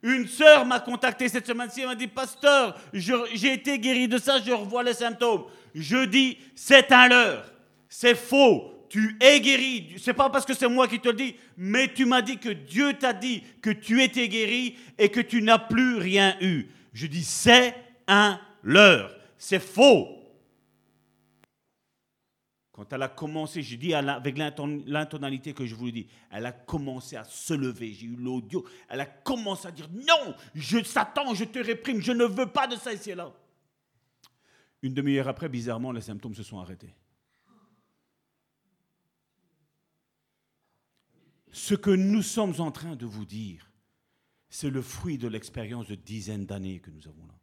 Une 0.01 0.27
sœur 0.27 0.65
m'a 0.65 0.79
contacté 0.79 1.27
cette 1.27 1.45
semaine-ci, 1.45 1.81
elle 1.81 1.87
m'a 1.87 1.95
dit, 1.95 2.07
pasteur, 2.07 2.79
j'ai 2.93 3.53
été 3.53 3.79
guéri 3.79 4.07
de 4.07 4.17
ça, 4.17 4.39
je 4.45 4.51
revois 4.51 4.83
les 4.83 4.93
symptômes. 4.93 5.43
Je 5.75 6.05
dis, 6.05 6.37
c'est 6.55 6.91
un 6.91 7.09
leurre, 7.09 7.45
c'est 7.89 8.15
faux, 8.15 8.85
tu 8.89 9.17
es 9.19 9.39
guéri. 9.41 9.95
C'est 9.97 10.13
pas 10.13 10.29
parce 10.29 10.45
que 10.45 10.53
c'est 10.53 10.69
moi 10.69 10.87
qui 10.87 10.99
te 10.99 11.09
le 11.09 11.15
dis, 11.15 11.35
mais 11.57 11.91
tu 11.93 12.05
m'as 12.05 12.21
dit 12.21 12.37
que 12.37 12.49
Dieu 12.49 12.93
t'a 12.93 13.13
dit 13.13 13.43
que 13.61 13.69
tu 13.69 14.01
étais 14.01 14.27
guéri 14.27 14.77
et 14.97 15.09
que 15.09 15.19
tu 15.19 15.41
n'as 15.41 15.59
plus 15.59 15.97
rien 15.97 16.35
eu. 16.41 16.67
Je 16.93 17.07
dis, 17.07 17.23
c'est 17.23 17.75
un 18.07 18.39
leurre, 18.63 19.11
c'est 19.37 19.61
faux. 19.61 20.18
Quand 22.79 22.93
elle 22.93 23.01
a 23.01 23.09
commencé, 23.09 23.61
je 23.61 23.75
dis 23.75 23.93
avec 23.93 24.37
l'intonalité 24.37 25.53
que 25.53 25.65
je 25.65 25.75
vous 25.75 25.87
le 25.87 25.91
dis, 25.91 26.07
elle 26.31 26.45
a 26.45 26.53
commencé 26.53 27.17
à 27.17 27.25
se 27.25 27.53
lever. 27.53 27.91
J'ai 27.91 28.05
eu 28.05 28.15
l'audio. 28.15 28.65
Elle 28.87 29.01
a 29.01 29.05
commencé 29.05 29.67
à 29.67 29.71
dire 29.71 29.89
Non, 29.91 30.33
je, 30.55 30.81
Satan, 30.85 31.33
je 31.33 31.43
te 31.43 31.59
réprime, 31.59 31.99
je 31.99 32.13
ne 32.13 32.23
veux 32.23 32.45
pas 32.45 32.67
de 32.67 32.77
ça 32.77 32.93
ici 32.93 33.11
et 33.11 33.15
là. 33.15 33.33
Une 34.81 34.93
demi-heure 34.93 35.27
après, 35.27 35.49
bizarrement, 35.49 35.91
les 35.91 35.99
symptômes 35.99 36.33
se 36.33 36.41
sont 36.41 36.57
arrêtés. 36.57 36.95
Ce 41.51 41.75
que 41.75 41.91
nous 41.91 42.21
sommes 42.21 42.61
en 42.61 42.71
train 42.71 42.95
de 42.95 43.05
vous 43.05 43.25
dire, 43.25 43.69
c'est 44.49 44.69
le 44.69 44.81
fruit 44.81 45.17
de 45.17 45.27
l'expérience 45.27 45.89
de 45.89 45.95
dizaines 45.95 46.45
d'années 46.45 46.79
que 46.79 46.91
nous 46.91 47.09
avons 47.09 47.27
là. 47.27 47.37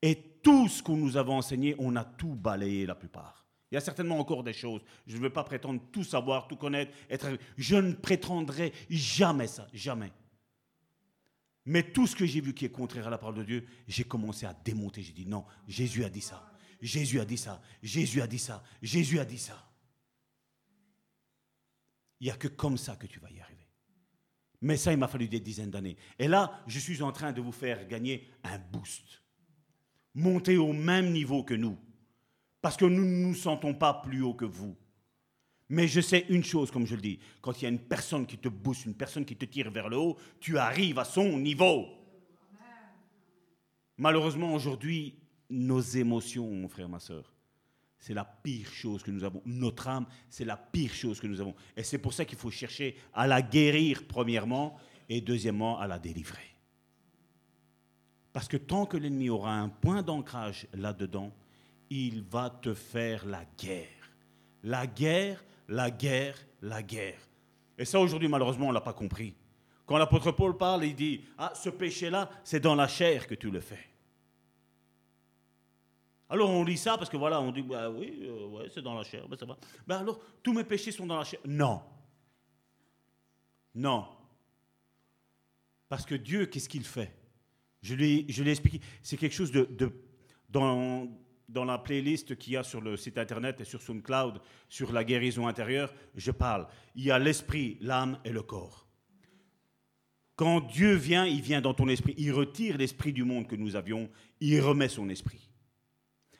Et 0.00 0.14
tout 0.44 0.68
ce 0.68 0.80
que 0.80 0.92
nous 0.92 1.16
avons 1.16 1.38
enseigné, 1.38 1.74
on 1.80 1.96
a 1.96 2.04
tout 2.04 2.36
balayé 2.36 2.86
la 2.86 2.94
plupart. 2.94 3.41
Il 3.72 3.76
y 3.76 3.78
a 3.78 3.80
certainement 3.80 4.18
encore 4.18 4.44
des 4.44 4.52
choses. 4.52 4.82
Je 5.06 5.16
ne 5.16 5.22
veux 5.22 5.30
pas 5.30 5.44
prétendre 5.44 5.80
tout 5.90 6.04
savoir, 6.04 6.46
tout 6.46 6.56
connaître, 6.56 6.92
être. 7.08 7.38
Je 7.56 7.76
ne 7.76 7.94
prétendrai 7.94 8.70
jamais 8.90 9.46
ça, 9.46 9.66
jamais. 9.72 10.12
Mais 11.64 11.82
tout 11.82 12.06
ce 12.06 12.14
que 12.14 12.26
j'ai 12.26 12.42
vu 12.42 12.52
qui 12.52 12.66
est 12.66 12.70
contraire 12.70 13.06
à 13.06 13.10
la 13.10 13.16
parole 13.16 13.36
de 13.36 13.44
Dieu, 13.44 13.66
j'ai 13.88 14.04
commencé 14.04 14.44
à 14.44 14.52
démonter. 14.52 15.00
J'ai 15.00 15.14
dit 15.14 15.24
non, 15.24 15.46
Jésus 15.66 16.04
a 16.04 16.10
dit 16.10 16.20
ça. 16.20 16.52
Jésus 16.82 17.18
a 17.18 17.24
dit 17.24 17.38
ça. 17.38 17.62
Jésus 17.82 18.20
a 18.20 18.26
dit 18.26 18.38
ça. 18.38 18.62
Jésus 18.82 19.18
a 19.18 19.24
dit 19.24 19.38
ça. 19.38 19.72
Il 22.20 22.24
n'y 22.24 22.30
a 22.30 22.36
que 22.36 22.48
comme 22.48 22.76
ça 22.76 22.96
que 22.96 23.06
tu 23.06 23.20
vas 23.20 23.30
y 23.30 23.40
arriver. 23.40 23.66
Mais 24.60 24.76
ça, 24.76 24.92
il 24.92 24.98
m'a 24.98 25.08
fallu 25.08 25.28
des 25.28 25.40
dizaines 25.40 25.70
d'années. 25.70 25.96
Et 26.18 26.28
là, 26.28 26.62
je 26.66 26.78
suis 26.78 27.00
en 27.00 27.10
train 27.10 27.32
de 27.32 27.40
vous 27.40 27.52
faire 27.52 27.88
gagner 27.88 28.28
un 28.44 28.58
boost. 28.58 29.22
Monter 30.14 30.58
au 30.58 30.74
même 30.74 31.10
niveau 31.10 31.42
que 31.42 31.54
nous. 31.54 31.78
Parce 32.62 32.76
que 32.76 32.84
nous 32.84 33.04
ne 33.04 33.26
nous 33.26 33.34
sentons 33.34 33.74
pas 33.74 33.92
plus 33.92 34.22
haut 34.22 34.34
que 34.34 34.44
vous. 34.44 34.76
Mais 35.68 35.88
je 35.88 36.00
sais 36.00 36.26
une 36.28 36.44
chose, 36.44 36.70
comme 36.70 36.86
je 36.86 36.94
le 36.94 37.00
dis, 37.00 37.18
quand 37.40 37.60
il 37.60 37.64
y 37.64 37.66
a 37.66 37.70
une 37.70 37.78
personne 37.78 38.26
qui 38.26 38.38
te 38.38 38.48
booste, 38.48 38.86
une 38.86 38.94
personne 38.94 39.24
qui 39.24 39.36
te 39.36 39.44
tire 39.44 39.70
vers 39.70 39.88
le 39.88 39.96
haut, 39.96 40.16
tu 40.38 40.58
arrives 40.58 40.98
à 40.98 41.04
son 41.04 41.38
niveau. 41.38 41.86
Malheureusement, 43.96 44.54
aujourd'hui, 44.54 45.18
nos 45.50 45.80
émotions, 45.80 46.50
mon 46.50 46.68
frère, 46.68 46.88
ma 46.88 47.00
soeur, 47.00 47.32
c'est 47.98 48.14
la 48.14 48.24
pire 48.24 48.72
chose 48.72 49.02
que 49.02 49.10
nous 49.10 49.24
avons. 49.24 49.42
Notre 49.44 49.88
âme, 49.88 50.06
c'est 50.28 50.44
la 50.44 50.56
pire 50.56 50.92
chose 50.92 51.20
que 51.20 51.26
nous 51.26 51.40
avons. 51.40 51.54
Et 51.76 51.82
c'est 51.82 51.98
pour 51.98 52.12
ça 52.12 52.24
qu'il 52.24 52.38
faut 52.38 52.50
chercher 52.50 52.96
à 53.14 53.26
la 53.26 53.42
guérir, 53.42 54.02
premièrement, 54.06 54.76
et 55.08 55.20
deuxièmement, 55.20 55.78
à 55.78 55.86
la 55.86 55.98
délivrer. 55.98 56.56
Parce 58.32 58.48
que 58.48 58.56
tant 58.56 58.86
que 58.86 58.96
l'ennemi 58.96 59.28
aura 59.28 59.54
un 59.54 59.68
point 59.68 60.02
d'ancrage 60.02 60.66
là-dedans, 60.74 61.32
il 61.92 62.22
va 62.22 62.48
te 62.48 62.72
faire 62.72 63.26
la 63.26 63.44
guerre. 63.58 63.88
La 64.62 64.86
guerre, 64.86 65.44
la 65.68 65.90
guerre, 65.90 66.38
la 66.62 66.82
guerre. 66.82 67.20
Et 67.76 67.84
ça, 67.84 68.00
aujourd'hui, 68.00 68.28
malheureusement, 68.28 68.66
on 68.66 68.68
ne 68.70 68.74
l'a 68.74 68.80
pas 68.80 68.92
compris. 68.94 69.34
Quand 69.84 69.98
l'apôtre 69.98 70.32
Paul 70.32 70.56
parle, 70.56 70.84
il 70.84 70.94
dit, 70.94 71.22
ah, 71.36 71.52
ce 71.54 71.68
péché-là, 71.68 72.30
c'est 72.44 72.60
dans 72.60 72.74
la 72.74 72.88
chair 72.88 73.26
que 73.26 73.34
tu 73.34 73.50
le 73.50 73.60
fais. 73.60 73.88
Alors 76.30 76.48
on 76.48 76.64
lit 76.64 76.78
ça 76.78 76.96
parce 76.96 77.10
que 77.10 77.18
voilà, 77.18 77.42
on 77.42 77.52
dit, 77.52 77.60
bah 77.60 77.90
oui, 77.90 78.20
euh, 78.22 78.66
c'est 78.72 78.80
dans 78.80 78.94
la 78.94 79.04
chair, 79.04 79.28
ben, 79.28 79.36
ça 79.36 79.44
va. 79.44 79.58
Ben 79.86 79.98
alors, 79.98 80.18
tous 80.42 80.54
mes 80.54 80.64
péchés 80.64 80.90
sont 80.90 81.04
dans 81.04 81.18
la 81.18 81.24
chair. 81.24 81.40
Non. 81.44 81.82
Non. 83.74 84.06
Parce 85.90 86.06
que 86.06 86.14
Dieu, 86.14 86.46
qu'est-ce 86.46 86.70
qu'il 86.70 86.84
fait? 86.84 87.14
Je 87.82 87.94
l'ai 87.94 88.50
expliqué. 88.50 88.80
C'est 89.02 89.18
quelque 89.18 89.34
chose 89.34 89.52
de, 89.52 89.64
de 89.64 89.92
dans, 90.48 91.06
dans 91.52 91.64
la 91.64 91.78
playlist 91.78 92.36
qu'il 92.36 92.54
y 92.54 92.56
a 92.56 92.62
sur 92.62 92.80
le 92.80 92.96
site 92.96 93.18
internet 93.18 93.60
et 93.60 93.64
sur 93.64 93.82
SoundCloud, 93.82 94.40
sur 94.68 94.92
la 94.92 95.04
guérison 95.04 95.46
intérieure, 95.46 95.92
je 96.14 96.30
parle. 96.30 96.66
Il 96.94 97.04
y 97.04 97.10
a 97.10 97.18
l'esprit, 97.18 97.78
l'âme 97.80 98.18
et 98.24 98.30
le 98.30 98.42
corps. 98.42 98.86
Quand 100.34 100.60
Dieu 100.60 100.94
vient, 100.94 101.26
il 101.26 101.42
vient 101.42 101.60
dans 101.60 101.74
ton 101.74 101.88
esprit. 101.88 102.14
Il 102.18 102.32
retire 102.32 102.78
l'esprit 102.78 103.12
du 103.12 103.24
monde 103.24 103.46
que 103.46 103.56
nous 103.56 103.76
avions, 103.76 104.10
il 104.40 104.60
remet 104.60 104.88
son 104.88 105.08
esprit. 105.08 105.50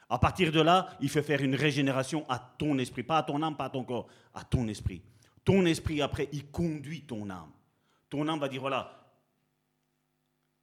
À 0.09 0.19
partir 0.19 0.53
de 0.53 0.61
là, 0.61 0.89
il 1.01 1.09
fait 1.09 1.23
faire 1.23 1.43
une 1.43 1.55
régénération 1.55 2.29
à 2.29 2.39
ton 2.39 2.79
esprit, 2.79 3.03
pas 3.03 3.19
à 3.19 3.23
ton 3.23 3.43
âme, 3.43 3.57
pas 3.57 3.67
à 3.67 3.71
ton 3.71 3.85
corps, 3.85 4.09
à 4.35 4.45
ton 4.45 4.67
esprit. 4.69 5.03
Ton 5.45 5.65
esprit, 5.67 6.03
après, 6.03 6.29
il 6.33 6.47
conduit 6.51 7.03
ton 7.03 7.31
âme. 7.31 7.51
Ton 8.11 8.29
âme 8.29 8.39
va 8.39 8.49
dire, 8.49 8.61
voilà, 8.61 9.03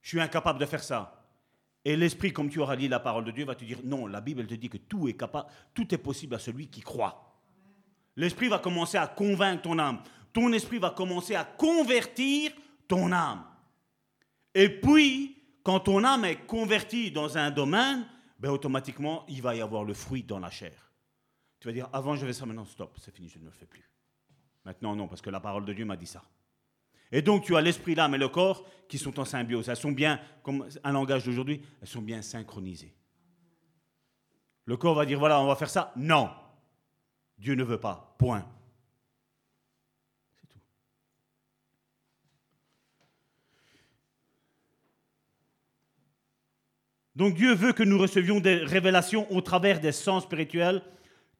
je 0.02 0.10
suis 0.10 0.22
incapable 0.22 0.60
de 0.60 0.66
faire 0.66 0.84
ça. 0.84 1.19
Et 1.90 1.96
l'esprit, 1.96 2.32
comme 2.32 2.52
tu 2.52 2.60
auras 2.60 2.76
lu 2.76 2.88
la 2.88 3.00
parole 3.00 3.26
de 3.26 3.32
Dieu, 3.32 3.46
va 3.46 3.56
te 3.56 3.66
dire, 3.66 3.80
non, 3.84 4.06
la 4.06 4.22
Bible 4.22 4.46
te 4.46 4.54
dit 4.54 4.70
que 4.70 4.78
tout 4.78 5.08
est 5.08 5.16
capable, 5.16 5.50
tout 5.74 5.92
est 5.92 5.98
possible 5.98 6.36
à 6.36 6.38
celui 6.38 6.68
qui 6.68 6.82
croit. 6.82 7.42
L'esprit 8.16 8.48
va 8.48 8.60
commencer 8.60 9.00
à 9.00 9.08
convaincre 9.08 9.64
ton 9.64 9.80
âme. 9.80 10.04
Ton 10.32 10.54
esprit 10.54 10.78
va 10.78 10.92
commencer 10.92 11.34
à 11.34 11.44
convertir 11.44 12.52
ton 12.88 13.12
âme. 13.12 13.44
Et 14.54 14.70
puis, 14.70 15.36
quand 15.64 15.80
ton 15.80 16.04
âme 16.04 16.26
est 16.26 16.46
convertie 16.46 17.10
dans 17.10 17.40
un 17.40 17.50
domaine, 17.50 18.06
ben 18.38 18.52
automatiquement, 18.52 19.26
il 19.28 19.42
va 19.42 19.56
y 19.56 19.62
avoir 19.62 19.84
le 19.84 19.96
fruit 19.96 20.22
dans 20.22 20.38
la 20.38 20.52
chair. 20.52 20.92
Tu 21.60 21.68
vas 21.68 21.74
dire, 21.74 21.90
avant 21.92 22.16
je 22.16 22.24
vais 22.24 22.34
ça, 22.34 22.46
maintenant 22.46 22.66
stop, 22.66 23.00
c'est 23.02 23.16
fini, 23.16 23.30
je 23.30 23.40
ne 23.40 23.46
le 23.46 23.52
fais 23.52 23.66
plus. 23.66 23.90
Maintenant 24.64 24.96
non, 24.96 25.08
parce 25.08 25.24
que 25.24 25.32
la 25.32 25.40
parole 25.40 25.66
de 25.66 25.74
Dieu 25.74 25.86
m'a 25.86 25.98
dit 25.98 26.06
ça. 26.06 26.22
Et 27.12 27.22
donc 27.22 27.44
tu 27.44 27.56
as 27.56 27.62
l'esprit, 27.62 27.96
l'âme 27.96 28.16
et 28.16 28.20
le 28.20 28.30
corps 28.30 28.66
qui 28.88 28.98
sont 28.98 29.20
en 29.20 29.26
symbiose. 29.26 29.70
Elles 29.70 29.76
sont 29.76 29.92
bien, 29.92 30.20
comme 30.44 30.68
un 30.84 30.92
langage 30.92 31.24
d'aujourd'hui, 31.24 31.62
elles 31.82 31.88
sont 31.88 32.02
bien 32.02 32.22
synchronisées. 32.22 32.94
Le 34.66 34.78
corps 34.78 34.96
va 34.96 35.06
dire, 35.06 35.18
voilà, 35.18 35.42
on 35.42 35.48
va 35.48 35.56
faire 35.56 35.70
ça. 35.70 35.92
Non, 35.96 36.30
Dieu 37.38 37.56
ne 37.56 37.64
veut 37.64 37.80
pas. 37.80 38.16
Point. 38.20 38.46
Donc 47.16 47.34
Dieu 47.34 47.54
veut 47.54 47.74
que 47.74 47.84
nous 47.84 47.98
recevions 47.98 48.40
des 48.40 48.56
révélations 48.56 49.30
au 49.32 49.42
travers 49.42 49.82
des 49.82 49.92
sens 49.92 50.24
spirituels 50.24 50.82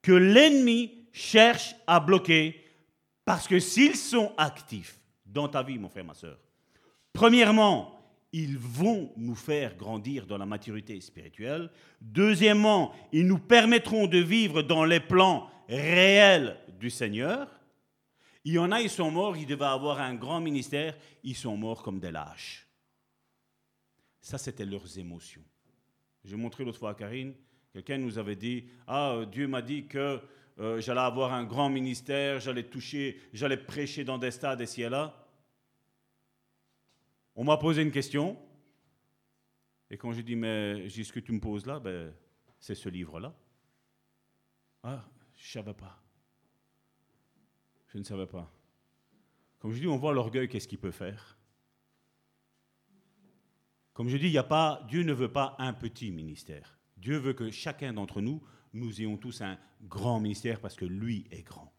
que 0.02 0.12
l'ennemi 0.12 1.08
cherche 1.14 1.76
à 1.88 2.00
bloquer 2.00 2.66
parce 3.24 3.48
que 3.48 3.60
s'ils 3.60 3.96
sont 3.96 4.34
actifs 4.38 4.99
dans 5.32 5.48
ta 5.48 5.64
vie, 5.64 5.78
mon 5.78 5.90
frère, 5.90 6.06
ma 6.06 6.14
soeur, 6.14 6.38
premièrement, 7.14 8.00
ils 8.32 8.58
vont 8.58 9.12
nous 9.18 9.36
faire 9.36 9.76
grandir 9.76 10.26
dans 10.28 10.38
la 10.38 10.46
maturité 10.46 11.00
spirituelle. 11.02 11.72
Deuxièmement, 12.00 12.94
ils 13.12 13.26
nous 13.26 13.40
permettront 13.40 14.08
de 14.08 14.20
vivre 14.20 14.62
dans 14.62 14.86
les 14.86 15.00
plans 15.00 15.50
réels 15.68 16.58
du 16.80 16.90
Seigneur. 16.90 17.48
Il 18.44 18.54
y 18.54 18.60
en 18.60 18.72
a, 18.72 18.82
ils 18.82 18.90
sont 18.90 19.12
morts, 19.12 19.36
ils 19.36 19.46
devaient 19.46 19.66
avoir 19.66 20.00
un 20.00 20.16
grand 20.16 20.40
ministère, 20.40 20.96
ils 21.24 21.36
sont 21.36 21.58
morts 21.58 21.84
comme 21.84 22.00
des 22.00 22.12
lâches. 22.12 22.68
Ça, 24.22 24.38
c'était 24.38 24.66
leurs 24.66 24.98
émotions. 24.98 25.44
J'ai 26.24 26.36
montré 26.36 26.64
l'autre 26.64 26.80
fois 26.80 26.92
à 26.92 26.94
Karine, 26.94 27.34
quelqu'un 27.74 27.98
nous 27.98 28.18
avait 28.18 28.36
dit, 28.36 28.66
ah, 28.88 29.22
Dieu 29.32 29.48
m'a 29.48 29.62
dit 29.62 29.88
que 29.88 30.22
euh, 30.60 30.82
j'allais 30.82 31.00
avoir 31.00 31.34
un 31.34 31.44
grand 31.44 31.70
ministère, 31.70 32.40
j'allais 32.40 32.64
toucher, 32.64 33.20
j'allais 33.34 33.58
prêcher 33.58 34.04
dans 34.04 34.18
des 34.18 34.32
stades 34.32 34.62
ici 34.62 34.82
et 34.82 34.90
là. 34.90 35.26
On 37.36 37.44
m'a 37.44 37.58
posé 37.58 37.82
une 37.82 37.92
question, 37.92 38.38
et 39.90 39.98
quand 39.98 40.12
j'ai 40.12 40.24
dit, 40.24 40.36
mais 40.36 40.90
ce 40.90 41.12
que 41.12 41.20
tu 41.20 41.32
me 41.32 41.40
poses 41.40 41.66
là, 41.66 41.80
ben, 41.80 42.14
c'est 42.60 42.76
ce 42.76 42.90
livre-là. 42.90 43.34
Ah, 44.84 45.04
je 45.36 45.48
ne 45.48 45.64
savais 45.64 45.74
pas. 45.74 46.02
Je 47.88 47.98
ne 47.98 48.04
savais 48.04 48.28
pas. 48.28 48.52
Comme 49.60 49.72
je 49.72 49.80
dis, 49.80 49.88
on 49.88 49.98
voit 49.98 50.14
l'orgueil, 50.14 50.48
qu'est-ce 50.48 50.68
qu'il 50.68 50.80
peut 50.80 50.92
faire? 50.92 51.38
Comme 53.94 54.10
je 54.10 54.18
dis, 54.18 54.30
y 54.30 54.38
a 54.38 54.44
pas, 54.44 54.86
Dieu 54.88 55.04
ne 55.04 55.12
veut 55.12 55.32
pas 55.32 55.56
un 55.58 55.74
petit 55.74 56.12
ministère. 56.12 56.78
Dieu 56.98 57.18
veut 57.18 57.34
que 57.34 57.50
chacun 57.50 57.94
d'entre 57.94 58.22
nous, 58.22 58.42
nous 58.74 59.02
ayons 59.02 59.18
tous 59.18 59.42
un 59.42 59.58
grand 59.84 60.20
ministère 60.20 60.60
parce 60.60 60.76
que 60.76 60.86
lui 60.86 61.26
est 61.32 61.44
grand. 61.44 61.72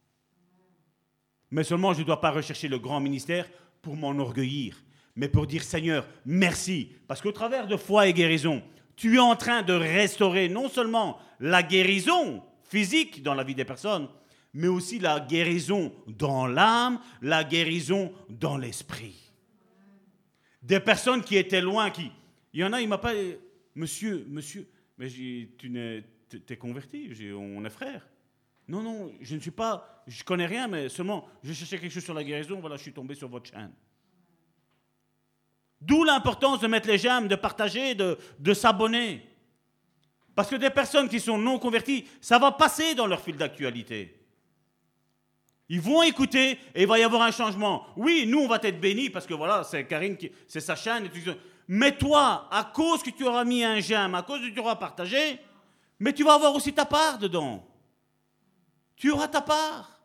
Mais 1.50 1.64
seulement, 1.64 1.92
je 1.92 2.00
ne 2.00 2.06
dois 2.06 2.20
pas 2.20 2.30
rechercher 2.30 2.68
le 2.68 2.78
grand 2.78 3.00
ministère 3.00 3.48
pour 3.82 3.96
m'enorgueillir, 3.96 4.76
mais 5.16 5.28
pour 5.28 5.46
dire 5.46 5.62
Seigneur, 5.62 6.06
merci. 6.24 6.92
Parce 7.08 7.20
qu'au 7.20 7.32
travers 7.32 7.66
de 7.66 7.76
foi 7.76 8.06
et 8.06 8.12
guérison, 8.12 8.62
tu 8.96 9.16
es 9.16 9.20
en 9.20 9.36
train 9.36 9.62
de 9.62 9.72
restaurer 9.72 10.48
non 10.48 10.68
seulement 10.68 11.18
la 11.40 11.62
guérison 11.62 12.42
physique 12.64 13.22
dans 13.22 13.34
la 13.34 13.44
vie 13.44 13.54
des 13.54 13.64
personnes, 13.64 14.08
mais 14.52 14.68
aussi 14.68 14.98
la 14.98 15.20
guérison 15.20 15.92
dans 16.06 16.46
l'âme, 16.46 17.00
la 17.22 17.44
guérison 17.44 18.12
dans 18.28 18.56
l'esprit. 18.56 19.32
Des 20.62 20.80
personnes 20.80 21.22
qui 21.22 21.36
étaient 21.36 21.60
loin, 21.60 21.90
qui... 21.90 22.10
Il 22.52 22.60
y 22.60 22.64
en 22.64 22.72
a, 22.72 22.80
il 22.80 22.88
m'a 22.88 22.98
pas... 22.98 23.14
Monsieur, 23.74 24.26
monsieur, 24.28 24.68
mais 24.98 25.08
tu 25.08 25.70
es 26.48 26.56
converti, 26.56 27.10
on 27.36 27.64
est 27.64 27.70
frères. 27.70 28.08
Non, 28.68 28.82
non, 28.82 29.12
je 29.20 29.34
ne 29.34 29.40
suis 29.40 29.50
pas, 29.50 30.04
je 30.06 30.22
connais 30.22 30.46
rien, 30.46 30.68
mais 30.68 30.88
seulement, 30.88 31.26
je 31.42 31.52
cherchais 31.52 31.78
quelque 31.78 31.92
chose 31.92 32.04
sur 32.04 32.14
la 32.14 32.22
guérison, 32.22 32.60
voilà, 32.60 32.76
je 32.76 32.82
suis 32.82 32.92
tombé 32.92 33.14
sur 33.14 33.28
votre 33.28 33.50
chaîne. 33.50 33.72
D'où 35.80 36.04
l'importance 36.04 36.60
de 36.60 36.66
mettre 36.66 36.88
les 36.88 36.98
j'aime, 36.98 37.26
de 37.26 37.36
partager, 37.36 37.94
de, 37.94 38.18
de 38.38 38.54
s'abonner. 38.54 39.26
Parce 40.34 40.48
que 40.48 40.56
des 40.56 40.70
personnes 40.70 41.08
qui 41.08 41.18
sont 41.18 41.38
non 41.38 41.58
converties, 41.58 42.06
ça 42.20 42.38
va 42.38 42.52
passer 42.52 42.94
dans 42.94 43.06
leur 43.06 43.20
fil 43.20 43.36
d'actualité. 43.36 44.16
Ils 45.68 45.80
vont 45.80 46.02
écouter 46.02 46.58
et 46.74 46.82
il 46.82 46.86
va 46.86 46.98
y 46.98 47.02
avoir 47.02 47.22
un 47.22 47.30
changement. 47.30 47.86
Oui, 47.96 48.24
nous, 48.26 48.40
on 48.40 48.48
va 48.48 48.58
être 48.62 48.80
bénis 48.80 49.08
parce 49.08 49.26
que 49.26 49.34
voilà, 49.34 49.64
c'est 49.64 49.86
Karine, 49.86 50.16
qui, 50.16 50.30
c'est 50.48 50.60
sa 50.60 50.76
chaîne. 50.76 51.08
Mais 51.68 51.96
toi, 51.96 52.48
à 52.50 52.64
cause 52.64 53.02
que 53.02 53.10
tu 53.10 53.24
auras 53.24 53.44
mis 53.44 53.62
un 53.62 53.80
j'aime, 53.80 54.14
à 54.14 54.22
cause 54.22 54.40
que 54.40 54.48
tu 54.48 54.58
auras 54.60 54.76
partagé, 54.76 55.38
mais 56.00 56.14
tu 56.14 56.24
vas 56.24 56.34
avoir 56.34 56.54
aussi 56.54 56.72
ta 56.72 56.86
part 56.86 57.18
dedans. 57.18 57.64
Tu 58.96 59.10
auras 59.10 59.28
ta 59.28 59.42
part. 59.42 60.00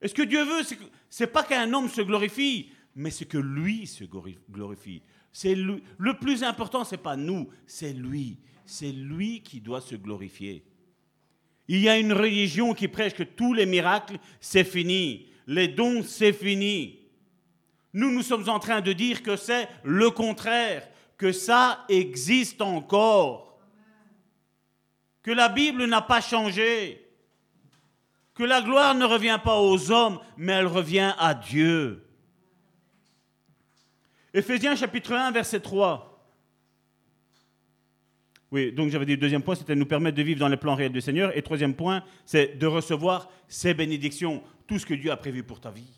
Et 0.00 0.08
ce 0.08 0.14
que 0.14 0.22
Dieu 0.22 0.42
veut, 0.42 0.64
c'est, 0.64 0.78
c'est 1.08 1.26
pas 1.28 1.44
qu'un 1.44 1.72
homme 1.72 1.88
se 1.88 2.00
glorifie, 2.00 2.70
mais 2.94 3.10
c'est 3.10 3.26
que 3.26 3.38
lui 3.38 3.86
se 3.86 4.04
glorifie. 4.04 5.02
C'est 5.32 5.54
lui. 5.54 5.82
Le 5.98 6.18
plus 6.18 6.42
important, 6.42 6.84
c'est 6.84 6.96
pas 6.96 7.16
nous, 7.16 7.48
c'est 7.66 7.92
lui. 7.92 8.38
C'est 8.64 8.90
lui 8.90 9.42
qui 9.42 9.60
doit 9.60 9.80
se 9.80 9.94
glorifier. 9.94 10.64
Il 11.68 11.78
y 11.78 11.88
a 11.88 11.98
une 11.98 12.12
religion 12.12 12.74
qui 12.74 12.88
prêche 12.88 13.14
que 13.14 13.22
tous 13.22 13.52
les 13.52 13.66
miracles, 13.66 14.18
c'est 14.40 14.64
fini. 14.64 15.28
Les 15.46 15.68
dons, 15.68 16.02
c'est 16.02 16.32
fini. 16.32 17.00
Nous, 17.92 18.10
nous 18.10 18.22
sommes 18.22 18.48
en 18.48 18.58
train 18.58 18.80
de 18.80 18.92
dire 18.92 19.22
que 19.22 19.36
c'est 19.36 19.68
le 19.84 20.10
contraire, 20.10 20.88
que 21.18 21.32
ça 21.32 21.84
existe 21.88 22.62
encore, 22.62 23.51
que 25.22 25.30
la 25.30 25.48
Bible 25.48 25.84
n'a 25.86 26.02
pas 26.02 26.20
changé 26.20 27.02
que 28.34 28.44
la 28.44 28.62
gloire 28.62 28.94
ne 28.94 29.04
revient 29.04 29.38
pas 29.42 29.58
aux 29.60 29.90
hommes, 29.90 30.18
mais 30.36 30.52
elle 30.52 30.66
revient 30.66 31.12
à 31.18 31.34
Dieu. 31.34 32.02
Éphésiens 34.32 34.74
chapitre 34.74 35.12
1, 35.12 35.32
verset 35.32 35.60
3. 35.60 36.08
Oui, 38.50 38.72
donc 38.72 38.90
j'avais 38.90 39.06
dit 39.06 39.12
le 39.12 39.18
deuxième 39.18 39.42
point, 39.42 39.54
c'était 39.54 39.74
de 39.74 39.78
nous 39.78 39.86
permettre 39.86 40.16
de 40.16 40.22
vivre 40.22 40.40
dans 40.40 40.48
les 40.48 40.56
plans 40.56 40.74
réels 40.74 40.92
du 40.92 41.00
Seigneur. 41.00 41.36
Et 41.36 41.42
troisième 41.42 41.74
point, 41.74 42.02
c'est 42.24 42.58
de 42.58 42.66
recevoir 42.66 43.30
ses 43.48 43.74
bénédictions, 43.74 44.42
tout 44.66 44.78
ce 44.78 44.86
que 44.86 44.94
Dieu 44.94 45.10
a 45.10 45.16
prévu 45.16 45.42
pour 45.42 45.60
ta 45.60 45.70
vie. 45.70 45.90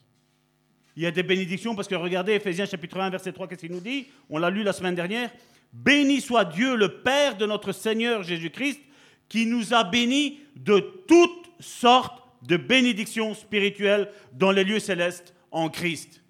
Il 0.97 1.03
y 1.03 1.07
a 1.07 1.11
des 1.11 1.25
bénédictions 1.25 1.75
parce 1.75 1.89
que 1.89 1.97
regardez 1.97 2.35
Éphésiens 2.35 2.67
chapitre 2.67 3.01
1, 3.01 3.11
verset 3.11 3.33
3, 3.33 3.49
qu'est-ce 3.49 3.61
qu'il 3.61 3.73
nous 3.73 3.81
dit? 3.81 4.07
On 4.31 4.39
l'a 4.39 4.51
lu 4.51 4.63
la 4.63 4.73
semaine 4.73 4.95
dernière. 4.95 5.31
Béni 5.73 6.21
soit 6.21 6.45
Dieu, 6.45 6.77
le 6.77 7.01
Père 7.03 7.37
de 7.37 7.47
notre 7.47 7.73
Seigneur 7.73 8.23
Jésus-Christ, 8.23 8.81
qui 9.29 9.47
nous 9.47 9.75
a 9.75 9.85
bénis 9.85 10.41
de 10.57 10.79
toutes 11.07 11.51
sortes 11.61 12.23
de 12.43 12.57
bénédictions 12.57 13.35
spirituelles 13.35 14.11
dans 14.33 14.51
les 14.51 14.65
lieux 14.65 14.81
célestes 14.81 15.35
en 15.51 15.69
Christ. 15.69 16.23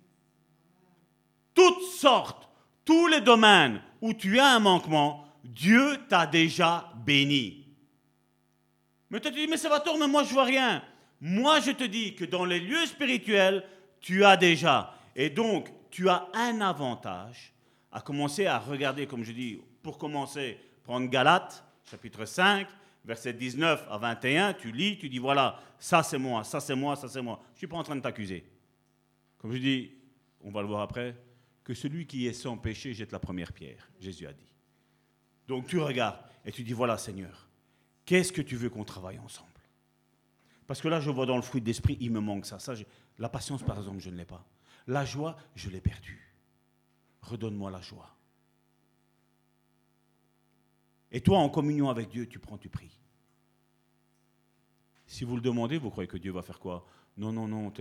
Toutes 1.55 1.83
sortes, 1.83 2.49
tous 2.85 3.07
les 3.09 3.21
domaines 3.21 3.81
où 4.01 4.13
tu 4.13 4.39
as 4.39 4.55
un 4.55 4.61
manquement, 4.61 5.25
Dieu 5.45 5.99
t'a 6.09 6.27
déjà 6.27 6.93
béni. 7.05 7.67
Mais 9.11 9.21
tu 9.21 9.31
dis, 9.31 9.47
mais 9.47 9.57
ça 9.57 9.69
va 9.69 9.81
tourner, 9.81 10.07
moi 10.07 10.25
je 10.25 10.33
vois 10.33 10.45
rien. 10.45 10.83
Moi 11.21 11.61
je 11.61 11.71
te 11.71 11.85
dis 11.85 12.15
que 12.15 12.25
dans 12.25 12.45
les 12.45 12.61
lieux 12.61 12.87
spirituels, 12.87 13.65
tu 14.01 14.25
as 14.25 14.37
déjà. 14.37 14.95
Et 15.17 15.31
donc, 15.31 15.71
tu 15.91 16.09
as 16.09 16.29
un 16.35 16.61
avantage 16.61 17.55
à 17.93 18.01
commencer 18.01 18.47
à 18.47 18.59
regarder, 18.59 19.07
comme 19.07 19.25
je 19.25 19.33
dis, 19.33 19.61
pour 19.83 19.97
commencer, 19.97 20.59
prendre 20.83 21.09
Galates, 21.09 21.65
chapitre 21.89 22.25
5, 22.25 22.67
verset 23.05 23.35
19 23.35 23.87
à 23.91 23.99
21, 23.99 24.55
tu 24.55 24.73
lis, 24.73 24.99
tu 24.99 25.09
dis 25.09 25.19
voilà, 25.19 25.61
ça 25.79 26.03
c'est 26.03 26.19
moi, 26.19 26.45
ça 26.45 26.61
c'est 26.61 26.75
moi, 26.75 26.97
ça 26.97 27.09
c'est 27.09 27.23
moi. 27.23 27.41
Je 27.51 27.53
ne 27.53 27.59
suis 27.59 27.67
pas 27.67 27.77
en 27.77 27.83
train 27.83 27.97
de 27.97 28.01
t'accuser. 28.01 28.45
Comme 29.39 29.53
je 29.53 29.59
dis, 29.59 29.93
on 30.41 30.51
va 30.51 30.63
le 30.63 30.69
voir 30.69 30.81
après, 30.81 31.17
que 31.63 31.75
celui 31.75 32.07
qui 32.07 32.27
est 32.27 32.33
sans 32.33 32.57
péché 32.57 32.95
jette 32.95 33.13
la 33.13 33.19
première 33.19 33.53
pierre, 33.53 33.91
Jésus 34.01 34.27
a 34.27 34.33
dit. 34.33 34.53
Donc 35.49 35.67
tu 35.67 35.79
regardes 35.79 36.19
et 36.45 36.53
tu 36.53 36.63
dis 36.63 36.73
voilà 36.73 36.99
Seigneur, 36.99 37.49
qu'est-ce 38.05 38.33
que 38.33 38.43
tu 38.43 38.57
veux 38.57 38.71
qu'on 38.71 38.85
travaille 38.85 39.19
ensemble? 39.19 39.51
Parce 40.67 40.81
que 40.81 40.89
là 40.89 41.01
je 41.01 41.11
vois 41.11 41.27
dans 41.27 41.37
le 41.37 41.43
fruit 41.43 41.61
d'esprit, 41.61 41.99
il 42.01 42.11
me 42.11 42.21
manque 42.21 42.47
ça. 42.47 42.59
ça 42.59 42.75
la 43.19 43.29
patience 43.29 43.63
par 43.63 43.79
exemple, 43.79 44.01
je 44.01 44.11
ne 44.11 44.17
l'ai 44.17 44.25
pas. 44.25 44.47
La 44.87 45.05
joie, 45.05 45.37
je 45.55 45.71
l'ai 45.71 45.81
perdue. 45.81 46.31
Redonne-moi 47.23 47.71
la 47.71 47.81
joie. 47.81 48.14
Et 51.15 51.21
toi, 51.21 51.39
en 51.39 51.49
communion 51.49 51.89
avec 51.89 52.09
Dieu, 52.09 52.27
tu 52.27 52.41
prends, 52.41 52.59
tu 52.59 52.69
pries. 52.69 52.99
Si 55.07 55.23
vous 55.23 55.37
le 55.37 55.41
demandez, 55.41 55.79
vous 55.79 55.89
croyez 55.89 56.09
que 56.09 56.19
Dieu 56.19 56.33
va 56.33 56.43
faire 56.43 56.59
quoi? 56.59 56.85
Non, 57.17 57.31
non, 57.31 57.47
non. 57.47 57.73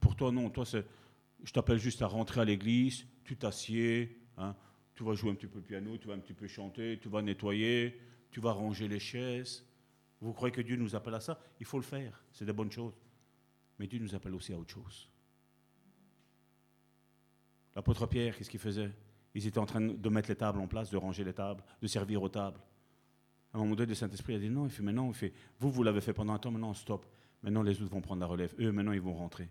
pour 0.00 0.16
toi, 0.16 0.32
non. 0.32 0.48
Toi, 0.48 0.64
je 0.64 1.52
t'appelle 1.52 1.76
juste 1.76 2.00
à 2.00 2.06
rentrer 2.06 2.40
à 2.40 2.46
l'église, 2.46 3.04
tu 3.22 3.36
t'assieds, 3.36 4.18
hein, 4.38 4.56
tu 4.94 5.04
vas 5.04 5.12
jouer 5.12 5.30
un 5.30 5.34
petit 5.34 5.46
peu 5.46 5.60
piano, 5.60 5.98
tu 5.98 6.08
vas 6.08 6.14
un 6.14 6.20
petit 6.20 6.32
peu 6.32 6.46
chanter, 6.46 6.98
tu 7.02 7.10
vas 7.10 7.20
nettoyer, 7.20 8.00
tu 8.30 8.40
vas 8.40 8.52
ranger 8.52 8.88
les 8.88 8.98
chaises. 8.98 9.66
Vous 10.22 10.32
croyez 10.32 10.54
que 10.54 10.62
Dieu 10.62 10.76
nous 10.76 10.96
appelle 10.96 11.16
à 11.16 11.20
ça? 11.20 11.38
Il 11.60 11.66
faut 11.66 11.78
le 11.78 11.84
faire, 11.84 12.24
c'est 12.32 12.46
des 12.46 12.54
bonnes 12.54 12.72
choses. 12.72 12.94
Mais 13.78 13.86
Dieu 13.86 13.98
nous 13.98 14.14
appelle 14.14 14.34
aussi 14.34 14.54
à 14.54 14.58
autre 14.58 14.72
chose. 14.72 15.10
L'apôtre 17.76 18.06
Pierre, 18.06 18.38
qu'est-ce 18.38 18.48
qu'il 18.48 18.58
faisait? 18.58 18.90
Ils 19.34 19.46
étaient 19.46 19.58
en 19.58 19.66
train 19.66 19.80
de 19.80 20.08
mettre 20.08 20.28
les 20.28 20.36
tables 20.36 20.60
en 20.60 20.66
place, 20.66 20.90
de 20.90 20.96
ranger 20.96 21.24
les 21.24 21.32
tables, 21.32 21.62
de 21.80 21.86
servir 21.86 22.22
aux 22.22 22.28
tables. 22.28 22.60
À 23.52 23.56
un 23.56 23.60
moment 23.60 23.74
donné, 23.74 23.90
le 23.90 23.94
Saint-Esprit 23.94 24.34
a 24.34 24.38
dit 24.38 24.50
non, 24.50 24.66
il 24.66 24.70
fait 24.70 24.82
maintenant, 24.82 25.08
il 25.08 25.14
fait, 25.14 25.32
vous, 25.58 25.70
vous 25.70 25.82
l'avez 25.82 26.00
fait 26.00 26.12
pendant 26.12 26.34
un 26.34 26.38
temps, 26.38 26.50
maintenant, 26.50 26.74
stop. 26.74 27.06
Maintenant, 27.42 27.62
les 27.62 27.80
autres 27.80 27.92
vont 27.92 28.00
prendre 28.00 28.20
la 28.20 28.26
relève. 28.26 28.54
Eux, 28.58 28.72
maintenant, 28.72 28.92
ils 28.92 29.00
vont 29.00 29.14
rentrer. 29.14 29.48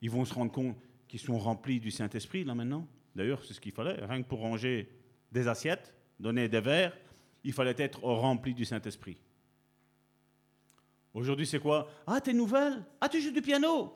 Ils 0.00 0.10
vont 0.10 0.24
se 0.24 0.34
rendre 0.34 0.52
compte 0.52 0.76
qu'ils 1.08 1.20
sont 1.20 1.38
remplis 1.38 1.80
du 1.80 1.90
Saint-Esprit, 1.90 2.44
là, 2.44 2.54
maintenant. 2.54 2.86
D'ailleurs, 3.14 3.44
c'est 3.44 3.54
ce 3.54 3.60
qu'il 3.60 3.72
fallait. 3.72 4.04
Rien 4.04 4.22
que 4.22 4.28
pour 4.28 4.40
ranger 4.40 4.88
des 5.32 5.48
assiettes, 5.48 5.94
donner 6.18 6.48
des 6.48 6.60
verres, 6.60 6.96
il 7.42 7.52
fallait 7.52 7.74
être 7.76 8.02
rempli 8.02 8.54
du 8.54 8.64
Saint-Esprit. 8.64 9.18
Aujourd'hui, 11.12 11.46
c'est 11.46 11.60
quoi? 11.60 11.88
Ah, 12.06 12.20
t'es 12.20 12.32
nouvelle 12.32 12.84
Ah, 13.00 13.08
tu 13.08 13.20
joues 13.20 13.30
du 13.30 13.42
piano? 13.42 13.94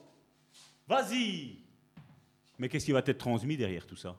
Vas-y 0.86 1.58
Mais 2.58 2.68
qu'est-ce 2.68 2.86
qui 2.86 2.92
va 2.92 3.00
être 3.00 3.18
transmis 3.18 3.56
derrière 3.56 3.86
tout 3.86 3.96
ça? 3.96 4.16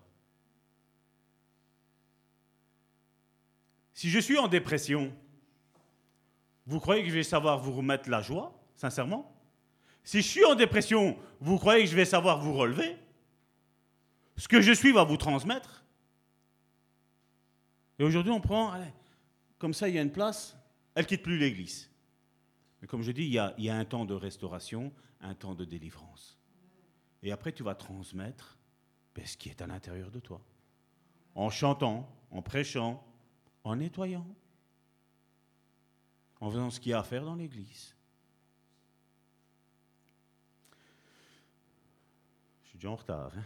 Si 4.00 4.10
je 4.10 4.20
suis 4.20 4.38
en 4.38 4.48
dépression, 4.48 5.14
vous 6.66 6.80
croyez 6.80 7.04
que 7.04 7.10
je 7.10 7.16
vais 7.16 7.22
savoir 7.22 7.60
vous 7.60 7.74
remettre 7.74 8.10
la 8.10 8.22
joie, 8.22 8.58
sincèrement? 8.74 9.30
Si 10.06 10.22
je 10.22 10.28
suis 10.30 10.46
en 10.46 10.56
dépression, 10.56 11.20
vous 11.42 11.58
croyez 11.58 11.84
que 11.84 11.90
je 11.90 11.98
vais 11.98 12.06
savoir 12.06 12.40
vous 12.40 12.54
relever? 12.54 12.96
Ce 14.38 14.48
que 14.48 14.62
je 14.62 14.72
suis 14.72 14.94
va 14.94 15.04
vous 15.04 15.18
transmettre? 15.18 15.84
Et 18.00 18.06
aujourd'hui, 18.06 18.32
on 18.32 18.40
prend, 18.40 18.74
comme 19.58 19.74
ça, 19.74 19.90
il 19.90 19.96
y 19.96 20.00
a 20.00 20.02
une 20.02 20.14
place, 20.14 20.56
elle 20.96 21.06
quitte 21.06 21.24
plus 21.24 21.38
l'église. 21.38 21.92
Mais 22.82 22.88
comme 22.88 23.02
je 23.02 23.12
dis, 23.12 23.24
il 23.24 23.34
y, 23.34 23.38
a, 23.38 23.54
il 23.58 23.66
y 23.66 23.70
a 23.70 23.76
un 23.76 23.84
temps 23.84 24.06
de 24.06 24.14
restauration, 24.14 24.94
un 25.20 25.34
temps 25.34 25.56
de 25.56 25.66
délivrance. 25.66 26.40
Et 27.22 27.34
après, 27.34 27.52
tu 27.52 27.64
vas 27.64 27.76
transmettre 27.76 28.58
ben, 29.14 29.26
ce 29.26 29.36
qui 29.36 29.50
est 29.50 29.62
à 29.62 29.68
l'intérieur 29.68 30.10
de 30.10 30.22
toi. 30.22 30.40
En 31.36 31.50
chantant, 31.50 32.10
en 32.32 32.42
prêchant, 32.42 33.06
en 33.64 33.76
nettoyant, 33.76 34.26
en 36.41 36.49
faisant 36.49 36.69
ce 36.69 36.80
qu'il 36.80 36.91
y 36.91 36.94
a 36.94 36.99
à 36.99 37.03
faire 37.03 37.23
dans 37.23 37.36
l'Église. 37.36 37.95
Je 42.64 42.69
suis 42.69 42.77
déjà 42.77 42.90
en 42.90 42.95
retard. 42.95 43.31
Hein. 43.36 43.44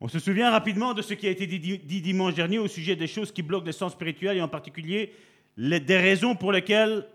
On 0.00 0.08
se 0.08 0.18
souvient 0.18 0.50
rapidement 0.50 0.92
de 0.92 1.00
ce 1.00 1.14
qui 1.14 1.26
a 1.26 1.30
été 1.30 1.46
dit, 1.46 1.78
dimanche 1.78 2.34
dernier 2.34 2.58
au 2.58 2.68
sujet 2.68 2.96
des 2.96 3.06
choses 3.06 3.32
qui 3.32 3.42
bloquent 3.42 3.70
sens 3.72 3.92
spirituel 3.92 4.36
et 4.36 4.42
en 4.42 4.48
particulier 4.48 5.12
les, 5.56 5.80
des 5.80 5.96
raisons 5.96 6.36
pour 6.36 6.52
lesquelles, 6.52 7.06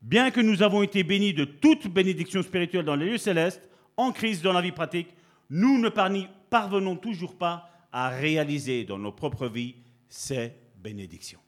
bien 0.00 0.30
que 0.30 0.40
nous 0.40 0.62
avons 0.62 0.82
été 0.82 1.02
bénis 1.04 1.34
de 1.34 1.44
toute 1.44 1.88
bénédiction 1.88 2.42
spirituelle 2.42 2.86
dans 2.86 2.96
les 2.96 3.10
lieux 3.10 3.18
célestes, 3.18 3.68
en 3.98 4.12
crise 4.12 4.40
dans 4.40 4.54
la 4.54 4.62
vie 4.62 4.72
pratique, 4.72 5.08
nous 5.50 5.78
ne 5.78 5.90
parvenons 5.90 6.96
toujours 6.96 7.36
pas 7.36 7.70
à 7.92 8.08
réaliser 8.08 8.84
dans 8.84 8.98
nos 8.98 9.12
propres 9.12 9.46
vies 9.46 9.76
ces 10.14 10.52
bénédictions. 10.76 11.40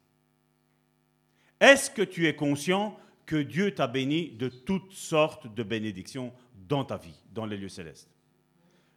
Est-ce 1.60 1.88
que 1.88 2.02
tu 2.02 2.26
es 2.26 2.34
conscient 2.34 2.98
que 3.24 3.36
Dieu 3.36 3.72
t'a 3.72 3.86
béni 3.86 4.32
de 4.32 4.48
toutes 4.48 4.92
sortes 4.92 5.54
de 5.54 5.62
bénédictions 5.62 6.32
dans 6.68 6.84
ta 6.84 6.96
vie, 6.96 7.14
dans 7.32 7.46
les 7.46 7.56
lieux 7.56 7.68
célestes? 7.68 8.10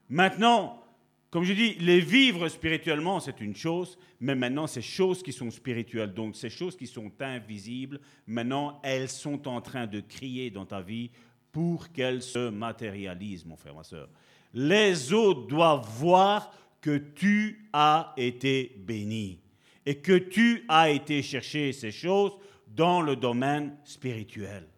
Maintenant, 0.09 0.83
comme 1.29 1.43
je 1.43 1.53
dis, 1.53 1.75
les 1.75 1.99
vivre 1.99 2.49
spirituellement, 2.49 3.19
c'est 3.19 3.39
une 3.41 3.55
chose, 3.55 3.99
mais 4.19 4.33
maintenant, 4.33 4.65
ces 4.65 4.81
choses 4.81 5.21
qui 5.21 5.31
sont 5.31 5.51
spirituelles, 5.51 6.15
donc 6.15 6.35
ces 6.35 6.49
choses 6.49 6.75
qui 6.75 6.87
sont 6.87 7.11
invisibles, 7.19 8.01
maintenant, 8.25 8.79
elles 8.83 9.07
sont 9.07 9.47
en 9.47 9.61
train 9.61 9.85
de 9.85 9.99
crier 9.99 10.49
dans 10.49 10.65
ta 10.65 10.81
vie 10.81 11.11
pour 11.51 11.91
qu'elles 11.91 12.23
se 12.23 12.49
matérialisent, 12.49 13.45
mon 13.45 13.55
frère, 13.55 13.75
ma 13.75 13.83
soeur. 13.83 14.09
Les 14.51 15.13
autres 15.13 15.45
doivent 15.45 15.87
voir 15.99 16.51
que 16.81 16.97
tu 16.97 17.69
as 17.71 18.13
été 18.17 18.75
béni 18.79 19.39
et 19.89 20.01
que 20.01 20.19
tu 20.19 20.65
as 20.67 20.91
été 20.91 21.23
chercher 21.23 21.73
ces 21.73 21.91
choses 21.91 22.33
dans 22.67 23.01
le 23.01 23.15
domaine 23.15 23.75
spirituel. 23.83 24.69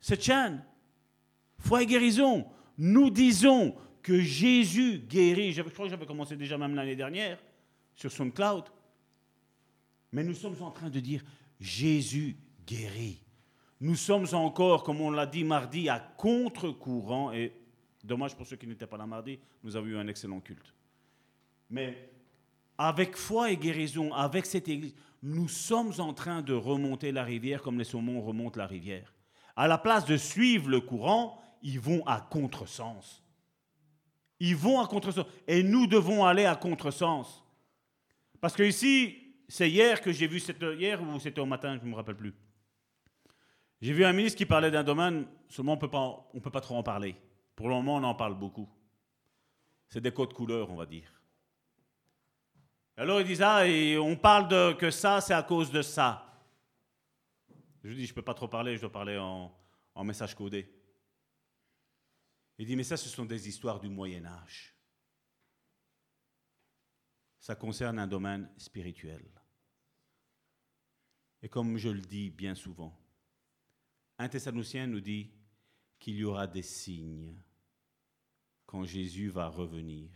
C'est 0.00 0.22
chaîne, 0.22 0.64
foi 1.58 1.82
et 1.82 1.86
guérison, 1.86 2.46
nous 2.78 3.10
disons 3.10 3.74
que 4.00 4.20
Jésus 4.20 4.98
guérit. 4.98 5.52
Je 5.52 5.62
crois 5.62 5.86
que 5.86 5.90
j'avais 5.90 6.06
commencé 6.06 6.36
déjà 6.36 6.56
même 6.56 6.76
l'année 6.76 6.94
dernière 6.94 7.42
sur 7.96 8.12
SoundCloud. 8.12 8.66
Mais 10.12 10.22
nous 10.22 10.34
sommes 10.34 10.62
en 10.62 10.70
train 10.70 10.88
de 10.88 11.00
dire 11.00 11.24
Jésus 11.58 12.36
guérit. 12.64 13.24
Nous 13.80 13.96
sommes 13.96 14.28
encore, 14.34 14.84
comme 14.84 15.00
on 15.00 15.10
l'a 15.10 15.26
dit 15.26 15.42
mardi, 15.42 15.88
à 15.88 15.98
contre-courant. 15.98 17.32
Et 17.32 17.52
dommage 18.06 18.36
pour 18.36 18.46
ceux 18.46 18.56
qui 18.56 18.66
n'étaient 18.66 18.86
pas 18.86 18.96
là 18.96 19.06
mardi, 19.06 19.38
nous 19.62 19.76
avons 19.76 19.86
eu 19.86 19.96
un 19.96 20.06
excellent 20.08 20.40
culte. 20.40 20.74
Mais 21.68 22.10
avec 22.78 23.16
foi 23.16 23.50
et 23.50 23.56
guérison, 23.56 24.12
avec 24.12 24.46
cette 24.46 24.68
église, 24.68 24.94
nous 25.22 25.48
sommes 25.48 25.92
en 25.98 26.12
train 26.14 26.42
de 26.42 26.52
remonter 26.52 27.12
la 27.12 27.24
rivière 27.24 27.62
comme 27.62 27.78
les 27.78 27.84
saumons 27.84 28.20
remontent 28.20 28.58
la 28.58 28.66
rivière. 28.66 29.12
À 29.56 29.66
la 29.66 29.78
place 29.78 30.04
de 30.04 30.16
suivre 30.16 30.68
le 30.68 30.80
courant, 30.80 31.40
ils 31.62 31.80
vont 31.80 32.06
à 32.06 32.20
contresens. 32.20 33.22
Ils 34.38 34.54
vont 34.54 34.80
à 34.80 34.86
contresens. 34.86 35.26
Et 35.48 35.62
nous 35.62 35.86
devons 35.86 36.24
aller 36.24 36.44
à 36.44 36.54
contresens. 36.54 37.42
Parce 38.40 38.54
que 38.54 38.62
ici, 38.62 39.16
c'est 39.48 39.70
hier 39.70 40.00
que 40.00 40.12
j'ai 40.12 40.26
vu, 40.26 40.38
cette, 40.38 40.62
hier 40.62 41.02
ou 41.02 41.18
c'était 41.18 41.40
au 41.40 41.46
matin, 41.46 41.78
je 41.78 41.84
ne 41.84 41.90
me 41.90 41.96
rappelle 41.96 42.16
plus. 42.16 42.34
J'ai 43.80 43.92
vu 43.92 44.04
un 44.04 44.12
ministre 44.12 44.36
qui 44.36 44.46
parlait 44.46 44.70
d'un 44.70 44.84
domaine, 44.84 45.26
seulement 45.48 45.72
on 45.72 45.76
ne 46.34 46.40
peut 46.40 46.50
pas 46.50 46.60
trop 46.60 46.76
en 46.76 46.82
parler. 46.82 47.16
Pour 47.56 47.68
le 47.68 47.74
moment, 47.74 47.96
on 47.96 48.04
en 48.04 48.14
parle 48.14 48.38
beaucoup. 48.38 48.68
C'est 49.88 50.00
des 50.00 50.12
codes 50.12 50.34
couleurs, 50.34 50.70
on 50.70 50.76
va 50.76 50.84
dire. 50.86 51.10
Alors 52.98 53.20
il 53.20 53.26
disait, 53.26 53.44
ah, 53.44 53.66
et 53.66 53.98
on 53.98 54.16
parle 54.16 54.48
de 54.48 54.72
que 54.74 54.90
ça, 54.90 55.20
c'est 55.20 55.34
à 55.34 55.42
cause 55.42 55.70
de 55.70 55.82
ça. 55.82 56.22
Je 57.82 57.88
lui 57.88 57.96
dis, 57.96 58.06
je 58.06 58.12
ne 58.12 58.14
peux 58.14 58.22
pas 58.22 58.34
trop 58.34 58.48
parler, 58.48 58.76
je 58.76 58.82
dois 58.82 58.92
parler 58.92 59.18
en, 59.18 59.54
en 59.94 60.04
message 60.04 60.34
codé. 60.34 60.70
Il 62.58 62.66
dit, 62.66 62.76
mais 62.76 62.84
ça, 62.84 62.96
ce 62.96 63.08
sont 63.08 63.24
des 63.24 63.48
histoires 63.48 63.80
du 63.80 63.88
Moyen 63.88 64.24
Âge. 64.24 64.74
Ça 67.38 67.54
concerne 67.54 67.98
un 67.98 68.06
domaine 68.06 68.50
spirituel. 68.56 69.24
Et 71.42 71.48
comme 71.48 71.76
je 71.76 71.90
le 71.90 72.00
dis 72.00 72.30
bien 72.30 72.54
souvent, 72.54 72.98
un 74.18 74.28
Thessalonicien 74.28 74.86
nous 74.86 75.00
dit 75.00 75.30
qu'il 75.98 76.16
y 76.16 76.24
aura 76.24 76.46
des 76.46 76.62
signes 76.62 77.36
quand 78.76 78.84
Jésus 78.84 79.30
va 79.30 79.48
revenir, 79.48 80.10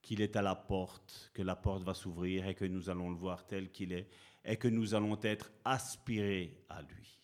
qu'il 0.00 0.20
est 0.20 0.36
à 0.36 0.42
la 0.42 0.54
porte, 0.54 1.32
que 1.34 1.42
la 1.42 1.56
porte 1.56 1.82
va 1.82 1.94
s'ouvrir 1.94 2.46
et 2.46 2.54
que 2.54 2.64
nous 2.64 2.88
allons 2.88 3.10
le 3.10 3.16
voir 3.16 3.44
tel 3.44 3.72
qu'il 3.72 3.92
est 3.92 4.08
et 4.44 4.56
que 4.56 4.68
nous 4.68 4.94
allons 4.94 5.18
être 5.22 5.50
aspirés 5.64 6.64
à 6.68 6.80
lui. 6.82 7.20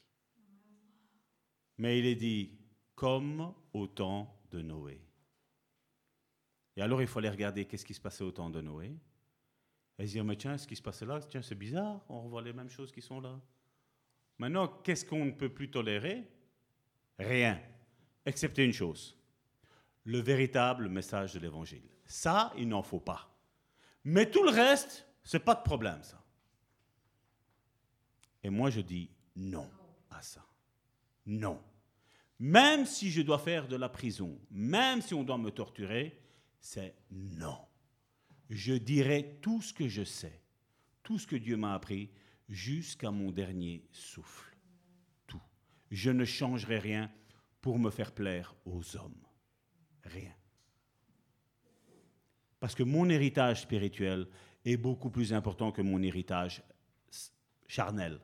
Mais 1.79 2.01
il 2.01 2.07
est 2.07 2.17
dit, 2.17 2.59
comme 2.97 3.55
au 3.73 3.87
temps 3.87 4.37
de 4.51 4.61
Noé. 4.63 5.01
Et 6.77 6.83
alors 6.83 7.01
il 7.01 7.07
faut 7.07 7.21
aller 7.21 7.29
regarder 7.29 7.65
qu'est-ce 7.65 7.87
qui 7.87 7.95
se 7.95 8.01
passait 8.01 8.25
au 8.25 8.33
temps 8.33 8.51
de 8.51 8.61
Noé. 8.61 8.99
Et 9.97 10.09
se 10.09 10.13
dire, 10.15 10.25
mais 10.25 10.35
tiens, 10.35 10.59
ce 10.59 10.67
qui 10.67 10.75
se 10.75 10.83
passait 10.83 11.07
là, 11.07 11.21
tiens, 11.21 11.43
c'est 11.43 11.55
bizarre, 11.55 12.05
on 12.09 12.23
revoit 12.23 12.43
les 12.43 12.53
mêmes 12.53 12.71
choses 12.71 12.91
qui 12.91 13.01
sont 13.01 13.21
là. 13.21 13.41
Maintenant, 14.39 14.67
qu'est-ce 14.67 15.05
qu'on 15.07 15.25
ne 15.25 15.31
peut 15.31 15.55
plus 15.55 15.71
tolérer? 15.71 16.27
Rien, 17.17 17.63
excepté 18.27 18.65
une 18.65 18.73
chose, 18.73 19.17
le 20.05 20.19
véritable 20.19 20.89
message 20.89 21.35
de 21.35 21.41
l'Évangile. 21.41 21.89
Ça, 22.05 22.53
il 22.57 22.69
n'en 22.69 22.83
faut 22.83 23.01
pas. 23.01 23.33
Mais 24.05 24.31
tout 24.31 24.43
le 24.43 24.51
reste, 24.51 25.07
c'est 25.23 25.45
pas 25.45 25.55
de 25.55 25.63
problème, 25.63 26.03
ça. 26.03 26.23
Et 28.43 28.51
moi, 28.51 28.71
je 28.71 28.81
dis 28.81 29.11
non 29.37 29.71
à 30.11 30.21
ça. 30.23 30.45
Non. 31.27 31.63
Même 32.39 32.87
si 32.87 33.11
je 33.11 33.23
dois 33.23 33.39
faire 33.39 33.69
de 33.69 33.77
la 33.77 33.89
prison, 33.89 34.41
même 34.51 35.01
si 35.01 35.15
on 35.15 35.23
doit 35.23 35.39
me 35.39 35.51
torturer, 35.51 36.21
c'est 36.61 36.97
non. 37.11 37.59
Je 38.51 38.75
dirai 38.75 39.39
tout 39.41 39.63
ce 39.63 39.73
que 39.73 39.89
je 39.89 40.03
sais, 40.03 40.43
tout 41.03 41.19
ce 41.19 41.27
que 41.27 41.37
Dieu 41.37 41.57
m'a 41.57 41.75
appris, 41.75 42.11
jusqu'à 42.49 43.11
mon 43.11 43.31
dernier 43.31 43.87
souffle. 43.93 44.57
Tout. 45.27 45.41
Je 45.91 46.11
ne 46.11 46.25
changerai 46.25 46.79
rien 46.79 47.11
pour 47.61 47.79
me 47.79 47.91
faire 47.91 48.13
plaire 48.13 48.55
aux 48.67 48.97
hommes. 48.97 49.25
Rien. 50.05 50.33
Parce 52.61 52.75
que 52.75 52.83
mon 52.83 53.09
héritage 53.09 53.63
spirituel 53.63 54.27
est 54.65 54.77
beaucoup 54.77 55.11
plus 55.11 55.33
important 55.33 55.73
que 55.73 55.83
mon 55.83 56.03
héritage 56.03 56.63
charnel. 57.67 58.21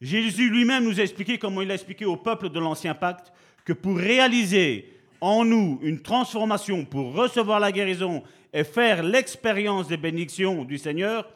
Jésus 0.00 0.50
lui-même 0.50 0.84
nous 0.84 1.00
a 1.00 1.02
expliqué, 1.02 1.38
comment 1.38 1.62
il 1.62 1.70
a 1.70 1.74
expliqué 1.74 2.04
au 2.04 2.16
peuple 2.16 2.50
de 2.50 2.58
l'Ancien 2.58 2.94
Pacte, 2.94 3.32
que 3.64 3.72
pour 3.72 3.96
réaliser 3.96 4.92
en 5.20 5.44
nous 5.44 5.78
une 5.82 6.02
transformation, 6.02 6.84
pour 6.84 7.14
recevoir 7.14 7.60
la 7.60 7.72
guérison 7.72 8.22
et 8.52 8.64
faire 8.64 9.02
l'expérience 9.02 9.88
des 9.88 9.96
bénédictions 9.96 10.64
du 10.64 10.78
Seigneur, 10.78 11.28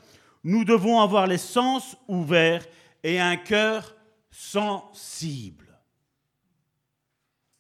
nous 0.45 0.65
devons 0.65 1.01
avoir 1.01 1.27
les 1.27 1.39
sens 1.39 1.97
ouverts 2.09 2.67
et 3.03 3.19
un 3.19 3.37
cœur 3.37 3.97
sensible. 4.31 5.70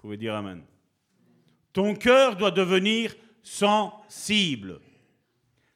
Vous 0.00 0.08
pouvez 0.08 0.16
dire 0.16 0.34
Amen. 0.34 0.62
Ton 1.74 1.94
cœur 1.94 2.34
doit 2.34 2.50
devenir 2.50 3.14
sensible. 3.42 4.80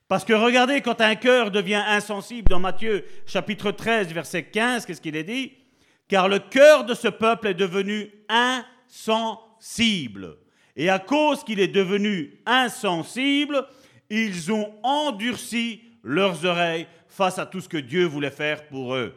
Parce 0.09 0.25
que 0.25 0.33
regardez, 0.33 0.81
quand 0.81 1.03
un 1.03 1.15
cœur 1.15 1.51
devient 1.51 1.83
insensible, 1.87 2.49
dans 2.49 2.59
Matthieu 2.59 3.05
chapitre 3.27 3.71
13, 3.71 4.15
verset 4.15 4.45
15, 4.45 4.87
qu'est-ce 4.87 5.03
qu'il 5.03 5.17
est 5.17 5.25
dit? 5.25 5.53
Car 6.09 6.31
le 6.31 6.39
cœur 6.39 6.87
de 6.87 6.95
ce 6.95 7.09
peuple 7.09 7.49
est 7.49 7.55
devenu 7.55 8.11
insensible. 8.31 10.39
Et 10.75 10.89
à 10.89 10.99
cause 10.99 11.45
qu'il 11.45 11.61
est 11.61 11.69
devenu 11.69 12.41
insensible, 12.47 13.67
ils 14.09 14.51
ont 14.51 14.73
endurci 14.83 15.83
leurs 16.03 16.47
oreilles 16.47 16.87
face 17.09 17.39
à 17.39 17.45
tout 17.45 17.61
ce 17.61 17.69
que 17.69 17.77
Dieu 17.77 18.07
voulait 18.07 18.31
faire 18.31 18.67
pour 18.69 18.95
eux. 18.95 19.15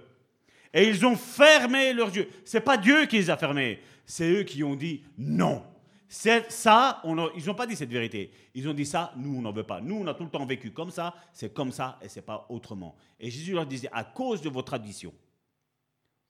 Et 0.74 0.90
ils 0.90 1.06
ont 1.06 1.16
fermé 1.16 1.94
leurs 1.94 2.14
yeux. 2.14 2.28
Ce 2.44 2.58
n'est 2.58 2.62
pas 2.62 2.76
Dieu 2.76 3.06
qui 3.06 3.16
les 3.16 3.30
a 3.30 3.38
fermés, 3.38 3.80
c'est 4.08 4.32
eux 4.32 4.44
qui 4.44 4.64
ont 4.64 4.76
dit 4.76 5.04
non. 5.18 5.64
Ça, 6.10 7.02
ils 7.06 7.46
n'ont 7.46 7.54
pas 7.54 7.68
dit 7.68 7.76
cette 7.76 7.92
vérité. 7.92 8.32
Ils 8.56 8.68
ont 8.70 8.74
dit 8.74 8.86
ça, 8.86 9.14
nous, 9.18 9.38
on 9.38 9.42
n'en 9.42 9.52
veut 9.52 9.66
pas. 9.66 9.82
Nous, 9.82 9.96
on 9.96 10.08
a 10.08 10.14
tout 10.14 10.24
le 10.24 10.30
temps 10.30 10.46
vécu 10.46 10.72
comme 10.72 10.90
ça, 10.90 11.14
c'est 11.34 11.54
comme 11.54 11.74
ça 11.74 12.00
et 12.02 12.08
c'est 12.08 12.22
pas 12.22 12.46
autrement. 12.50 12.96
Et 13.20 13.30
Jésus 13.30 13.54
leur 13.54 13.68
disait, 13.68 13.90
à 13.92 14.06
cause 14.06 14.42
de 14.42 14.50
vos 14.50 14.62
traditions, 14.62 15.14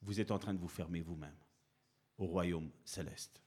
vous 0.02 0.20
êtes 0.20 0.32
en 0.32 0.40
train 0.40 0.56
de 0.56 0.60
vous 0.60 0.68
fermer 0.68 1.02
vous-même 1.02 1.36
au 2.18 2.26
royaume 2.26 2.72
céleste. 2.84 3.40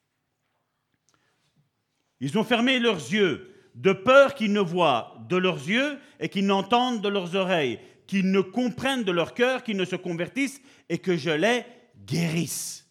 Ils 2.21 2.39
ont 2.39 2.45
fermé 2.45 2.79
leurs 2.79 2.95
yeux 2.97 3.53
de 3.75 3.93
peur 3.93 4.35
qu'ils 4.35 4.53
ne 4.53 4.61
voient 4.61 5.17
de 5.29 5.37
leurs 5.37 5.69
yeux 5.69 5.99
et 6.21 6.29
qu'ils 6.29 6.47
n'entendent 6.47 7.01
de 7.01 7.09
leurs 7.09 7.35
oreilles, 7.35 7.81
qu'ils 8.07 8.31
ne 8.31 8.41
comprennent 8.41 9.03
de 9.03 9.13
leur 9.13 9.35
cœur, 9.35 9.65
qu'ils 9.65 9.77
ne 9.77 9.85
se 9.85 9.97
convertissent 9.97 10.61
et 10.89 10.99
que 10.99 11.17
je 11.17 11.31
les 11.31 11.65
guérisse. 12.07 12.87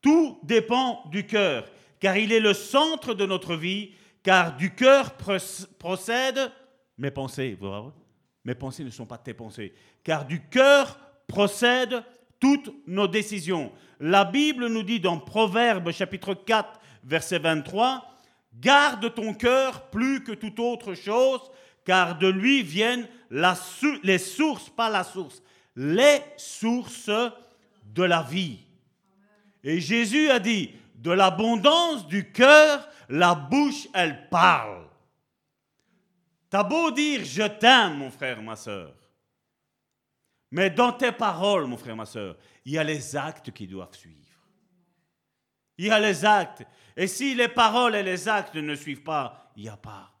Tout 0.00 0.38
dépend 0.42 1.04
du 1.10 1.26
cœur 1.26 1.64
car 2.00 2.16
il 2.16 2.32
est 2.32 2.40
le 2.40 2.54
centre 2.54 3.14
de 3.14 3.26
notre 3.26 3.54
vie, 3.54 3.92
car 4.22 4.56
du 4.56 4.74
cœur 4.74 5.12
procèdent 5.78 6.50
mes 6.98 7.10
pensées. 7.10 7.56
Mes 8.44 8.54
pensées 8.54 8.84
ne 8.84 8.90
sont 8.90 9.06
pas 9.06 9.18
tes 9.18 9.34
pensées, 9.34 9.74
car 10.02 10.24
du 10.24 10.40
cœur 10.48 10.98
procèdent 11.28 12.02
toutes 12.40 12.72
nos 12.86 13.06
décisions. 13.06 13.70
La 14.00 14.24
Bible 14.24 14.68
nous 14.68 14.82
dit 14.82 14.98
dans 14.98 15.18
Proverbe 15.18 15.92
chapitre 15.92 16.32
4, 16.34 16.80
verset 17.04 17.38
23, 17.38 18.06
Garde 18.58 19.14
ton 19.14 19.34
cœur 19.34 19.90
plus 19.90 20.24
que 20.24 20.32
toute 20.32 20.58
autre 20.58 20.94
chose, 20.94 21.40
car 21.84 22.18
de 22.18 22.26
lui 22.26 22.62
viennent 22.62 23.06
les 23.30 24.18
sources, 24.18 24.70
pas 24.70 24.88
la 24.88 25.04
source, 25.04 25.42
les 25.76 26.20
sources 26.36 27.10
de 27.84 28.02
la 28.02 28.22
vie. 28.22 28.69
Et 29.62 29.80
Jésus 29.80 30.30
a 30.30 30.38
dit, 30.38 30.72
de 30.94 31.10
l'abondance 31.10 32.06
du 32.06 32.30
cœur, 32.30 32.88
la 33.08 33.34
bouche, 33.34 33.88
elle 33.94 34.28
parle. 34.28 34.86
T'as 36.48 36.64
beau 36.64 36.90
dire 36.90 37.24
je 37.24 37.42
t'aime, 37.42 37.98
mon 37.98 38.10
frère, 38.10 38.42
ma 38.42 38.56
soeur. 38.56 38.94
Mais 40.50 40.68
dans 40.70 40.92
tes 40.92 41.12
paroles, 41.12 41.66
mon 41.66 41.76
frère, 41.76 41.96
ma 41.96 42.06
soeur, 42.06 42.36
il 42.64 42.72
y 42.72 42.78
a 42.78 42.84
les 42.84 43.16
actes 43.16 43.52
qui 43.52 43.66
doivent 43.66 43.94
suivre. 43.94 44.16
Il 45.78 45.86
y 45.86 45.90
a 45.90 46.00
les 46.00 46.24
actes. 46.24 46.64
Et 46.96 47.06
si 47.06 47.34
les 47.34 47.48
paroles 47.48 47.94
et 47.94 48.02
les 48.02 48.28
actes 48.28 48.56
ne 48.56 48.74
suivent 48.74 49.02
pas, 49.02 49.52
il 49.56 49.62
n'y 49.62 49.68
a 49.68 49.76
pas. 49.76 50.12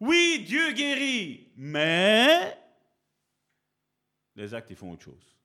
Oui, 0.00 0.44
Dieu 0.46 0.72
guérit, 0.72 1.48
mais 1.56 2.56
les 4.36 4.54
actes, 4.54 4.70
ils 4.70 4.76
font 4.76 4.92
autre 4.92 5.04
chose. 5.04 5.36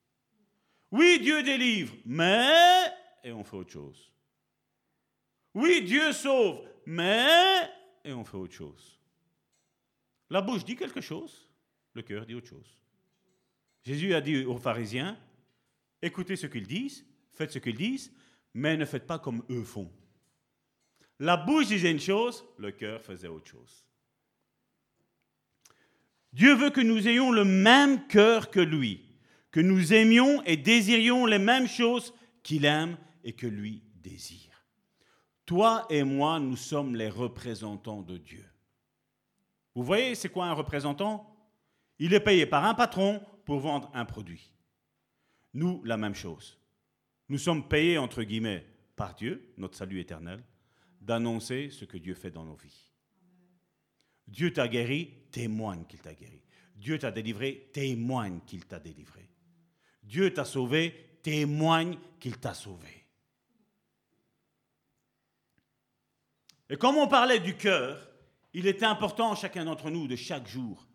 Oui, 0.92 1.20
Dieu 1.20 1.42
délivre, 1.42 1.96
mais... 2.06 2.94
Et 3.24 3.32
on 3.32 3.44
fait 3.44 3.56
autre 3.56 3.72
chose. 3.72 4.12
Oui, 5.54 5.84
Dieu 5.84 6.12
sauve, 6.12 6.68
mais... 6.86 7.70
Et 8.04 8.12
on 8.12 8.26
fait 8.26 8.38
autre 8.38 8.54
chose. 8.54 9.00
La 10.30 10.42
bouche 10.42 10.66
dit 10.66 10.76
quelque 10.76 11.02
chose, 11.02 11.48
le 11.94 12.02
cœur 12.02 12.26
dit 12.26 12.36
autre 12.36 12.50
chose. 12.50 12.78
Jésus 13.84 14.14
a 14.14 14.22
dit 14.22 14.46
aux 14.46 14.58
pharisiens, 14.58 15.18
écoutez 16.02 16.36
ce 16.36 16.48
qu'ils 16.48 16.68
disent, 16.68 17.06
faites 17.32 17.52
ce 17.52 17.60
qu'ils 17.60 17.78
disent, 17.78 18.12
mais 18.54 18.76
ne 18.78 18.86
faites 18.86 19.08
pas 19.08 19.20
comme 19.20 19.44
eux 19.50 19.64
font. 19.64 19.92
La 21.20 21.38
bouche 21.38 21.68
disait 21.68 21.92
une 21.92 22.00
chose, 22.00 22.44
le 22.58 22.72
cœur 22.72 23.02
faisait 23.02 23.28
autre 23.28 23.50
chose. 23.50 23.86
Dieu 26.34 26.56
veut 26.56 26.72
que 26.72 26.82
nous 26.82 27.08
ayons 27.08 27.32
le 27.32 27.46
même 27.46 28.08
cœur 28.08 28.50
que 28.50 28.60
lui, 28.60 29.06
que 29.52 29.60
nous 29.60 29.94
aimions 29.94 30.42
et 30.44 30.58
désirions 30.58 31.26
les 31.26 31.38
mêmes 31.38 31.68
choses 31.68 32.14
qu'il 32.42 32.66
aime 32.66 32.98
et 33.24 33.34
que 33.34 33.48
lui 33.48 33.84
désire. 33.96 34.66
Toi 35.46 35.86
et 35.90 36.04
moi, 36.04 36.40
nous 36.40 36.56
sommes 36.56 36.96
les 36.96 37.10
représentants 37.10 38.02
de 38.02 38.18
Dieu. 38.18 38.46
Vous 39.76 39.84
voyez, 39.84 40.16
c'est 40.16 40.30
quoi 40.30 40.46
un 40.46 40.54
représentant? 40.54 41.30
Il 42.00 42.14
est 42.14 42.20
payé 42.20 42.46
par 42.46 42.66
un 42.66 42.74
patron 42.74 43.22
pour 43.46 43.60
vendre 43.60 43.90
un 43.94 44.06
produit. 44.06 44.52
Nous, 45.54 45.82
la 45.84 45.98
même 45.98 46.16
chose. 46.16 46.58
Nous 47.30 47.38
sommes 47.38 47.68
payés, 47.68 47.98
entre 47.98 48.24
guillemets, 48.24 48.66
par 48.96 49.16
Dieu, 49.16 49.54
notre 49.58 49.78
salut 49.78 50.00
éternel, 50.00 50.44
d'annoncer 51.02 51.70
ce 51.70 51.86
que 51.86 51.98
Dieu 51.98 52.14
fait 52.14 52.32
dans 52.32 52.46
nos 52.46 52.56
vies. 52.56 52.92
Dieu 54.28 54.54
t'a 54.54 54.68
guéri, 54.68 55.12
témoigne 55.32 55.86
qu'il 55.86 56.00
t'a 56.00 56.14
guéri. 56.14 56.42
Dieu 56.76 56.98
t'a 56.98 57.12
délivré, 57.12 57.70
témoigne 57.74 58.40
qu'il 58.46 58.66
t'a 58.66 58.80
délivré. 58.80 59.30
Dieu 60.02 60.34
t'a 60.34 60.46
sauvé, 60.46 61.20
témoigne 61.22 61.98
qu'il 62.20 62.38
t'a 62.38 62.54
sauvé. 62.54 63.03
Et 66.74 66.76
comme 66.76 66.98
on 66.98 67.08
parlait 67.08 67.40
du 67.40 67.56
cœur, 67.56 68.10
il 68.52 68.66
est 68.66 68.82
important, 68.82 69.36
chacun 69.36 69.64
d'entre 69.64 69.92
nous, 69.92 70.08
de 70.08 70.16
chaque 70.16 70.48
jour, 70.48 70.88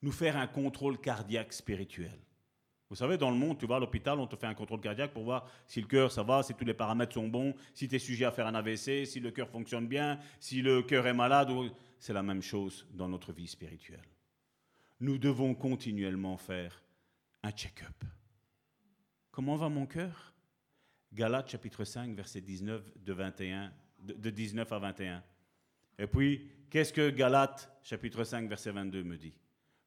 nous 0.00 0.10
faire 0.10 0.34
un 0.38 0.46
contrôle 0.46 0.98
cardiaque 0.98 1.52
spirituel. 1.52 2.18
Vous 2.88 2.96
savez, 2.96 3.18
dans 3.18 3.30
le 3.30 3.36
monde, 3.36 3.58
tu 3.58 3.66
vas 3.66 3.76
à 3.76 3.78
l'hôpital, 3.78 4.18
on 4.18 4.26
te 4.26 4.34
fait 4.34 4.46
un 4.46 4.54
contrôle 4.54 4.80
cardiaque 4.80 5.12
pour 5.12 5.24
voir 5.24 5.46
si 5.66 5.82
le 5.82 5.88
cœur, 5.88 6.10
ça 6.10 6.22
va, 6.22 6.42
si 6.42 6.54
tous 6.54 6.64
les 6.64 6.72
paramètres 6.72 7.12
sont 7.12 7.28
bons, 7.28 7.54
si 7.74 7.86
tu 7.86 7.96
es 7.96 7.98
sujet 7.98 8.24
à 8.24 8.30
faire 8.30 8.46
un 8.46 8.54
AVC, 8.54 9.04
si 9.04 9.20
le 9.20 9.30
cœur 9.30 9.50
fonctionne 9.50 9.86
bien, 9.86 10.18
si 10.40 10.62
le 10.62 10.82
cœur 10.82 11.06
est 11.06 11.12
malade. 11.12 11.50
C'est 11.98 12.14
la 12.14 12.22
même 12.22 12.40
chose 12.40 12.86
dans 12.94 13.10
notre 13.10 13.34
vie 13.34 13.46
spirituelle. 13.46 14.08
Nous 15.00 15.18
devons 15.18 15.54
continuellement 15.54 16.38
faire 16.38 16.82
un 17.42 17.50
check-up. 17.50 18.04
Comment 19.32 19.56
va 19.56 19.68
mon 19.68 19.84
cœur? 19.84 20.32
Galates 21.12 21.50
chapitre 21.50 21.84
5, 21.84 22.16
verset 22.16 22.40
19, 22.40 23.04
de, 23.04 23.12
21, 23.12 23.70
de 24.06 24.30
19 24.30 24.70
à 24.72 24.78
21. 24.78 25.22
Et 25.98 26.06
puis, 26.06 26.50
qu'est-ce 26.70 26.92
que 26.92 27.10
Galates 27.10 27.70
chapitre 27.82 28.24
5, 28.24 28.48
verset 28.48 28.70
22 28.70 29.04
me 29.04 29.16
dit? 29.16 29.34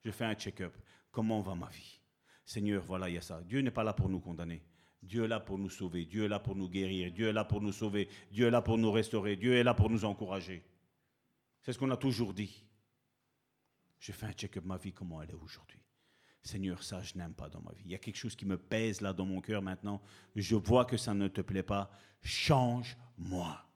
Je 0.04 0.12
fais 0.12 0.26
un 0.26 0.36
check-up. 0.36 0.76
Comment 1.12 1.42
va 1.42 1.56
ma 1.56 1.70
vie? 1.70 2.02
Seigneur, 2.46 2.84
voilà, 2.84 3.10
il 3.10 3.16
y 3.16 3.18
a 3.18 3.22
ça. 3.22 3.42
Dieu 3.42 3.62
n'est 3.62 3.72
pas 3.72 3.84
là 3.84 3.94
pour 3.94 4.10
nous 4.10 4.20
condamner. 4.20 4.64
Dieu 5.02 5.26
est 5.26 5.28
là 5.28 5.40
pour 5.40 5.58
nous 5.58 5.70
sauver. 5.70 6.06
Dieu 6.06 6.26
est 6.26 6.28
là 6.28 6.40
pour 6.40 6.56
nous 6.56 6.70
guérir. 6.70 7.12
Dieu 7.12 7.28
est 7.28 7.34
là 7.34 7.46
pour 7.46 7.62
nous 7.62 7.72
sauver. 7.72 8.10
Dieu 8.32 8.48
est 8.48 8.52
là 8.52 8.62
pour 8.62 8.78
nous 8.78 8.92
restaurer. 8.92 9.36
Dieu 9.36 9.54
est 9.54 9.64
là 9.64 9.74
pour 9.74 9.90
nous 9.90 10.04
encourager. 10.04 10.64
C'est 11.62 11.74
ce 11.74 11.80
qu'on 11.80 11.92
a 11.92 11.98
toujours 11.98 12.34
dit. 12.34 12.66
Je 14.00 14.12
fais 14.12 14.26
un 14.26 14.32
check-up 14.32 14.66
ma 14.66 14.78
vie, 14.78 14.94
comment 14.94 15.22
elle 15.22 15.30
est 15.32 15.34
aujourd'hui? 15.34 15.80
Seigneur, 16.42 16.82
ça, 16.84 17.02
je 17.02 17.18
n'aime 17.18 17.34
pas 17.34 17.50
dans 17.50 17.62
ma 17.62 17.72
vie. 17.74 17.84
Il 17.86 17.92
y 17.92 17.96
a 17.96 18.00
quelque 18.00 18.16
chose 18.16 18.36
qui 18.36 18.46
me 18.46 18.58
pèse 18.58 19.02
là 19.02 19.14
dans 19.14 19.26
mon 19.26 19.42
cœur 19.42 19.62
maintenant. 19.62 20.02
Je 20.36 20.56
vois 20.56 20.86
que 20.86 20.98
ça 20.98 21.14
ne 21.14 21.28
te 21.28 21.42
plaît 21.42 21.64
pas. 21.64 21.92
Change-moi. 22.22 23.69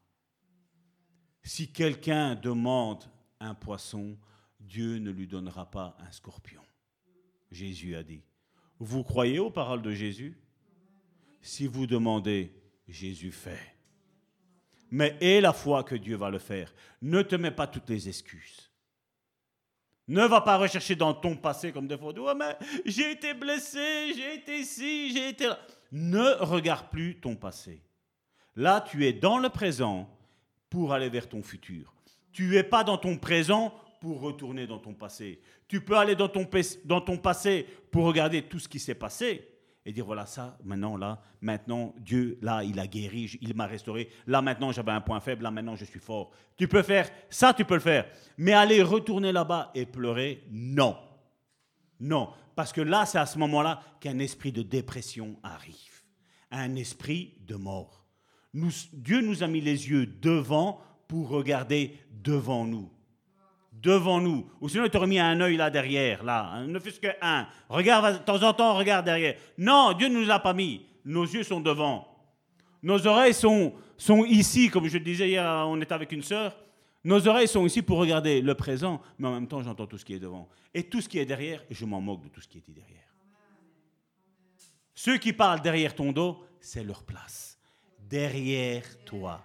Si 1.44 1.72
quelqu'un 1.72 2.36
demande 2.36 3.04
un 3.40 3.54
poisson, 3.54 4.18
Dieu 4.60 4.98
ne 4.98 5.12
lui 5.12 5.28
donnera 5.28 5.70
pas 5.70 5.98
un 6.00 6.12
scorpion. 6.12 6.62
Jésus 7.52 7.96
a 7.96 8.04
dit. 8.04 8.24
Vous 8.80 9.04
croyez 9.04 9.40
aux 9.40 9.52
paroles 9.52 9.82
de 9.82 9.92
Jésus? 9.92 10.38
Si 11.42 11.68
vous 11.68 11.86
demandez, 11.86 12.54
Jésus 12.88 13.32
fait. 13.32 13.76
Mais 14.90 15.18
aie 15.22 15.42
la 15.42 15.54
foi 15.54 15.84
que 15.84 15.96
Dieu 15.96 16.16
va 16.16 16.30
le 16.30 16.40
faire. 16.40 16.74
Ne 17.02 17.22
te 17.22 17.36
mets 17.36 17.52
pas 17.52 17.68
toutes 17.68 17.90
les 17.90 18.08
excuses. 18.08 18.72
Ne 20.08 20.26
va 20.26 20.42
pas 20.42 20.58
rechercher 20.58 20.96
dans 20.96 21.14
ton 21.14 21.36
passé 21.36 21.72
comme 21.72 21.88
des 21.88 21.98
fois. 21.98 22.36
Mais 22.36 22.58
j'ai 22.86 23.12
été 23.12 23.34
blessé, 23.34 24.14
j'ai 24.16 24.36
été 24.36 24.60
ici, 24.60 25.12
j'ai 25.14 25.30
été 25.30 25.48
là. 25.48 25.60
Ne 25.92 26.44
regarde 26.44 26.90
plus 26.90 27.20
ton 27.20 27.36
passé. 27.36 27.82
Là, 28.56 28.82
tu 28.82 29.06
es 29.06 29.14
dans 29.14 29.38
le 29.38 29.50
présent 29.50 30.10
pour 30.74 30.92
aller 30.92 31.08
vers 31.08 31.30
ton 31.30 31.44
futur. 31.44 31.94
Tu 32.32 32.48
n'es 32.48 32.64
pas 32.64 32.84
dans 32.84 32.98
ton 32.98 33.16
présent 33.16 33.72
pour 34.02 34.22
retourner 34.22 34.66
dans 34.66 34.80
ton 34.80 34.96
passé. 34.96 35.40
Tu 35.68 35.82
peux 35.82 35.96
aller 35.96 36.16
dans 36.16 36.28
ton, 36.28 36.50
dans 36.84 37.00
ton 37.00 37.16
passé 37.16 37.68
pour 37.92 38.06
regarder 38.06 38.42
tout 38.42 38.58
ce 38.58 38.68
qui 38.68 38.80
s'est 38.80 38.96
passé 38.96 39.48
et 39.86 39.94
dire 39.94 40.04
voilà 40.04 40.26
ça, 40.26 40.58
maintenant 40.64 40.98
là, 40.98 41.22
maintenant 41.42 41.94
Dieu, 42.00 42.40
là, 42.42 42.64
il 42.64 42.80
a 42.80 42.88
guéri, 42.88 43.38
il 43.40 43.54
m'a 43.54 43.68
restauré. 43.68 44.10
Là, 44.26 44.42
maintenant, 44.42 44.72
j'avais 44.72 44.94
un 44.94 45.02
point 45.02 45.20
faible, 45.20 45.44
là, 45.44 45.52
maintenant, 45.52 45.76
je 45.76 45.86
suis 45.86 46.00
fort. 46.00 46.32
Tu 46.58 46.68
peux 46.68 46.82
faire 46.82 47.08
ça, 47.30 47.54
tu 47.54 47.66
peux 47.66 47.76
le 47.76 47.80
faire. 47.80 48.08
Mais 48.40 48.54
aller 48.54 48.82
retourner 48.82 49.32
là-bas 49.32 49.70
et 49.76 49.86
pleurer, 49.86 50.44
non. 50.50 50.98
Non. 52.00 52.32
Parce 52.56 52.74
que 52.74 52.82
là, 52.82 53.06
c'est 53.06 53.20
à 53.20 53.28
ce 53.28 53.38
moment-là 53.38 53.80
qu'un 54.00 54.18
esprit 54.18 54.52
de 54.52 54.64
dépression 54.64 55.38
arrive. 55.44 56.02
Un 56.50 56.76
esprit 56.78 57.36
de 57.42 57.58
mort. 57.58 58.03
Dieu 58.54 59.22
nous 59.22 59.44
a 59.44 59.48
mis 59.48 59.62
les 59.62 59.90
yeux 59.90 60.06
devant 60.22 60.80
pour 61.08 61.30
regarder 61.30 61.98
devant 62.24 62.66
nous 62.66 62.90
devant 63.84 64.22
nous. 64.22 64.50
Ou 64.62 64.70
sinon, 64.70 64.86
il 64.86 64.90
t'aurait 64.90 65.08
mis 65.08 65.20
un 65.20 65.40
œil 65.42 65.58
là 65.58 65.70
derrière, 65.70 66.24
là. 66.24 66.52
Hein, 66.54 66.68
ne 66.68 66.80
fût-ce 66.80 67.00
qu'un. 67.00 67.48
Regarde, 67.70 68.20
de 68.20 68.24
temps 68.24 68.42
en 68.42 68.54
temps, 68.54 68.76
regarde 68.76 69.06
derrière. 69.06 69.36
Non, 69.58 69.94
Dieu 69.94 70.08
ne 70.08 70.20
nous 70.20 70.32
a 70.32 70.40
pas 70.40 70.54
mis. 70.54 70.86
Nos 71.06 71.26
yeux 71.26 71.44
sont 71.44 71.60
devant. 71.60 72.08
Nos 72.82 73.06
oreilles 73.06 73.34
sont, 73.34 73.74
sont 73.98 74.24
ici, 74.26 74.70
comme 74.70 74.88
je 74.88 74.98
disais 74.98 75.30
hier, 75.30 75.44
on 75.68 75.80
était 75.82 75.94
avec 75.94 76.12
une 76.12 76.24
sœur. 76.24 76.56
Nos 77.04 77.28
oreilles 77.28 77.48
sont 77.48 77.66
ici 77.66 77.82
pour 77.82 77.98
regarder 77.98 78.42
le 78.42 78.56
présent, 78.56 79.02
mais 79.20 79.28
en 79.28 79.34
même 79.34 79.48
temps, 79.48 79.62
j'entends 79.62 79.88
tout 79.88 79.98
ce 79.98 80.06
qui 80.06 80.14
est 80.14 80.20
devant. 80.20 80.48
Et 80.74 80.84
tout 80.84 81.02
ce 81.02 81.10
qui 81.10 81.20
est 81.20 81.26
derrière, 81.26 81.62
je 81.70 81.86
m'en 81.86 82.00
moque 82.00 82.24
de 82.24 82.30
tout 82.30 82.40
ce 82.40 82.48
qui 82.48 82.60
est 82.60 82.72
derrière. 82.72 83.02
Ceux 84.96 85.18
qui 85.18 85.34
parlent 85.34 85.62
derrière 85.62 85.94
ton 85.94 86.14
dos, 86.14 86.42
c'est 86.62 86.84
leur 86.84 87.04
place. 87.04 87.53
Derrière 88.14 88.84
toi 89.06 89.42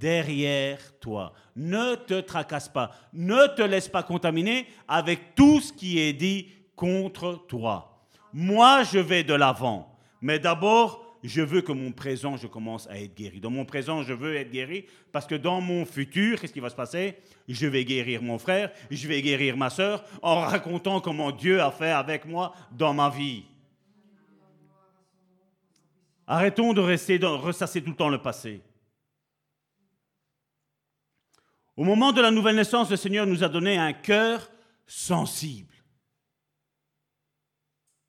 derrière 0.00 0.78
toi. 0.98 1.34
Ne 1.54 1.94
te 1.94 2.20
tracasse 2.20 2.70
pas. 2.70 2.90
Ne 3.12 3.54
te 3.54 3.60
laisse 3.60 3.88
pas 3.88 4.02
contaminer 4.02 4.66
avec 4.88 5.34
tout 5.34 5.60
ce 5.60 5.72
qui 5.72 6.00
est 6.00 6.14
dit 6.14 6.48
contre 6.74 7.44
toi. 7.46 8.02
Moi, 8.32 8.82
je 8.84 8.98
vais 8.98 9.22
de 9.22 9.34
l'avant. 9.34 9.94
Mais 10.22 10.38
d'abord, 10.38 11.04
je 11.22 11.42
veux 11.42 11.60
que 11.60 11.72
mon 11.72 11.92
présent, 11.92 12.38
je 12.38 12.46
commence 12.46 12.88
à 12.88 12.98
être 12.98 13.14
guéri. 13.14 13.40
Dans 13.40 13.50
mon 13.50 13.66
présent, 13.66 14.02
je 14.02 14.14
veux 14.14 14.34
être 14.36 14.50
guéri 14.50 14.86
parce 15.12 15.26
que 15.26 15.34
dans 15.34 15.60
mon 15.60 15.84
futur, 15.84 16.40
qu'est-ce 16.40 16.54
qui 16.54 16.60
va 16.60 16.70
se 16.70 16.74
passer? 16.74 17.16
Je 17.46 17.66
vais 17.66 17.84
guérir 17.84 18.22
mon 18.22 18.38
frère, 18.38 18.72
je 18.90 19.06
vais 19.06 19.20
guérir 19.20 19.58
ma 19.58 19.68
soeur 19.68 20.02
en 20.22 20.40
racontant 20.40 21.02
comment 21.02 21.30
Dieu 21.30 21.60
a 21.60 21.70
fait 21.70 21.90
avec 21.90 22.24
moi 22.24 22.54
dans 22.72 22.94
ma 22.94 23.10
vie. 23.10 23.44
Arrêtons 26.32 26.72
de 26.74 26.80
rester 26.80 27.18
ressasser 27.18 27.82
tout 27.82 27.90
le 27.90 27.96
temps 27.96 28.08
le 28.08 28.22
passé. 28.22 28.62
Au 31.76 31.82
moment 31.82 32.12
de 32.12 32.20
la 32.20 32.30
nouvelle 32.30 32.54
naissance, 32.54 32.88
le 32.88 32.96
Seigneur 32.96 33.26
nous 33.26 33.42
a 33.42 33.48
donné 33.48 33.76
un 33.76 33.92
cœur 33.92 34.48
sensible. 34.86 35.74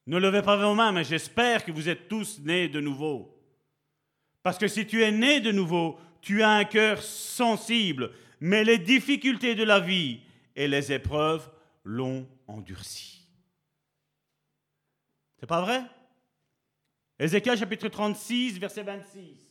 Ne 0.05 0.19
levez 0.19 0.43
pas 0.43 0.55
vos 0.55 0.75
mains, 0.75 0.91
mais 0.91 1.03
j'espère 1.03 1.65
que 1.65 1.71
vous 1.71 1.89
êtes 1.89 2.07
tous 2.07 2.37
nés 2.41 2.69
de 2.69 2.79
nouveau. 2.79 3.35
Parce 4.43 4.59
que 4.59 4.67
si 4.67 4.85
tu 4.85 5.01
es 5.01 5.11
né 5.11 5.41
de 5.41 5.51
nouveau, 5.51 5.99
tu 6.21 6.43
as 6.43 6.51
un 6.51 6.65
cœur 6.65 7.01
sensible, 7.01 8.11
mais 8.39 8.63
les 8.63 8.77
difficultés 8.77 9.55
de 9.55 9.63
la 9.63 9.79
vie 9.79 10.21
et 10.55 10.67
les 10.67 10.91
épreuves 10.91 11.49
l'ont 11.83 12.27
endurci. 12.47 13.27
C'est 15.39 15.47
pas 15.47 15.61
vrai? 15.61 15.81
Ézéchiel 17.21 17.55
chapitre 17.55 17.87
36, 17.87 18.57
verset 18.57 18.81
26. 18.81 19.47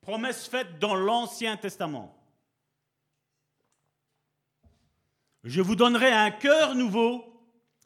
Promesse 0.00 0.48
faite 0.48 0.80
dans 0.80 0.96
l'Ancien 0.96 1.56
Testament. 1.56 2.20
Je 5.44 5.60
vous 5.60 5.76
donnerai 5.76 6.10
un 6.10 6.32
cœur 6.32 6.74
nouveau 6.74 7.24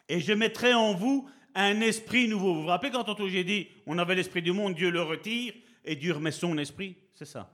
et 0.09 0.21
je 0.21 0.33
mettrai 0.33 0.73
en 0.73 0.95
vous 0.95 1.29
un 1.55 1.83
esprit 1.83 2.29
nouveau. 2.29 2.55
Vous 2.55 2.63
vous 2.63 2.69
rappelez 2.69 2.91
quand 2.91 3.05
tantôt 3.05 3.29
j'ai 3.29 3.45
dit, 3.45 3.69
on 3.85 3.99
avait 3.99 4.15
l'esprit 4.15 4.41
du 4.41 4.53
monde, 4.53 4.75
Dieu 4.75 4.91
le 4.91 5.03
retire 5.03 5.53
et 5.85 5.97
Dieu 5.97 6.15
remet 6.15 6.33
son 6.33 6.57
esprit? 6.57 6.97
C'est 7.15 7.27
ça. 7.27 7.53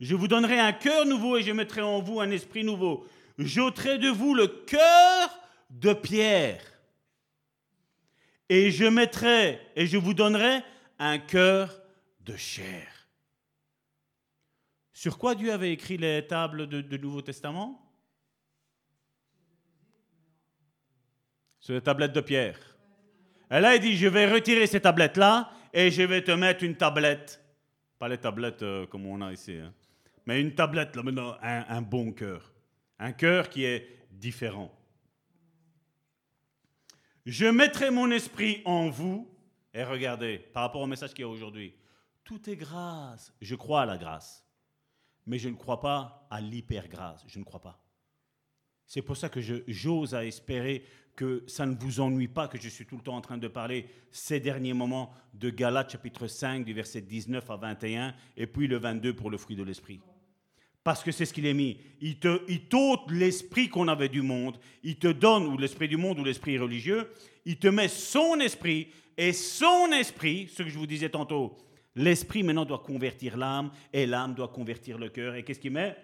Je 0.00 0.14
vous 0.14 0.28
donnerai 0.28 0.58
un 0.58 0.72
cœur 0.72 1.04
nouveau 1.04 1.36
et 1.36 1.42
je 1.42 1.52
mettrai 1.52 1.82
en 1.82 2.00
vous 2.00 2.20
un 2.20 2.30
esprit 2.30 2.64
nouveau. 2.64 3.06
J'ôterai 3.36 3.98
de 3.98 4.08
vous 4.08 4.34
le 4.34 4.46
cœur 4.46 5.28
de 5.68 5.92
pierre. 5.92 6.71
Et 8.54 8.70
je 8.70 8.84
mettrai 8.84 9.58
et 9.74 9.86
je 9.86 9.96
vous 9.96 10.12
donnerai 10.12 10.60
un 10.98 11.18
cœur 11.18 11.80
de 12.20 12.36
chair. 12.36 12.86
Sur 14.92 15.16
quoi 15.16 15.34
Dieu 15.34 15.50
avait 15.50 15.72
écrit 15.72 15.96
les 15.96 16.26
tables 16.26 16.66
du 16.66 16.98
Nouveau 16.98 17.22
Testament? 17.22 17.80
Sur 21.60 21.72
les 21.72 21.80
tablettes 21.80 22.12
de 22.12 22.20
pierre. 22.20 22.58
Et 23.50 23.58
là, 23.58 23.74
il 23.74 23.80
dit, 23.80 23.96
je 23.96 24.06
vais 24.06 24.30
retirer 24.30 24.66
ces 24.66 24.82
tablettes-là 24.82 25.50
et 25.72 25.90
je 25.90 26.02
vais 26.02 26.22
te 26.22 26.32
mettre 26.32 26.62
une 26.62 26.76
tablette. 26.76 27.42
Pas 27.98 28.08
les 28.10 28.18
tablettes 28.18 28.62
euh, 28.62 28.86
comme 28.86 29.06
on 29.06 29.22
a 29.22 29.32
ici, 29.32 29.56
hein, 29.56 29.72
mais 30.26 30.42
une 30.42 30.54
tablette, 30.54 30.94
là, 30.94 31.02
maintenant, 31.02 31.38
un, 31.40 31.64
un 31.70 31.80
bon 31.80 32.12
cœur. 32.12 32.52
Un 32.98 33.12
cœur 33.12 33.48
qui 33.48 33.64
est 33.64 33.88
différent. 34.10 34.70
Je 37.24 37.46
mettrai 37.46 37.90
mon 37.90 38.10
esprit 38.10 38.62
en 38.64 38.88
vous. 38.88 39.28
Et 39.74 39.84
regardez, 39.84 40.38
par 40.38 40.64
rapport 40.64 40.82
au 40.82 40.86
message 40.86 41.14
qu'il 41.14 41.22
y 41.22 41.24
a 41.24 41.28
aujourd'hui, 41.28 41.74
tout 42.24 42.48
est 42.50 42.56
grâce. 42.56 43.32
Je 43.40 43.54
crois 43.54 43.82
à 43.82 43.86
la 43.86 43.96
grâce. 43.96 44.44
Mais 45.26 45.38
je 45.38 45.48
ne 45.48 45.54
crois 45.54 45.80
pas 45.80 46.26
à 46.30 46.40
l'hyper-grâce. 46.40 47.24
Je 47.26 47.38
ne 47.38 47.44
crois 47.44 47.60
pas. 47.60 47.78
C'est 48.86 49.02
pour 49.02 49.16
ça 49.16 49.28
que 49.28 49.40
j'ose 49.40 50.14
à 50.14 50.24
espérer 50.24 50.84
que 51.16 51.44
ça 51.46 51.66
ne 51.66 51.74
vous 51.74 52.00
ennuie 52.00 52.28
pas 52.28 52.48
que 52.48 52.58
je 52.58 52.68
suis 52.68 52.86
tout 52.86 52.96
le 52.96 53.02
temps 53.02 53.16
en 53.16 53.20
train 53.20 53.38
de 53.38 53.48
parler 53.48 53.88
ces 54.10 54.40
derniers 54.40 54.72
moments 54.72 55.12
de 55.34 55.50
Galates 55.50 55.92
chapitre 55.92 56.26
5 56.26 56.64
du 56.64 56.72
verset 56.72 57.02
19 57.02 57.48
à 57.50 57.56
21 57.56 58.14
et 58.36 58.46
puis 58.46 58.66
le 58.66 58.78
22 58.78 59.14
pour 59.14 59.30
le 59.30 59.38
fruit 59.38 59.56
de 59.56 59.62
l'esprit. 59.62 60.00
Parce 60.84 61.04
que 61.04 61.12
c'est 61.12 61.26
ce 61.26 61.32
qu'il 61.32 61.46
est 61.46 61.54
mis. 61.54 61.78
Il 62.00 62.18
te, 62.18 62.42
il 62.48 62.62
t'ôte 62.62 63.10
l'esprit 63.10 63.68
qu'on 63.68 63.88
avait 63.88 64.08
du 64.08 64.22
monde, 64.22 64.58
il 64.82 64.96
te 64.96 65.08
donne, 65.08 65.46
ou 65.46 65.56
l'esprit 65.56 65.88
du 65.88 65.96
monde 65.96 66.18
ou 66.18 66.24
l'esprit 66.24 66.58
religieux, 66.58 67.08
il 67.44 67.56
te 67.56 67.68
met 67.68 67.88
son 67.88 68.40
esprit, 68.40 68.88
et 69.16 69.32
son 69.32 69.92
esprit, 69.92 70.48
ce 70.52 70.62
que 70.62 70.68
je 70.68 70.78
vous 70.78 70.86
disais 70.86 71.10
tantôt, 71.10 71.56
l'esprit 71.94 72.42
maintenant 72.42 72.64
doit 72.64 72.82
convertir 72.84 73.36
l'âme, 73.36 73.70
et 73.92 74.06
l'âme 74.06 74.34
doit 74.34 74.48
convertir 74.48 74.98
le 74.98 75.08
cœur. 75.08 75.34
Et 75.34 75.44
qu'est-ce 75.44 75.60
qu'il 75.60 75.72
met? 75.72 75.96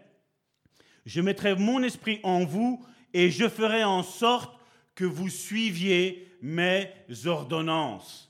Je 1.06 1.20
mettrai 1.20 1.56
mon 1.56 1.82
esprit 1.82 2.20
en 2.22 2.44
vous, 2.44 2.84
et 3.14 3.30
je 3.30 3.48
ferai 3.48 3.82
en 3.82 4.02
sorte 4.02 4.59
que 4.94 5.05
vous 5.05 5.28
suiviez 5.28 6.28
mes 6.42 6.90
ordonnances. 7.24 8.27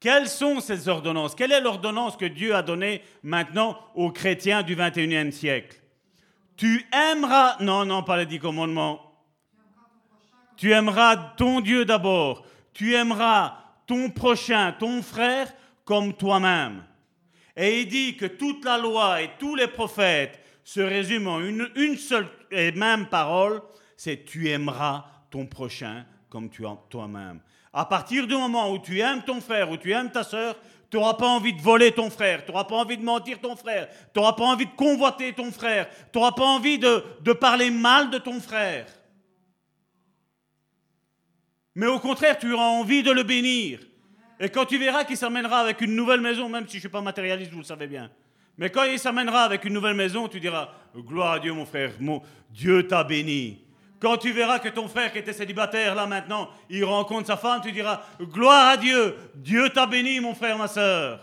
Quelles 0.00 0.28
sont 0.28 0.60
ces 0.60 0.88
ordonnances? 0.88 1.34
Quelle 1.34 1.52
est 1.52 1.60
l'ordonnance 1.60 2.16
que 2.16 2.24
Dieu 2.24 2.54
a 2.54 2.62
donnée 2.62 3.02
maintenant 3.22 3.78
aux 3.94 4.12
chrétiens 4.12 4.62
du 4.62 4.76
21e 4.76 5.32
siècle? 5.32 5.80
Tu 6.56 6.86
aimeras... 6.92 7.56
Non, 7.60 7.84
non, 7.84 8.02
pas 8.02 8.16
les 8.16 8.26
dix 8.26 8.38
commandements. 8.38 9.00
Tu 10.56 10.72
aimeras 10.72 11.16
ton 11.36 11.60
Dieu 11.60 11.84
d'abord. 11.84 12.44
Tu 12.72 12.94
aimeras 12.94 13.58
ton 13.86 14.10
prochain, 14.10 14.72
ton 14.78 15.02
frère, 15.02 15.52
comme 15.84 16.14
toi-même. 16.14 16.84
Et 17.56 17.80
il 17.80 17.88
dit 17.88 18.16
que 18.16 18.26
toute 18.26 18.64
la 18.64 18.78
loi 18.78 19.22
et 19.22 19.30
tous 19.38 19.56
les 19.56 19.66
prophètes 19.66 20.38
se 20.62 20.80
résument 20.80 21.34
en 21.34 21.40
une, 21.40 21.68
une 21.74 21.96
seule 21.96 22.28
et 22.50 22.70
même 22.72 23.06
parole, 23.06 23.62
c'est 23.96 24.24
tu 24.24 24.48
aimeras 24.48 25.06
ton 25.30 25.46
prochain 25.46 26.04
comme 26.28 26.50
toi-même. 26.50 27.40
À 27.78 27.84
partir 27.84 28.26
du 28.26 28.34
moment 28.34 28.72
où 28.72 28.80
tu 28.80 28.98
aimes 28.98 29.22
ton 29.22 29.40
frère, 29.40 29.70
où 29.70 29.76
tu 29.76 29.92
aimes 29.92 30.10
ta 30.10 30.24
soeur, 30.24 30.56
tu 30.90 30.96
n'auras 30.96 31.14
pas 31.14 31.28
envie 31.28 31.52
de 31.52 31.60
voler 31.60 31.92
ton 31.92 32.10
frère, 32.10 32.44
tu 32.44 32.50
n'auras 32.50 32.64
pas 32.64 32.74
envie 32.74 32.96
de 32.96 33.04
mentir 33.04 33.38
ton 33.40 33.54
frère, 33.54 33.86
tu 34.12 34.18
n'auras 34.18 34.32
pas 34.32 34.46
envie 34.46 34.66
de 34.66 34.72
convoiter 34.72 35.32
ton 35.32 35.52
frère, 35.52 35.88
tu 36.12 36.18
n'auras 36.18 36.32
pas 36.32 36.44
envie 36.44 36.80
de, 36.80 37.04
de 37.20 37.32
parler 37.32 37.70
mal 37.70 38.10
de 38.10 38.18
ton 38.18 38.40
frère. 38.40 38.86
Mais 41.76 41.86
au 41.86 42.00
contraire, 42.00 42.36
tu 42.36 42.52
auras 42.52 42.66
envie 42.66 43.04
de 43.04 43.12
le 43.12 43.22
bénir. 43.22 43.78
Et 44.40 44.48
quand 44.48 44.64
tu 44.64 44.76
verras 44.76 45.04
qu'il 45.04 45.16
s'amènera 45.16 45.60
avec 45.60 45.80
une 45.80 45.94
nouvelle 45.94 46.20
maison, 46.20 46.48
même 46.48 46.64
si 46.64 46.72
je 46.72 46.76
ne 46.78 46.80
suis 46.80 46.88
pas 46.88 47.00
matérialiste, 47.00 47.52
vous 47.52 47.58
le 47.58 47.64
savez 47.64 47.86
bien, 47.86 48.10
mais 48.56 48.70
quand 48.70 48.82
il 48.82 48.98
s'amènera 48.98 49.44
avec 49.44 49.64
une 49.64 49.74
nouvelle 49.74 49.94
maison, 49.94 50.26
tu 50.26 50.40
diras, 50.40 50.74
gloire 50.96 51.34
à 51.34 51.38
Dieu 51.38 51.52
mon 51.52 51.64
frère, 51.64 51.92
mon 52.00 52.22
Dieu 52.50 52.88
t'a 52.88 53.04
béni. 53.04 53.67
Quand 54.00 54.16
tu 54.16 54.32
verras 54.32 54.60
que 54.60 54.68
ton 54.68 54.88
frère 54.88 55.12
qui 55.12 55.18
était 55.18 55.32
célibataire, 55.32 55.94
là 55.94 56.06
maintenant, 56.06 56.48
il 56.70 56.84
rencontre 56.84 57.26
sa 57.26 57.36
femme, 57.36 57.60
tu 57.62 57.72
diras, 57.72 58.02
gloire 58.20 58.68
à 58.68 58.76
Dieu, 58.76 59.16
Dieu 59.34 59.70
t'a 59.70 59.86
béni, 59.86 60.20
mon 60.20 60.34
frère, 60.34 60.56
ma 60.56 60.68
soeur. 60.68 61.20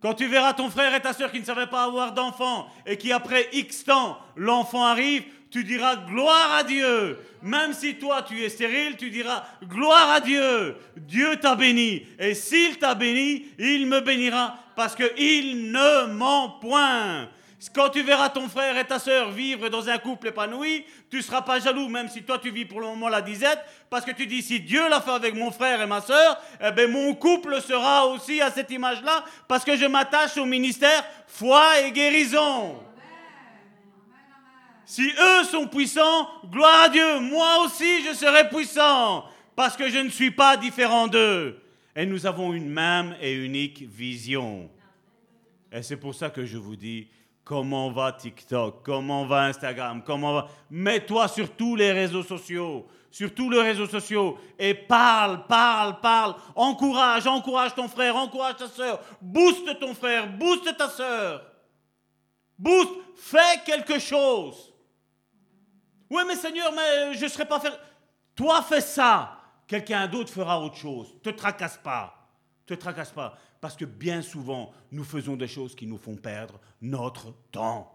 Quand 0.00 0.14
tu 0.14 0.26
verras 0.26 0.54
ton 0.54 0.70
frère 0.70 0.94
et 0.94 1.00
ta 1.00 1.12
soeur 1.12 1.32
qui 1.32 1.40
ne 1.40 1.44
savaient 1.44 1.66
pas 1.66 1.84
avoir 1.84 2.12
d'enfant 2.12 2.68
et 2.86 2.96
qui 2.96 3.12
après 3.12 3.48
X 3.52 3.84
temps, 3.84 4.18
l'enfant 4.36 4.84
arrive, 4.84 5.24
tu 5.50 5.64
diras 5.64 5.96
gloire 5.96 6.52
à 6.58 6.64
Dieu. 6.64 7.18
Même 7.42 7.72
si 7.72 7.96
toi 7.96 8.22
tu 8.22 8.42
es 8.42 8.48
stérile, 8.48 8.96
tu 8.96 9.10
diras 9.10 9.44
gloire 9.64 10.10
à 10.10 10.20
Dieu. 10.20 10.76
Dieu 10.96 11.36
t'a 11.36 11.54
béni. 11.54 12.06
Et 12.18 12.34
s'il 12.34 12.78
t'a 12.78 12.94
béni, 12.94 13.46
il 13.58 13.86
me 13.86 14.00
bénira 14.00 14.58
parce 14.76 14.94
qu'il 14.94 15.70
ne 15.72 16.12
ment 16.12 16.50
point. 16.60 17.28
Quand 17.74 17.88
tu 17.88 18.02
verras 18.02 18.28
ton 18.28 18.48
frère 18.48 18.76
et 18.76 18.84
ta 18.84 18.98
sœur 18.98 19.30
vivre 19.30 19.68
dans 19.70 19.88
un 19.88 19.96
couple 19.96 20.28
épanoui, 20.28 20.84
tu 21.10 21.16
ne 21.16 21.22
seras 21.22 21.40
pas 21.40 21.58
jaloux, 21.58 21.88
même 21.88 22.08
si 22.08 22.22
toi 22.22 22.38
tu 22.38 22.50
vis 22.50 22.66
pour 22.66 22.80
le 22.80 22.86
moment 22.86 23.08
la 23.08 23.22
disette, 23.22 23.60
parce 23.88 24.04
que 24.04 24.10
tu 24.10 24.26
dis 24.26 24.42
si 24.42 24.60
Dieu 24.60 24.88
l'a 24.90 25.00
fait 25.00 25.12
avec 25.12 25.34
mon 25.34 25.50
frère 25.50 25.80
et 25.80 25.86
ma 25.86 26.02
sœur, 26.02 26.40
eh 26.60 26.70
ben 26.72 26.90
mon 26.90 27.14
couple 27.14 27.60
sera 27.62 28.06
aussi 28.06 28.42
à 28.42 28.50
cette 28.50 28.70
image-là, 28.70 29.24
parce 29.48 29.64
que 29.64 29.74
je 29.76 29.86
m'attache 29.86 30.36
au 30.36 30.44
ministère 30.44 31.02
foi 31.26 31.80
et 31.80 31.92
guérison. 31.92 32.82
Si 34.84 35.10
eux 35.18 35.44
sont 35.44 35.66
puissants, 35.66 36.28
gloire 36.50 36.84
à 36.84 36.88
Dieu, 36.90 37.20
moi 37.20 37.64
aussi 37.64 38.04
je 38.04 38.14
serai 38.14 38.48
puissant, 38.50 39.24
parce 39.56 39.76
que 39.76 39.88
je 39.88 39.98
ne 39.98 40.10
suis 40.10 40.30
pas 40.30 40.58
différent 40.58 41.06
d'eux. 41.06 41.62
Et 41.96 42.04
nous 42.04 42.26
avons 42.26 42.52
une 42.52 42.68
même 42.68 43.16
et 43.22 43.32
unique 43.32 43.82
vision. 43.82 44.68
Et 45.72 45.82
c'est 45.82 45.96
pour 45.96 46.14
ça 46.14 46.28
que 46.28 46.44
je 46.44 46.58
vous 46.58 46.76
dis, 46.76 47.08
Comment 47.46 47.92
va 47.92 48.10
TikTok? 48.10 48.82
Comment 48.82 49.24
va 49.24 49.44
Instagram? 49.44 50.02
Comment 50.02 50.32
va 50.34 50.48
Mets-toi 50.68 51.28
sur 51.28 51.54
tous 51.54 51.76
les 51.76 51.92
réseaux 51.92 52.24
sociaux, 52.24 52.88
sur 53.08 53.32
tous 53.32 53.48
les 53.50 53.62
réseaux 53.62 53.86
sociaux 53.86 54.36
et 54.58 54.74
parle, 54.74 55.46
parle, 55.46 56.00
parle. 56.00 56.34
Encourage, 56.56 57.28
encourage 57.28 57.72
ton 57.76 57.86
frère, 57.86 58.16
encourage 58.16 58.56
ta 58.56 58.66
soeur. 58.66 59.00
Booste 59.22 59.78
ton 59.78 59.94
frère, 59.94 60.28
booste 60.36 60.76
ta 60.76 60.88
soeur. 60.88 61.46
Booste, 62.58 62.90
fais 63.14 63.62
quelque 63.64 64.00
chose. 64.00 64.74
Oui, 66.10 66.24
mais 66.26 66.34
Seigneur, 66.34 66.72
mais 66.72 67.14
je 67.14 67.26
ne 67.26 67.30
serai 67.30 67.44
pas 67.44 67.60
faire. 67.60 67.78
Toi, 68.34 68.60
fais 68.62 68.80
ça. 68.80 69.38
Quelqu'un 69.68 70.08
d'autre 70.08 70.32
fera 70.32 70.60
autre 70.60 70.78
chose. 70.78 71.14
Te 71.22 71.30
tracasse 71.30 71.76
pas. 71.76 72.12
Te 72.66 72.74
tracasse 72.74 73.12
pas. 73.12 73.38
Parce 73.60 73.76
que 73.76 73.84
bien 73.84 74.22
souvent, 74.22 74.72
nous 74.92 75.04
faisons 75.04 75.36
des 75.36 75.48
choses 75.48 75.74
qui 75.74 75.86
nous 75.86 75.98
font 75.98 76.16
perdre 76.16 76.60
notre 76.80 77.34
temps. 77.50 77.92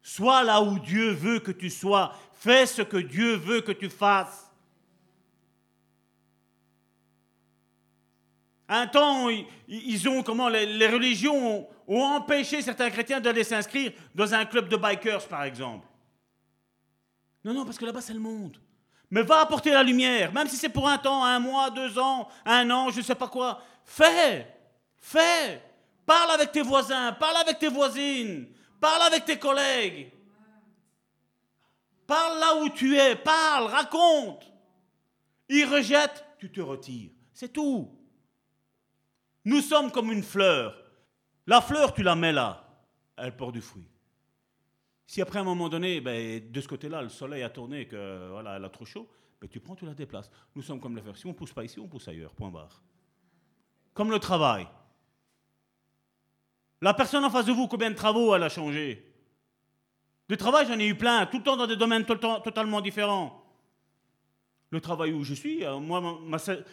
Sois 0.00 0.42
là 0.42 0.60
où 0.62 0.78
Dieu 0.78 1.10
veut 1.12 1.38
que 1.38 1.52
tu 1.52 1.70
sois. 1.70 2.14
Fais 2.32 2.66
ce 2.66 2.82
que 2.82 2.96
Dieu 2.96 3.36
veut 3.36 3.60
que 3.60 3.72
tu 3.72 3.88
fasses. 3.88 4.50
Un 8.68 8.86
temps, 8.86 9.28
ils 9.68 10.08
ont 10.08 10.22
comment 10.22 10.48
les, 10.48 10.88
religions 10.88 11.68
ont, 11.86 12.02
empêché 12.02 12.62
certains 12.62 12.90
chrétiens 12.90 13.20
d'aller 13.20 13.44
s'inscrire 13.44 13.92
dans 14.14 14.32
un 14.32 14.46
club 14.46 14.68
de 14.68 14.76
bikers, 14.76 15.28
par 15.28 15.44
exemple. 15.44 15.86
Non, 17.44 17.52
non, 17.52 17.64
parce 17.64 17.76
que 17.76 17.84
là-bas, 17.84 18.00
c'est 18.00 18.14
le 18.14 18.20
monde. 18.20 18.56
Mais 19.12 19.22
va 19.22 19.42
apporter 19.42 19.70
la 19.70 19.82
lumière, 19.82 20.32
même 20.32 20.48
si 20.48 20.56
c'est 20.56 20.70
pour 20.70 20.88
un 20.88 20.96
temps, 20.96 21.22
un 21.22 21.38
mois, 21.38 21.68
deux 21.68 21.98
ans, 21.98 22.30
un 22.46 22.70
an, 22.70 22.88
je 22.88 23.00
ne 23.00 23.04
sais 23.04 23.14
pas 23.14 23.28
quoi. 23.28 23.60
Fais, 23.84 24.50
fais. 24.96 25.62
Parle 26.06 26.30
avec 26.30 26.50
tes 26.50 26.62
voisins, 26.62 27.12
parle 27.12 27.36
avec 27.36 27.58
tes 27.58 27.68
voisines, 27.68 28.48
parle 28.80 29.02
avec 29.02 29.26
tes 29.26 29.38
collègues. 29.38 30.10
Parle 32.06 32.40
là 32.40 32.56
où 32.56 32.70
tu 32.70 32.96
es, 32.96 33.14
parle, 33.14 33.66
raconte. 33.66 34.50
Il 35.50 35.66
rejette, 35.66 36.24
tu 36.38 36.50
te 36.50 36.62
retires. 36.62 37.10
C'est 37.34 37.52
tout. 37.52 37.94
Nous 39.44 39.60
sommes 39.60 39.92
comme 39.92 40.10
une 40.10 40.22
fleur. 40.22 40.74
La 41.46 41.60
fleur, 41.60 41.92
tu 41.92 42.02
la 42.02 42.16
mets 42.16 42.32
là, 42.32 42.66
elle 43.18 43.36
porte 43.36 43.52
du 43.52 43.60
fruit. 43.60 43.91
Si 45.12 45.20
après 45.20 45.40
un 45.40 45.44
moment 45.44 45.68
donné, 45.68 46.00
ben, 46.00 46.40
de 46.50 46.60
ce 46.62 46.66
côté-là, 46.66 47.02
le 47.02 47.10
soleil 47.10 47.42
a 47.42 47.50
tourné, 47.50 47.86
que 47.86 48.30
voilà, 48.30 48.56
elle 48.56 48.64
a 48.64 48.70
trop 48.70 48.86
chaud, 48.86 49.06
ben, 49.38 49.46
tu 49.46 49.60
prends, 49.60 49.76
tu 49.76 49.84
la 49.84 49.92
déplaces. 49.92 50.30
Nous 50.56 50.62
sommes 50.62 50.80
comme 50.80 50.98
fleurs. 50.98 51.18
Si 51.18 51.26
on 51.26 51.28
ne 51.28 51.34
pousse 51.34 51.52
pas 51.52 51.64
ici, 51.64 51.78
on 51.78 51.86
pousse 51.86 52.08
ailleurs. 52.08 52.32
Point 52.32 52.50
barre. 52.50 52.80
Comme 53.92 54.10
le 54.10 54.18
travail. 54.18 54.66
La 56.80 56.94
personne 56.94 57.22
en 57.26 57.28
face 57.28 57.44
de 57.44 57.52
vous, 57.52 57.68
combien 57.68 57.90
de 57.90 57.94
travaux 57.94 58.34
elle 58.34 58.42
a 58.42 58.48
changé? 58.48 59.06
De 60.30 60.34
travail, 60.34 60.66
j'en 60.66 60.78
ai 60.78 60.86
eu 60.86 60.96
plein, 60.96 61.26
tout 61.26 61.36
le 61.36 61.44
temps 61.44 61.58
dans 61.58 61.66
des 61.66 61.76
domaines 61.76 62.06
totalement 62.06 62.80
différents. 62.80 63.44
Le 64.70 64.80
travail 64.80 65.12
où 65.12 65.24
je 65.24 65.34
suis, 65.34 65.62
euh, 65.62 65.78
moi, 65.78 66.20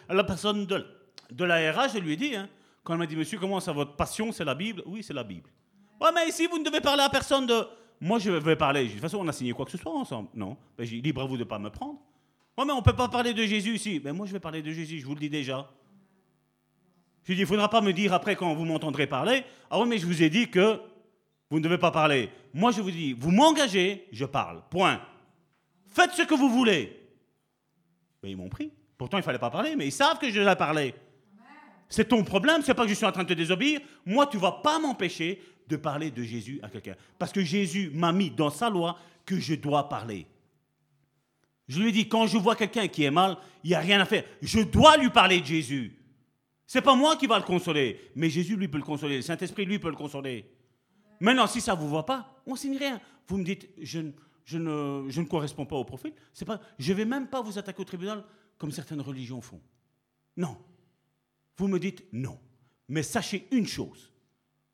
la 0.08 0.24
personne 0.24 0.66
de, 0.66 0.86
de 1.30 1.44
la 1.44 1.74
RH, 1.74 1.96
je 1.96 2.00
lui 2.00 2.14
ai 2.14 2.16
dit, 2.16 2.38
hein, 2.38 2.48
quand 2.86 2.94
elle 2.94 3.00
m'a 3.00 3.06
dit, 3.06 3.18
monsieur, 3.18 3.38
comment 3.38 3.60
ça, 3.60 3.74
votre 3.74 3.98
passion, 3.98 4.32
c'est 4.32 4.46
la 4.46 4.56
Bible 4.56 4.82
Oui, 4.86 5.04
c'est 5.04 5.14
la 5.14 5.26
Bible. 5.26 5.50
Ouais, 6.00 6.12
mais 6.16 6.30
ici, 6.30 6.48
vous 6.48 6.58
ne 6.58 6.64
devez 6.64 6.80
parler 6.80 7.04
à 7.04 7.10
personne 7.10 7.46
de, 7.46 7.68
moi, 8.02 8.20
je 8.20 8.32
vais 8.32 8.56
parler. 8.56 8.86
De 8.86 8.92
toute 8.92 9.02
façon, 9.02 9.18
on 9.18 9.28
a 9.28 9.34
signé 9.34 9.52
quoi 9.52 9.66
que 9.66 9.72
ce 9.72 9.78
soit 9.78 9.92
ensemble. 9.92 10.30
Non. 10.34 10.56
Ben, 10.78 10.86
libre 10.86 11.22
à 11.22 11.26
vous 11.26 11.36
de 11.36 11.44
ne 11.44 11.48
pas 11.48 11.60
me 11.60 11.70
prendre. 11.70 12.00
Ouais, 12.58 12.66
mais 12.66 12.72
on 12.72 12.78
ne 12.78 12.82
peut 12.82 12.96
pas 12.96 13.10
parler 13.10 13.34
de 13.34 13.44
Jésus 13.44 13.76
ici. 13.76 14.00
Ben, 14.00 14.14
moi, 14.14 14.26
je 14.26 14.32
vais 14.32 14.40
parler 14.40 14.62
de 14.62 14.72
Jésus, 14.72 15.00
je 15.00 15.06
vous 15.06 15.14
le 15.14 15.20
dis 15.20 15.30
déjà. 15.30 15.70
Je 17.24 17.30
lui 17.30 17.36
dis, 17.36 17.42
il 17.42 17.44
ne 17.44 17.48
faudra 17.48 17.70
pas 17.70 17.82
me 17.82 17.92
dire 17.92 18.14
après 18.14 18.36
quand 18.36 18.54
vous 18.54 18.66
m'entendrez 18.66 19.06
parler, 19.06 19.44
ah 19.70 19.80
oui, 19.80 19.88
mais 19.88 19.98
je 19.98 20.06
vous 20.06 20.24
ai 20.24 20.30
dit 20.30 20.50
que 20.50 20.82
vous 21.50 21.60
ne 21.60 21.64
devez 21.64 21.78
pas 21.78 21.92
parler. 21.92 22.30
Moi, 22.54 22.72
je 22.72 22.82
vous 22.82 22.92
dis, 22.92 23.14
vous 23.14 23.32
m'engagez, 23.32 24.08
je 24.12 24.26
parle. 24.26 24.64
Point. 24.70 25.02
Faites 25.88 26.12
ce 26.12 26.24
que 26.24 26.36
vous 26.36 26.50
voulez. 26.50 26.96
Mais 28.24 28.32
ils 28.32 28.38
m'ont 28.38 28.50
pris. 28.50 28.72
Pourtant, 28.98 29.18
il 29.18 29.22
ne 29.22 29.26
fallait 29.26 29.40
pas 29.40 29.50
parler, 29.50 29.76
mais 29.76 29.88
ils 29.88 29.92
savent 29.92 30.20
que 30.20 30.30
je 30.30 30.42
dois 30.42 30.56
parler. 30.56 30.94
C'est 31.88 32.08
ton 32.08 32.24
problème, 32.24 32.62
c'est 32.62 32.74
pas 32.74 32.84
que 32.84 32.90
je 32.90 32.94
suis 32.94 33.06
en 33.06 33.12
train 33.12 33.24
de 33.24 33.30
te 33.30 33.34
désobéir. 33.34 33.82
Moi, 34.06 34.28
tu 34.28 34.38
ne 34.38 34.42
vas 34.42 34.52
pas 34.64 34.78
m'empêcher 34.80 35.42
de 35.70 35.78
parler 35.78 36.12
de 36.12 36.24
Jésus 36.24 36.60
à 36.64 36.70
quelqu'un. 36.70 36.96
Parce 37.18 37.32
que 37.32 37.42
Jésus 37.42 37.92
m'a 37.94 38.12
mis 38.12 38.32
dans 38.32 38.50
sa 38.50 38.70
loi 38.70 38.98
que 39.26 39.40
je 39.40 39.54
dois 39.54 39.88
parler. 39.88 40.26
Je 41.68 41.80
lui 41.80 41.92
dis, 41.92 42.10
quand 42.10 42.26
je 42.26 42.38
vois 42.38 42.56
quelqu'un 42.56 42.88
qui 42.88 43.04
est 43.04 43.12
mal, 43.12 43.38
il 43.64 43.70
n'y 43.70 43.76
a 43.76 43.80
rien 43.80 44.02
à 44.02 44.06
faire. 44.06 44.24
Je 44.42 44.62
dois 44.62 44.98
lui 44.98 45.12
parler 45.12 45.40
de 45.40 45.46
Jésus. 45.46 45.96
C'est 46.66 46.82
pas 46.82 46.96
moi 46.96 47.16
qui 47.16 47.28
va 47.28 47.38
le 47.38 47.46
consoler, 47.46 48.00
mais 48.16 48.30
Jésus, 48.30 48.56
lui, 48.56 48.68
peut 48.68 48.80
le 48.80 48.84
consoler. 48.84 49.18
Le 49.18 49.22
Saint-Esprit, 49.22 49.66
lui, 49.66 49.78
peut 49.78 49.90
le 49.90 49.96
consoler. 49.96 50.52
Maintenant, 51.20 51.46
si 51.46 51.62
ça 51.62 51.76
ne 51.76 51.80
vous 51.80 51.90
va 51.90 52.04
pas, 52.04 52.42
on 52.48 52.56
signe 52.56 52.78
rien. 52.78 53.00
Vous 53.28 53.38
me 53.38 53.44
dites, 53.44 53.70
je, 53.80 54.00
ne, 54.00 55.06
je 55.10 55.22
ne 55.22 55.26
corresponds 55.26 55.66
pas 55.66 55.76
au 55.76 55.84
profil. 55.84 56.14
Je 56.80 56.92
ne 56.92 56.98
vais 56.98 57.06
même 57.06 57.28
pas 57.28 57.42
vous 57.42 57.60
attaquer 57.60 57.82
au 57.82 57.86
tribunal 57.86 58.24
comme 58.58 58.72
certaines 58.72 59.02
religions 59.02 59.42
font. 59.42 59.62
Non. 60.38 60.58
Vous 61.58 61.68
me 61.68 61.80
dites 61.80 62.04
non. 62.12 62.40
Mais 62.88 63.04
sachez 63.04 63.48
une 63.52 63.68
chose. 63.68 64.12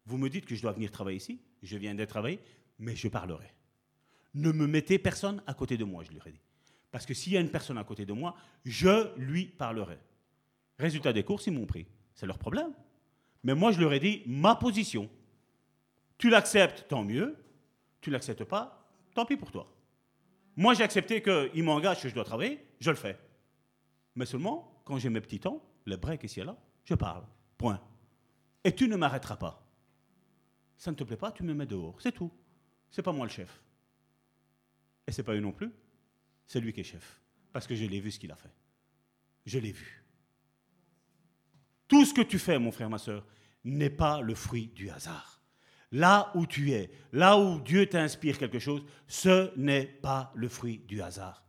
Vous 0.06 0.18
me 0.18 0.30
dites 0.30 0.45
que 0.45 0.56
je 0.56 0.61
dois 0.61 0.72
venir 0.72 0.91
travailler 0.91 1.18
ici. 1.18 1.41
Je 1.64 1.77
viens 1.77 1.95
d'être 1.95 2.10
travailler, 2.10 2.40
mais 2.80 2.95
je 2.95 3.07
parlerai. 3.07 3.52
Ne 4.34 4.52
me 4.52 4.68
mettez 4.68 4.99
personne 4.99 5.41
à 5.48 5.53
côté 5.53 5.77
de 5.77 5.84
moi, 5.84 6.03
je 6.03 6.11
lui 6.11 6.19
ai 6.26 6.32
dit. 6.32 6.41
Parce 6.91 7.06
que 7.06 7.14
s'il 7.14 7.34
y 7.34 7.38
a 7.38 7.41
une 7.41 7.49
personne 7.49 7.77
à 7.77 7.84
côté 7.84 8.06
de 8.06 8.14
moi, 8.14 8.36
je 8.64 9.15
lui 9.18 9.45
parlerai. 9.45 9.98
Résultat 10.77 11.14
des 11.14 11.23
courses, 11.23 11.48
ils 11.48 11.53
m'ont 11.53 11.65
pris. 11.65 11.88
C'est 12.14 12.26
leur 12.26 12.38
problème. 12.38 12.73
Mais 13.44 13.56
moi, 13.56 13.72
je 13.72 13.80
leur 13.80 13.94
ai 13.94 13.99
dit 13.99 14.23
ma 14.26 14.56
position. 14.56 15.10
Tu 16.18 16.30
l'acceptes, 16.30 16.86
tant 16.88 17.03
mieux. 17.03 17.36
Tu 18.02 18.11
l'acceptes 18.11 18.44
pas, 18.44 18.88
tant 19.14 19.26
pis 19.26 19.36
pour 19.36 19.52
toi. 19.52 19.72
Moi, 20.56 20.73
j'ai 20.73 20.84
accepté 20.84 21.22
qu'il 21.22 21.64
m'engage 21.64 22.02
que 22.02 22.10
je 22.10 22.14
dois 22.14 22.23
travailler, 22.23 22.64
je 22.80 22.90
le 22.90 22.95
fais. 22.95 23.18
Mais 24.15 24.26
seulement, 24.26 24.82
quand 24.86 24.98
j'ai 24.98 25.10
mes 25.10 25.22
petits 25.22 25.40
temps, 25.40 25.61
le 25.86 25.98
break 25.98 26.23
ici 26.23 26.40
et 26.40 26.44
là, 26.44 26.56
je 26.84 26.94
parle. 26.94 27.23
Point. 27.57 27.82
Et 28.64 28.73
tu 28.73 28.88
ne 28.88 28.95
m'arrêteras 28.95 29.38
pas. 29.38 29.65
Ça 30.77 30.91
ne 30.91 30.95
te 30.95 31.03
plaît 31.03 31.18
pas, 31.18 31.31
tu 31.31 31.43
me 31.43 31.53
mets 31.53 31.65
dehors. 31.65 31.99
C'est 32.02 32.11
tout. 32.11 32.31
C'est 32.91 33.02
pas 33.02 33.11
moi 33.11 33.26
le 33.26 33.31
chef. 33.31 33.61
Et 35.07 35.11
c'est 35.11 35.23
pas 35.23 35.34
eux 35.34 35.39
non 35.39 35.52
plus. 35.52 35.72
C'est 36.45 36.60
lui 36.60 36.73
qui 36.73 36.81
est 36.81 36.84
chef. 36.84 37.22
Parce 37.52 37.68
que 37.68 37.76
je 37.76 37.85
l'ai 37.85 37.99
vu 37.99 38.11
ce 38.11 38.19
qu'il 38.19 38.31
a 38.31 38.35
fait. 38.35 38.53
Je 39.45 39.60
l'ai 39.60 39.72
vu. 39.72 40.03
Tout 41.88 42.06
ce 42.06 42.14
que 42.14 42.22
tu 42.22 42.39
fais, 42.39 42.57
mon 42.60 42.72
frère, 42.72 42.89
ma 42.89 42.97
soeur, 42.97 43.26
n'est 43.64 43.89
pas 43.89 44.22
le 44.22 44.35
fruit 44.35 44.68
du 44.68 44.89
hasard. 44.89 45.41
Là 45.91 46.31
où 46.35 46.45
tu 46.45 46.72
es, 46.72 46.89
là 47.14 47.38
où 47.38 47.60
Dieu 47.61 47.88
t'inspire 47.88 48.38
quelque 48.38 48.60
chose, 48.60 48.84
ce 49.07 49.56
n'est 49.57 49.85
pas 49.85 50.31
le 50.35 50.49
fruit 50.49 50.80
du 50.80 51.02
hasard. 51.02 51.45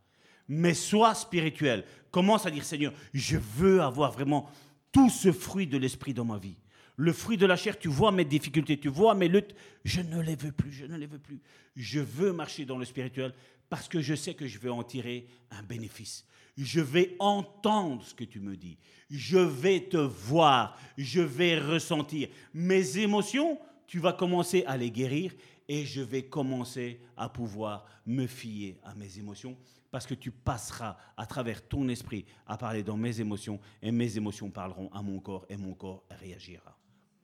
Mais 0.48 0.74
sois 0.74 1.14
spirituel. 1.14 1.84
Commence 2.10 2.46
à 2.46 2.50
dire, 2.50 2.64
Seigneur, 2.64 2.92
je 3.12 3.36
veux 3.36 3.82
avoir 3.82 4.12
vraiment 4.12 4.48
tout 4.92 5.10
ce 5.10 5.32
fruit 5.32 5.66
de 5.66 5.78
l'esprit 5.78 6.14
dans 6.14 6.24
ma 6.24 6.38
vie. 6.38 6.56
Le 6.96 7.12
fruit 7.12 7.36
de 7.36 7.46
la 7.46 7.56
chair, 7.56 7.78
tu 7.78 7.88
vois 7.88 8.10
mes 8.10 8.24
difficultés, 8.24 8.78
tu 8.78 8.88
vois 8.88 9.14
mes 9.14 9.28
luttes, 9.28 9.54
je 9.84 10.00
ne 10.00 10.20
les 10.20 10.34
veux 10.34 10.52
plus, 10.52 10.72
je 10.72 10.86
ne 10.86 10.96
les 10.96 11.06
veux 11.06 11.18
plus. 11.18 11.40
Je 11.76 12.00
veux 12.00 12.32
marcher 12.32 12.64
dans 12.64 12.78
le 12.78 12.86
spirituel 12.86 13.34
parce 13.68 13.86
que 13.86 14.00
je 14.00 14.14
sais 14.14 14.34
que 14.34 14.46
je 14.46 14.58
vais 14.58 14.70
en 14.70 14.82
tirer 14.82 15.26
un 15.50 15.62
bénéfice. 15.62 16.26
Je 16.56 16.80
vais 16.80 17.14
entendre 17.18 18.02
ce 18.02 18.14
que 18.14 18.24
tu 18.24 18.40
me 18.40 18.56
dis. 18.56 18.78
Je 19.10 19.36
vais 19.36 19.80
te 19.80 19.98
voir. 19.98 20.78
Je 20.96 21.20
vais 21.20 21.58
ressentir. 21.58 22.28
Mes 22.54 22.98
émotions, 22.98 23.58
tu 23.86 23.98
vas 23.98 24.14
commencer 24.14 24.64
à 24.66 24.76
les 24.78 24.90
guérir 24.90 25.32
et 25.68 25.84
je 25.84 26.00
vais 26.00 26.22
commencer 26.22 27.00
à 27.16 27.28
pouvoir 27.28 27.84
me 28.06 28.26
fier 28.26 28.78
à 28.84 28.94
mes 28.94 29.18
émotions 29.18 29.56
parce 29.90 30.06
que 30.06 30.14
tu 30.14 30.30
passeras 30.30 30.96
à 31.16 31.26
travers 31.26 31.66
ton 31.66 31.88
esprit 31.88 32.24
à 32.46 32.56
parler 32.56 32.82
dans 32.82 32.96
mes 32.96 33.20
émotions 33.20 33.60
et 33.82 33.90
mes 33.90 34.16
émotions 34.16 34.50
parleront 34.50 34.90
à 34.92 35.02
mon 35.02 35.20
corps 35.20 35.46
et 35.48 35.56
mon 35.56 35.74
corps 35.74 36.04
réagira. 36.10 36.75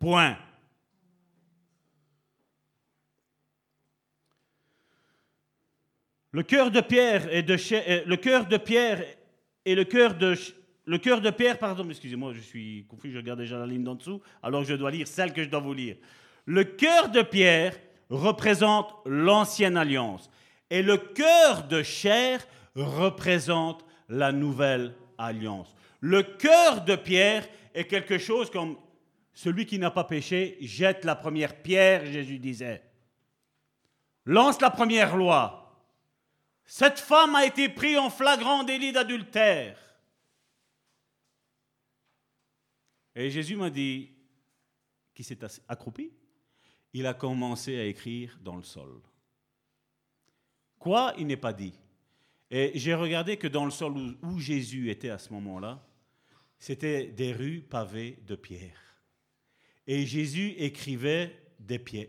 Point. 0.03 0.37
Le 6.33 6.43
cœur 6.43 6.73
de 6.73 6.81
Pierre 6.81 7.33
et 7.33 7.45
de 7.45 7.55
euh, 7.55 8.03
le 8.05 8.17
cœur 8.17 8.47
de 8.47 8.57
Pierre 8.57 9.05
et 9.65 9.77
le 9.77 9.85
cœur 9.85 10.17
de 10.17 10.35
le 10.87 10.99
cœur 10.99 11.21
de 11.21 11.31
Pierre, 11.31 11.57
pardon, 11.57 11.89
excusez-moi, 11.89 12.33
je 12.35 12.41
suis 12.41 12.85
confus, 12.89 13.13
je 13.13 13.19
regarde 13.19 13.39
déjà 13.39 13.57
la 13.57 13.67
ligne 13.67 13.85
d'en 13.85 13.95
dessous, 13.95 14.21
alors 14.43 14.65
je 14.65 14.75
dois 14.75 14.91
lire 14.91 15.07
celle 15.07 15.33
que 15.33 15.45
je 15.45 15.49
dois 15.49 15.61
vous 15.61 15.73
lire. 15.73 15.95
Le 16.47 16.65
cœur 16.65 17.09
de 17.09 17.23
Pierre 17.23 17.79
représente 18.11 18.93
l'ancienne 19.07 19.77
alliance 19.77 20.29
et 20.69 20.83
le 20.83 20.97
cœur 20.97 21.69
de 21.69 21.85
chair 21.85 22.45
représente 22.75 23.85
la 24.09 24.33
nouvelle 24.33 24.97
alliance. 25.17 25.77
Le 26.01 26.25
cœur 26.25 26.85
de 26.85 26.97
Pierre 26.97 27.47
est 27.73 27.85
quelque 27.85 28.19
chose 28.19 28.51
comme 28.51 28.77
celui 29.33 29.67
qui 29.67 29.79
n'a 29.79 29.91
pas 29.91 30.05
péché 30.05 30.57
jette 30.61 31.05
la 31.05 31.15
première 31.15 31.63
pierre, 31.63 32.05
Jésus 32.07 32.39
disait. 32.39 32.83
Lance 34.25 34.61
la 34.61 34.71
première 34.71 35.17
loi. 35.17 35.59
Cette 36.65 37.01
femme 37.01 37.35
a 37.35 37.45
été 37.45 37.69
prise 37.69 37.99
en 37.99 38.11
flagrant 38.11 38.63
délit 38.63 38.93
d'adultère. 38.93 39.79
Et 43.15 43.31
Jésus 43.31 43.57
m'a 43.57 43.71
dit, 43.71 44.11
qui 45.15 45.25
s'est 45.25 45.39
accroupi, 45.69 46.13
il 46.93 47.07
a 47.07 47.15
commencé 47.15 47.79
à 47.79 47.85
écrire 47.85 48.39
dans 48.43 48.57
le 48.57 48.63
sol. 48.63 49.01
Quoi 50.79 51.15
Il 51.19 51.27
n'est 51.27 51.37
pas 51.37 51.53
dit. 51.53 51.75
Et 52.51 52.73
j'ai 52.75 52.95
regardé 52.95 53.37
que 53.37 53.49
dans 53.49 53.65
le 53.65 53.71
sol 53.71 54.17
où, 54.23 54.39
Jésus 54.39 54.91
était 54.91 55.11
à 55.11 55.19
ce 55.19 55.33
moment-là, 55.33 55.87
c'était 56.59 57.07
des 57.07 57.33
rues 57.33 57.63
pavées 57.63 58.19
de 58.27 58.35
pierres. 58.35 58.92
Et 59.87 60.07
Jésus 60.07 60.51
écrivait 60.59 61.37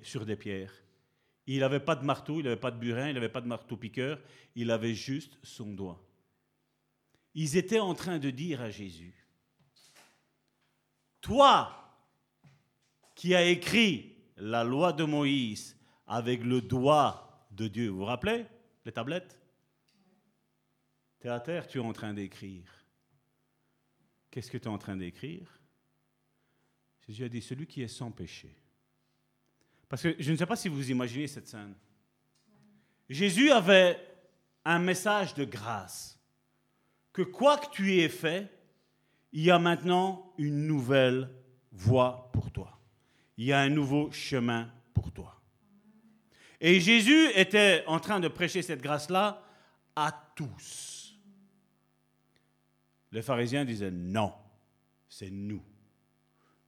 sur 0.04 0.26
des 0.26 0.36
pierres. 0.36 0.74
Il 1.46 1.60
n'avait 1.60 1.80
pas 1.80 1.96
de 1.96 2.06
marteau, 2.06 2.40
il 2.40 2.44
n'avait 2.44 2.56
pas 2.56 2.72
de 2.72 2.80
burin, 2.80 3.10
il 3.10 3.14
n'avait 3.14 3.30
pas 3.30 3.42
de 3.42 3.48
marteau-piqueur, 3.48 4.22
il 4.56 4.72
avait 4.72 4.96
juste 4.96 5.38
son 5.44 5.74
doigt. 5.74 6.02
Ils 7.34 7.58
étaient 7.58 7.80
en 7.80 7.94
train 7.96 8.20
de 8.20 8.30
dire 8.30 8.62
à 8.62 8.70
Jésus, 8.70 9.14
toi 11.20 11.80
qui 13.16 13.36
as 13.36 13.46
écrit 13.46 14.16
la 14.38 14.64
loi 14.64 14.94
de 14.94 15.04
Moïse 15.04 15.78
avec 16.08 16.44
le 16.44 16.62
doigt 16.62 17.48
de 17.52 17.68
Dieu, 17.68 17.90
vous 17.90 18.00
vous 18.00 18.06
rappelez 18.06 18.46
les 18.86 18.92
tablettes? 18.92 19.40
Tu 21.20 21.28
es 21.28 21.30
à 21.30 21.40
terre, 21.40 21.68
tu 21.68 21.78
es 21.78 21.82
en 21.82 21.94
train 21.94 22.14
d'écrire. 22.14 22.70
Qu'est-ce 24.30 24.52
que 24.52 24.58
tu 24.58 24.66
es 24.66 24.68
en 24.68 24.78
train 24.78 24.98
d'écrire? 24.98 25.60
Jésus 27.08 27.24
a 27.26 27.30
dit, 27.30 27.42
celui 27.42 27.68
qui 27.68 27.82
est 27.82 27.88
sans 27.88 28.12
péché. 28.12 28.56
Parce 29.90 30.02
que 30.04 30.16
je 30.18 30.32
ne 30.32 30.38
sais 30.38 30.46
pas 30.46 30.56
si 30.56 30.70
vous 30.70 30.92
imaginez 30.92 31.28
cette 31.28 31.48
scène. 31.48 31.76
Jésus 33.10 33.52
avait 33.52 34.00
un 34.66 34.80
message 34.80 35.34
de 35.34 35.46
grâce. 35.46 36.20
Que 37.12 37.22
quoi 37.22 37.58
que 37.58 37.70
tu 37.72 38.00
aies 38.00 38.10
fait, 38.10 38.50
il 39.34 39.44
y 39.44 39.52
a 39.52 39.60
maintenant 39.60 40.34
une 40.38 40.66
nouvelle 40.66 41.30
voie 41.72 42.32
pour 42.34 42.52
toi. 42.52 42.80
Il 43.38 43.46
y 43.46 43.54
a 43.54 43.60
un 43.60 43.70
nouveau 43.70 44.12
chemin 44.12 44.72
pour 44.94 45.12
toi. 45.12 45.42
Et 46.62 46.80
Jésus 46.80 47.30
était 47.36 47.84
en 47.88 48.00
train 48.00 48.20
de 48.20 48.28
prêcher 48.30 48.62
cette 48.62 48.82
grâce-là 48.82 49.44
à 49.96 50.12
tous. 50.36 51.20
Les 53.12 53.22
pharisiens 53.22 53.66
disaient 53.66 53.92
non, 53.92 54.34
c'est 55.08 55.30
nous. 55.30 55.64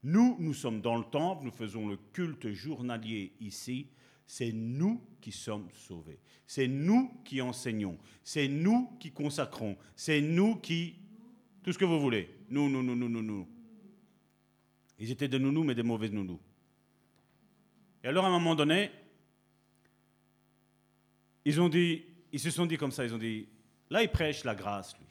Nous, 0.06 0.38
nous 0.40 0.54
sommes 0.54 0.82
dans 0.82 0.98
le 0.98 1.04
temple, 1.04 1.46
nous 1.46 1.52
faisons 1.52 1.88
le 1.88 1.98
culte 2.14 2.52
journalier 2.52 3.34
ici. 3.40 3.88
C'est 4.28 4.52
nous 4.52 5.02
qui 5.20 5.32
sommes 5.32 5.68
sauvés. 5.72 6.20
C'est 6.46 6.68
nous 6.68 7.12
qui 7.26 7.42
enseignons. 7.42 7.98
C'est 8.24 8.48
nous 8.48 8.96
qui 9.00 9.12
consacrons. 9.12 9.76
C'est 9.96 10.22
nous 10.22 10.58
qui... 10.58 10.94
Tout 11.64 11.74
ce 11.74 11.80
que 11.80 11.86
vous 11.86 12.00
voulez. 12.00 12.30
Nous, 12.50 12.70
nous, 12.70 12.84
nous, 12.84 12.96
nous, 12.96 13.10
nous, 13.10 13.24
nous. 13.24 13.48
Ils 15.00 15.10
étaient 15.10 15.28
des 15.28 15.40
nounous, 15.40 15.64
mais 15.64 15.74
des 15.74 15.82
mauvais 15.82 16.10
nounous. 16.10 16.40
Et 18.04 18.08
alors, 18.08 18.26
à 18.26 18.28
un 18.28 18.32
moment 18.32 18.54
donné, 18.54 18.92
ils, 21.46 22.04
ils 22.32 22.40
se 22.40 22.52
sont 22.52 22.68
dit 22.68 22.78
comme 22.78 22.92
ça, 22.92 23.06
ils 23.06 23.14
ont 23.16 23.18
dit, 23.18 23.50
là, 23.90 24.04
il 24.04 24.10
prêche 24.10 24.44
la 24.44 24.54
grâce, 24.54 24.96
lui, 25.00 25.08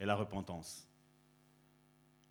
et 0.00 0.06
la 0.06 0.16
repentance. 0.16 0.89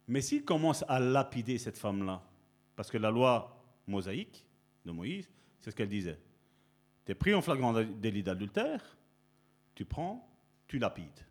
Mais 0.09 0.21
s'il 0.21 0.43
commence 0.43 0.83
à 0.87 0.99
lapider 0.99 1.59
cette 1.59 1.77
femme-là, 1.77 2.27
parce 2.75 2.89
que 2.89 2.97
la 2.97 3.11
loi 3.11 3.63
mosaïque 3.85 4.43
de 4.83 4.91
Moïse, 4.91 5.29
c'est 5.59 5.69
ce 5.69 5.75
qu'elle 5.75 5.87
disait. 5.87 6.19
Tu 7.05 7.11
es 7.11 7.15
pris 7.15 7.35
en 7.35 7.43
flagrant 7.43 7.79
délit 7.83 8.23
d'adultère, 8.23 8.97
tu 9.75 9.85
prends, 9.85 10.27
tu 10.67 10.79
lapides. 10.79 11.25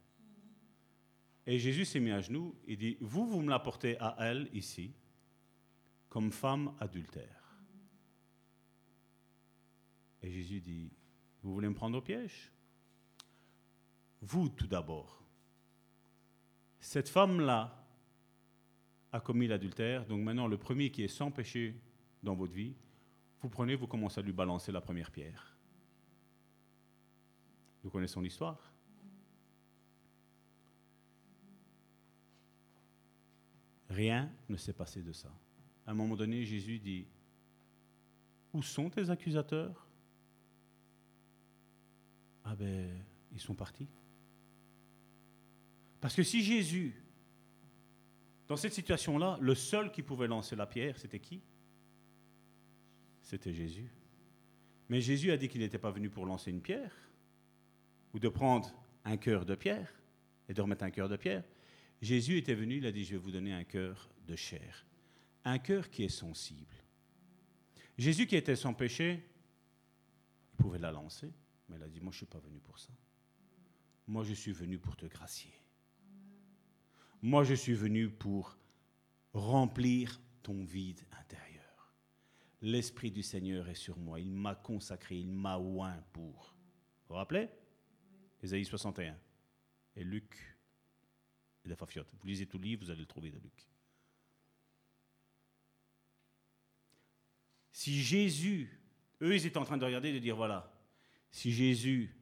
Et 1.44 1.58
Jésus 1.58 1.86
s'est 1.86 1.98
mis 1.98 2.12
à 2.12 2.20
genoux 2.20 2.54
et 2.68 2.76
dit, 2.76 2.96
vous, 3.00 3.26
vous 3.26 3.40
me 3.40 3.50
l'apportez 3.50 3.98
à 3.98 4.14
elle 4.20 4.48
ici, 4.52 4.94
comme 6.08 6.30
femme 6.30 6.72
adultère. 6.78 7.56
Et 10.22 10.30
Jésus 10.30 10.60
dit, 10.60 10.92
vous 11.42 11.52
voulez 11.52 11.68
me 11.68 11.74
prendre 11.74 11.98
au 11.98 12.02
piège? 12.02 12.52
Vous 14.20 14.48
tout 14.50 14.68
d'abord. 14.68 15.20
Cette 16.78 17.08
femme-là 17.08 17.77
a 19.12 19.20
commis 19.20 19.46
l'adultère, 19.46 20.06
donc 20.06 20.22
maintenant 20.22 20.46
le 20.46 20.58
premier 20.58 20.90
qui 20.90 21.02
est 21.02 21.08
sans 21.08 21.30
péché 21.30 21.74
dans 22.22 22.34
votre 22.34 22.52
vie, 22.52 22.74
vous 23.40 23.48
prenez, 23.48 23.74
vous 23.74 23.86
commencez 23.86 24.20
à 24.20 24.22
lui 24.22 24.32
balancer 24.32 24.72
la 24.72 24.80
première 24.80 25.10
pierre. 25.10 25.56
Nous 27.84 27.90
connaissons 27.90 28.20
l'histoire. 28.20 28.72
Rien 33.88 34.30
ne 34.48 34.56
s'est 34.56 34.72
passé 34.72 35.02
de 35.02 35.12
ça. 35.12 35.32
À 35.86 35.92
un 35.92 35.94
moment 35.94 36.16
donné, 36.16 36.44
Jésus 36.44 36.78
dit, 36.78 37.06
Où 38.52 38.62
sont 38.62 38.90
tes 38.90 39.08
accusateurs? 39.08 39.86
Ah 42.44 42.54
ben, 42.56 43.02
ils 43.32 43.40
sont 43.40 43.54
partis. 43.54 43.88
Parce 46.00 46.14
que 46.14 46.22
si 46.22 46.42
Jésus, 46.42 46.94
dans 48.48 48.56
cette 48.56 48.72
situation-là, 48.72 49.38
le 49.40 49.54
seul 49.54 49.92
qui 49.92 50.02
pouvait 50.02 50.26
lancer 50.26 50.56
la 50.56 50.66
pierre, 50.66 50.98
c'était 50.98 51.20
qui? 51.20 51.42
C'était 53.22 53.52
Jésus. 53.52 53.90
Mais 54.88 55.02
Jésus 55.02 55.30
a 55.30 55.36
dit 55.36 55.48
qu'il 55.48 55.60
n'était 55.60 55.78
pas 55.78 55.90
venu 55.90 56.08
pour 56.08 56.24
lancer 56.24 56.50
une 56.50 56.62
pierre, 56.62 56.94
ou 58.14 58.18
de 58.18 58.28
prendre 58.28 58.74
un 59.04 59.18
cœur 59.18 59.44
de 59.44 59.54
pierre, 59.54 59.92
et 60.48 60.54
de 60.54 60.62
remettre 60.62 60.84
un 60.84 60.90
cœur 60.90 61.10
de 61.10 61.16
pierre. 61.16 61.44
Jésus 62.00 62.38
était 62.38 62.54
venu, 62.54 62.78
il 62.78 62.86
a 62.86 62.92
dit, 62.92 63.04
je 63.04 63.12
vais 63.12 63.18
vous 63.18 63.30
donner 63.30 63.52
un 63.52 63.64
cœur 63.64 64.08
de 64.26 64.34
chair, 64.34 64.86
un 65.44 65.58
cœur 65.58 65.90
qui 65.90 66.04
est 66.04 66.08
sensible. 66.08 66.74
Jésus 67.98 68.26
qui 68.26 68.36
était 68.36 68.56
sans 68.56 68.72
péché, 68.72 69.22
il 70.52 70.56
pouvait 70.56 70.78
la 70.78 70.90
lancer, 70.90 71.30
mais 71.68 71.76
il 71.76 71.82
a 71.82 71.88
dit, 71.88 72.00
moi 72.00 72.12
je 72.12 72.16
ne 72.16 72.18
suis 72.18 72.26
pas 72.26 72.38
venu 72.38 72.60
pour 72.60 72.78
ça. 72.78 72.92
Moi 74.06 74.24
je 74.24 74.32
suis 74.32 74.52
venu 74.52 74.78
pour 74.78 74.96
te 74.96 75.04
gracier. 75.04 75.52
Moi 77.22 77.44
je 77.44 77.54
suis 77.54 77.74
venu 77.74 78.08
pour 78.08 78.56
remplir 79.32 80.20
ton 80.42 80.64
vide 80.64 81.00
intérieur. 81.20 81.94
L'Esprit 82.60 83.10
du 83.10 83.22
Seigneur 83.22 83.68
est 83.68 83.74
sur 83.74 83.98
moi, 83.98 84.20
il 84.20 84.32
m'a 84.32 84.54
consacré, 84.54 85.18
il 85.18 85.32
m'a 85.32 85.58
oint 85.58 86.02
pour. 86.12 86.54
Vous 87.08 87.14
vous 87.14 87.14
rappelez? 87.14 87.48
Ésaïe 88.42 88.64
61 88.64 89.16
et 89.96 90.04
Luc 90.04 90.58
et 91.64 91.74
Fafiote. 91.74 92.14
Vous 92.20 92.26
lisez 92.26 92.46
tout 92.46 92.58
le 92.58 92.64
livre, 92.64 92.84
vous 92.84 92.90
allez 92.90 93.00
le 93.00 93.06
trouver 93.06 93.30
de 93.30 93.38
Luc. 93.38 93.68
Si 97.72 98.02
Jésus, 98.02 98.80
eux, 99.22 99.34
ils 99.34 99.46
étaient 99.46 99.58
en 99.58 99.64
train 99.64 99.76
de 99.76 99.84
regarder 99.84 100.08
et 100.08 100.14
de 100.14 100.18
dire 100.18 100.36
voilà, 100.36 100.72
si 101.30 101.52
Jésus 101.52 102.14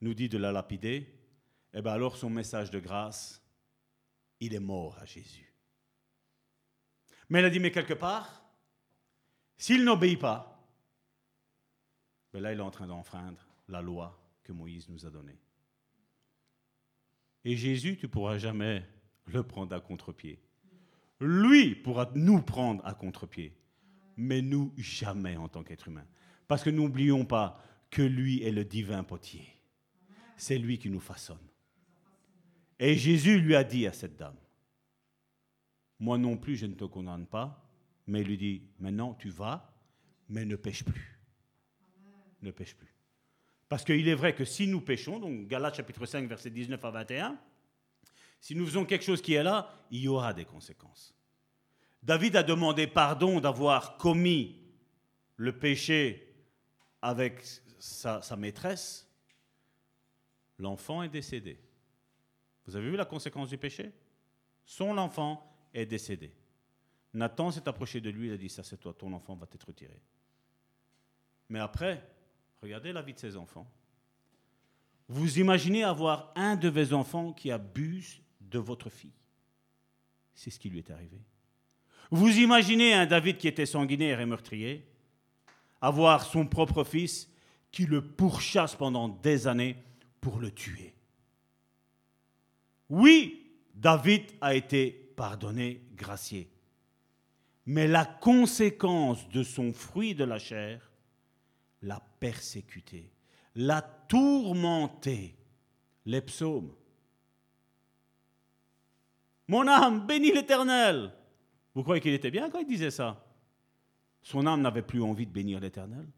nous 0.00 0.14
dit 0.14 0.28
de 0.28 0.38
la 0.38 0.52
lapider, 0.52 1.19
eh 1.74 1.82
bien 1.82 1.92
alors 1.92 2.16
son 2.16 2.30
message 2.30 2.70
de 2.70 2.78
grâce, 2.78 3.42
il 4.40 4.54
est 4.54 4.60
mort 4.60 4.98
à 4.98 5.04
Jésus. 5.04 5.54
Mais 7.28 7.38
elle 7.38 7.44
a 7.44 7.50
dit 7.50 7.60
mais 7.60 7.70
quelque 7.70 7.94
part, 7.94 8.42
s'il 9.56 9.84
n'obéit 9.84 10.18
pas, 10.18 10.68
ben 12.32 12.42
là 12.42 12.52
il 12.52 12.58
est 12.58 12.62
en 12.62 12.70
train 12.70 12.86
d'enfreindre 12.86 13.46
la 13.68 13.82
loi 13.82 14.20
que 14.42 14.52
Moïse 14.52 14.88
nous 14.88 15.06
a 15.06 15.10
donnée. 15.10 15.38
Et 17.44 17.56
Jésus, 17.56 17.96
tu 17.96 18.08
pourras 18.08 18.38
jamais 18.38 18.84
le 19.26 19.42
prendre 19.42 19.74
à 19.74 19.80
contre-pied. 19.80 20.42
Lui 21.20 21.74
pourra 21.74 22.10
nous 22.14 22.42
prendre 22.42 22.84
à 22.86 22.94
contre-pied, 22.94 23.56
mais 24.16 24.42
nous 24.42 24.72
jamais 24.76 25.36
en 25.36 25.48
tant 25.48 25.62
qu'être 25.62 25.88
humain. 25.88 26.06
Parce 26.48 26.62
que 26.62 26.70
n'oublions 26.70 27.24
pas 27.24 27.62
que 27.90 28.02
lui 28.02 28.42
est 28.42 28.52
le 28.52 28.64
divin 28.64 29.04
potier. 29.04 29.46
C'est 30.36 30.58
lui 30.58 30.78
qui 30.78 30.90
nous 30.90 31.00
façonne. 31.00 31.49
Et 32.82 32.96
Jésus 32.96 33.38
lui 33.38 33.54
a 33.54 33.62
dit 33.62 33.86
à 33.86 33.92
cette 33.92 34.16
dame, 34.16 34.38
moi 35.98 36.16
non 36.16 36.38
plus 36.38 36.56
je 36.56 36.64
ne 36.64 36.74
te 36.74 36.84
condamne 36.84 37.26
pas, 37.26 37.62
mais 38.06 38.22
il 38.22 38.26
lui 38.26 38.38
dit, 38.38 38.62
maintenant 38.78 39.12
tu 39.12 39.28
vas, 39.28 39.70
mais 40.30 40.46
ne 40.46 40.56
pêche 40.56 40.82
plus. 40.82 41.20
Ne 42.40 42.50
pêche 42.50 42.74
plus. 42.74 42.96
Parce 43.68 43.84
qu'il 43.84 44.08
est 44.08 44.14
vrai 44.14 44.34
que 44.34 44.46
si 44.46 44.66
nous 44.66 44.80
péchons, 44.80 45.20
donc 45.20 45.46
Galates 45.46 45.76
chapitre 45.76 46.06
5, 46.06 46.26
verset 46.26 46.48
19 46.48 46.82
à 46.82 46.90
21, 46.90 47.38
si 48.40 48.54
nous 48.56 48.64
faisons 48.64 48.86
quelque 48.86 49.04
chose 49.04 49.20
qui 49.20 49.34
est 49.34 49.42
là, 49.42 49.70
il 49.90 50.00
y 50.00 50.08
aura 50.08 50.32
des 50.32 50.46
conséquences. 50.46 51.14
David 52.02 52.34
a 52.36 52.42
demandé 52.42 52.86
pardon 52.86 53.40
d'avoir 53.40 53.98
commis 53.98 54.56
le 55.36 55.52
péché 55.52 56.34
avec 57.02 57.44
sa, 57.78 58.22
sa 58.22 58.36
maîtresse. 58.36 59.06
L'enfant 60.58 61.02
est 61.02 61.10
décédé. 61.10 61.60
Vous 62.70 62.76
avez 62.76 62.90
vu 62.90 62.96
la 62.96 63.04
conséquence 63.04 63.48
du 63.48 63.58
péché? 63.58 63.92
Son 64.64 64.96
enfant 64.96 65.52
est 65.74 65.86
décédé. 65.86 66.32
Nathan 67.12 67.50
s'est 67.50 67.68
approché 67.68 68.00
de 68.00 68.10
lui, 68.10 68.28
il 68.28 68.32
a 68.32 68.36
dit, 68.36 68.48
ça 68.48 68.62
c'est 68.62 68.78
toi, 68.78 68.94
ton 68.94 69.12
enfant 69.12 69.34
va 69.34 69.46
t'être 69.46 69.66
retiré. 69.66 70.00
Mais 71.48 71.58
après, 71.58 72.02
Regardez 72.62 72.92
la 72.92 73.02
vie 73.02 73.14
de 73.14 73.18
ces 73.18 73.36
enfants. 73.36 73.66
Vous 75.08 75.38
imaginez 75.38 75.82
avoir 75.82 76.32
un 76.36 76.56
de 76.56 76.68
vos 76.68 76.92
enfants 76.92 77.32
qui 77.32 77.50
abuse 77.50 78.20
de 78.40 78.58
votre 78.58 78.90
fille. 78.90 79.12
C'est 80.34 80.50
ce 80.50 80.58
qui 80.58 80.70
lui 80.70 80.78
est 80.78 80.90
arrivé. 80.90 81.18
Vous 82.10 82.38
imaginez 82.38 82.92
un 82.92 83.06
David 83.06 83.38
qui 83.38 83.48
était 83.48 83.66
sanguinaire 83.66 84.20
et 84.20 84.26
meurtrier, 84.26 84.86
avoir 85.80 86.24
son 86.24 86.46
propre 86.46 86.84
fils 86.84 87.28
qui 87.70 87.86
le 87.86 88.04
pourchasse 88.04 88.74
pendant 88.74 89.08
des 89.08 89.46
années 89.46 89.76
pour 90.20 90.38
le 90.38 90.50
tuer. 90.50 90.94
Oui, 92.90 93.56
David 93.74 94.24
a 94.40 94.54
été 94.54 94.90
pardonné, 95.16 95.82
gracié. 95.94 96.50
Mais 97.66 97.86
la 97.86 98.04
conséquence 98.04 99.28
de 99.28 99.42
son 99.42 99.72
fruit 99.72 100.14
de 100.14 100.24
la 100.24 100.38
chair, 100.38 100.90
l'a 101.82 102.00
persécuté, 102.18 103.12
l'a 103.54 103.80
tourmenté. 103.80 105.36
Les 106.06 106.22
psaumes. 106.22 106.74
Mon 109.46 109.68
âme 109.68 110.06
bénit 110.06 110.32
l'Éternel. 110.32 111.12
Vous 111.74 111.82
croyez 111.82 112.00
qu'il 112.00 112.14
était 112.14 112.30
bien 112.30 112.48
quand 112.48 112.58
il 112.58 112.66
disait 112.66 112.90
ça? 112.90 113.22
Son 114.22 114.46
âme 114.46 114.62
n'avait 114.62 114.82
plus 114.82 115.02
envie 115.02 115.26
de 115.26 115.30
bénir 115.30 115.60
l'Éternel. 115.60 116.08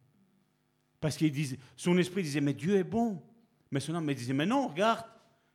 Parce 1.00 1.16
que 1.16 1.26
son 1.76 1.98
esprit 1.98 2.22
disait, 2.22 2.40
mais 2.40 2.54
Dieu 2.54 2.76
est 2.76 2.84
bon. 2.84 3.20
Mais 3.72 3.80
son 3.80 3.94
âme 3.96 4.04
me 4.04 4.14
disait, 4.14 4.32
mais 4.32 4.46
non, 4.46 4.68
regarde, 4.68 5.04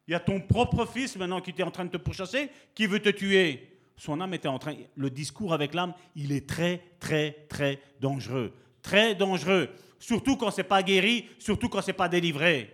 il 0.07 0.11
y 0.11 0.15
a 0.15 0.19
ton 0.19 0.39
propre 0.39 0.85
fils 0.85 1.15
maintenant 1.17 1.41
qui 1.41 1.49
était 1.49 1.63
en 1.63 1.71
train 1.71 1.85
de 1.85 1.91
te 1.91 1.97
pourchasser, 1.97 2.49
qui 2.73 2.87
veut 2.87 2.99
te 2.99 3.09
tuer. 3.09 3.73
Son 3.97 4.21
âme 4.21 4.33
était 4.33 4.47
en 4.47 4.59
train, 4.59 4.75
le 4.95 5.09
discours 5.09 5.53
avec 5.53 5.73
l'âme, 5.73 5.93
il 6.15 6.31
est 6.31 6.47
très, 6.47 6.83
très, 6.99 7.45
très 7.49 7.79
dangereux. 7.99 8.53
Très 8.81 9.15
dangereux 9.15 9.69
surtout 9.99 10.37
quand 10.37 10.51
ce 10.51 10.57
n'est 10.57 10.67
pas 10.67 10.83
guéri, 10.83 11.25
surtout 11.39 11.69
quand 11.69 11.81
ce 11.81 11.87
n'est 11.87 11.93
pas 11.93 12.09
délivré. 12.09 12.73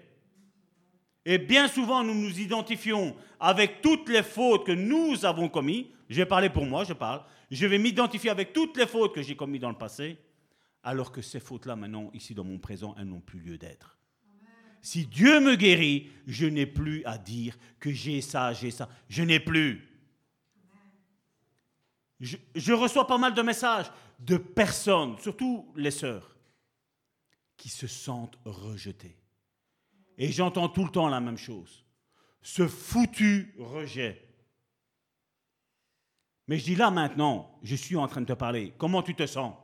Et 1.26 1.38
bien 1.38 1.68
souvent, 1.68 2.04
nous 2.04 2.14
nous 2.14 2.40
identifions 2.40 3.16
avec 3.40 3.82
toutes 3.82 4.10
les 4.10 4.24
fautes 4.24 4.66
que 4.66 4.72
nous 4.72 5.26
avons 5.26 5.48
commises. 5.48 5.86
Je 6.10 6.18
vais 6.18 6.26
parler 6.26 6.50
pour 6.50 6.66
moi, 6.66 6.84
je 6.84 6.94
parle. 6.94 7.22
Je 7.50 7.66
vais 7.66 7.78
m'identifier 7.78 8.30
avec 8.30 8.52
toutes 8.52 8.78
les 8.78 8.88
fautes 8.88 9.16
que 9.16 9.22
j'ai 9.22 9.36
commises 9.36 9.62
dans 9.62 9.70
le 9.70 9.78
passé, 9.78 10.18
alors 10.82 11.12
que 11.12 11.22
ces 11.22 11.40
fautes-là, 11.40 11.76
maintenant, 11.76 12.10
ici 12.14 12.34
dans 12.34 12.44
mon 12.44 12.58
présent, 12.58 12.96
elles 12.98 13.06
n'ont 13.06 13.22
plus 13.22 13.40
lieu 13.40 13.58
d'être. 13.58 13.93
Si 14.84 15.06
Dieu 15.06 15.40
me 15.40 15.56
guérit, 15.56 16.12
je 16.28 16.46
n'ai 16.46 16.66
plus 16.66 17.06
à 17.06 17.18
dire 17.18 17.58
que 17.80 17.90
j'ai 17.90 18.20
ça, 18.20 18.52
j'ai 18.52 18.70
ça. 18.70 18.90
Je 19.08 19.24
n'ai 19.24 19.40
plus. 19.40 19.88
Je, 22.20 22.74
reçois 22.74 23.08
pas 23.08 23.18
mal 23.18 23.34
de 23.34 23.42
messages 23.42 23.90
de 24.20 24.36
personnes, 24.36 25.18
surtout 25.20 25.72
les 25.78 25.90
sœurs, 25.90 26.36
qui 27.56 27.70
se 27.70 27.88
sentent 27.88 28.38
rejetés. 28.44 29.18
Et 30.18 30.34
j'entends 30.34 30.68
tout 30.68 30.84
le 30.84 30.92
temps 30.92 31.08
la 31.08 31.22
même 31.22 31.38
chose. 31.38 31.86
Ce 32.42 32.68
foutu 32.68 33.56
rejet. 33.58 34.28
Mais 36.48 36.58
je 36.60 36.66
dis 36.66 36.76
là 36.76 36.92
maintenant, 36.92 37.58
je 37.64 37.76
suis 37.76 37.96
en 37.96 38.08
train 38.08 38.20
de 38.20 38.26
te 38.26 38.34
parler. 38.34 38.74
Comment 38.78 39.02
tu 39.02 39.16
te 39.16 39.26
sens? 39.26 39.56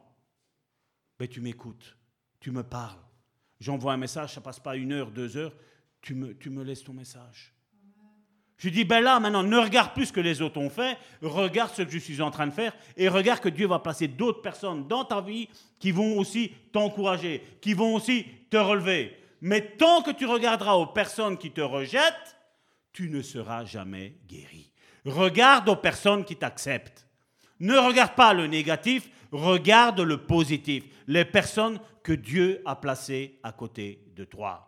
Ben, 1.19 1.27
Tu 1.27 1.41
m'écoutes, 1.41 1.97
tu 2.39 2.51
me 2.51 2.63
parles. 2.63 3.08
J'envoie 3.59 3.93
un 3.93 3.97
message, 3.97 4.33
ça 4.33 4.41
passe 4.41 4.59
pas 4.59 4.75
une 4.75 4.91
heure, 4.93 5.11
deux 5.11 5.35
heures, 5.37 5.53
tu 6.01 6.15
me, 6.15 6.33
tu 6.35 6.49
me 6.49 6.63
laisses 6.63 6.83
ton 6.83 6.93
message. 6.93 7.53
Je 8.57 8.67
dis, 8.67 8.83
ben 8.83 8.99
là, 8.99 9.21
maintenant, 9.21 9.41
ne 9.41 9.57
regarde 9.57 9.93
plus 9.93 10.07
ce 10.07 10.13
que 10.13 10.19
les 10.19 10.41
autres 10.41 10.59
ont 10.59 10.69
fait, 10.69 10.97
regarde 11.21 11.71
ce 11.73 11.81
que 11.81 11.91
je 11.91 11.97
suis 11.97 12.21
en 12.21 12.29
train 12.29 12.45
de 12.45 12.51
faire 12.51 12.73
et 12.97 13.07
regarde 13.07 13.39
que 13.39 13.47
Dieu 13.47 13.67
va 13.67 13.79
placer 13.79 14.09
d'autres 14.09 14.41
personnes 14.41 14.85
dans 14.85 15.05
ta 15.05 15.21
vie 15.21 15.47
qui 15.79 15.91
vont 15.91 16.17
aussi 16.17 16.51
t'encourager, 16.73 17.41
qui 17.61 17.73
vont 17.73 17.95
aussi 17.95 18.25
te 18.49 18.57
relever. 18.57 19.15
Mais 19.41 19.61
tant 19.61 20.01
que 20.01 20.11
tu 20.11 20.25
regarderas 20.25 20.73
aux 20.73 20.87
personnes 20.87 21.37
qui 21.37 21.51
te 21.51 21.61
rejettent, 21.61 22.37
tu 22.91 23.09
ne 23.09 23.21
seras 23.21 23.63
jamais 23.63 24.15
guéri. 24.27 24.73
Regarde 25.05 25.69
aux 25.69 25.77
personnes 25.77 26.25
qui 26.25 26.35
t'acceptent. 26.35 27.07
Ne 27.61 27.77
regarde 27.77 28.15
pas 28.15 28.33
le 28.33 28.47
négatif, 28.47 29.09
regarde 29.31 30.01
le 30.01 30.17
positif. 30.17 30.83
Les 31.07 31.23
personnes 31.23 31.79
que 32.03 32.13
Dieu 32.13 32.61
a 32.65 32.75
placées 32.75 33.39
à 33.43 33.51
côté 33.51 34.05
de 34.15 34.23
toi. 34.25 34.65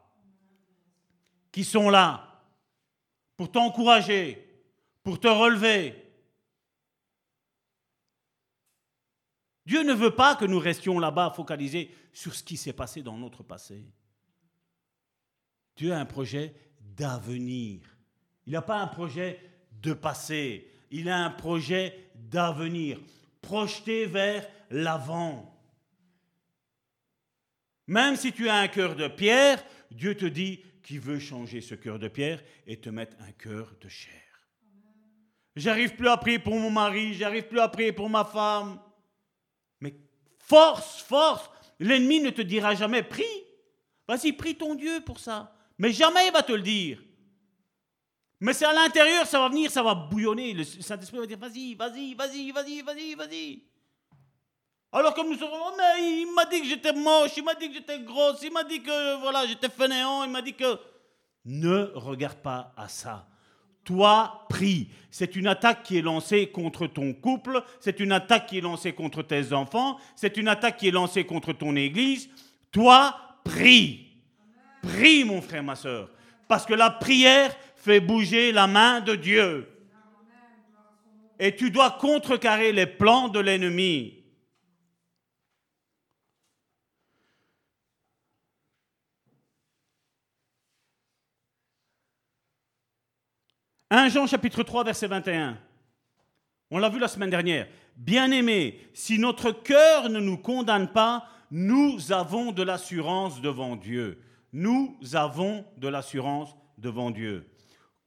Qui 1.52 1.64
sont 1.64 1.90
là 1.90 2.44
pour 3.38 3.52
t'encourager, 3.52 4.48
pour 5.04 5.20
te 5.20 5.28
relever? 5.28 5.96
Dieu 9.66 9.84
ne 9.84 9.94
veut 9.94 10.16
pas 10.16 10.36
que 10.36 10.46
nous 10.46 10.60
restions 10.60 11.00
là-bas 11.00 11.32
focalisés 11.36 11.94
sur 12.14 12.34
ce 12.34 12.44
qui 12.44 12.58
s'est 12.58 12.74
passé 12.74 13.02
dans 13.02 13.18
notre 13.18 13.44
passé. 13.44 13.86
Dieu 15.76 15.94
a 15.94 16.00
un 16.00 16.06
projet 16.06 16.54
d'avenir. 16.80 17.82
Il 18.46 18.54
n'a 18.54 18.62
pas 18.62 18.80
un 18.80 18.88
projet 18.88 19.40
de 19.82 19.94
passé. 19.94 20.70
Il 20.90 21.10
a 21.10 21.24
un 21.24 21.30
projet 21.30 22.12
d'avenir, 22.16 23.00
projeté 23.42 24.06
vers 24.06 24.48
l'avant. 24.70 25.51
Même 27.88 28.16
si 28.16 28.32
tu 28.32 28.48
as 28.48 28.56
un 28.56 28.68
cœur 28.68 28.96
de 28.96 29.08
pierre, 29.08 29.64
Dieu 29.90 30.16
te 30.16 30.26
dit 30.26 30.64
qu'il 30.84 31.00
veut 31.00 31.20
changer 31.20 31.62
ce 31.62 31.76
cœur 31.76 32.00
de 32.00 32.08
pierre 32.08 32.44
et 32.68 32.80
te 32.80 32.90
mettre 32.90 33.18
un 33.22 33.32
cœur 33.32 33.74
de 33.82 33.90
chair. 33.90 34.14
J'arrive 35.56 35.96
plus 35.96 36.08
à 36.08 36.18
prier 36.18 36.40
pour 36.40 36.56
mon 36.56 36.70
mari, 36.70 37.14
j'arrive 37.14 37.48
plus 37.48 37.60
à 37.60 37.68
prier 37.68 37.92
pour 37.92 38.10
ma 38.10 38.24
femme. 38.24 38.80
Mais 39.82 39.94
force, 40.40 41.02
force, 41.02 41.50
l'ennemi 41.80 42.22
ne 42.22 42.30
te 42.30 42.42
dira 42.42 42.74
jamais 42.74 43.04
prie. 43.04 43.24
Vas-y, 44.08 44.34
prie 44.34 44.56
ton 44.56 44.76
Dieu 44.76 45.02
pour 45.06 45.20
ça. 45.20 45.54
Mais 45.78 45.92
jamais 45.92 46.28
il 46.28 46.34
va 46.34 46.44
te 46.44 46.54
le 46.54 46.62
dire. 46.62 47.02
Mais 48.40 48.54
c'est 48.54 48.66
à 48.66 48.74
l'intérieur, 48.74 49.28
ça 49.28 49.40
va 49.40 49.50
venir, 49.50 49.70
ça 49.70 49.84
va 49.84 49.94
bouillonner. 49.94 50.54
Le 50.54 50.64
Saint-Esprit 50.64 51.20
va 51.20 51.28
dire 51.28 51.38
vas-y, 51.38 51.76
vas-y, 51.76 52.16
vas-y, 52.16 52.52
vas-y, 52.52 52.82
vas-y, 52.82 53.16
vas-y. 53.16 53.71
Alors 54.94 55.14
comme 55.14 55.30
nous 55.30 55.38
sommes, 55.38 55.50
oh, 55.54 55.72
mais 55.78 56.22
il 56.22 56.34
m'a 56.34 56.46
dit 56.46 56.62
que 56.62 56.68
j'étais 56.68 56.92
moche, 56.92 57.32
il 57.38 57.44
m'a 57.44 57.56
dit 57.56 57.70
que 57.70 57.76
j'étais 57.76 58.00
grosse, 58.00 58.42
il 58.44 58.52
m'a 58.52 58.64
dit 58.64 58.82
que 58.82 59.22
voilà, 59.22 59.46
j'étais 59.48 59.70
fainéant, 59.70 60.24
il 60.26 60.32
m'a 60.32 60.42
dit 60.42 60.54
que... 60.54 60.78
Ne 61.46 61.92
regarde 61.96 62.38
pas 62.38 62.74
à 62.78 62.88
ça. 62.88 63.28
Toi, 63.84 64.46
prie. 64.50 64.90
C'est 65.10 65.36
une 65.36 65.48
attaque 65.48 65.84
qui 65.84 65.98
est 65.98 66.02
lancée 66.02 66.48
contre 66.48 66.88
ton 66.88 67.14
couple, 67.14 67.64
c'est 67.80 68.00
une 68.00 68.12
attaque 68.12 68.48
qui 68.48 68.58
est 68.58 68.62
lancée 68.62 68.94
contre 68.94 69.24
tes 69.24 69.54
enfants, 69.54 69.98
c'est 70.16 70.38
une 70.38 70.50
attaque 70.50 70.78
qui 70.78 70.90
est 70.90 70.92
lancée 70.92 71.26
contre 71.26 71.54
ton 71.54 71.76
église. 71.76 72.30
Toi, 72.72 73.16
prie. 73.44 74.08
Prie, 74.84 75.24
mon 75.24 75.42
frère, 75.42 75.64
ma 75.64 75.76
soeur. 75.76 76.10
Parce 76.48 76.66
que 76.66 76.74
la 76.74 76.90
prière 76.90 77.56
fait 77.78 78.02
bouger 78.02 78.52
la 78.52 78.68
main 78.68 79.00
de 79.00 79.16
Dieu. 79.16 79.68
Et 81.40 81.56
tu 81.56 81.72
dois 81.72 81.92
contrecarrer 81.92 82.72
les 82.72 82.86
plans 82.86 83.30
de 83.30 83.40
l'ennemi. 83.40 84.21
1 93.94 94.08
Jean 94.08 94.26
chapitre 94.26 94.64
3 94.64 94.86
verset 94.86 95.08
21. 95.08 95.58
On 96.72 96.80
l'a 96.80 96.88
vu 96.88 96.98
la 96.98 97.10
semaine 97.10 97.30
dernière. 97.30 97.68
Bien-aimés, 97.98 98.80
si 98.94 99.20
notre 99.20 99.52
cœur 99.52 100.08
ne 100.08 100.22
nous 100.22 100.38
condamne 100.38 100.88
pas, 100.88 101.26
nous 101.52 102.14
avons 102.14 102.54
de 102.54 102.64
l'assurance 102.64 103.42
devant 103.42 103.76
Dieu. 103.76 104.22
Nous 104.54 104.98
avons 105.12 105.66
de 105.76 105.90
l'assurance 105.90 106.56
devant 106.78 107.12
Dieu. 107.12 107.46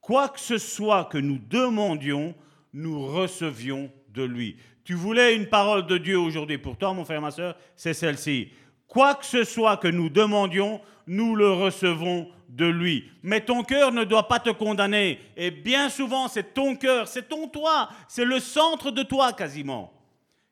Quoi 0.01 0.29
que 0.29 0.39
ce 0.39 0.57
soit 0.57 1.05
que 1.05 1.19
nous 1.19 1.37
demandions, 1.37 2.33
nous 2.73 3.05
recevions 3.05 3.91
de 4.09 4.23
lui. 4.23 4.57
Tu 4.85 4.95
voulais 4.95 5.35
une 5.35 5.49
parole 5.49 5.85
de 5.85 5.99
Dieu 5.99 6.17
aujourd'hui 6.17 6.57
pour 6.57 6.77
toi, 6.77 6.93
mon 6.93 7.05
frère, 7.05 7.21
ma 7.21 7.29
soeur, 7.29 7.55
c'est 7.75 7.93
celle-ci. 7.93 8.49
Quoi 8.87 9.13
que 9.13 9.25
ce 9.25 9.43
soit 9.43 9.77
que 9.77 9.87
nous 9.87 10.09
demandions, 10.09 10.81
nous 11.05 11.35
le 11.35 11.51
recevons 11.51 12.27
de 12.49 12.65
lui. 12.65 13.09
Mais 13.23 13.41
ton 13.41 13.63
cœur 13.63 13.91
ne 13.91 14.03
doit 14.03 14.27
pas 14.27 14.39
te 14.39 14.49
condamner. 14.49 15.19
Et 15.35 15.51
bien 15.51 15.89
souvent, 15.89 16.27
c'est 16.27 16.53
ton 16.53 16.75
cœur, 16.75 17.07
c'est 17.07 17.27
ton 17.27 17.47
toi, 17.47 17.89
c'est 18.07 18.25
le 18.25 18.39
centre 18.39 18.91
de 18.91 19.03
toi 19.03 19.33
quasiment, 19.33 19.91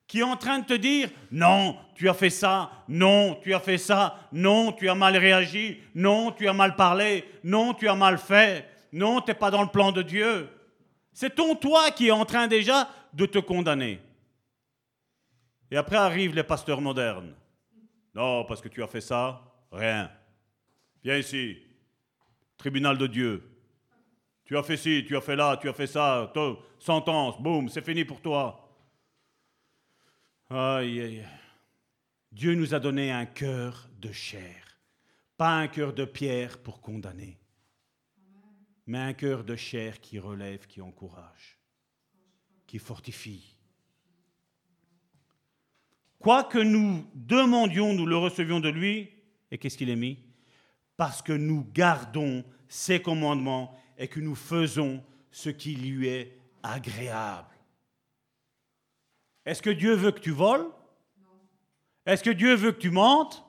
qui 0.08 0.20
est 0.20 0.24
en 0.24 0.38
train 0.38 0.60
de 0.60 0.66
te 0.66 0.74
dire, 0.74 1.10
non, 1.32 1.78
tu 1.96 2.10
as 2.10 2.14
fait 2.14 2.30
ça, 2.30 2.72
non, 2.88 3.40
tu 3.42 3.54
as 3.54 3.60
fait 3.60 3.78
ça, 3.78 4.18
non, 4.32 4.72
tu 4.72 4.90
as 4.90 4.96
mal 4.96 5.16
réagi, 5.18 5.80
non, 5.96 6.32
tu 6.32 6.48
as 6.48 6.54
mal 6.54 6.76
parlé, 6.76 7.26
non, 7.44 7.74
tu 7.74 7.88
as 7.88 7.96
mal 7.96 8.18
fait, 8.18 8.68
non, 8.92 9.22
tu 9.22 9.32
n'es 9.32 9.36
pas 9.36 9.52
dans 9.52 9.64
le 9.64 9.70
plan 9.70 9.92
de 9.92 10.02
Dieu. 10.02 10.50
C'est 11.14 11.36
ton 11.36 11.56
toi 11.56 11.92
qui 11.92 12.08
est 12.08 12.12
en 12.12 12.26
train 12.26 12.48
déjà 12.48 12.90
de 13.14 13.26
te 13.26 13.40
condamner. 13.40 14.00
Et 15.72 15.78
après 15.78 15.98
arrivent 15.98 16.36
les 16.36 16.44
pasteurs 16.44 16.82
modernes. 16.82 17.34
Non, 18.14 18.46
parce 18.46 18.62
que 18.62 18.68
tu 18.68 18.84
as 18.84 18.88
fait 18.88 19.02
ça, 19.02 19.42
rien. 19.72 20.12
Viens 21.04 21.18
ici, 21.18 21.58
tribunal 22.58 22.98
de 22.98 23.08
Dieu. 23.08 23.50
Tu 24.46 24.58
as 24.58 24.64
fait 24.64 24.78
ci, 24.78 25.04
tu 25.08 25.16
as 25.16 25.22
fait 25.22 25.36
là, 25.36 25.58
tu 25.58 25.70
as 25.70 25.74
fait 25.74 25.88
ça, 25.88 26.32
sentence, 26.80 27.42
boum, 27.42 27.70
c'est 27.70 27.84
fini 27.84 28.06
pour 28.06 28.22
toi. 28.22 28.60
Aïe, 30.50 31.02
aïe. 31.02 31.26
Dieu 32.32 32.56
nous 32.56 32.74
a 32.74 32.80
donné 32.80 33.12
un 33.12 33.26
cœur 33.26 33.90
de 34.00 34.12
chair, 34.12 34.80
pas 35.38 35.58
un 35.58 35.68
cœur 35.68 35.94
de 35.94 36.06
pierre 36.06 36.58
pour 36.58 36.82
condamner, 36.82 37.40
mais 38.86 39.00
un 39.00 39.14
cœur 39.14 39.44
de 39.44 39.56
chair 39.56 40.02
qui 40.02 40.20
relève, 40.20 40.68
qui 40.68 40.82
encourage, 40.82 41.60
qui 42.66 42.80
fortifie. 42.80 43.56
Quoi 46.20 46.46
que 46.46 46.58
nous 46.58 47.06
demandions, 47.14 47.94
nous 47.94 48.06
le 48.06 48.16
recevions 48.16 48.62
de 48.62 48.70
lui. 48.70 49.10
Et 49.52 49.58
qu'est-ce 49.58 49.78
qu'il 49.78 49.90
est 49.90 49.98
mis? 49.98 50.18
Parce 51.04 51.22
que 51.22 51.34
nous 51.34 51.68
gardons 51.74 52.46
ses 52.70 53.02
commandements 53.02 53.78
et 53.98 54.08
que 54.08 54.22
nous 54.22 54.36
faisons 54.36 55.04
ce 55.32 55.50
qui 55.50 55.76
lui 55.76 56.08
est 56.08 56.40
agréable. 56.64 57.50
Est-ce 59.46 59.62
que 59.62 59.70
Dieu 59.70 59.96
veut 59.96 60.14
que 60.14 60.22
tu 60.22 60.32
voles? 60.32 60.66
Est-ce 62.06 62.24
que 62.24 62.30
Dieu 62.30 62.56
veut 62.56 62.72
que 62.72 62.80
tu 62.80 62.90
mentes? 62.90 63.44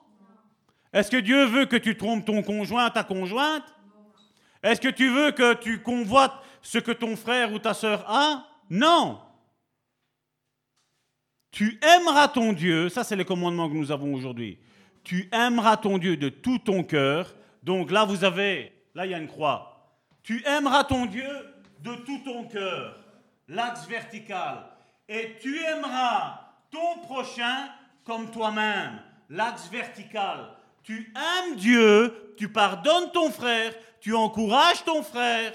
Est-ce 0.91 1.09
que 1.09 1.15
Dieu 1.15 1.45
veut 1.45 1.65
que 1.65 1.77
tu 1.77 1.95
trompes 1.95 2.25
ton 2.25 2.43
conjoint, 2.43 2.89
ta 2.89 3.05
conjointe? 3.05 3.73
Est-ce 4.61 4.81
que 4.81 4.89
tu 4.89 5.09
veux 5.09 5.31
que 5.31 5.53
tu 5.53 5.81
convoites 5.81 6.35
ce 6.61 6.79
que 6.79 6.91
ton 6.91 7.15
frère 7.15 7.53
ou 7.53 7.59
ta 7.59 7.73
sœur 7.73 8.03
a? 8.11 8.45
Non. 8.69 9.21
Tu 11.51 11.79
aimeras 11.81 12.27
ton 12.27 12.51
Dieu, 12.51 12.89
ça 12.89 13.05
c'est 13.05 13.15
le 13.15 13.23
commandement 13.23 13.69
que 13.69 13.75
nous 13.75 13.93
avons 13.93 14.13
aujourd'hui. 14.13 14.59
Tu 15.05 15.29
aimeras 15.31 15.77
ton 15.77 15.97
Dieu 15.99 16.17
de 16.17 16.27
tout 16.27 16.57
ton 16.57 16.83
cœur. 16.83 17.33
Donc 17.65 17.89
là, 17.89 18.05
vous 18.05 18.23
avez, 18.23 18.71
là 18.93 19.07
il 19.07 19.11
y 19.11 19.15
a 19.15 19.17
une 19.17 19.27
croix. 19.27 19.97
Tu 20.21 20.45
aimeras 20.45 20.83
ton 20.83 21.07
Dieu 21.07 21.27
de 21.79 21.95
tout 21.95 22.19
ton 22.23 22.45
cœur, 22.45 22.95
l'axe 23.47 23.87
vertical. 23.87 24.65
Et 25.09 25.35
tu 25.41 25.59
aimeras 25.63 26.41
ton 26.69 27.01
prochain 27.01 27.69
comme 28.03 28.29
toi-même, 28.29 29.01
l'axe 29.29 29.67
vertical. 29.69 30.51
Tu 30.83 31.11
aimes 31.15 31.55
Dieu, 31.55 32.35
tu 32.37 32.49
pardonnes 32.49 33.11
ton 33.11 33.31
frère, 33.31 33.73
tu 33.99 34.13
encourages 34.13 34.83
ton 34.85 35.01
frère. 35.01 35.51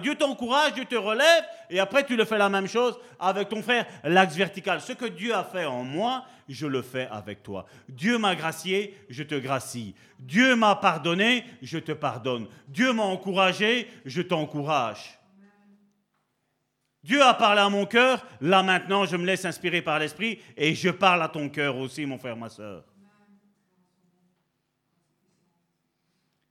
Dieu 0.00 0.14
t'encourage, 0.14 0.74
Dieu 0.74 0.84
te 0.84 0.94
relève, 0.94 1.44
et 1.68 1.80
après 1.80 2.04
tu 2.04 2.16
le 2.16 2.24
fais 2.26 2.38
la 2.38 2.48
même 2.48 2.68
chose 2.68 2.98
avec 3.18 3.48
ton 3.48 3.62
frère, 3.62 3.86
l'axe 4.04 4.34
vertical. 4.34 4.80
Ce 4.82 4.92
que 4.92 5.06
Dieu 5.06 5.34
a 5.34 5.44
fait 5.44 5.64
en 5.64 5.82
moi, 5.82 6.24
je 6.48 6.66
le 6.66 6.82
fais 6.82 7.08
avec 7.10 7.42
toi. 7.42 7.66
Dieu 7.88 8.18
m'a 8.18 8.34
gracié, 8.34 8.96
je 9.08 9.22
te 9.22 9.34
gracie. 9.34 9.94
Dieu 10.18 10.56
m'a 10.56 10.76
pardonné, 10.76 11.44
je 11.62 11.78
te 11.78 11.92
pardonne. 11.92 12.46
Dieu 12.68 12.92
m'a 12.92 13.02
encouragé, 13.02 13.88
je 14.04 14.22
t'encourage. 14.22 15.18
Dieu 17.02 17.22
a 17.22 17.34
parlé 17.34 17.60
à 17.60 17.68
mon 17.68 17.86
cœur, 17.86 18.26
là 18.40 18.64
maintenant 18.64 19.04
je 19.04 19.16
me 19.16 19.24
laisse 19.24 19.44
inspirer 19.44 19.80
par 19.80 20.00
l'Esprit 20.00 20.40
et 20.56 20.74
je 20.74 20.90
parle 20.90 21.22
à 21.22 21.28
ton 21.28 21.48
cœur 21.48 21.76
aussi, 21.76 22.04
mon 22.04 22.18
frère, 22.18 22.36
ma 22.36 22.48
soeur. 22.48 22.84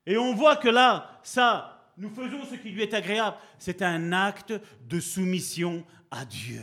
Et 0.05 0.17
on 0.17 0.33
voit 0.33 0.55
que 0.55 0.69
là, 0.69 1.19
ça, 1.23 1.91
nous 1.97 2.09
faisons 2.09 2.45
ce 2.45 2.55
qui 2.55 2.69
lui 2.69 2.83
est 2.83 2.93
agréable. 2.93 3.37
C'est 3.57 3.81
un 3.81 4.11
acte 4.11 4.53
de 4.87 4.99
soumission 4.99 5.83
à 6.11 6.25
Dieu. 6.25 6.61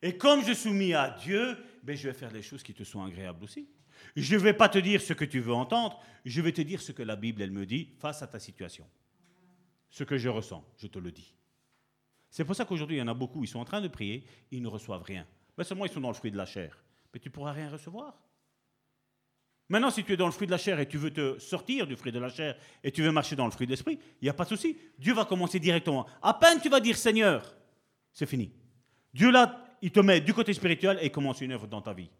Et 0.00 0.16
comme 0.16 0.44
je 0.44 0.54
soumis 0.54 0.94
à 0.94 1.10
Dieu, 1.10 1.56
ben 1.88 1.96
je 1.96 2.06
vais 2.06 2.14
faire 2.14 2.30
les 2.30 2.42
choses 2.42 2.62
qui 2.62 2.74
te 2.74 2.84
sont 2.84 3.02
agréables 3.02 3.42
aussi. 3.42 3.66
Je 4.14 4.34
ne 4.34 4.40
vais 4.40 4.52
pas 4.52 4.68
te 4.68 4.76
dire 4.76 5.00
ce 5.00 5.14
que 5.14 5.24
tu 5.24 5.40
veux 5.40 5.54
entendre, 5.54 5.98
je 6.26 6.42
vais 6.42 6.52
te 6.52 6.60
dire 6.60 6.82
ce 6.82 6.92
que 6.92 7.02
la 7.02 7.16
Bible, 7.16 7.40
elle 7.40 7.50
me 7.50 7.64
dit 7.64 7.94
face 7.98 8.20
à 8.22 8.26
ta 8.26 8.38
situation. 8.38 8.86
Ce 9.88 10.04
que 10.04 10.18
je 10.18 10.28
ressens, 10.28 10.62
je 10.76 10.86
te 10.86 10.98
le 10.98 11.10
dis. 11.10 11.34
C'est 12.28 12.44
pour 12.44 12.54
ça 12.54 12.66
qu'aujourd'hui, 12.66 12.96
il 12.96 12.98
y 12.98 13.02
en 13.02 13.08
a 13.08 13.14
beaucoup, 13.14 13.42
ils 13.42 13.46
sont 13.46 13.58
en 13.58 13.64
train 13.64 13.80
de 13.80 13.88
prier, 13.88 14.22
ils 14.50 14.60
ne 14.60 14.68
reçoivent 14.68 15.02
rien. 15.02 15.26
Mais 15.56 15.64
seulement 15.64 15.86
ils 15.86 15.90
sont 15.90 16.02
dans 16.02 16.10
le 16.10 16.14
fruit 16.14 16.30
de 16.30 16.36
la 16.36 16.44
chair. 16.44 16.84
Mais 17.14 17.20
tu 17.20 17.30
ne 17.30 17.32
pourras 17.32 17.52
rien 17.52 17.70
recevoir. 17.70 18.22
Maintenant, 19.70 19.90
si 19.90 20.04
tu 20.04 20.12
es 20.12 20.16
dans 20.18 20.26
le 20.26 20.32
fruit 20.32 20.46
de 20.46 20.52
la 20.52 20.58
chair 20.58 20.78
et 20.80 20.86
tu 20.86 20.98
veux 20.98 21.10
te 21.10 21.38
sortir 21.38 21.86
du 21.86 21.96
fruit 21.96 22.12
de 22.12 22.18
la 22.18 22.28
chair 22.28 22.54
et 22.84 22.92
tu 22.92 23.00
veux 23.02 23.12
marcher 23.12 23.34
dans 23.34 23.46
le 23.46 23.50
fruit 23.50 23.66
de 23.66 23.72
l'esprit, 23.72 23.98
il 24.20 24.24
n'y 24.24 24.28
a 24.28 24.34
pas 24.34 24.44
de 24.44 24.50
souci. 24.50 24.76
Dieu 24.98 25.14
va 25.14 25.24
commencer 25.24 25.58
directement. 25.58 26.06
À 26.20 26.34
peine 26.34 26.60
tu 26.60 26.68
vas 26.68 26.80
dire 26.80 26.98
Seigneur, 26.98 27.56
c'est 28.12 28.26
fini. 28.26 28.52
Dieu 29.14 29.30
là, 29.30 29.67
il 29.82 29.92
te 29.92 30.00
met 30.00 30.20
du 30.20 30.34
côté 30.34 30.52
spirituel 30.52 30.98
et 31.00 31.10
commence 31.10 31.40
une 31.40 31.52
œuvre 31.52 31.66
dans 31.66 31.82
ta 31.82 31.92
vie. 31.92 32.10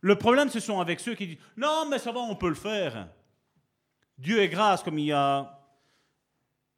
Le 0.00 0.16
problème, 0.16 0.50
ce 0.50 0.60
sont 0.60 0.80
avec 0.80 1.00
ceux 1.00 1.14
qui 1.14 1.26
disent 1.28 1.38
Non, 1.56 1.86
mais 1.90 1.98
ça 1.98 2.12
va, 2.12 2.20
on 2.20 2.36
peut 2.36 2.48
le 2.48 2.54
faire. 2.54 3.08
Dieu 4.18 4.40
est 4.40 4.48
grâce, 4.48 4.82
comme 4.82 4.98
il 4.98 5.06
y 5.06 5.12
a. 5.12 5.60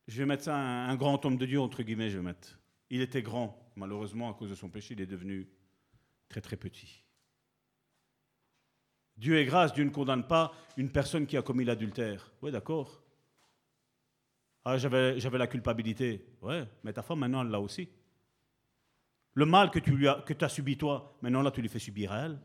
Je 0.06 0.18
vais 0.18 0.26
mettre 0.26 0.44
ça 0.44 0.56
un, 0.56 0.94
grand 0.94 1.24
homme 1.24 1.36
de 1.36 1.46
Dieu, 1.46 1.60
entre 1.60 1.82
guillemets, 1.82 2.08
je 2.08 2.18
vais 2.18 2.24
mettre. 2.24 2.58
Il 2.90 3.00
était 3.00 3.22
grand. 3.22 3.72
Malheureusement, 3.74 4.30
à 4.30 4.34
cause 4.34 4.50
de 4.50 4.54
son 4.54 4.68
péché, 4.68 4.94
il 4.94 5.00
est 5.00 5.06
devenu 5.06 5.48
très 6.28 6.40
très 6.40 6.56
petit. 6.56 7.02
Dieu 9.16 9.38
est 9.38 9.44
grâce, 9.44 9.72
Dieu 9.72 9.84
ne 9.84 9.90
condamne 9.90 10.26
pas 10.26 10.52
une 10.76 10.90
personne 10.90 11.26
qui 11.26 11.36
a 11.36 11.42
commis 11.42 11.64
l'adultère. 11.64 12.30
Oui, 12.42 12.52
d'accord. 12.52 13.02
Ah, 14.64 14.78
j'avais, 14.78 15.18
j'avais 15.18 15.38
la 15.38 15.46
culpabilité. 15.46 16.24
Ouais, 16.42 16.64
mais 16.84 16.92
ta 16.92 17.02
femme, 17.02 17.20
maintenant, 17.20 17.42
elle 17.42 17.50
l'a 17.50 17.60
aussi. 17.60 17.88
Le 19.36 19.44
mal 19.44 19.70
que 19.70 19.78
tu 19.78 20.44
as 20.44 20.48
subi 20.48 20.78
toi, 20.78 21.14
maintenant, 21.20 21.42
là, 21.42 21.50
tu 21.50 21.60
lui 21.60 21.68
fais 21.68 21.78
subir 21.78 22.10
à 22.10 22.24
elle. 22.24 22.40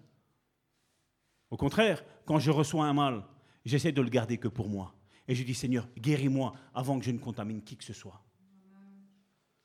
Au 1.50 1.56
contraire, 1.56 2.04
quand 2.26 2.38
je 2.38 2.52
reçois 2.52 2.86
un 2.86 2.94
mal, 2.94 3.24
j'essaie 3.64 3.94
de 3.94 4.02
le 4.02 4.10
garder 4.10 4.38
que 4.38 4.50
pour 4.50 4.68
moi. 4.68 4.94
Et 5.26 5.34
je 5.34 5.44
dis, 5.44 5.54
Seigneur, 5.54 5.88
guéris-moi 5.98 6.54
avant 6.74 7.00
que 7.00 7.06
je 7.06 7.12
ne 7.12 7.18
contamine 7.18 7.64
qui 7.64 7.78
que 7.78 7.86
ce 7.86 7.94
soit. 7.94 8.22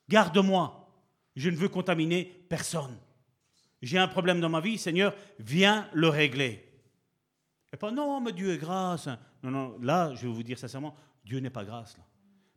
Garde-moi. 0.08 0.88
Je 1.34 1.50
ne 1.50 1.56
veux 1.56 1.68
contaminer 1.68 2.24
personne. 2.48 2.96
J'ai 3.82 3.98
un 3.98 4.08
problème 4.08 4.40
dans 4.40 4.48
ma 4.48 4.60
vie, 4.60 4.78
Seigneur, 4.78 5.12
viens 5.40 5.90
le 5.92 6.08
régler. 6.08 6.64
Et 7.72 7.76
pas, 7.76 7.90
non, 7.90 8.20
mais 8.20 8.32
Dieu 8.32 8.52
est 8.52 8.58
grâce. 8.58 9.08
Non, 9.42 9.50
non, 9.50 9.78
là, 9.80 10.14
je 10.14 10.28
vais 10.28 10.32
vous 10.32 10.44
dire 10.44 10.60
sincèrement, 10.60 10.94
Dieu 11.24 11.40
n'est 11.40 11.50
pas 11.50 11.64
grâce. 11.64 11.98
Là. 11.98 12.04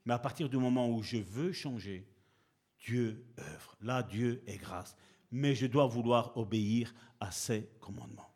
Mais 0.05 0.13
à 0.13 0.19
partir 0.19 0.47
du 0.47 0.57
moment 0.57 0.87
où 0.87 1.01
je 1.01 1.17
veux 1.17 1.51
changer, 1.51 2.07
Dieu 2.85 3.25
œuvre. 3.39 3.75
Là, 3.81 4.03
Dieu 4.03 4.41
est 4.47 4.57
grâce. 4.57 4.95
Mais 5.31 5.55
je 5.55 5.67
dois 5.67 5.85
vouloir 5.85 6.35
obéir 6.37 6.93
à 7.19 7.31
ses 7.31 7.69
commandements. 7.79 8.31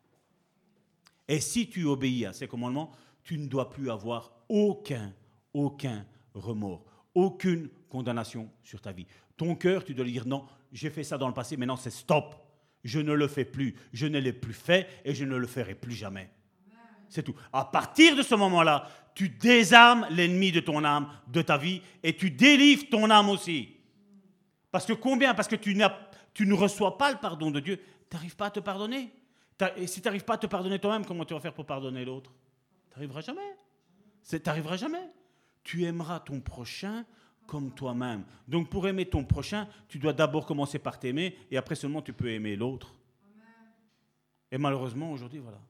Et 1.26 1.40
si 1.40 1.68
tu 1.68 1.84
obéis 1.84 2.26
à 2.26 2.32
ses 2.32 2.46
commandements, 2.46 2.92
tu 3.22 3.38
ne 3.38 3.46
dois 3.46 3.70
plus 3.70 3.90
avoir 3.90 4.30
aucun, 4.48 5.12
aucun 5.52 6.06
remords, 6.34 6.84
aucune 7.14 7.68
condamnation 7.88 8.50
sur 8.62 8.80
ta 8.80 8.92
vie. 8.92 9.06
Ton 9.36 9.56
cœur, 9.56 9.84
tu 9.84 9.94
dois 9.94 10.04
lui 10.04 10.12
dire 10.12 10.26
non, 10.26 10.46
j'ai 10.72 10.90
fait 10.90 11.04
ça 11.04 11.18
dans 11.18 11.28
le 11.28 11.34
passé, 11.34 11.56
maintenant 11.56 11.76
c'est 11.76 11.90
stop. 11.90 12.36
Je 12.84 13.00
ne 13.00 13.12
le 13.12 13.28
fais 13.28 13.46
plus, 13.46 13.74
je 13.94 14.06
ne 14.06 14.18
l'ai 14.18 14.34
plus 14.34 14.52
fait 14.52 14.86
et 15.04 15.14
je 15.14 15.24
ne 15.24 15.36
le 15.36 15.46
ferai 15.46 15.74
plus 15.74 15.94
jamais. 15.94 16.30
C'est 17.08 17.22
tout. 17.22 17.34
À 17.52 17.64
partir 17.64 18.16
de 18.16 18.22
ce 18.22 18.34
moment-là, 18.34 18.88
tu 19.14 19.28
désarmes 19.28 20.06
l'ennemi 20.10 20.52
de 20.52 20.60
ton 20.60 20.84
âme, 20.84 21.08
de 21.28 21.42
ta 21.42 21.56
vie, 21.56 21.80
et 22.02 22.16
tu 22.16 22.30
délivres 22.30 22.88
ton 22.90 23.08
âme 23.08 23.30
aussi. 23.30 23.68
Parce 24.74 24.86
que 24.86 24.92
combien? 24.92 25.34
Parce 25.34 25.46
que 25.46 25.54
tu, 25.54 25.80
tu 26.32 26.46
ne 26.46 26.52
reçois 26.52 26.98
pas 26.98 27.12
le 27.12 27.18
pardon 27.18 27.52
de 27.52 27.60
Dieu, 27.60 27.76
tu 28.10 28.16
n'arrives 28.16 28.34
pas 28.34 28.46
à 28.46 28.50
te 28.50 28.58
pardonner? 28.58 29.14
Et 29.76 29.86
si 29.86 30.00
tu 30.00 30.08
n'arrives 30.08 30.24
pas 30.24 30.34
à 30.34 30.38
te 30.38 30.48
pardonner 30.48 30.80
toi-même, 30.80 31.06
comment 31.06 31.24
tu 31.24 31.32
vas 31.32 31.38
faire 31.38 31.54
pour 31.54 31.64
pardonner 31.64 32.04
l'autre? 32.04 32.32
Tu 32.88 32.96
n'arriveras 32.96 33.20
jamais. 33.20 33.56
Tu 34.28 34.42
n'arriveras 34.44 34.76
jamais. 34.76 35.12
Tu 35.62 35.84
aimeras 35.84 36.18
ton 36.18 36.40
prochain 36.40 37.04
comme 37.46 37.72
toi-même. 37.72 38.24
Donc 38.48 38.68
pour 38.68 38.88
aimer 38.88 39.06
ton 39.06 39.22
prochain, 39.22 39.68
tu 39.86 40.00
dois 40.00 40.12
d'abord 40.12 40.44
commencer 40.44 40.80
par 40.80 40.98
t'aimer 40.98 41.38
et 41.52 41.56
après 41.56 41.76
seulement 41.76 42.02
tu 42.02 42.12
peux 42.12 42.32
aimer 42.32 42.56
l'autre. 42.56 42.92
Et 44.50 44.58
malheureusement 44.58 45.12
aujourd'hui, 45.12 45.38
voilà. 45.38 45.60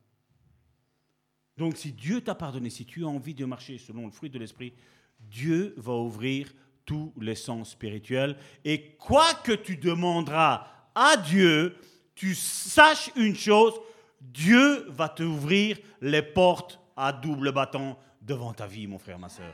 Donc 1.59 1.77
si 1.77 1.93
Dieu 1.93 2.23
t'a 2.23 2.35
pardonné, 2.35 2.71
si 2.71 2.87
tu 2.87 3.05
as 3.05 3.09
envie 3.09 3.35
de 3.35 3.45
marcher 3.45 3.77
selon 3.77 4.07
le 4.07 4.13
fruit 4.13 4.31
de 4.31 4.39
l'esprit, 4.39 4.73
Dieu 5.21 5.75
va 5.77 5.93
ouvrir 5.93 6.51
tous 6.85 7.13
les 7.21 7.35
sens 7.35 7.71
spirituels. 7.71 8.37
Et 8.65 8.97
quoi 8.97 9.27
que 9.43 9.53
tu 9.53 9.77
demanderas 9.77 10.67
à 10.95 11.17
Dieu, 11.17 11.77
tu 12.15 12.35
saches 12.35 13.11
une 13.17 13.35
chose, 13.35 13.75
Dieu 14.21 14.87
va 14.89 15.09
t'ouvrir 15.09 15.79
les 16.01 16.23
portes 16.23 16.81
à 16.97 17.13
double 17.13 17.53
bâton 17.53 17.97
devant 18.23 18.53
ta 18.53 18.67
vie, 18.67 18.87
mon 18.87 18.99
frère, 18.99 19.19
ma 19.19 19.29
soeur. 19.29 19.53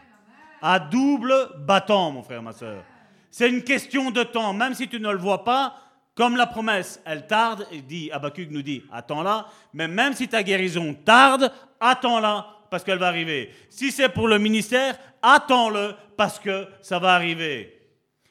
À 0.63 0.79
double 0.79 1.35
bâton, 1.59 2.13
mon 2.13 2.23
frère, 2.23 2.43
ma 2.43 2.53
soeur. 2.53 2.85
C'est 3.31 3.49
une 3.49 3.63
question 3.63 4.11
de 4.11 4.23
temps, 4.23 4.53
même 4.53 4.75
si 4.75 4.89
tu 4.89 5.01
ne 5.01 5.11
le 5.11 5.19
vois 5.19 5.45
pas, 5.45 5.75
comme 6.15 6.37
la 6.37 6.47
promesse, 6.47 7.01
elle 7.07 7.27
tarde, 7.27 7.67
et 7.71 7.81
dit, 7.81 8.11
Habakkuk 8.11 8.51
nous 8.51 8.63
dit, 8.63 8.83
attends-la, 8.93 9.47
mais 9.73 9.89
même 9.89 10.13
si 10.13 10.29
ta 10.29 10.43
guérison 10.43 10.93
tarde, 10.93 11.51
attends-la, 11.79 12.47
parce 12.71 12.85
qu'elle 12.85 12.99
va 12.99 13.09
arriver. 13.09 13.51
Si 13.69 13.91
c'est 13.91 14.09
pour 14.09 14.29
le 14.29 14.39
ministère, 14.39 14.99
attends-le, 15.21 15.95
parce 16.17 16.39
que 16.39 16.67
ça 16.81 16.99
va 16.99 17.15
arriver. 17.15 17.77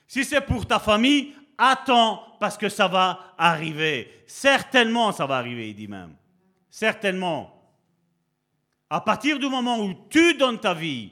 Si 0.07 0.24
c'est 0.24 0.41
pour 0.41 0.66
ta 0.66 0.80
famille, 0.80 1.34
attends, 1.57 2.24
parce 2.40 2.57
que 2.57 2.70
ça 2.70 2.88
va 2.88 3.34
arriver. 3.38 4.24
Certainement, 4.26 5.11
ça 5.11 5.26
va 5.26 5.38
arriver, 5.38 5.70
il 5.70 5.76
dit 5.76 5.88
même. 5.88 6.16
Certainement. 6.70 7.53
À 8.90 9.02
partir 9.02 9.38
du 9.38 9.48
moment 9.48 9.80
où 9.80 9.94
tu 10.10 10.34
donnes 10.36 10.60
ta 10.60 10.74
vie, 10.74 11.11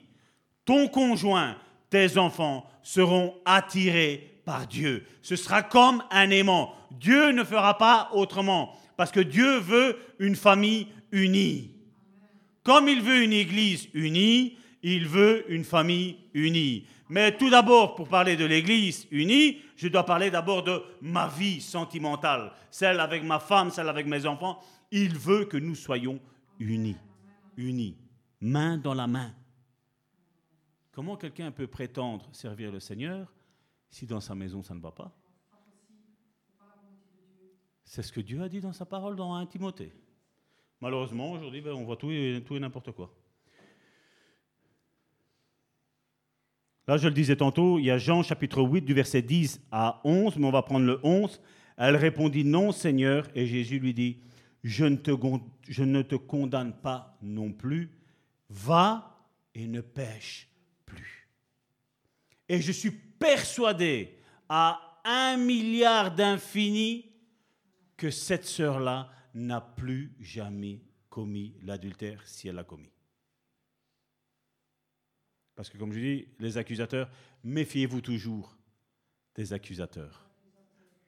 ton 0.66 0.88
conjoint, 0.88 1.58
tes 1.90 2.18
enfants 2.18 2.68
seront 2.82 3.36
attirés 3.46 4.42
par 4.46 4.66
Dieu. 4.66 5.06
Ce 5.22 5.36
sera 5.36 5.62
comme 5.62 6.04
un 6.10 6.30
aimant. 6.30 6.74
Dieu 6.92 7.32
ne 7.32 7.44
fera 7.44 7.78
pas 7.78 8.10
autrement, 8.14 8.74
parce 8.96 9.12
que 9.12 9.20
Dieu 9.20 9.60
veut 9.60 9.98
une 10.20 10.36
famille 10.36 10.88
unie. 11.12 11.77
Comme 12.68 12.90
il 12.90 13.02
veut 13.02 13.24
une 13.24 13.32
église 13.32 13.88
unie, 13.94 14.58
il 14.84 15.08
veut 15.08 15.50
une 15.50 15.64
famille 15.64 16.18
unie. 16.34 16.86
Mais 17.08 17.38
tout 17.38 17.50
d'abord, 17.50 17.96
pour 17.96 18.10
parler 18.10 18.36
de 18.36 18.44
l'église 18.44 19.08
unie, 19.10 19.60
je 19.78 19.88
dois 19.88 20.04
parler 20.04 20.30
d'abord 20.30 20.64
de 20.64 20.84
ma 21.00 21.30
vie 21.30 21.62
sentimentale, 21.62 22.52
celle 22.70 23.00
avec 23.00 23.24
ma 23.24 23.40
femme, 23.40 23.72
celle 23.72 23.88
avec 23.88 24.06
mes 24.06 24.26
enfants. 24.26 24.60
Il 24.92 25.18
veut 25.18 25.46
que 25.46 25.56
nous 25.56 25.76
soyons 25.76 26.20
unis, 26.60 26.98
unis, 27.56 27.96
main 28.42 28.78
dans 28.78 28.94
la 28.94 29.08
main. 29.08 29.34
Comment 30.92 31.16
quelqu'un 31.16 31.52
peut 31.52 31.68
prétendre 31.68 32.28
servir 32.34 32.70
le 32.70 32.82
Seigneur 32.82 33.32
si 33.90 34.06
dans 34.06 34.20
sa 34.20 34.36
maison 34.36 34.62
ça 34.62 34.76
ne 34.76 34.82
va 34.82 34.92
pas? 34.92 35.16
C'est 37.86 38.04
ce 38.04 38.12
que 38.12 38.20
Dieu 38.20 38.42
a 38.42 38.50
dit 38.50 38.60
dans 38.60 38.74
sa 38.74 38.86
parole 38.86 39.16
dans 39.16 39.34
1 39.36 39.46
Timothée. 39.46 39.94
Malheureusement, 40.80 41.32
aujourd'hui, 41.32 41.62
ben, 41.62 41.74
on 41.74 41.84
voit 41.84 41.96
tout 41.96 42.12
et, 42.12 42.44
tout 42.46 42.56
et 42.56 42.60
n'importe 42.60 42.92
quoi. 42.92 43.12
Là, 46.88 46.98
je 46.98 47.08
le 47.08 47.14
disais 47.14 47.36
tantôt, 47.36 47.80
il 47.80 47.86
y 47.86 47.92
a 47.92 47.98
Jean 47.98 48.24
chapitre 48.24 48.62
8 48.62 48.82
du 48.82 48.94
verset 48.94 49.22
10 49.22 49.60
à 49.72 50.02
11, 50.06 50.38
mais 50.38 50.46
on 50.46 50.52
va 50.52 50.62
prendre 50.62 50.86
le 50.86 51.00
11. 51.04 51.42
Elle 51.78 51.96
répondit 51.96 52.46
non, 52.46 52.72
Seigneur, 52.72 53.28
et 53.36 53.46
Jésus 53.46 53.80
lui 53.80 53.94
dit, 53.94 54.20
je 54.64 54.86
ne 54.86 54.96
te, 54.96 55.12
je 55.68 55.84
ne 55.84 56.02
te 56.02 56.16
condamne 56.16 56.74
pas 56.74 57.18
non 57.22 57.52
plus, 57.52 57.92
va 58.50 59.18
et 59.54 59.68
ne 59.68 59.82
pêche 59.82 60.48
plus. 60.86 61.28
Et 62.48 62.62
je 62.62 62.72
suis 62.72 62.92
persuadé 62.92 64.16
à 64.48 64.80
un 65.04 65.38
milliard 65.38 66.14
d'infini 66.14 67.06
que 67.98 68.12
cette 68.12 68.46
sœur-là 68.46 69.10
n'a 69.38 69.62
plus 69.62 70.12
jamais 70.20 70.82
commis 71.10 71.54
l'adultère 71.62 72.26
si 72.28 72.48
elle 72.48 72.56
l'a 72.56 72.64
commis. 72.64 72.92
Parce 75.56 75.70
que 75.70 75.78
comme 75.78 75.94
je 75.94 76.00
dis, 76.00 76.28
les 76.40 76.58
accusateurs, 76.58 77.10
méfiez-vous 77.44 78.02
toujours 78.02 78.58
des 79.36 79.54
accusateurs. 79.54 80.30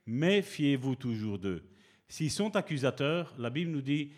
Méfiez-vous 0.06 0.96
toujours 0.96 1.38
d'eux. 1.38 1.64
S'ils 2.08 2.32
sont 2.32 2.56
accusateurs, 2.56 3.36
la 3.38 3.50
Bible 3.50 3.72
nous 3.72 3.82
dit 3.82 4.12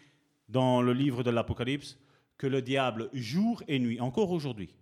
dans 0.47 0.81
le 0.81 0.93
livre 0.93 1.23
de 1.23 1.31
l'Apocalypse 1.31 1.97
que 2.37 2.47
le 2.47 2.61
diable, 2.61 3.09
jour 3.13 3.63
et 3.67 3.79
nuit, 3.79 3.99
encore 3.99 4.31
aujourd'hui, 4.31 4.73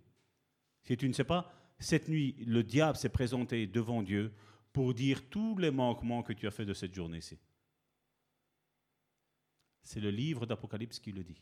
si 0.82 0.96
tu 0.96 1.08
ne 1.08 1.12
sais 1.12 1.24
pas, 1.24 1.52
cette 1.78 2.08
nuit, 2.08 2.36
le 2.46 2.62
diable 2.62 2.96
s'est 2.96 3.08
présenté 3.08 3.66
devant 3.66 4.02
Dieu 4.02 4.32
pour 4.72 4.94
dire 4.94 5.28
tous 5.28 5.56
les 5.58 5.70
manquements 5.70 6.22
que 6.22 6.32
tu 6.32 6.46
as 6.46 6.50
fait 6.50 6.64
de 6.64 6.74
cette 6.74 6.94
journée-ci. 6.94 7.38
C'est 9.82 10.00
le 10.00 10.10
livre 10.10 10.46
d'Apocalypse 10.46 10.98
qui 10.98 11.12
le 11.12 11.24
dit. 11.24 11.40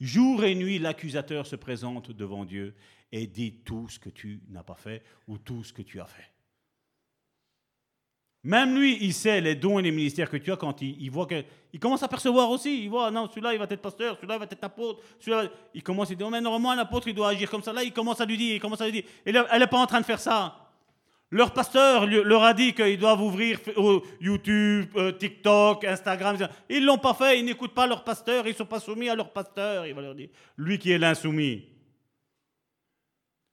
Jour 0.00 0.44
et 0.44 0.54
nuit, 0.54 0.78
l'accusateur 0.78 1.46
se 1.46 1.56
présente 1.56 2.10
devant 2.10 2.44
Dieu 2.44 2.74
et 3.12 3.26
dit 3.26 3.56
tout 3.64 3.88
ce 3.88 3.98
que 3.98 4.08
tu 4.08 4.42
n'as 4.48 4.62
pas 4.62 4.74
fait 4.74 5.02
ou 5.28 5.36
tout 5.36 5.62
ce 5.62 5.72
que 5.72 5.82
tu 5.82 6.00
as 6.00 6.06
fait. 6.06 6.32
Même 8.42 8.74
lui, 8.74 8.96
il 9.02 9.12
sait 9.12 9.42
les 9.42 9.54
dons 9.54 9.78
et 9.78 9.82
les 9.82 9.90
ministères 9.90 10.30
que 10.30 10.38
tu 10.38 10.50
as 10.50 10.56
quand 10.56 10.80
il, 10.80 11.10
voit 11.10 11.26
que. 11.26 11.44
Il 11.74 11.78
commence 11.78 12.02
à 12.02 12.08
percevoir 12.08 12.50
aussi. 12.50 12.84
Il 12.84 12.88
voit, 12.88 13.10
non, 13.10 13.28
celui-là, 13.28 13.52
il 13.52 13.58
va 13.58 13.66
être 13.68 13.82
pasteur, 13.82 14.16
celui-là, 14.16 14.36
il 14.36 14.38
va 14.38 14.46
être 14.46 14.64
apôtre. 14.64 15.02
Il 15.74 15.82
commence 15.82 16.10
à 16.10 16.14
dire, 16.14 16.30
mais 16.30 16.40
normalement, 16.40 16.70
un 16.70 16.78
apôtre, 16.78 17.08
il 17.08 17.14
doit 17.14 17.28
agir 17.28 17.50
comme 17.50 17.62
ça. 17.62 17.74
Là, 17.74 17.84
il 17.84 17.92
commence 17.92 18.18
à 18.18 18.24
lui 18.24 18.38
dire, 18.38 18.54
il 18.54 18.60
commence 18.60 18.80
à 18.80 18.86
lui 18.86 18.92
dire. 18.92 19.04
Elle 19.26 19.58
n'est 19.58 19.66
pas 19.66 19.78
en 19.78 19.86
train 19.86 20.00
de 20.00 20.06
faire 20.06 20.18
ça. 20.18 20.69
Leur 21.32 21.52
pasteur 21.52 22.06
leur 22.06 22.42
a 22.42 22.52
dit 22.54 22.74
qu'ils 22.74 22.98
doivent 22.98 23.22
ouvrir 23.22 23.60
YouTube, 24.20 24.88
euh, 24.96 25.12
TikTok, 25.12 25.84
Instagram. 25.84 26.36
Ils 26.68 26.80
ne 26.80 26.86
l'ont 26.86 26.98
pas 26.98 27.14
fait, 27.14 27.38
ils 27.38 27.44
n'écoutent 27.44 27.74
pas 27.74 27.86
leur 27.86 28.02
pasteur, 28.02 28.46
ils 28.46 28.50
ne 28.50 28.56
sont 28.56 28.66
pas 28.66 28.80
soumis 28.80 29.08
à 29.08 29.14
leur 29.14 29.32
pasteur. 29.32 29.86
Il 29.86 29.94
va 29.94 30.02
leur 30.02 30.14
dire, 30.14 30.28
lui 30.56 30.78
qui 30.78 30.90
est 30.90 30.98
l'insoumis. 30.98 31.68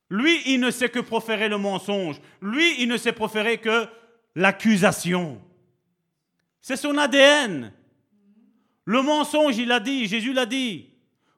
Lui, 0.09 0.41
il 0.47 0.59
ne 0.59 0.71
sait 0.71 0.89
que 0.89 0.99
proférer 0.99 1.49
le 1.49 1.57
mensonge. 1.57 2.19
Lui, 2.41 2.81
il 2.81 2.87
ne 2.87 2.97
sait 2.97 3.11
proférer 3.11 3.59
que 3.59 3.85
l'accusation. 4.35 5.39
C'est 6.61 6.77
son 6.77 6.97
ADN. 6.97 7.73
Le 8.85 9.01
mensonge, 9.01 9.57
il 9.57 9.67
l'a 9.67 9.79
dit, 9.79 10.07
Jésus 10.07 10.33
l'a 10.33 10.45
dit. 10.45 10.89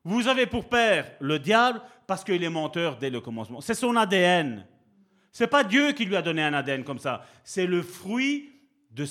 Vous 0.06 0.28
avez 0.28 0.46
pour 0.46 0.70
père 0.70 1.12
le 1.20 1.40
diable 1.40 1.82
parce 2.08 2.24
qu'il 2.24 2.44
est 2.44 2.50
menteur 2.50 2.98
dès 2.98 3.10
le 3.10 3.20
commencement. 3.20 3.60
C'est 3.60 3.74
son 3.74 3.96
ADN. 3.96 4.66
C'est 5.32 5.48
pas 5.48 5.64
Dieu 5.64 5.92
qui 5.94 6.06
lui 6.06 6.16
a 6.16 6.22
donné 6.22 6.42
un 6.42 6.54
ADN 6.54 6.84
comme 6.84 7.00
ça. 7.00 7.26
C'est 7.44 7.66
le 7.66 7.82
fruit 7.82 8.50
de, 8.92 9.06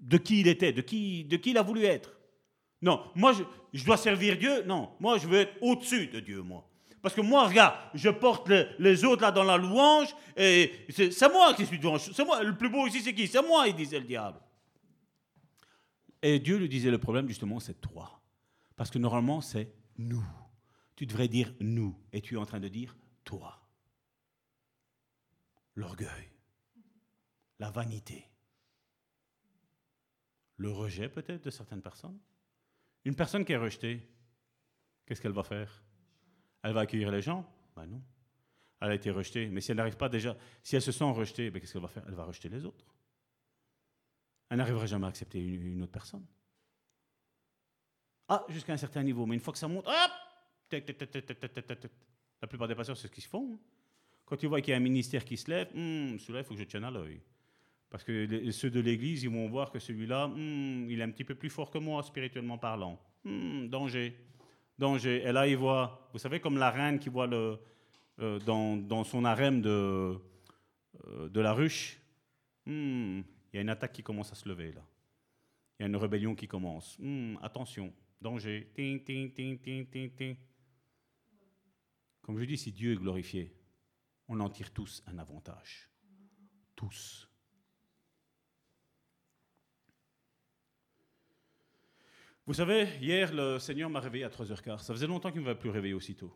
de, 0.00 0.16
qui 0.18 0.40
il 0.40 0.48
était, 0.48 0.72
de 0.72 0.80
qui, 0.80 1.24
de 1.24 1.36
qui 1.36 1.50
il 1.50 1.58
a 1.58 1.62
voulu 1.62 1.84
être. 1.84 2.16
Non, 2.80 3.02
moi, 3.14 3.32
je, 3.32 3.42
je 3.72 3.84
dois 3.84 3.96
servir 3.96 4.36
Dieu? 4.36 4.62
Non, 4.64 4.90
moi, 5.00 5.18
je 5.18 5.26
veux 5.26 5.40
être 5.40 5.54
au-dessus 5.60 6.06
de 6.06 6.20
Dieu, 6.20 6.42
moi. 6.42 6.68
Parce 7.02 7.14
que 7.14 7.20
moi, 7.20 7.46
regarde, 7.46 7.74
je 7.94 8.08
porte 8.10 8.50
les 8.78 9.04
autres 9.04 9.22
là 9.22 9.30
dans 9.30 9.44
la 9.44 9.56
louange, 9.56 10.08
et 10.36 10.72
c'est 10.90 11.32
moi 11.32 11.54
qui 11.54 11.64
suis 11.64 11.78
devant. 11.78 11.98
C'est 11.98 12.24
moi, 12.24 12.42
le 12.42 12.56
plus 12.56 12.68
beau 12.68 12.86
ici, 12.86 13.00
c'est 13.00 13.14
qui? 13.14 13.26
C'est 13.26 13.42
moi, 13.42 13.68
il 13.68 13.74
disait 13.74 14.00
le 14.00 14.04
diable. 14.04 14.40
Et 16.22 16.40
Dieu 16.40 16.56
lui 16.56 16.68
disait, 16.68 16.90
le 16.90 16.98
problème, 16.98 17.28
justement, 17.28 17.60
c'est 17.60 17.80
toi. 17.80 18.20
Parce 18.74 18.90
que 18.90 18.98
normalement, 18.98 19.40
c'est 19.40 19.72
nous. 19.96 20.24
Tu 20.96 21.06
devrais 21.06 21.28
dire 21.28 21.52
nous, 21.60 21.96
et 22.12 22.20
tu 22.20 22.34
es 22.34 22.36
en 22.36 22.46
train 22.46 22.58
de 22.60 22.68
dire 22.68 22.96
toi. 23.24 23.60
L'orgueil, 25.78 26.28
la 27.60 27.70
vanité, 27.70 28.28
le 30.56 30.72
rejet 30.72 31.08
peut-être 31.08 31.44
de 31.44 31.50
certaines 31.50 31.82
personnes. 31.82 32.18
Une 33.04 33.14
personne 33.14 33.44
qui 33.44 33.52
est 33.52 33.56
rejetée, 33.56 34.04
qu'est-ce 35.06 35.22
qu'elle 35.22 35.30
va 35.30 35.44
faire? 35.44 35.84
Elle 36.62 36.72
va 36.72 36.80
accueillir 36.80 37.12
les 37.12 37.22
gens? 37.22 37.48
Ben 37.76 37.86
non. 37.86 38.02
Elle 38.80 38.90
a 38.90 38.94
été 38.94 39.12
rejetée. 39.12 39.48
Mais 39.50 39.60
si 39.60 39.70
elle 39.70 39.76
n'arrive 39.76 39.96
pas 39.96 40.08
déjà, 40.08 40.36
si 40.64 40.74
elle 40.74 40.82
se 40.82 40.90
sent 40.90 41.12
rejetée, 41.12 41.48
ben 41.48 41.60
qu'est-ce 41.60 41.74
qu'elle 41.74 41.82
va 41.82 41.86
faire? 41.86 42.02
Elle 42.08 42.14
va 42.14 42.24
rejeter 42.24 42.48
les 42.48 42.64
autres. 42.64 42.92
Elle 44.50 44.58
n'arrivera 44.58 44.86
jamais 44.86 45.06
à 45.06 45.10
accepter 45.10 45.38
une, 45.38 45.80
autre 45.80 45.92
personne. 45.92 46.26
Ah, 48.26 48.44
jusqu'à 48.48 48.72
un 48.72 48.78
certain 48.78 49.04
niveau. 49.04 49.26
Mais 49.26 49.36
une 49.36 49.40
fois 49.40 49.52
que 49.52 49.60
ça 49.60 49.68
monte, 49.68 49.86
hop 49.86 50.10
La 52.40 52.48
plupart 52.48 52.66
des 52.66 52.74
patients, 52.74 52.96
c'est 52.96 53.06
ce 53.06 53.12
qu'ils 53.12 53.22
font. 53.22 53.60
Quand 54.28 54.36
tu 54.36 54.46
vois 54.46 54.60
qu'il 54.60 54.72
y 54.72 54.74
a 54.74 54.76
un 54.76 54.80
ministère 54.80 55.24
qui 55.24 55.38
se 55.38 55.50
lève, 55.50 55.68
hmm, 55.74 56.18
celui-là, 56.18 56.40
il 56.40 56.44
faut 56.44 56.52
que 56.52 56.60
je 56.60 56.64
tienne 56.64 56.84
à 56.84 56.90
l'œil. 56.90 57.18
Parce 57.88 58.04
que 58.04 58.50
ceux 58.50 58.68
de 58.68 58.80
l'Église, 58.80 59.22
ils 59.22 59.30
vont 59.30 59.48
voir 59.48 59.70
que 59.70 59.78
celui-là, 59.78 60.28
hmm, 60.28 60.90
il 60.90 61.00
est 61.00 61.02
un 61.02 61.10
petit 61.10 61.24
peu 61.24 61.34
plus 61.34 61.48
fort 61.48 61.70
que 61.70 61.78
moi, 61.78 62.02
spirituellement 62.02 62.58
parlant. 62.58 63.00
Hmm, 63.24 63.68
danger, 63.68 64.14
danger. 64.78 65.22
Et 65.24 65.32
là, 65.32 65.48
il 65.48 65.56
voit, 65.56 66.10
vous 66.12 66.18
savez, 66.18 66.40
comme 66.40 66.58
la 66.58 66.70
reine 66.70 66.98
qui 66.98 67.08
voit 67.08 67.26
le, 67.26 67.58
euh, 68.20 68.38
dans, 68.40 69.02
son 69.02 69.24
harem 69.24 69.62
de, 69.62 70.18
euh, 71.06 71.28
de 71.30 71.40
la 71.40 71.54
ruche, 71.54 71.98
il 72.66 73.24
y 73.54 73.56
a 73.56 73.62
une 73.62 73.70
attaque 73.70 73.94
qui 73.94 74.02
commence 74.02 74.30
à 74.30 74.34
se 74.34 74.46
lever 74.46 74.72
là. 74.72 74.84
Il 75.78 75.84
y 75.84 75.86
a 75.86 75.88
une 75.88 75.96
rébellion 75.96 76.34
qui 76.34 76.46
commence. 76.46 76.98
attention, 77.40 77.94
danger. 78.20 78.68
Ting, 78.74 79.02
ting, 79.02 79.32
ting, 79.32 79.58
ting, 79.58 79.86
ting. 79.88 80.36
Comme 82.20 82.38
je 82.38 82.44
dis, 82.44 82.58
si 82.58 82.72
Dieu 82.72 82.92
est 82.92 82.96
glorifié, 82.96 83.57
on 84.28 84.40
en 84.40 84.50
tire 84.50 84.72
tous 84.72 85.02
un 85.06 85.18
avantage. 85.18 85.88
Tous. 86.76 87.28
Vous 92.46 92.54
savez, 92.54 92.88
hier, 93.00 93.32
le 93.34 93.58
Seigneur 93.58 93.90
m'a 93.90 94.00
réveillé 94.00 94.24
à 94.24 94.28
3h15. 94.28 94.78
Ça 94.78 94.94
faisait 94.94 95.06
longtemps 95.06 95.30
qu'il 95.30 95.40
ne 95.40 95.46
m'avait 95.46 95.58
plus 95.58 95.70
réveillé 95.70 95.94
aussitôt. 95.94 96.32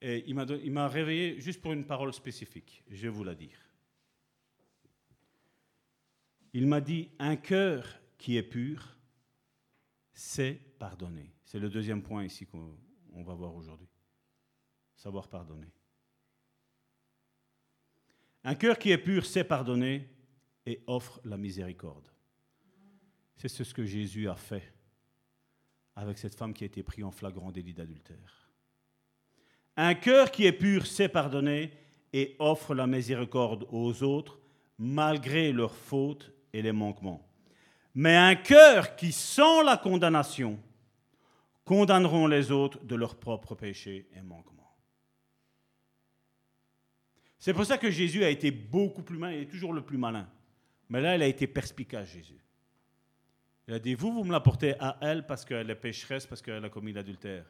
Et 0.00 0.24
il 0.26 0.72
m'a 0.72 0.88
réveillé 0.88 1.40
juste 1.40 1.60
pour 1.60 1.72
une 1.72 1.86
parole 1.86 2.12
spécifique. 2.12 2.84
Je 2.88 3.02
vais 3.02 3.08
vous 3.08 3.24
la 3.24 3.34
dire. 3.34 3.58
Il 6.52 6.66
m'a 6.66 6.80
dit, 6.80 7.10
un 7.18 7.36
cœur 7.36 8.00
qui 8.16 8.36
est 8.36 8.42
pur, 8.42 8.96
c'est 10.12 10.54
pardonner. 10.78 11.34
C'est 11.44 11.58
le 11.58 11.68
deuxième 11.68 12.02
point 12.02 12.24
ici 12.24 12.46
qu'on 12.46 13.24
va 13.24 13.34
voir 13.34 13.54
aujourd'hui. 13.54 13.88
Savoir 14.96 15.28
pardonner. 15.28 15.72
Un 18.44 18.54
cœur 18.54 18.78
qui 18.78 18.90
est 18.90 18.98
pur 18.98 19.24
sait 19.24 19.44
pardonner 19.44 20.08
et 20.66 20.82
offre 20.86 21.20
la 21.24 21.36
miséricorde. 21.36 22.08
C'est 23.36 23.48
ce 23.48 23.74
que 23.74 23.84
Jésus 23.84 24.28
a 24.28 24.36
fait 24.36 24.72
avec 25.96 26.18
cette 26.18 26.34
femme 26.34 26.54
qui 26.54 26.64
a 26.64 26.66
été 26.66 26.82
prise 26.82 27.04
en 27.04 27.10
flagrant 27.10 27.52
délit 27.52 27.74
d'adultère. 27.74 28.48
Un 29.76 29.94
cœur 29.94 30.30
qui 30.30 30.46
est 30.46 30.52
pur 30.52 30.86
sait 30.86 31.08
pardonner 31.08 31.72
et 32.12 32.36
offre 32.38 32.74
la 32.74 32.86
miséricorde 32.86 33.66
aux 33.70 34.02
autres 34.02 34.38
malgré 34.78 35.52
leurs 35.52 35.74
fautes 35.74 36.32
et 36.52 36.62
les 36.62 36.72
manquements. 36.72 37.26
Mais 37.94 38.16
un 38.16 38.34
cœur 38.34 38.96
qui 38.96 39.12
sent 39.12 39.62
la 39.64 39.76
condamnation 39.76 40.58
condamneront 41.64 42.26
les 42.26 42.50
autres 42.50 42.84
de 42.84 42.94
leurs 42.94 43.16
propres 43.16 43.54
péchés 43.54 44.08
et 44.14 44.20
manquements. 44.20 44.63
C'est 47.44 47.52
pour 47.52 47.66
ça 47.66 47.76
que 47.76 47.90
Jésus 47.90 48.24
a 48.24 48.30
été 48.30 48.50
beaucoup 48.50 49.02
plus 49.02 49.18
malin, 49.18 49.34
il 49.34 49.42
est 49.42 49.50
toujours 49.50 49.74
le 49.74 49.82
plus 49.82 49.98
malin. 49.98 50.26
Mais 50.88 51.02
là, 51.02 51.14
il 51.14 51.20
a 51.20 51.26
été 51.26 51.46
perspicace, 51.46 52.10
Jésus. 52.10 52.42
Il 53.68 53.74
a 53.74 53.78
dit, 53.78 53.92
vous, 53.92 54.14
vous 54.14 54.24
me 54.24 54.32
l'apportez 54.32 54.72
à 54.80 54.96
elle 55.02 55.26
parce 55.26 55.44
qu'elle 55.44 55.68
est 55.68 55.74
pécheresse, 55.74 56.24
parce 56.24 56.40
qu'elle 56.40 56.64
a 56.64 56.70
commis 56.70 56.94
l'adultère. 56.94 57.44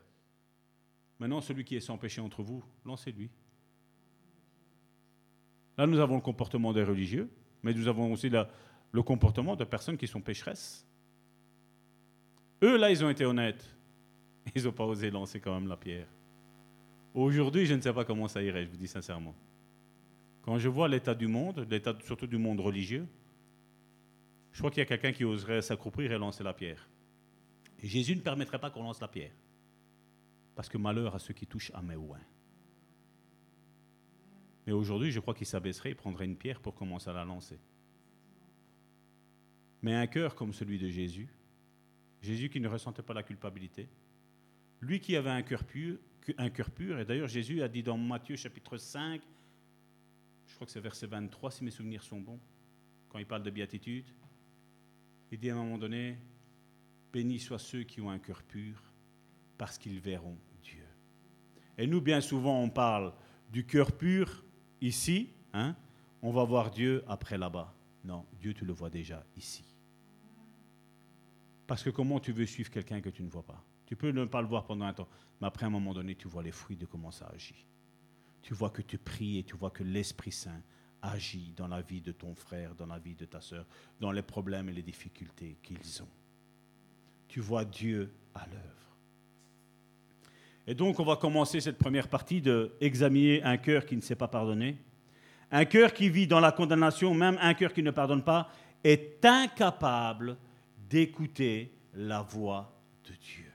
Maintenant, 1.21 1.41
celui 1.41 1.63
qui 1.63 1.77
est 1.77 1.81
sans 1.81 1.97
péché 1.97 2.21
entre 2.21 2.43
vous, 2.43 2.61
lancez-lui. 2.85 3.31
Là, 5.79 5.87
nous 5.87 6.01
avons 6.01 6.17
le 6.17 6.23
comportement 6.23 6.73
des 6.73 6.83
religieux, 6.83 7.31
mais 7.63 7.73
nous 7.73 7.87
avons 7.87 8.13
aussi 8.13 8.29
le 8.29 9.03
comportement 9.05 9.55
de 9.55 9.63
personnes 9.63 9.97
qui 9.97 10.09
sont 10.09 10.21
pécheresses. 10.21 10.85
Eux, 12.65 12.77
là, 12.79 12.91
ils 12.91 13.05
ont 13.05 13.11
été 13.11 13.25
honnêtes. 13.25 13.65
Ils 14.57 14.65
n'ont 14.65 14.73
pas 14.73 14.87
osé 14.87 15.09
lancer 15.13 15.39
quand 15.39 15.55
même 15.55 15.69
la 15.69 15.77
pierre. 15.77 16.09
Aujourd'hui, 17.15 17.65
je 17.65 17.75
ne 17.75 17.81
sais 17.81 17.93
pas 17.93 18.05
comment 18.05 18.27
ça 18.27 18.43
irait, 18.43 18.65
je 18.65 18.71
vous 18.71 18.77
dis 18.77 18.89
sincèrement. 18.89 19.37
Quand 20.45 20.59
je 20.59 20.69
vois 20.69 20.89
l'état 20.89 21.15
du 21.15 21.27
monde, 21.27 21.67
l'état 21.71 21.97
surtout 22.05 22.27
du 22.27 22.37
monde 22.37 22.61
religieux, 22.61 23.07
je 24.53 24.59
crois 24.59 24.71
qu'il 24.71 24.81
y 24.81 24.83
a 24.83 24.87
quelqu'un 24.87 25.13
qui 25.13 25.25
oserait 25.25 25.63
s'accroupir 25.63 26.13
et 26.13 26.19
lancer 26.19 26.45
la 26.45 26.53
pierre. 26.53 26.87
Et 27.83 27.89
Jésus 27.89 28.15
ne 28.15 28.21
permettrait 28.21 28.59
pas 28.59 28.71
qu'on 28.71 28.83
lance 28.83 29.01
la 29.01 29.09
pierre. 29.09 29.33
Parce 30.55 30.69
que 30.69 30.77
malheur 30.77 31.15
à 31.15 31.19
ceux 31.19 31.33
qui 31.33 31.47
touchent 31.47 31.73
à 31.75 31.81
mes 31.81 31.97
ouins. 31.97 32.21
Mais 34.67 34.73
aujourd'hui, 34.75 35.11
je 35.11 35.21
crois 35.21 35.33
qu'il 35.33 35.47
s'abaisserait 35.47 35.91
et 35.91 35.95
prendrait 35.95 36.27
une 36.27 36.37
pierre 36.37 36.61
pour 36.61 36.75
commencer 36.75 37.09
à 37.09 37.15
la 37.15 37.25
lancer. 37.25 37.59
Mais 39.81 39.95
un 39.95 40.07
cœur 40.07 40.35
comme 40.35 40.53
celui 40.53 40.79
de 40.79 40.89
Jésus, 40.89 41.29
Jésus 42.21 42.51
qui 42.51 42.61
ne 42.61 42.69
ressentait 42.69 43.03
pas 43.03 43.15
la 43.15 43.23
culpabilité, 43.23 43.89
lui 44.83 45.01
qui 45.01 45.17
avait 45.17 45.31
un 45.31 45.43
cœur 45.43 45.65
pur, 45.65 45.97
un 46.37 46.51
cœur 46.51 46.71
pur, 46.71 46.99
et 46.99 47.07
d'ailleurs 47.07 47.29
Jésus 47.29 47.63
a 47.63 47.69
dit 47.69 47.83
dans 47.83 47.97
Matthieu 47.97 48.37
chapitre 48.37 48.77
5, 48.77 49.23
je 50.55 50.57
crois 50.57 50.67
que 50.67 50.73
c'est 50.73 50.79
verset 50.79 51.09
23 51.09 51.51
si 51.51 51.65
mes 51.65 51.73
souvenirs 51.73 52.05
sont 52.05 52.21
bons, 52.21 52.39
quand 53.09 53.19
il 53.19 53.27
parle 53.27 53.43
de 53.43 53.51
béatitude, 53.51 54.07
il 55.33 55.39
dit 55.41 55.51
à 55.51 55.55
un 55.55 55.57
moment 55.57 55.79
donné, 55.79 56.17
bénis 57.13 57.41
soient 57.41 57.59
ceux 57.59 57.83
qui 57.83 58.01
ont 58.01 58.09
un 58.09 58.21
cœur 58.21 58.41
pur, 58.45 58.81
parce 59.59 59.79
qu'ils 59.79 59.99
verront 59.99 60.39
Dieu. 60.63 60.87
Et 61.77 61.89
nous, 61.89 62.01
bien 62.01 62.21
souvent, 62.21 62.63
on 62.63 62.71
parle 62.71 63.13
du 63.51 63.67
cœur 63.67 63.91
pur 63.91 64.45
ici, 64.81 65.31
hein, 65.53 65.75
on 66.23 66.31
va 66.31 66.45
voir 66.45 66.71
Dieu 66.71 67.03
après 67.09 67.37
là-bas. 67.37 67.75
Non, 68.05 68.25
Dieu, 68.39 68.55
tu 68.55 68.65
le 68.65 68.73
vois 68.73 68.91
déjà 68.91 69.27
ici. 69.37 69.65
Parce 71.67 71.83
que 71.83 71.91
comment 71.91 72.21
tu 72.21 72.31
veux 72.31 72.47
suivre 72.47 72.71
quelqu'un 72.71 73.01
que 73.01 73.11
tu 73.11 73.25
ne 73.25 73.29
vois 73.29 73.43
pas? 73.43 73.61
Tu 73.87 73.97
peux 73.97 74.11
ne 74.11 74.25
pas 74.25 74.41
le 74.41 74.47
voir 74.47 74.67
pendant 74.67 74.85
un 74.85 74.93
temps, 74.93 75.09
mais 75.41 75.49
après 75.49 75.67
un 75.67 75.71
moment 75.71 75.95
donné, 75.95 76.15
tu 76.15 76.29
vois 76.29 76.45
les 76.45 76.53
fruits 76.53 76.77
de 76.77 76.87
comment 76.87 77.11
ça 77.11 77.27
agit. 77.35 77.67
Tu 78.45 78.53
vois 78.53 78.69
que 78.69 78.83
tu 78.83 78.99
pries 78.99 79.39
et 79.39 79.43
tu 79.43 79.57
vois 79.57 79.71
que 79.71 79.83
l'Esprit 79.83 80.31
Saint 80.31 80.61
agit 81.01 81.55
dans 81.57 81.67
la 81.67 81.81
vie 81.81 82.03
de 82.03 82.13
ton 82.13 82.35
frère, 82.35 82.75
dans 82.75 82.85
la 82.85 82.99
vie 82.99 83.15
de 83.15 83.25
ta 83.25 83.41
soeur, 83.41 83.65
dans 84.01 84.13
les 84.13 84.21
problèmes 84.21 84.69
et 84.69 84.73
les 84.73 84.83
difficultés 84.83 85.57
qu'ils 85.63 86.03
ont. 86.03 86.09
Tu 87.27 87.41
vois 87.41 87.65
Dieu 87.65 88.13
à 88.35 88.47
l'œuvre. 88.47 88.99
Et 90.67 90.75
donc, 90.75 91.01
on 91.01 91.05
va 91.05 91.17
commencer 91.17 91.59
cette 91.61 91.79
première 91.79 92.09
partie 92.09 92.43
de 92.43 92.75
examiner 92.83 93.43
un 93.43 93.57
cœur 93.57 93.87
qui 93.87 93.97
ne 93.97 94.03
s'est 94.03 94.15
pas 94.15 94.29
pardonné. 94.29 94.77
Un 95.51 95.65
cœur 95.65 95.95
qui 95.95 96.11
vit 96.11 96.27
dans 96.27 96.41
la 96.41 96.53
condamnation, 96.53 97.15
même 97.15 97.39
un 97.41 97.55
cœur 97.55 97.73
qui 97.73 97.83
ne 97.83 97.93
pardonne 97.93 98.25
pas, 98.25 98.51
est 98.83 99.25
incapable 99.25 100.37
d'écouter 100.91 101.73
la 101.95 102.21
voix 102.21 102.79
de 103.05 103.15
Dieu. 103.15 103.51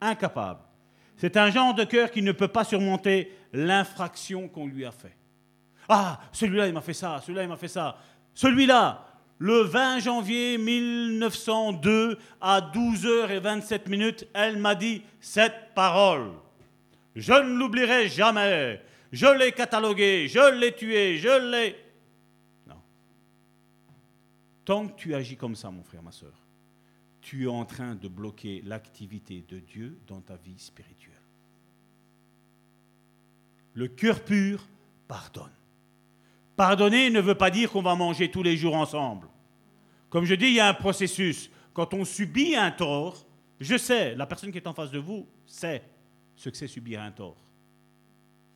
Incapable. 0.00 0.65
C'est 1.16 1.36
un 1.36 1.50
genre 1.50 1.74
de 1.74 1.84
cœur 1.84 2.10
qui 2.10 2.22
ne 2.22 2.32
peut 2.32 2.48
pas 2.48 2.64
surmonter 2.64 3.32
l'infraction 3.52 4.48
qu'on 4.48 4.66
lui 4.66 4.84
a 4.84 4.90
faite. 4.90 5.16
Ah, 5.88 6.20
celui-là, 6.32 6.66
il 6.66 6.74
m'a 6.74 6.80
fait 6.80 6.92
ça, 6.92 7.20
celui-là, 7.22 7.44
il 7.44 7.48
m'a 7.48 7.56
fait 7.56 7.68
ça. 7.68 7.96
Celui-là, 8.34 9.06
le 9.38 9.62
20 9.62 10.00
janvier 10.00 10.58
1902, 10.58 12.18
à 12.40 12.60
12h27 12.60 13.88
minutes, 13.88 14.26
elle 14.34 14.58
m'a 14.58 14.74
dit 14.74 15.02
cette 15.20 15.74
parole. 15.74 16.32
Je 17.14 17.32
ne 17.32 17.58
l'oublierai 17.58 18.08
jamais. 18.08 18.82
Je 19.12 19.26
l'ai 19.26 19.52
catalogué, 19.52 20.28
je 20.28 20.54
l'ai 20.58 20.74
tué, 20.74 21.16
je 21.16 21.50
l'ai... 21.50 21.76
Non. 22.66 22.76
Tant 24.64 24.88
que 24.88 24.96
tu 24.96 25.14
agis 25.14 25.36
comme 25.36 25.54
ça, 25.54 25.70
mon 25.70 25.82
frère, 25.82 26.02
ma 26.02 26.12
soeur, 26.12 26.32
tu 27.26 27.42
es 27.42 27.48
en 27.48 27.64
train 27.64 27.96
de 27.96 28.06
bloquer 28.06 28.62
l'activité 28.64 29.44
de 29.48 29.58
Dieu 29.58 29.98
dans 30.06 30.20
ta 30.20 30.36
vie 30.36 30.60
spirituelle. 30.60 31.12
Le 33.74 33.88
cœur 33.88 34.24
pur 34.24 34.64
pardonne. 35.08 35.50
Pardonner 36.54 37.10
ne 37.10 37.20
veut 37.20 37.34
pas 37.34 37.50
dire 37.50 37.72
qu'on 37.72 37.82
va 37.82 37.96
manger 37.96 38.30
tous 38.30 38.44
les 38.44 38.56
jours 38.56 38.76
ensemble. 38.76 39.26
Comme 40.08 40.24
je 40.24 40.36
dis, 40.36 40.46
il 40.46 40.54
y 40.54 40.60
a 40.60 40.68
un 40.68 40.74
processus. 40.74 41.50
Quand 41.74 41.94
on 41.94 42.04
subit 42.04 42.54
un 42.54 42.70
tort, 42.70 43.26
je 43.58 43.76
sais, 43.76 44.14
la 44.14 44.26
personne 44.26 44.52
qui 44.52 44.58
est 44.58 44.68
en 44.68 44.72
face 44.72 44.92
de 44.92 45.00
vous 45.00 45.26
sait 45.46 45.82
ce 46.36 46.48
que 46.48 46.56
c'est 46.56 46.68
subir 46.68 47.02
un 47.02 47.10
tort. 47.10 47.44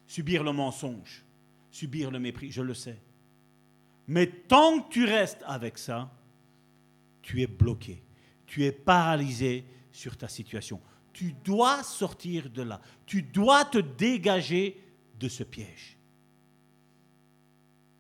Subir 0.07 0.45
le 0.45 0.53
mensonge, 0.53 1.25
subir 1.73 2.13
le 2.13 2.21
mépris, 2.21 2.53
je 2.53 2.63
le 2.63 2.75
sais. 2.75 3.03
Mais 4.07 4.29
tant 4.29 4.79
que 4.79 4.93
tu 4.93 5.05
restes 5.07 5.43
avec 5.45 5.77
ça, 5.77 6.09
tu 7.21 7.43
es 7.43 7.49
bloqué, 7.49 8.05
tu 8.51 8.65
es 8.65 8.73
paralysé 8.73 9.65
sur 9.93 10.17
ta 10.17 10.27
situation. 10.27 10.81
Tu 11.13 11.33
dois 11.45 11.85
sortir 11.85 12.51
de 12.51 12.63
là, 12.63 12.81
tu 13.07 13.23
dois 13.23 13.65
te 13.65 13.79
dégager 13.79 14.83
de 15.19 15.29
ce 15.29 15.45
piège. 15.45 15.97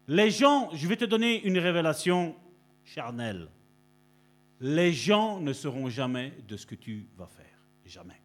Les 0.08 0.32
gens, 0.32 0.68
je 0.72 0.88
vais 0.88 0.96
te 0.96 1.04
donner 1.04 1.40
une 1.44 1.56
révélation 1.56 2.34
charnelle. 2.82 3.48
Les 4.60 4.92
gens 4.92 5.38
ne 5.38 5.52
seront 5.52 5.88
jamais 5.88 6.32
de 6.48 6.56
ce 6.56 6.66
que 6.66 6.74
tu 6.74 7.06
vas 7.16 7.28
faire. 7.28 7.46
Jamais. 7.84 8.20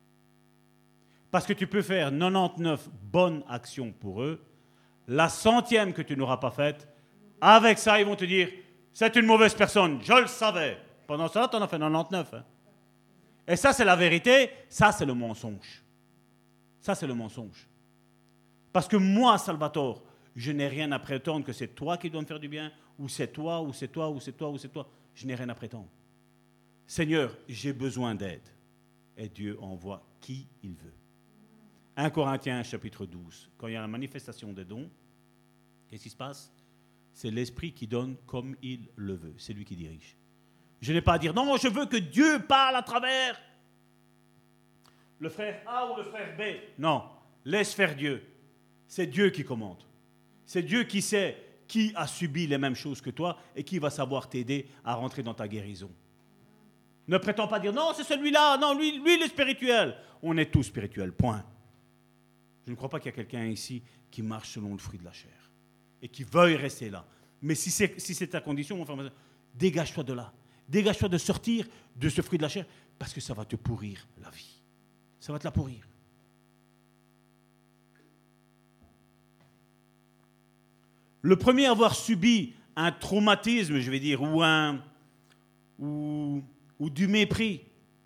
Parce 1.29 1.45
que 1.45 1.53
tu 1.53 1.67
peux 1.67 1.83
faire 1.83 2.09
99 2.09 2.89
bonnes 3.03 3.43
actions 3.47 3.91
pour 3.91 4.23
eux. 4.23 4.43
La 5.07 5.29
centième 5.29 5.93
que 5.93 6.01
tu 6.01 6.17
n'auras 6.17 6.37
pas 6.37 6.49
faite, 6.49 6.87
avec 7.39 7.77
ça, 7.77 7.99
ils 7.99 8.05
vont 8.07 8.15
te 8.15 8.25
dire, 8.25 8.49
c'est 8.93 9.15
une 9.15 9.27
mauvaise 9.27 9.53
personne, 9.53 9.99
je 10.01 10.21
le 10.21 10.27
savais. 10.27 10.79
Pendant 11.07 11.27
cela, 11.27 11.47
tu 11.47 11.55
en 11.55 11.61
as 11.61 11.67
fait 11.67 11.77
99. 11.77 12.33
Hein. 12.33 12.43
Et 13.47 13.55
ça, 13.55 13.73
c'est 13.73 13.85
la 13.85 13.95
vérité, 13.95 14.49
ça, 14.69 14.91
c'est 14.91 15.05
le 15.05 15.13
mensonge. 15.13 15.83
Ça, 16.81 16.95
c'est 16.95 17.07
le 17.07 17.13
mensonge. 17.13 17.67
Parce 18.73 18.87
que 18.87 18.97
moi, 18.97 19.37
Salvatore, 19.37 20.03
je 20.35 20.51
n'ai 20.51 20.67
rien 20.67 20.91
à 20.91 20.99
prétendre 20.99 21.45
que 21.45 21.53
c'est 21.53 21.69
toi 21.69 21.97
qui 21.97 22.09
dois 22.09 22.21
me 22.21 22.25
faire 22.25 22.39
du 22.39 22.49
bien, 22.49 22.71
ou 22.99 23.07
c'est 23.07 23.27
toi, 23.27 23.61
ou 23.61 23.71
c'est 23.71 23.87
toi, 23.87 24.09
ou 24.09 24.19
c'est 24.19 24.33
toi, 24.33 24.49
ou 24.49 24.57
c'est 24.57 24.69
toi. 24.69 24.87
Je 25.13 25.25
n'ai 25.25 25.35
rien 25.35 25.49
à 25.49 25.55
prétendre. 25.55 25.89
Seigneur, 26.87 27.35
j'ai 27.47 27.73
besoin 27.73 28.15
d'aide. 28.15 28.47
Et 29.17 29.29
Dieu 29.29 29.57
envoie 29.61 30.05
qui 30.19 30.47
il 30.61 30.75
veut. 30.75 30.93
1 31.95 32.09
Corinthiens 32.09 32.61
chapitre 32.63 33.05
12, 33.05 33.51
quand 33.57 33.67
il 33.67 33.73
y 33.73 33.77
a 33.77 33.81
la 33.81 33.87
manifestation 33.87 34.51
des 34.51 34.65
dons, 34.65 34.89
qu'est-ce 35.87 36.03
qui 36.03 36.09
se 36.09 36.17
passe? 36.17 36.51
C'est 37.13 37.31
l'Esprit 37.31 37.71
qui 37.71 37.87
donne 37.87 38.17
comme 38.25 38.57
il 38.61 38.89
le 38.97 39.13
veut. 39.13 39.35
C'est 39.37 39.53
lui 39.53 39.63
qui 39.63 39.77
dirige. 39.77 40.17
Je 40.85 40.93
n'ai 40.93 41.01
pas 41.01 41.13
à 41.13 41.17
dire, 41.17 41.33
non, 41.33 41.57
je 41.57 41.67
veux 41.67 41.87
que 41.87 41.97
Dieu 41.97 42.45
parle 42.47 42.75
à 42.75 42.83
travers 42.83 43.41
le 45.19 45.29
frère 45.29 45.63
A 45.65 45.91
ou 45.91 45.97
le 45.97 46.03
frère 46.03 46.37
B. 46.37 46.41
Non, 46.77 47.05
laisse 47.43 47.73
faire 47.73 47.95
Dieu. 47.95 48.23
C'est 48.87 49.07
Dieu 49.07 49.31
qui 49.31 49.43
commande. 49.43 49.81
C'est 50.45 50.61
Dieu 50.61 50.83
qui 50.83 51.01
sait 51.01 51.43
qui 51.67 51.91
a 51.95 52.05
subi 52.05 52.45
les 52.45 52.59
mêmes 52.59 52.75
choses 52.75 53.01
que 53.01 53.09
toi 53.09 53.35
et 53.55 53.63
qui 53.63 53.79
va 53.79 53.89
savoir 53.89 54.29
t'aider 54.29 54.67
à 54.83 54.93
rentrer 54.93 55.23
dans 55.23 55.33
ta 55.33 55.47
guérison. 55.47 55.89
Ne 57.07 57.17
prétends 57.17 57.47
pas 57.47 57.59
dire 57.59 57.73
non, 57.73 57.91
c'est 57.95 58.03
celui-là, 58.03 58.59
non, 58.59 58.77
lui, 58.77 58.99
lui, 58.99 59.15
il 59.15 59.23
est 59.23 59.29
spirituel. 59.29 59.97
On 60.21 60.37
est 60.37 60.51
tous 60.51 60.63
spirituels, 60.63 61.13
point. 61.13 61.43
Je 62.67 62.69
ne 62.69 62.75
crois 62.75 62.89
pas 62.89 62.99
qu'il 62.99 63.07
y 63.07 63.13
a 63.13 63.15
quelqu'un 63.15 63.45
ici 63.45 63.81
qui 64.11 64.21
marche 64.21 64.49
selon 64.49 64.73
le 64.73 64.77
fruit 64.77 64.99
de 64.99 65.05
la 65.05 65.13
chair 65.13 65.49
et 66.03 66.09
qui 66.09 66.23
veuille 66.23 66.57
rester 66.57 66.91
là. 66.91 67.07
Mais 67.41 67.55
si 67.55 67.71
c'est 67.71 67.99
si 67.99 68.29
ta 68.29 68.39
condition, 68.39 68.77
mon 68.77 68.85
frère, 68.85 69.11
dégage-toi 69.55 70.03
de 70.03 70.13
là. 70.13 70.31
Dégage-toi 70.67 71.09
de 71.09 71.17
sortir 71.17 71.67
de 71.95 72.09
ce 72.09 72.21
fruit 72.21 72.37
de 72.37 72.43
la 72.43 72.49
chair 72.49 72.65
parce 72.97 73.13
que 73.13 73.21
ça 73.21 73.33
va 73.33 73.45
te 73.45 73.55
pourrir 73.55 74.07
la 74.21 74.29
vie. 74.29 74.61
Ça 75.19 75.31
va 75.31 75.39
te 75.39 75.43
la 75.43 75.51
pourrir. 75.51 75.87
Le 81.21 81.35
premier 81.35 81.65
à 81.65 81.71
avoir 81.71 81.95
subi 81.95 82.53
un 82.75 82.91
traumatisme, 82.91 83.79
je 83.79 83.89
vais 83.89 83.99
dire, 83.99 84.21
ou, 84.21 84.43
un, 84.43 84.83
ou, 85.79 86.43
du 86.79 87.07
mépris, 87.07 87.61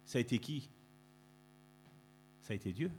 ça 0.06 0.20
a 0.20 0.22
été 0.22 0.40
qui? 0.40 0.70
Ça 2.42 2.54
a 2.54 2.56
été 2.56 2.72
Dieu. 2.72 2.92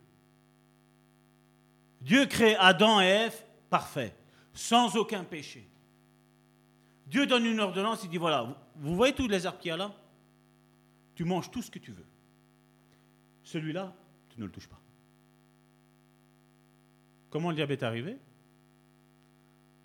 Dieu 2.03 2.27
crée 2.27 2.55
Adam 2.57 3.01
et 3.01 3.07
Ève 3.07 3.45
parfaits, 3.69 4.15
sans 4.53 4.97
aucun 4.97 5.25
péché. 5.25 5.67
Dieu 7.07 7.27
donne 7.27 7.47
une 7.47 7.61
ordonnance, 7.61 8.01
il 8.05 8.11
dit 8.11 8.19
voilà, 8.19 8.57
vous 8.81 8.97
voyez 8.97 9.15
tous 9.15 9.29
les 9.29 9.47
arbres 9.47 9.59
qu'il 9.59 9.69
y 9.69 9.73
a 9.73 9.77
là? 9.77 9.95
Tu 11.15 11.25
manges 11.25 11.51
tout 11.51 11.63
ce 11.63 11.71
que 11.71 11.79
tu 11.79 11.93
veux. 11.93 12.07
Celui-là, 13.45 13.95
tu 14.31 14.41
ne 14.41 14.47
le 14.47 14.51
touches 14.51 14.69
pas. 14.69 14.81
Comment 17.29 17.51
le 17.51 17.57
diable 17.57 17.73
est 17.73 17.83
arrivé? 17.83 18.17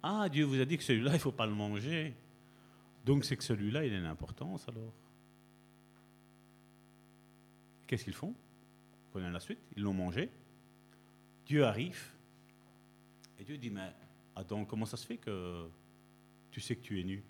Ah, 0.02 0.30
Dieu 0.30 0.46
vous 0.46 0.60
a 0.60 0.66
dit 0.66 0.78
que 0.78 0.84
celui-là, 0.84 1.12
il 1.12 1.16
ne 1.16 1.20
faut 1.20 1.32
pas 1.32 1.46
le 1.46 1.54
manger. 1.54 2.16
Donc 3.06 3.26
c'est 3.26 3.36
que 3.36 3.44
celui-là, 3.44 3.86
il 3.86 3.94
a 3.94 3.98
une 3.98 4.06
importance 4.06 4.68
alors. 4.70 4.94
Qu'est-ce 7.86 8.04
qu'ils 8.04 8.14
font? 8.14 8.34
Prenez 9.12 9.30
la 9.30 9.40
suite, 9.40 9.60
ils 9.76 9.84
l'ont 9.84 9.94
mangé. 9.94 10.32
Dieu 11.46 11.66
arrive 11.66 12.12
et 13.38 13.44
Dieu 13.44 13.58
dit, 13.58 13.70
mais 13.70 13.94
Adam, 14.36 14.66
comment 14.66 14.86
ça 14.86 14.98
se 14.98 15.06
fait 15.06 15.18
que 15.18 15.68
tu 16.50 16.62
sais 16.62 16.76
que 16.76 16.82
tu 16.82 17.00
es 17.00 17.04
nu? 17.04 17.24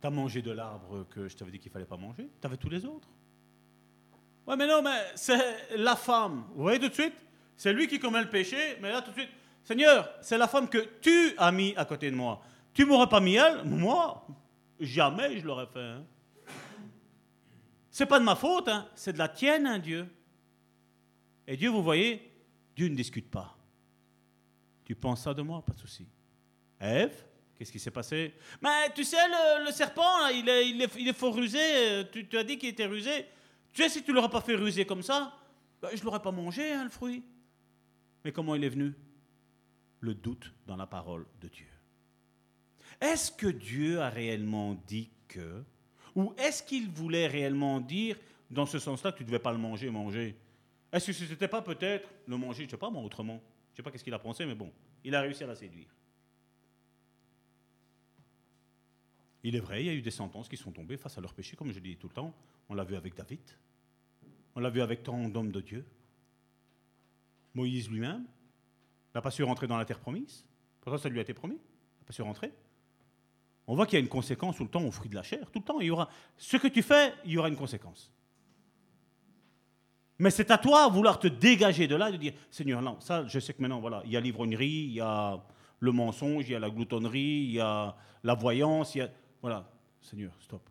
Tu 0.00 0.06
as 0.06 0.10
mangé 0.10 0.42
de 0.42 0.50
l'arbre 0.50 1.06
que 1.10 1.28
je 1.28 1.36
t'avais 1.36 1.50
dit 1.50 1.58
qu'il 1.58 1.70
fallait 1.70 1.84
pas 1.84 1.96
manger? 1.96 2.30
Tu 2.40 2.46
avais 2.46 2.56
tous 2.56 2.70
les 2.70 2.84
autres? 2.84 3.08
Ouais, 4.46 4.56
mais 4.56 4.66
non, 4.66 4.82
mais 4.82 4.98
c'est 5.14 5.76
la 5.76 5.96
femme. 5.96 6.44
Vous 6.54 6.62
voyez 6.62 6.80
tout 6.80 6.88
de 6.88 6.94
suite? 6.94 7.14
C'est 7.56 7.72
lui 7.72 7.86
qui 7.86 7.98
commet 7.98 8.22
le 8.22 8.30
péché, 8.30 8.78
mais 8.80 8.90
là 8.90 9.02
tout 9.02 9.10
de 9.10 9.16
suite, 9.16 9.30
Seigneur, 9.62 10.10
c'est 10.22 10.38
la 10.38 10.48
femme 10.48 10.68
que 10.68 10.78
tu 11.00 11.34
as 11.36 11.52
mis 11.52 11.74
à 11.76 11.84
côté 11.84 12.10
de 12.10 12.16
moi. 12.16 12.40
Tu 12.72 12.84
m'aurais 12.86 13.08
pas 13.08 13.20
mis 13.20 13.34
elle? 13.34 13.64
Moi, 13.64 14.26
jamais 14.80 15.38
je 15.38 15.46
l'aurais 15.46 15.66
fait. 15.66 15.78
Hein. 15.80 16.04
C'est 17.90 18.06
pas 18.06 18.18
de 18.18 18.24
ma 18.24 18.36
faute, 18.36 18.68
hein. 18.68 18.88
c'est 18.94 19.12
de 19.12 19.18
la 19.18 19.28
tienne, 19.28 19.66
hein, 19.66 19.78
Dieu. 19.78 20.08
Et 21.46 21.56
Dieu, 21.56 21.68
vous 21.68 21.82
voyez, 21.82 22.32
Dieu 22.74 22.88
ne 22.88 22.94
discute 22.94 23.30
pas. 23.30 23.56
Tu 24.84 24.94
penses 24.94 25.22
ça 25.22 25.34
de 25.34 25.42
moi, 25.42 25.62
pas 25.62 25.72
de 25.72 25.78
souci. 25.78 26.06
Ève, 26.80 27.24
qu'est-ce 27.60 27.72
qui 27.72 27.78
s'est 27.78 27.90
passé? 27.90 28.32
Mais 28.62 28.88
tu 28.94 29.04
sais, 29.04 29.18
le, 29.62 29.70
serpent, 29.70 30.28
il, 30.28 30.48
est, 30.48 30.70
il, 30.98 31.12
fort 31.12 31.34
rusé. 31.34 32.06
Tu, 32.10 32.26
tu 32.26 32.38
as 32.38 32.42
dit 32.42 32.56
qu'il 32.56 32.70
était 32.70 32.86
rusé. 32.86 33.26
Tu 33.74 33.82
sais, 33.82 33.90
si 33.90 34.02
tu 34.02 34.12
ne 34.12 34.16
l'aurais 34.16 34.30
pas 34.30 34.40
fait 34.40 34.54
ruser 34.54 34.86
comme 34.86 35.02
ça, 35.02 35.36
ben, 35.82 35.90
je 35.92 36.00
ne 36.00 36.04
l'aurais 36.04 36.22
pas 36.22 36.30
mangé, 36.32 36.72
hein, 36.72 36.84
le 36.84 36.88
fruit. 36.88 37.22
Mais 38.24 38.32
comment 38.32 38.54
il 38.54 38.64
est 38.64 38.70
venu? 38.70 38.94
Le 40.00 40.14
doute 40.14 40.54
dans 40.66 40.76
la 40.76 40.86
parole 40.86 41.26
de 41.42 41.48
Dieu. 41.48 41.66
Est-ce 42.98 43.30
que 43.30 43.48
Dieu 43.48 44.00
a 44.00 44.08
réellement 44.08 44.82
dit 44.86 45.10
que, 45.28 45.62
ou 46.14 46.32
est-ce 46.38 46.62
qu'il 46.62 46.88
voulait 46.88 47.26
réellement 47.26 47.78
dire, 47.78 48.16
dans 48.50 48.64
ce 48.64 48.78
sens-là, 48.78 49.12
que 49.12 49.18
tu 49.18 49.24
ne 49.24 49.28
devais 49.28 49.38
pas 49.38 49.52
le 49.52 49.58
manger, 49.58 49.90
manger? 49.90 50.34
Est-ce 50.90 51.08
que 51.08 51.12
ce 51.12 51.24
n'était 51.24 51.46
pas 51.46 51.60
peut-être 51.60 52.08
le 52.26 52.38
manger, 52.38 52.62
je 52.62 52.68
ne 52.68 52.70
sais 52.70 52.76
pas 52.78 52.88
moi, 52.88 53.02
autrement? 53.02 53.42
Je 53.68 53.72
ne 53.72 53.76
sais 53.76 53.82
pas 53.82 53.90
qu'est-ce 53.90 54.04
qu'il 54.04 54.14
a 54.14 54.18
pensé, 54.18 54.46
mais 54.46 54.54
bon, 54.54 54.72
il 55.04 55.14
a 55.14 55.20
réussi 55.20 55.44
à 55.44 55.46
la 55.46 55.54
séduire. 55.54 55.88
Il 59.42 59.56
est 59.56 59.60
vrai, 59.60 59.82
il 59.82 59.86
y 59.86 59.90
a 59.90 59.94
eu 59.94 60.02
des 60.02 60.10
sentences 60.10 60.48
qui 60.48 60.56
sont 60.56 60.70
tombées 60.70 60.96
face 60.96 61.16
à 61.16 61.20
leur 61.20 61.32
péché, 61.32 61.56
comme 61.56 61.72
je 61.72 61.80
dis 61.80 61.96
tout 61.96 62.08
le 62.08 62.14
temps. 62.14 62.34
On 62.68 62.74
l'a 62.74 62.84
vu 62.84 62.94
avec 62.94 63.14
David, 63.14 63.40
on 64.54 64.60
l'a 64.60 64.70
vu 64.70 64.80
avec 64.80 65.02
tant 65.02 65.28
d'hommes 65.28 65.52
de 65.52 65.60
Dieu. 65.60 65.86
Moïse 67.54 67.90
lui-même, 67.90 68.24
n'a 69.14 69.20
pas 69.20 69.30
su 69.30 69.42
rentrer 69.42 69.66
dans 69.66 69.76
la 69.76 69.84
terre 69.84 69.98
promise. 69.98 70.44
Pourtant, 70.80 70.98
ça 70.98 71.08
lui 71.08 71.18
a 71.18 71.22
été 71.22 71.34
promis. 71.34 71.56
Il 71.56 72.00
n'a 72.00 72.06
pas 72.06 72.12
su 72.12 72.22
rentrer. 72.22 72.52
On 73.66 73.74
voit 73.74 73.86
qu'il 73.86 73.94
y 73.94 73.96
a 73.96 74.00
une 74.00 74.08
conséquence 74.08 74.56
tout 74.56 74.64
le 74.64 74.70
temps 74.70 74.84
au 74.84 74.90
fruit 74.90 75.08
de 75.08 75.14
la 75.14 75.22
chair. 75.22 75.50
Tout 75.50 75.60
le 75.60 75.64
temps, 75.64 75.80
il 75.80 75.86
y 75.86 75.90
aura. 75.90 76.08
Ce 76.36 76.56
que 76.56 76.68
tu 76.68 76.82
fais, 76.82 77.14
il 77.24 77.32
y 77.32 77.38
aura 77.38 77.48
une 77.48 77.56
conséquence. 77.56 78.12
Mais 80.18 80.30
c'est 80.30 80.50
à 80.50 80.58
toi 80.58 80.88
de 80.88 80.92
vouloir 80.92 81.18
te 81.18 81.28
dégager 81.28 81.86
de 81.86 81.96
là 81.96 82.10
et 82.10 82.12
de 82.12 82.16
dire 82.18 82.34
Seigneur, 82.50 82.82
non, 82.82 83.00
ça, 83.00 83.26
je 83.26 83.38
sais 83.38 83.54
que 83.54 83.62
maintenant, 83.62 83.80
voilà, 83.80 84.02
il 84.04 84.10
y 84.10 84.16
a 84.16 84.20
l'ivrognerie, 84.20 84.66
il 84.66 84.92
y 84.92 85.00
a 85.00 85.42
le 85.78 85.92
mensonge, 85.92 86.46
il 86.46 86.52
y 86.52 86.54
a 86.54 86.58
la 86.58 86.68
gloutonnerie, 86.68 87.44
il 87.44 87.52
y 87.52 87.60
a 87.60 87.96
la 88.22 88.34
voyance, 88.34 88.94
il 88.94 88.98
y 88.98 89.00
a. 89.02 89.10
Voilà, 89.40 89.70
Seigneur, 90.00 90.32
stop. 90.40 90.68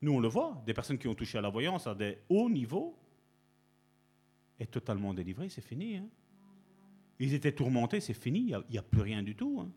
Nous, 0.00 0.12
on 0.12 0.20
le 0.20 0.28
voit, 0.28 0.62
des 0.64 0.74
personnes 0.74 0.98
qui 0.98 1.08
ont 1.08 1.14
touché 1.14 1.38
à 1.38 1.40
la 1.40 1.48
voyance 1.48 1.86
à 1.86 1.94
des 1.94 2.18
hauts 2.28 2.48
niveaux, 2.48 2.96
est 4.58 4.70
totalement 4.70 5.14
délivré, 5.14 5.48
c'est 5.48 5.64
fini. 5.64 5.96
Hein. 5.96 6.06
Ils 7.18 7.34
étaient 7.34 7.52
tourmentés, 7.52 8.00
c'est 8.00 8.14
fini, 8.14 8.40
il 8.40 8.62
n'y 8.70 8.78
a, 8.78 8.82
plus 8.82 9.02
rien 9.02 9.22
du 9.22 9.34
tout. 9.34 9.60
Hein. 9.60 9.70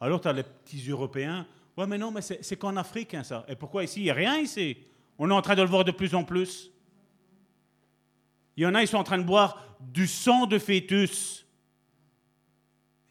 Alors 0.00 0.20
tu 0.20 0.28
as 0.28 0.32
les 0.32 0.42
petits 0.42 0.88
Européens, 0.88 1.46
ouais 1.76 1.86
mais 1.86 1.98
non, 1.98 2.10
mais 2.10 2.22
c'est 2.22 2.56
qu'en 2.56 2.76
Afrique 2.76 3.14
hein, 3.14 3.22
ça. 3.22 3.44
Et 3.48 3.56
pourquoi 3.56 3.84
ici, 3.84 4.00
il 4.00 4.04
n'y 4.04 4.10
a 4.10 4.14
rien 4.14 4.38
ici? 4.38 4.76
On 5.18 5.30
est 5.30 5.34
en 5.34 5.42
train 5.42 5.54
de 5.54 5.62
le 5.62 5.68
voir 5.68 5.84
de 5.84 5.90
plus 5.90 6.14
en 6.14 6.24
plus. 6.24 6.70
Il 8.56 8.62
y 8.62 8.66
en 8.66 8.74
a, 8.74 8.82
ils 8.82 8.88
sont 8.88 8.96
en 8.96 9.04
train 9.04 9.18
de 9.18 9.24
boire 9.24 9.76
du 9.80 10.06
sang 10.06 10.46
de 10.46 10.58
fœtus. 10.58 11.46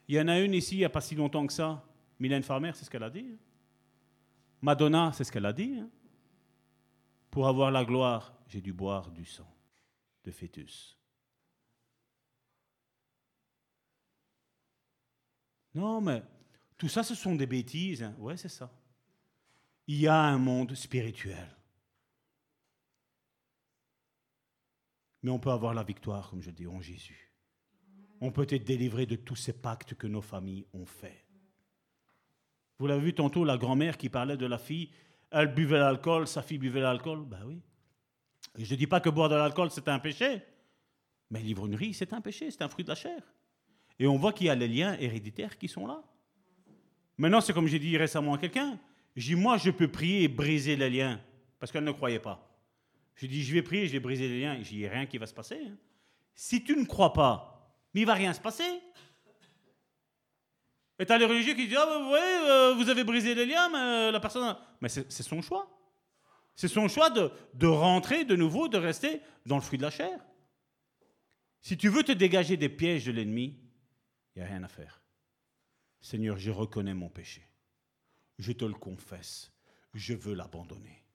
Il 0.08 0.16
y 0.16 0.22
en 0.22 0.28
a 0.28 0.40
une 0.40 0.54
ici, 0.54 0.76
il 0.76 0.80
n'y 0.80 0.86
a 0.86 0.90
pas 0.90 1.02
si 1.02 1.16
longtemps 1.16 1.46
que 1.46 1.54
ça. 1.54 1.84
Mylène 2.20 2.44
Farmer, 2.44 2.72
c'est 2.76 2.86
ce 2.86 2.90
qu'elle 2.90 3.04
a 3.04 3.10
dit. 3.10 3.38
Madonna, 4.62 5.12
c'est 5.14 5.24
ce 5.24 5.32
qu'elle 5.32 5.46
a 5.46 5.54
dit. 5.54 5.80
hein. 5.80 5.90
Pour 7.32 7.48
avoir 7.48 7.72
la 7.72 7.86
gloire, 7.86 8.34
j'ai 8.48 8.62
dû 8.62 8.74
boire 8.74 9.12
du 9.12 9.24
sang 9.26 9.48
de 10.24 10.32
fœtus. 10.32 10.98
Non, 15.76 16.02
mais 16.02 16.24
tout 16.78 16.90
ça, 16.90 17.04
ce 17.04 17.16
sont 17.16 17.36
des 17.36 17.46
bêtises. 17.46 18.04
Hein. 18.04 18.16
Ouais, 18.18 18.36
c'est 18.36 18.50
ça. 18.50 18.72
Il 19.88 20.00
y 20.00 20.08
a 20.08 20.20
un 20.20 20.38
monde 20.38 20.76
spirituel. 20.76 21.56
Mais 25.22 25.32
on 25.32 25.40
peut 25.40 25.52
avoir 25.52 25.74
la 25.74 25.84
victoire, 25.84 26.30
comme 26.30 26.42
je 26.42 26.52
dis, 26.52 26.68
en 26.68 26.82
Jésus. 26.82 27.32
On 28.22 28.32
peut 28.32 28.48
être 28.50 28.66
délivré 28.66 29.06
de 29.06 29.16
tous 29.16 29.36
ces 29.36 29.54
pactes 29.54 29.94
que 29.96 30.08
nos 30.08 30.22
familles 30.22 30.66
ont 30.74 30.86
faits. 30.86 31.26
Vous 32.80 32.88
l'avez 32.88 33.02
vu 33.02 33.14
tantôt, 33.14 33.44
la 33.44 33.58
grand-mère 33.58 33.98
qui 33.98 34.10
parlait 34.10 34.38
de 34.38 34.46
la 34.46 34.58
fille, 34.58 34.90
elle 35.32 35.54
buvait 35.54 35.80
l'alcool, 35.80 36.28
sa 36.28 36.42
fille 36.42 36.58
buvait 36.58 36.80
l'alcool. 36.80 37.26
Ben 37.26 37.42
oui. 37.46 37.62
Et 38.58 38.66
je 38.66 38.74
ne 38.74 38.78
dis 38.78 38.88
pas 38.88 39.00
que 39.00 39.10
boire 39.10 39.30
de 39.30 39.36
l'alcool, 39.36 39.70
c'est 39.70 39.88
un 39.90 40.00
péché. 40.00 40.42
Mais 41.30 41.42
l'ivrognerie, 41.42 41.94
c'est 41.94 42.14
un 42.14 42.22
péché, 42.22 42.50
c'est 42.50 42.62
un 42.64 42.70
fruit 42.70 42.84
de 42.84 42.90
la 42.90 42.96
chair. 42.96 43.22
Et 44.00 44.08
on 44.08 44.18
voit 44.18 44.34
qu'il 44.34 44.48
y 44.48 44.50
a 44.50 44.56
les 44.56 44.68
liens 44.68 44.98
héréditaires 44.98 45.58
qui 45.58 45.68
sont 45.68 45.86
là. 45.86 46.02
Maintenant, 47.18 47.42
c'est 47.42 47.54
comme 47.54 47.68
j'ai 47.68 47.80
dit 47.80 47.98
récemment 47.98 48.34
à 48.34 48.38
quelqu'un. 48.38 48.80
J'ai 49.16 49.36
dit, 49.36 49.42
moi, 49.42 49.58
je 49.58 49.72
peux 49.72 49.90
prier 49.90 50.24
et 50.24 50.28
briser 50.30 50.78
les 50.78 50.90
liens. 50.90 51.20
Parce 51.60 51.72
qu'elle 51.72 51.84
ne 51.84 51.92
croyait 51.92 52.20
pas. 52.20 52.50
Je 53.16 53.28
dis, 53.28 53.44
je 53.44 53.54
vais 53.54 53.62
prier, 53.62 53.88
je 53.88 53.92
vais 53.92 54.00
briser 54.00 54.30
les 54.30 54.42
liens. 54.42 54.58
N'y 54.58 54.86
a 54.86 54.90
rien 54.90 55.06
qui 55.06 55.18
va 55.18 55.28
se 55.28 55.34
passer. 55.34 55.60
hein. 55.68 55.76
Si 56.34 56.64
tu 56.64 56.78
ne 56.78 56.86
crois 56.86 57.12
pas, 57.12 57.76
mais 57.94 58.02
il 58.02 58.06
va 58.06 58.14
rien 58.14 58.32
se 58.32 58.40
passer. 58.40 58.64
Et 61.00 61.06
tu 61.06 61.12
as 61.14 61.18
les 61.18 61.26
religieux 61.26 61.54
qui 61.54 61.68
disent, 61.68 61.78
ah, 61.80 61.86
ben, 61.86 62.00
vous 62.00 62.10
voyez, 62.10 62.50
euh, 62.50 62.74
vous 62.76 62.90
avez 62.90 63.06
brisé 63.06 63.34
les 63.34 63.46
liens, 63.46 63.70
mais 63.70 63.78
euh, 63.78 64.12
la 64.12 64.20
personne... 64.20 64.58
Mais 64.82 64.90
c'est 64.90 65.10
c'est 65.10 65.24
son 65.24 65.42
choix. 65.42 65.68
C'est 66.56 66.68
son 66.68 66.90
choix 66.90 67.10
de, 67.10 67.32
de 67.54 67.68
rentrer 67.68 68.26
de 68.26 68.36
nouveau, 68.36 68.68
de 68.68 68.78
rester 68.78 69.22
dans 69.46 69.56
le 69.56 69.62
fruit 69.62 69.78
de 69.78 69.84
la 69.84 69.92
chair. 69.92 70.20
Si 71.62 71.78
tu 71.78 71.88
veux 71.88 72.04
te 72.04 72.12
dégager 72.12 72.58
des 72.58 72.68
pièges 72.68 73.06
de 73.06 73.14
l'ennemi, 73.14 73.58
il 74.36 74.40
n'y 74.40 74.46
a 74.46 74.52
rien 74.52 74.64
à 74.64 74.68
faire. 74.68 75.02
Seigneur, 76.02 76.38
je 76.38 76.52
reconnais 76.52 76.94
mon 76.94 77.10
péché. 77.10 77.48
Je 78.38 78.52
te 78.52 78.66
le 78.66 78.74
confesse. 78.74 79.54
Je 79.94 80.14
veux 80.14 80.34
l'abandonner. 80.34 81.06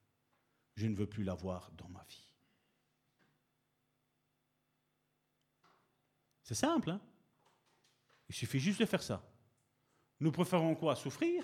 Je 0.75 0.87
ne 0.87 0.95
veux 0.95 1.07
plus 1.07 1.23
l'avoir 1.23 1.71
dans 1.73 1.89
ma 1.89 2.03
vie. 2.09 2.33
C'est 6.43 6.55
simple, 6.55 6.89
hein? 6.89 7.01
Il 8.29 8.35
suffit 8.35 8.59
juste 8.59 8.79
de 8.79 8.85
faire 8.85 9.03
ça. 9.03 9.23
Nous 10.19 10.31
préférons 10.31 10.75
quoi 10.75 10.95
Souffrir 10.95 11.43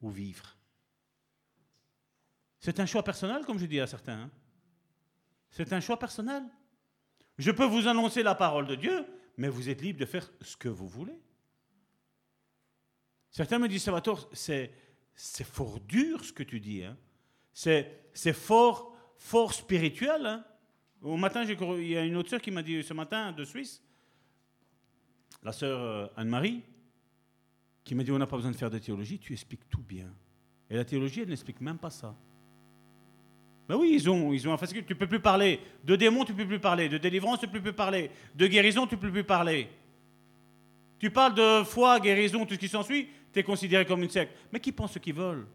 ou 0.00 0.10
vivre? 0.10 0.56
C'est 2.58 2.80
un 2.80 2.86
choix 2.86 3.02
personnel, 3.02 3.44
comme 3.44 3.58
je 3.58 3.66
dis 3.66 3.80
à 3.80 3.86
certains. 3.86 4.22
hein. 4.22 4.30
C'est 5.50 5.72
un 5.72 5.80
choix 5.80 5.98
personnel. 5.98 6.42
Je 7.38 7.50
peux 7.50 7.64
vous 7.66 7.86
annoncer 7.88 8.22
la 8.22 8.34
parole 8.34 8.66
de 8.66 8.74
Dieu, 8.74 9.04
mais 9.36 9.48
vous 9.48 9.68
êtes 9.68 9.82
libre 9.82 10.00
de 10.00 10.06
faire 10.06 10.30
ce 10.40 10.56
que 10.56 10.68
vous 10.68 10.88
voulez. 10.88 11.20
Certains 13.30 13.58
me 13.58 13.68
disent, 13.68 13.82
Salvatore, 13.82 14.28
c'est, 14.32 14.72
c'est 15.14 15.44
fort 15.44 15.80
dur 15.80 16.24
ce 16.24 16.32
que 16.32 16.42
tu 16.44 16.60
dis. 16.60 16.84
hein. 16.84 16.96
C'est, 17.52 18.08
c'est 18.14 18.32
fort, 18.32 18.96
fort 19.16 19.52
spirituel. 19.52 20.24
hein. 20.26 20.44
Au 21.02 21.16
matin, 21.16 21.42
il 21.44 21.88
y 21.88 21.96
a 21.96 22.02
une 22.04 22.16
autre 22.16 22.30
sœur 22.30 22.40
qui 22.40 22.50
m'a 22.50 22.62
dit 22.62 22.82
ce 22.82 22.94
matin 22.94 23.32
de 23.32 23.44
Suisse, 23.44 23.82
la 25.42 25.52
sœur 25.52 25.78
euh, 25.80 26.06
Anne-Marie, 26.16 26.62
qui 27.84 27.94
m'a 27.94 28.02
dit 28.02 28.10
on 28.10 28.18
n'a 28.18 28.26
pas 28.26 28.36
besoin 28.36 28.50
de 28.50 28.56
faire 28.56 28.70
de 28.70 28.78
théologie, 28.78 29.18
tu 29.18 29.32
expliques 29.32 29.68
tout 29.68 29.82
bien. 29.82 30.10
Et 30.70 30.76
la 30.76 30.84
théologie, 30.84 31.20
elle 31.20 31.28
n'explique 31.28 31.60
même 31.60 31.78
pas 31.78 31.90
ça. 31.90 32.16
Ben 33.68 33.76
oui, 33.76 33.92
ils 33.94 34.10
ont, 34.10 34.32
ils 34.32 34.48
ont 34.48 34.52
un 34.52 34.58
fascicule. 34.58 34.84
Tu 34.84 34.94
peux 34.94 35.06
plus 35.06 35.20
parler. 35.20 35.60
De 35.84 35.96
démons, 35.96 36.24
tu 36.24 36.34
peux 36.34 36.46
plus 36.46 36.58
parler. 36.58 36.88
De 36.88 36.98
délivrance, 36.98 37.40
tu 37.40 37.48
peux 37.48 37.60
plus 37.60 37.72
parler. 37.72 38.10
De 38.34 38.46
guérison, 38.46 38.86
tu 38.86 38.96
peux 38.96 39.10
plus 39.10 39.24
parler. 39.24 39.68
Tu 40.98 41.10
parles 41.10 41.34
de 41.34 41.64
foi, 41.64 42.00
guérison, 42.00 42.44
tout 42.44 42.54
ce 42.54 42.58
qui 42.58 42.68
s'ensuit, 42.68 43.08
tu 43.32 43.40
es 43.40 43.42
considéré 43.42 43.84
comme 43.84 44.02
une 44.02 44.10
secte. 44.10 44.32
Mais 44.52 44.60
qui 44.60 44.72
pense 44.72 44.92
ce 44.92 44.98
qu'ils 44.98 45.14
veulent? 45.14 45.46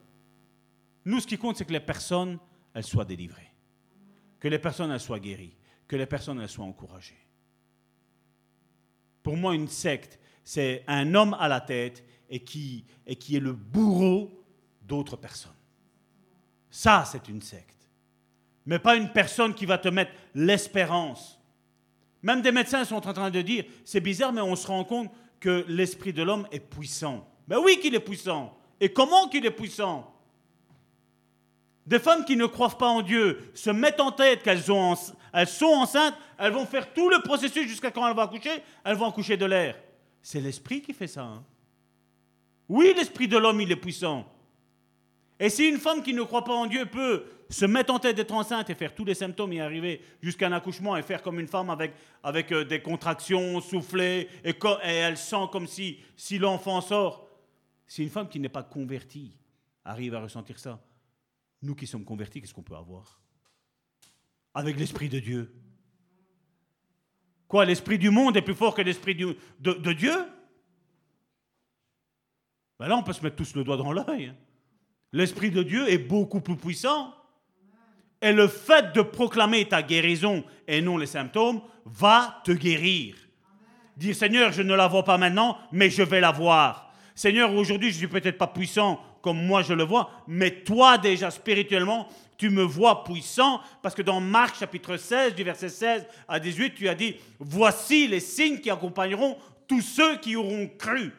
Nous, 1.06 1.20
ce 1.20 1.28
qui 1.28 1.38
compte, 1.38 1.58
c'est 1.58 1.66
que 1.66 1.74
les 1.74 1.80
personnes, 1.80 2.40
elles 2.74 2.84
soient 2.84 3.06
délivrées. 3.06 3.52
Que 4.40 4.48
les 4.48 4.60
personnes, 4.60 4.92
elles 4.92 5.00
soient 5.00 5.20
guéries. 5.20 5.56
Que 5.88 5.96
les 5.96 6.06
personnes, 6.06 6.40
elles 6.40 6.50
soient 6.50 6.66
encouragées. 6.66 7.26
Pour 9.24 9.38
moi, 9.38 9.54
une 9.54 9.68
secte, 9.68 10.20
c'est 10.44 10.84
un 10.88 11.14
homme 11.14 11.36
à 11.40 11.48
la 11.48 11.62
tête 11.62 12.04
et 12.30 12.40
qui, 12.40 12.86
est 13.08 13.40
le 13.40 13.54
bourreau 13.54 14.44
d'autres 14.82 15.18
personnes. 15.18 15.52
Ça, 16.70 17.04
c'est 17.06 17.28
une 17.28 17.42
secte. 17.42 17.90
Mais 18.66 18.80
pas 18.80 18.96
une 18.96 19.10
personne 19.12 19.54
qui 19.54 19.66
va 19.66 19.78
te 19.78 19.90
mettre 19.90 20.12
l'espérance. 20.36 21.40
Même 22.22 22.42
des 22.42 22.52
médecins 22.52 22.86
sont 22.86 23.08
en 23.08 23.14
train 23.14 23.32
de 23.32 23.42
dire, 23.42 23.66
c'est 23.86 24.02
bizarre, 24.02 24.34
mais 24.34 24.42
on 24.42 24.56
se 24.56 24.68
rend 24.68 24.84
compte 24.84 25.12
que 25.40 25.66
l'esprit 25.68 26.14
de 26.14 26.22
l'homme 26.22 26.48
est 26.52 26.60
puissant. 26.60 27.28
Mais 27.48 27.56
oui 27.56 27.80
qu'il 27.80 27.96
est 27.96 28.00
puissant. 28.00 28.56
Et 28.80 28.94
comment 28.94 29.28
qu'il 29.30 29.46
est 29.46 29.52
puissant? 29.52 30.14
Des 31.88 31.98
femmes 31.98 32.24
qui 32.24 32.36
ne 32.36 32.46
croient 32.46 32.78
pas 32.78 32.88
en 32.88 33.02
Dieu 33.02 33.52
se 33.56 33.72
mettent 33.72 34.00
en 34.00 34.12
tête 34.12 34.44
qu'elles 34.44 34.62
sont 34.62 34.96
enceintes, 35.34 36.14
elles 36.38 36.54
vont 36.54 36.68
faire 36.68 36.94
tout 36.94 37.10
le 37.10 37.20
processus 37.24 37.68
jusqu'à 37.68 37.90
quand 37.90 38.08
elles 38.08 38.16
vont 38.16 38.22
accoucher, 38.22 38.62
elles 38.84 38.96
vont 38.96 39.08
accoucher 39.10 39.38
de 39.38 39.46
l'air. 39.46 39.76
C'est 40.22 40.40
l'esprit 40.40 40.82
qui 40.82 40.94
fait 40.94 41.08
ça. 41.08 41.24
hein. 41.24 41.44
Oui, 42.70 42.94
l'esprit 42.96 43.28
de 43.28 43.38
l'homme, 43.38 43.60
il 43.62 43.72
est 43.72 43.76
puissant. 43.76 44.32
Et 45.40 45.50
si 45.50 45.68
une 45.68 45.78
femme 45.78 46.04
qui 46.04 46.14
ne 46.14 46.22
croit 46.22 46.44
pas 46.44 46.54
en 46.54 46.68
Dieu 46.68 46.86
peut 46.86 47.26
se 47.50 47.66
mettre 47.66 47.92
en 47.92 48.00
tête 48.00 48.16
d'être 48.16 48.34
enceinte 48.34 48.70
et 48.70 48.76
faire 48.76 48.94
tous 48.94 49.06
les 49.06 49.16
symptômes 49.16 49.54
et 49.54 49.62
arriver 49.62 50.02
jusqu'à 50.22 50.48
un 50.48 50.52
accouchement 50.52 50.96
et 50.96 51.02
faire 51.02 51.24
comme 51.24 51.40
une 51.40 51.48
femme 51.48 51.72
avec, 51.72 51.94
avec 52.22 52.52
euh, 52.52 52.64
des 52.64 52.82
contractions, 52.82 53.60
souffler, 53.60 54.30
et, 54.44 54.54
elle 54.84 55.18
sent 55.18 55.48
comme 55.52 55.66
si, 55.66 56.00
l'enfant 56.34 56.80
sort, 56.82 57.28
si 57.88 58.04
une 58.04 58.10
femme 58.10 58.30
qui 58.30 58.40
n'est 58.40 58.50
pas 58.50 58.62
convertie 58.62 59.36
arrive 59.84 60.14
à 60.14 60.22
ressentir 60.22 60.60
ça, 60.60 60.80
nous 61.64 61.74
qui 61.74 61.88
sommes 61.88 62.06
convertis, 62.06 62.40
qu'est-ce 62.40 62.54
qu'on 62.54 62.62
peut 62.62 62.76
avoir? 62.76 63.20
Avec 64.54 64.78
l'Esprit 64.78 65.10
de 65.10 65.20
Dieu. 65.20 65.52
Quoi, 67.48 67.66
l'Esprit 67.66 67.98
du 67.98 68.12
monde 68.12 68.38
est 68.38 68.44
plus 68.44 68.54
fort 68.54 68.76
que 68.76 68.84
l'Esprit 68.84 69.16
de 69.16 69.94
Dieu? 69.94 70.16
Ben 72.80 72.88
Là, 72.88 72.98
on 72.98 73.04
peut 73.04 73.14
se 73.14 73.22
mettre 73.24 73.36
tous 73.36 73.56
le 73.56 73.64
doigt 73.64 73.78
dans 73.78 73.92
l'œil. 73.92 74.28
hein. 74.28 74.36
L'Esprit 75.12 75.52
de 75.52 75.64
Dieu 75.64 75.90
est 75.90 75.98
beaucoup 75.98 76.40
plus 76.40 76.56
puissant. 76.56 77.14
Et 78.22 78.32
le 78.34 78.48
fait 78.48 78.94
de 78.94 79.02
proclamer 79.02 79.66
ta 79.66 79.82
guérison 79.82 80.44
et 80.68 80.82
non 80.82 80.98
les 80.98 81.06
symptômes 81.06 81.62
va 81.86 82.42
te 82.44 82.52
guérir. 82.52 83.16
Dire 83.96 84.16
Seigneur, 84.16 84.52
je 84.52 84.62
ne 84.62 84.76
la 84.76 84.88
vois 84.88 85.04
pas 85.04 85.18
maintenant, 85.18 85.58
mais 85.72 85.90
je 85.90 86.04
vais 86.04 86.20
la 86.20 86.32
voir. 86.32 86.92
Seigneur, 87.16 87.54
aujourd'hui, 87.54 87.90
je 87.90 87.96
ne 87.96 88.00
suis 88.00 88.08
peut-être 88.08 88.38
pas 88.38 88.48
puissant 88.48 89.02
comme 89.22 89.46
moi 89.46 89.62
je 89.62 89.74
le 89.74 89.84
vois, 89.84 90.10
mais 90.28 90.64
toi 90.64 90.98
déjà 90.98 91.30
spirituellement, 91.30 92.08
tu 92.38 92.50
me 92.50 92.64
vois 92.64 93.04
puissant, 93.04 93.60
parce 93.82 93.94
que 93.94 94.02
dans 94.02 94.22
Marc 94.22 94.58
chapitre 94.58 94.96
16, 94.96 95.36
du 95.36 95.44
verset 95.44 95.68
16 95.68 96.08
à 96.28 96.40
18, 96.40 96.76
tu 96.76 96.88
as 96.88 96.96
dit, 96.96 97.16
voici 97.40 98.08
les 98.08 98.22
signes 98.22 98.60
qui 98.60 98.70
accompagneront 98.70 99.38
tous 99.68 99.82
ceux 99.82 100.18
qui 100.18 100.38
auront 100.38 100.70
cru. 100.78 101.12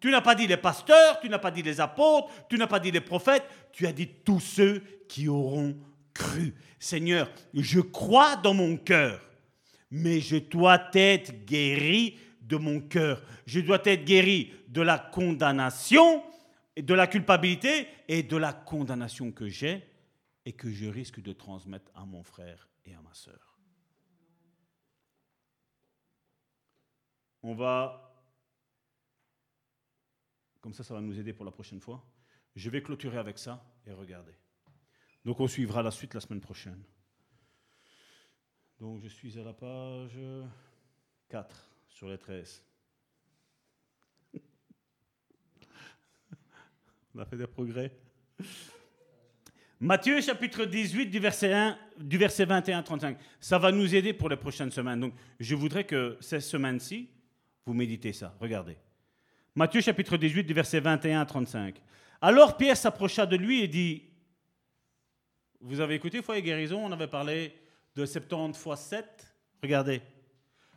Tu 0.00 0.10
n'as 0.10 0.20
pas 0.20 0.34
dit 0.34 0.46
les 0.46 0.56
pasteurs, 0.56 1.20
tu 1.20 1.28
n'as 1.28 1.38
pas 1.38 1.50
dit 1.50 1.62
les 1.62 1.80
apôtres, 1.80 2.28
tu 2.48 2.56
n'as 2.56 2.66
pas 2.66 2.78
dit 2.78 2.90
les 2.90 3.00
prophètes, 3.00 3.44
tu 3.72 3.86
as 3.86 3.92
dit 3.92 4.08
tous 4.24 4.40
ceux 4.40 4.80
qui 5.08 5.28
auront 5.28 5.76
cru. 6.14 6.54
Seigneur, 6.78 7.30
je 7.54 7.80
crois 7.80 8.36
dans 8.36 8.54
mon 8.54 8.76
cœur, 8.76 9.20
mais 9.90 10.20
je 10.20 10.36
dois 10.36 10.90
être 10.94 11.44
guéri 11.44 12.18
de 12.42 12.56
mon 12.56 12.80
cœur. 12.80 13.22
Je 13.46 13.60
dois 13.60 13.80
être 13.84 14.04
guéri 14.04 14.52
de 14.68 14.82
la 14.82 14.98
condamnation, 14.98 16.22
de 16.76 16.94
la 16.94 17.06
culpabilité 17.06 17.88
et 18.06 18.22
de 18.22 18.36
la 18.36 18.52
condamnation 18.52 19.32
que 19.32 19.48
j'ai 19.48 19.82
et 20.44 20.52
que 20.52 20.70
je 20.70 20.86
risque 20.86 21.20
de 21.20 21.32
transmettre 21.32 21.90
à 21.94 22.04
mon 22.04 22.22
frère 22.22 22.68
et 22.86 22.94
à 22.94 23.02
ma 23.02 23.12
sœur. 23.12 23.58
On 27.42 27.54
va 27.54 28.07
comme 30.68 30.74
ça, 30.74 30.84
ça 30.84 30.92
va 30.92 31.00
nous 31.00 31.18
aider 31.18 31.32
pour 31.32 31.46
la 31.46 31.50
prochaine 31.50 31.80
fois. 31.80 32.04
Je 32.54 32.68
vais 32.68 32.82
clôturer 32.82 33.16
avec 33.16 33.38
ça 33.38 33.64
et 33.86 33.90
regarder. 33.90 34.34
Donc 35.24 35.40
on 35.40 35.48
suivra 35.48 35.82
la 35.82 35.90
suite 35.90 36.12
la 36.12 36.20
semaine 36.20 36.42
prochaine. 36.42 36.82
Donc 38.78 39.00
je 39.02 39.08
suis 39.08 39.38
à 39.38 39.44
la 39.44 39.54
page 39.54 40.18
4 41.30 41.70
sur 41.88 42.10
les 42.10 42.18
13. 42.18 42.62
On 47.14 47.20
a 47.20 47.24
fait 47.24 47.38
des 47.38 47.46
progrès. 47.46 47.90
Matthieu 49.80 50.20
chapitre 50.20 50.66
18 50.66 51.06
du 51.06 51.18
verset, 51.18 51.54
1, 51.54 51.78
du 51.98 52.18
verset 52.18 52.44
21 52.44 52.80
à 52.80 52.82
35. 52.82 53.16
Ça 53.40 53.56
va 53.56 53.72
nous 53.72 53.94
aider 53.94 54.12
pour 54.12 54.28
les 54.28 54.36
prochaines 54.36 54.70
semaines. 54.70 55.00
Donc 55.00 55.14
je 55.40 55.54
voudrais 55.54 55.84
que 55.84 56.18
cette 56.20 56.42
semaine-ci, 56.42 57.08
vous 57.64 57.72
méditez 57.72 58.12
ça. 58.12 58.36
Regardez. 58.38 58.76
Matthieu 59.58 59.80
chapitre 59.80 60.16
18 60.16 60.44
du 60.44 60.54
verset 60.54 60.78
21 60.78 61.20
à 61.20 61.26
35. 61.26 61.74
Alors 62.20 62.56
Pierre 62.56 62.76
s'approcha 62.76 63.26
de 63.26 63.34
lui 63.34 63.60
et 63.60 63.66
dit, 63.66 64.04
vous 65.60 65.80
avez 65.80 65.96
écouté 65.96 66.22
Foi 66.22 66.38
et 66.38 66.42
Guérison, 66.42 66.78
on 66.84 66.92
avait 66.92 67.08
parlé 67.08 67.52
de 67.96 68.06
70 68.06 68.56
fois 68.56 68.76
7. 68.76 69.04
Regardez. 69.60 70.00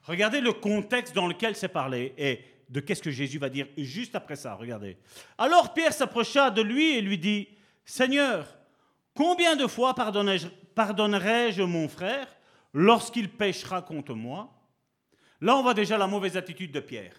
Regardez 0.01 0.41
le 0.41 0.51
contexte 0.51 1.13
dans 1.13 1.27
lequel 1.27 1.55
c'est 1.55 1.67
parlé 1.67 2.15
et 2.17 2.39
de 2.69 2.79
qu'est-ce 2.79 3.03
que 3.03 3.11
Jésus 3.11 3.37
va 3.37 3.49
dire 3.49 3.67
juste 3.77 4.15
après 4.15 4.35
ça. 4.35 4.55
Regardez. 4.55 4.97
Alors 5.37 5.75
Pierre 5.75 5.93
s'approcha 5.93 6.49
de 6.49 6.63
lui 6.63 6.95
et 6.95 7.01
lui 7.01 7.19
dit, 7.19 7.49
Seigneur, 7.85 8.47
combien 9.13 9.55
de 9.55 9.67
fois 9.67 9.93
pardonnerai-je 9.93 11.61
mon 11.61 11.87
frère 11.87 12.27
lorsqu'il 12.73 13.29
péchera 13.29 13.83
contre 13.83 14.15
moi? 14.15 14.51
Là, 15.39 15.55
on 15.55 15.61
voit 15.61 15.75
déjà 15.75 15.99
la 15.99 16.07
mauvaise 16.07 16.35
attitude 16.35 16.71
de 16.71 16.79
Pierre. 16.79 17.13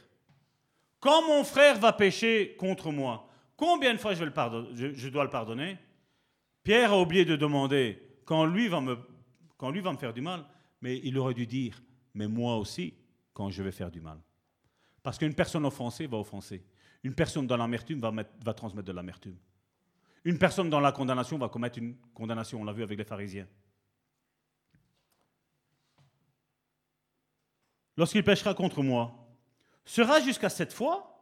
Quand 1.03 1.27
mon 1.27 1.43
frère 1.43 1.81
va 1.81 1.93
pécher 1.93 2.55
contre 2.57 2.93
moi, 2.93 3.29
combien 3.57 3.93
de 3.93 3.99
fois 3.99 4.15
je, 4.15 5.09
dois 5.09 5.25
le 5.25 5.31
pardonner? 5.31 5.77
Pierre 6.63 6.93
a 6.93 7.01
oublié 7.01 7.25
de 7.25 7.35
demander 7.35 8.01
quand 8.25 8.47
lui, 8.47 8.69
va 8.69 8.81
me, 8.81 8.97
faire 9.99 10.13
du 10.13 10.21
mal, 10.21 10.45
mais 10.81 11.01
il 11.03 11.19
aurait 11.19 11.35
dû 11.35 11.45
dire, 11.45 11.83
mais 12.15 12.29
moi 12.29 12.57
aussi, 12.57 12.95
quand 13.33 13.51
je 13.51 13.65
vais 13.65 13.73
faire 13.73 13.91
du 13.91 14.01
mal. 14.01 14.21
Parce 15.03 15.19
qu'une 15.19 15.35
personne 15.35 15.67
offensée 15.67 16.07
va 16.07 16.19
offenser. 16.19 16.65
Une 17.03 17.17
personne 17.17 17.49
dans 17.49 17.57
l'amertume 17.57 18.01
va 18.01 18.55
transmettre 18.55 18.87
de 18.87 18.93
l'amertume. 18.93 19.37
Une 20.25 20.39
personne 20.39 20.71
dans 20.71 20.79
la 20.79 20.93
condamnation 20.93 21.37
va 21.37 21.49
commettre 21.49 21.79
une 21.79 21.97
condamnation. 22.15 22.61
On 22.61 22.65
l'a 22.65 22.73
vu 22.73 22.85
avec 22.85 22.97
les 22.97 23.05
pharisiens. 23.05 23.49
Lorsqu'il 27.97 28.23
péchera 28.23 28.55
contre 28.55 28.85
moi, 28.85 29.22
sera 29.85 30.20
jusqu'à 30.20 30.49
cette 30.49 30.73
fois 30.73 31.12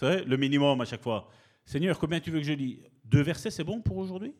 savez, 0.00 0.24
le 0.24 0.36
minimum 0.36 0.80
à 0.80 0.84
chaque 0.84 1.02
fois. 1.02 1.28
Seigneur, 1.64 1.98
combien 1.98 2.20
tu 2.20 2.30
veux 2.30 2.40
que 2.40 2.46
je 2.46 2.52
lis? 2.52 2.82
Deux 3.04 3.22
versets, 3.22 3.50
c'est 3.50 3.64
bon 3.64 3.80
pour 3.80 3.98
aujourd'hui? 3.98 4.34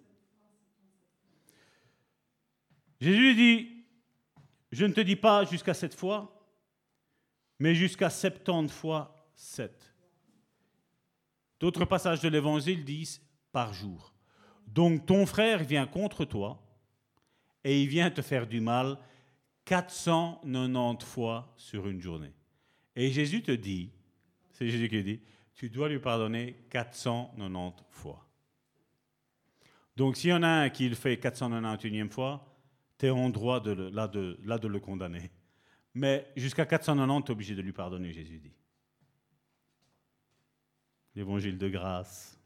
Jésus 3.01 3.35
dit, 3.35 3.85
je 4.73 4.85
ne 4.85 4.93
te 4.93 5.01
dis 5.01 5.17
pas 5.17 5.45
jusqu'à 5.45 5.75
cette 5.75 5.95
fois, 5.95 6.47
mais 7.59 7.75
jusqu'à 7.75 8.11
70 8.11 8.73
fois 8.73 9.15
7. 9.35 9.95
D'autres 11.59 11.85
passages 11.85 12.21
de 12.21 12.29
l'Évangile 12.29 12.85
disent 12.85 13.21
par 13.53 13.73
jour. 13.75 14.15
Donc 14.67 15.07
ton 15.07 15.27
frère 15.27 15.63
vient 15.63 15.87
contre 15.87 16.25
toi 16.25 16.63
et 17.65 17.83
il 17.83 17.89
vient 17.89 18.11
te 18.11 18.23
faire 18.23 18.47
du 18.47 18.61
mal 18.61 18.99
490 19.65 21.05
fois 21.05 21.53
sur 21.57 21.87
une 21.87 22.01
journée. 22.01 22.33
Et 23.01 23.11
Jésus 23.11 23.43
te 23.43 23.53
dit, 23.53 23.89
c'est 24.53 24.69
Jésus 24.69 24.91
qui 24.91 25.03
dit, 25.03 25.21
tu 25.55 25.71
dois 25.71 25.89
lui 25.89 26.01
pardonner 26.01 26.55
490 26.69 27.83
fois. 27.89 28.29
Donc 29.97 30.19
s'il 30.19 30.29
y 30.29 30.33
en 30.35 30.43
a 30.43 30.49
un 30.49 30.69
qui 30.69 30.87
le 30.87 30.95
fait 30.95 31.17
491e 31.17 32.11
fois, 32.11 32.47
tu 32.99 33.07
es 33.07 33.11
en 33.11 33.31
droit 33.31 33.59
de 33.61 33.73
là, 33.73 34.07
de, 34.07 34.39
là 34.45 34.59
de 34.59 34.69
le 34.69 34.81
condamner. 34.81 35.31
Mais 35.95 36.31
jusqu'à 36.37 36.67
490, 36.67 37.25
tu 37.25 37.29
es 37.29 37.33
obligé 37.33 37.55
de 37.55 37.63
lui 37.63 37.73
pardonner, 37.73 38.13
Jésus 38.13 38.39
dit. 38.39 38.53
L'évangile 41.15 41.57
de 41.57 41.71
grâce. 41.71 42.39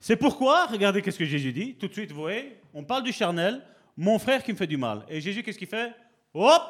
C'est 0.00 0.16
pourquoi, 0.16 0.64
regardez 0.64 1.02
qu'est-ce 1.02 1.18
que 1.18 1.26
Jésus 1.26 1.52
dit, 1.52 1.74
tout 1.74 1.88
de 1.88 1.92
suite, 1.92 2.12
vous 2.12 2.22
voyez, 2.22 2.56
on 2.72 2.84
parle 2.84 3.02
du 3.02 3.12
charnel, 3.12 3.62
mon 3.98 4.18
frère 4.18 4.42
qui 4.42 4.52
me 4.52 4.56
fait 4.56 4.66
du 4.66 4.78
mal. 4.78 5.04
Et 5.10 5.20
Jésus, 5.20 5.42
qu'est-ce 5.42 5.58
qu'il 5.58 5.68
fait? 5.68 5.94
Hop, 6.32 6.62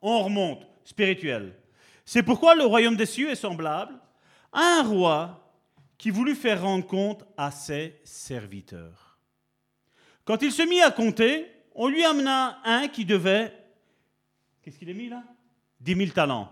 on 0.00 0.22
remonte, 0.24 0.66
spirituel. 0.86 1.54
C'est 2.04 2.22
pourquoi 2.22 2.54
le 2.54 2.64
royaume 2.64 2.96
des 2.96 3.06
cieux 3.06 3.30
est 3.30 3.34
semblable 3.34 3.94
à 4.52 4.78
un 4.78 4.82
roi 4.82 5.52
qui 5.98 6.10
voulut 6.10 6.36
faire 6.36 6.62
rendre 6.62 6.86
compte 6.86 7.24
à 7.36 7.50
ses 7.50 8.00
serviteurs. 8.04 9.18
Quand 10.24 10.42
il 10.42 10.52
se 10.52 10.62
mit 10.62 10.80
à 10.80 10.90
compter, 10.90 11.46
on 11.74 11.88
lui 11.88 12.04
amena 12.04 12.60
un 12.64 12.88
qui 12.88 13.04
devait, 13.04 13.52
qu'est-ce 14.62 14.78
qu'il 14.78 14.90
a 14.90 14.94
mis 14.94 15.08
là? 15.08 15.24
10 15.80 15.94
000 15.94 16.10
talents. 16.10 16.50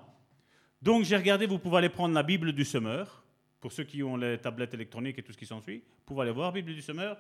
Donc 0.83 1.05
j'ai 1.05 1.17
regardé, 1.17 1.47
vous 1.47 1.59
pouvez 1.59 1.79
aller 1.79 1.89
prendre 1.89 2.15
la 2.15 2.23
Bible 2.23 2.53
du 2.53 2.65
semeur, 2.65 3.25
pour 3.61 3.73
ceux 3.73 3.85
qui 3.85 4.03
ont 4.03 4.17
les 4.17 4.39
tablettes 4.39 4.75
électroniques 4.75 5.19
et 5.19 5.23
tout 5.23 5.33
ce 5.33 5.39
qui 5.39 5.47
s'ensuit, 5.47 5.79
vous 5.79 6.05
pouvez 6.05 6.23
aller 6.23 6.33
voir 6.33 6.53
Bible 6.53 6.75
du 6.75 6.83
semeur. 6.83 7.17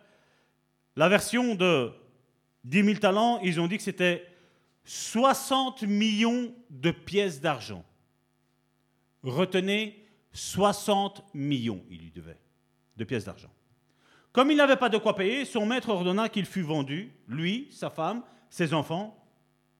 La 0.96 1.08
version 1.08 1.54
de 1.54 1.92
10 2.64 2.84
000 2.84 2.98
talents, 2.98 3.40
ils 3.42 3.60
ont 3.60 3.66
dit 3.66 3.76
que 3.76 3.82
c'était 3.82 4.26
60 4.84 5.82
millions 5.82 6.54
de 6.70 6.90
pièces 6.90 7.40
d'argent. 7.40 7.84
Retenez 9.22 10.06
60 10.32 11.24
millions, 11.32 11.82
il 11.90 12.00
lui 12.00 12.10
devait, 12.10 12.38
de 12.96 13.04
pièces 13.04 13.24
d'argent. 13.24 13.50
Comme 14.32 14.50
il 14.50 14.56
n'avait 14.56 14.76
pas 14.76 14.88
de 14.88 14.98
quoi 14.98 15.14
payer, 15.14 15.44
son 15.44 15.64
maître 15.64 15.88
ordonna 15.88 16.28
qu'il 16.28 16.44
fût 16.44 16.62
vendu, 16.62 17.12
lui, 17.28 17.68
sa 17.70 17.88
femme, 17.88 18.22
ses 18.50 18.74
enfants, 18.74 19.24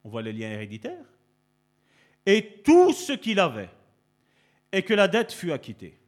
on 0.03 0.09
voit 0.09 0.21
les 0.21 0.33
liens 0.33 0.51
héréditaires, 0.51 1.05
et 2.25 2.61
tout 2.63 2.93
ce 2.93 3.13
qu'il 3.13 3.39
avait, 3.39 3.69
et 4.71 4.81
que 4.81 4.93
la 4.93 5.07
dette 5.07 5.33
fût 5.33 5.51
acquittée. 5.51 5.99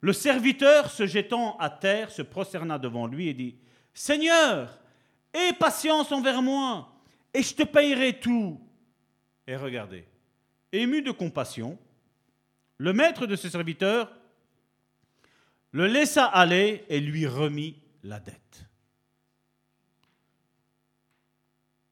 Le 0.00 0.12
serviteur, 0.12 0.90
se 0.90 1.06
jetant 1.06 1.56
à 1.58 1.70
terre, 1.70 2.10
se 2.10 2.22
prosterna 2.22 2.78
devant 2.78 3.06
lui 3.06 3.28
et 3.28 3.34
dit, 3.34 3.56
Seigneur, 3.92 4.80
aie 5.34 5.52
patience 5.52 6.10
envers 6.12 6.40
moi, 6.40 6.97
et 7.34 7.42
je 7.42 7.54
te 7.54 7.62
payerai 7.62 8.18
tout. 8.20 8.60
Et 9.46 9.56
regardez, 9.56 10.04
ému 10.72 11.02
de 11.02 11.10
compassion, 11.10 11.78
le 12.76 12.92
maître 12.92 13.26
de 13.26 13.36
ce 13.36 13.48
serviteur 13.48 14.12
le 15.72 15.86
laissa 15.86 16.24
aller 16.24 16.84
et 16.88 17.00
lui 17.00 17.26
remit 17.26 17.80
la 18.02 18.20
dette. 18.20 18.66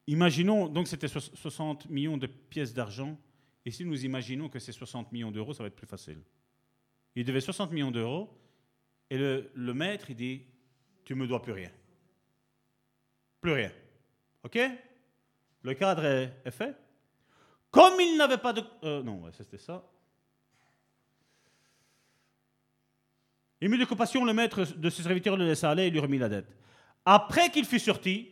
Imaginons, 0.07 0.69
donc 0.69 0.89
c'était 0.89 1.09
60 1.09 1.91
millions 1.91 2.17
de 2.17 2.27
pièces 2.27 2.73
d'argent, 2.73 3.19
et 3.65 3.71
si 3.71 3.85
nous 3.85 4.05
imaginons 4.05 4.49
que 4.49 4.61
c'est 4.61 4.73
60 4.73 5.11
millions 5.13 5.33
d'euros, 5.33 5.53
ça 5.53 5.65
va 5.65 5.67
être 5.67 5.77
plus 5.77 5.87
facile. 5.87 6.23
Il 7.17 7.25
devait 7.25 7.41
60 7.41 7.73
millions 7.73 7.91
d'euros, 7.91 8.31
et 9.11 9.19
le, 9.19 9.75
maître, 9.75 10.11
il 10.11 10.17
dit, 10.17 10.43
tu 11.05 11.15
ne 11.15 11.21
me 11.21 11.27
dois 11.27 11.43
plus 11.43 11.53
rien. 11.53 11.71
Plus 13.41 13.53
rien. 13.53 13.73
OK? 14.45 14.59
Le 15.67 15.75
cadre 15.75 16.05
est, 16.05 16.51
fait. 16.53 16.77
Comme 17.73 18.01
il 18.01 18.17
n'avait 18.17 18.39
pas 18.39 18.53
de... 18.53 18.63
Euh, 18.85 19.03
non, 19.03 19.25
c'était 19.33 19.59
ça. 19.59 19.85
Ému 23.61 23.77
de 23.77 23.85
compassion, 23.85 24.25
le 24.25 24.33
maître 24.33 24.65
de 24.65 24.91
ses 24.91 25.03
serviteurs 25.03 25.37
le 25.37 25.45
laissa 25.45 25.69
aller 25.69 25.87
et 25.87 25.91
lui 25.91 25.99
remit 25.99 26.19
la 26.19 26.29
dette. 26.29 26.57
Après 27.05 27.51
qu'il 27.51 27.65
fut 27.65 27.81
sorti, 27.81 28.29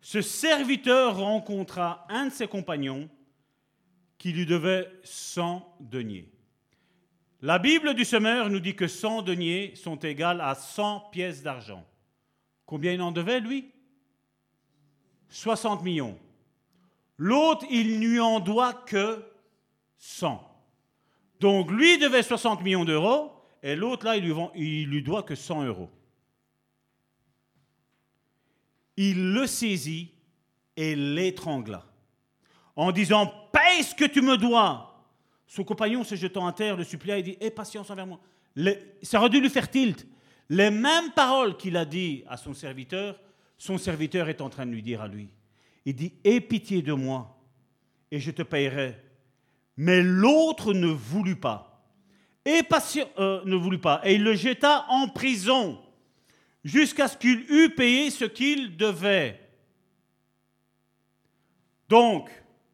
ce 0.00 0.22
serviteur 0.22 1.18
rencontra 1.18 2.04
un 2.08 2.26
de 2.26 2.32
ses 2.32 2.48
compagnons 2.48 3.08
qui 4.18 4.32
lui 4.32 4.44
devait 4.44 4.90
100 5.04 5.76
deniers. 5.78 6.32
La 7.42 7.60
Bible 7.60 7.94
du 7.94 8.04
semeur 8.04 8.50
nous 8.50 8.58
dit 8.58 8.74
que 8.74 8.88
100 8.88 9.22
deniers 9.22 9.76
sont 9.76 10.00
égales 10.00 10.40
à 10.40 10.56
100 10.56 11.10
pièces 11.12 11.44
d'argent. 11.44 11.86
Combien 12.66 12.90
il 12.90 13.02
en 13.02 13.12
devait, 13.12 13.38
lui? 13.38 13.70
60 15.28 15.84
millions. 15.84 16.18
L'autre, 17.18 17.64
il 17.70 18.00
n'y 18.00 18.18
en 18.18 18.40
doit 18.40 18.72
que 18.72 19.24
100. 19.98 20.40
Donc 21.40 21.70
lui 21.70 21.98
devait 21.98 22.22
60 22.22 22.62
millions 22.62 22.84
d'euros 22.84 23.32
et 23.62 23.76
l'autre, 23.76 24.04
là, 24.04 24.16
il 24.16 24.24
lui, 24.24 24.84
lui 24.84 25.02
doit 25.02 25.22
que 25.22 25.34
100 25.34 25.64
euros. 25.64 25.90
Il 28.96 29.32
le 29.32 29.46
saisit 29.46 30.12
et 30.76 30.94
l'étrangla 30.94 31.84
en 32.76 32.92
disant 32.92 33.32
Paye 33.52 33.82
ce 33.82 33.94
que 33.94 34.04
tu 34.04 34.20
me 34.20 34.36
dois. 34.36 34.90
Son 35.46 35.64
compagnon 35.64 36.04
se 36.04 36.14
jetant 36.14 36.46
à 36.46 36.52
terre 36.52 36.76
le 36.76 36.84
supplia 36.84 37.18
et 37.18 37.22
dit 37.22 37.36
Aie 37.40 37.50
patience 37.50 37.90
envers 37.90 38.06
moi. 38.06 38.20
ça 39.02 39.18
aurait 39.18 39.30
dû 39.30 39.40
lui 39.40 39.50
faire 39.50 39.70
tilt. 39.70 40.06
Les 40.48 40.70
mêmes 40.70 41.12
paroles 41.12 41.56
qu'il 41.56 41.76
a 41.76 41.84
dit 41.84 42.22
à 42.28 42.36
son 42.36 42.52
serviteur, 42.52 43.18
son 43.56 43.78
serviteur 43.78 44.28
est 44.28 44.40
en 44.40 44.50
train 44.50 44.66
de 44.66 44.72
lui 44.72 44.82
dire 44.82 45.00
à 45.00 45.08
lui. 45.08 45.28
Il 45.84 45.94
dit 45.94 46.14
Aie 46.24 46.40
pitié 46.40 46.82
de 46.82 46.92
moi 46.92 47.38
et 48.10 48.20
je 48.20 48.30
te 48.30 48.42
payerai. 48.42 48.96
Mais 49.76 50.02
l'autre 50.02 50.72
ne 50.72 50.86
voulut 50.86 51.36
pas 51.36 51.74
et 52.46 52.60
euh, 53.18 53.42
ne 53.44 53.56
voulut 53.56 53.78
pas, 53.78 54.00
et 54.04 54.14
il 54.14 54.22
le 54.22 54.34
jeta 54.34 54.84
en 54.88 55.08
prison 55.08 55.80
jusqu'à 56.62 57.08
ce 57.08 57.16
qu'il 57.16 57.46
eût 57.50 57.70
payé 57.70 58.10
ce 58.10 58.24
qu'il 58.26 58.76
devait. 58.76 59.40
Donc, 61.88 62.30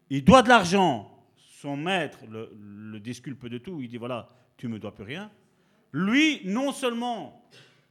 il 0.09 0.25
doit 0.25 0.43
de 0.43 0.49
l'argent. 0.49 1.07
Son 1.37 1.77
maître 1.77 2.19
le, 2.29 2.99
disculpe 3.01 3.47
de 3.47 3.59
tout. 3.59 3.81
Il 3.81 3.89
dit 3.89 3.97
voilà, 3.97 4.29
tu 4.57 4.67
me 4.67 4.79
dois 4.79 4.95
plus 4.95 5.05
rien. 5.05 5.31
Lui, 5.93 6.41
non 6.45 6.73
seulement, 6.73 7.49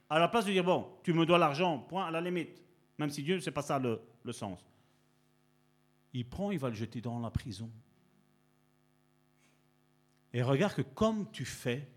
à 0.08 0.18
la 0.18 0.28
place 0.28 0.44
de 0.44 0.52
dire 0.52 0.64
bon, 0.64 0.86
tu 1.02 1.12
me 1.12 1.24
dois 1.24 1.38
l'argent, 1.38 1.78
point 1.78 2.06
à 2.06 2.10
la 2.10 2.20
limite, 2.20 2.62
même 2.98 3.10
si 3.10 3.22
Dieu, 3.22 3.40
c'est 3.40 3.50
pas 3.50 3.62
ça 3.62 3.78
le 3.78 4.32
sens. 4.32 4.69
Il 6.12 6.28
prend, 6.28 6.50
il 6.50 6.58
va 6.58 6.68
le 6.68 6.74
jeter 6.74 7.00
dans 7.00 7.20
la 7.20 7.30
prison. 7.30 7.70
Et 10.32 10.42
regarde 10.42 10.74
que 10.74 10.82
comme 10.82 11.30
tu 11.30 11.44
fais, 11.44 11.88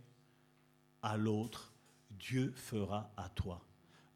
à 1.02 1.18
l'autre, 1.18 1.74
Dieu 2.12 2.54
fera 2.56 3.12
à 3.18 3.30
toi. 3.30 3.62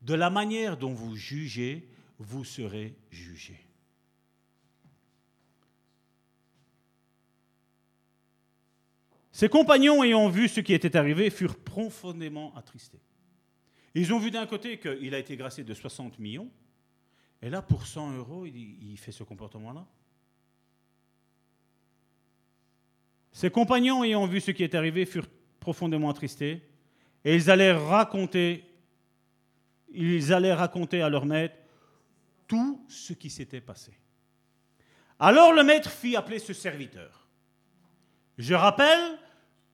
De 0.01 0.13
la 0.13 0.29
manière 0.29 0.77
dont 0.77 0.93
vous 0.93 1.15
jugez, 1.15 1.87
vous 2.19 2.43
serez 2.43 2.95
jugés. 3.11 3.59
Ses 9.31 9.49
compagnons, 9.49 10.03
ayant 10.03 10.29
vu 10.29 10.47
ce 10.47 10.61
qui 10.61 10.73
était 10.73 10.95
arrivé, 10.95 11.29
furent 11.29 11.59
profondément 11.59 12.55
attristés. 12.55 13.01
Ils 13.93 14.11
ont 14.11 14.19
vu 14.19 14.31
d'un 14.31 14.47
côté 14.47 14.79
qu'il 14.79 15.13
a 15.13 15.19
été 15.19 15.37
gracié 15.37 15.63
de 15.63 15.73
60 15.73 16.17
millions, 16.17 16.49
et 17.41 17.49
là, 17.49 17.61
pour 17.61 17.85
100 17.85 18.17
euros, 18.17 18.45
il, 18.45 18.97
fait 18.97 19.11
ce 19.11 19.23
comportement-là. 19.23 19.85
Ses 23.31 23.51
compagnons, 23.51 24.03
ayant 24.03 24.25
vu 24.25 24.41
ce 24.41 24.51
qui 24.51 24.63
est 24.63 24.73
arrivé, 24.73 25.05
furent 25.05 25.29
profondément 25.59 26.09
attristés, 26.09 26.63
et 27.23 27.35
ils 27.35 27.51
allèrent 27.51 27.83
raconter, 27.85 28.65
ils 29.89 30.33
allaient 30.33 30.53
raconter 30.53 31.01
à 31.01 31.09
leur 31.09 31.25
maître 31.25 31.55
tout 32.47 32.83
ce 32.87 33.13
qui 33.13 33.29
s'était 33.29 33.61
passé. 33.61 33.91
Alors 35.19 35.53
le 35.53 35.63
maître 35.63 35.91
fit 35.91 36.15
appeler 36.15 36.39
ce 36.39 36.53
serviteur. 36.53 37.27
Je 38.37 38.53
rappelle 38.53 39.19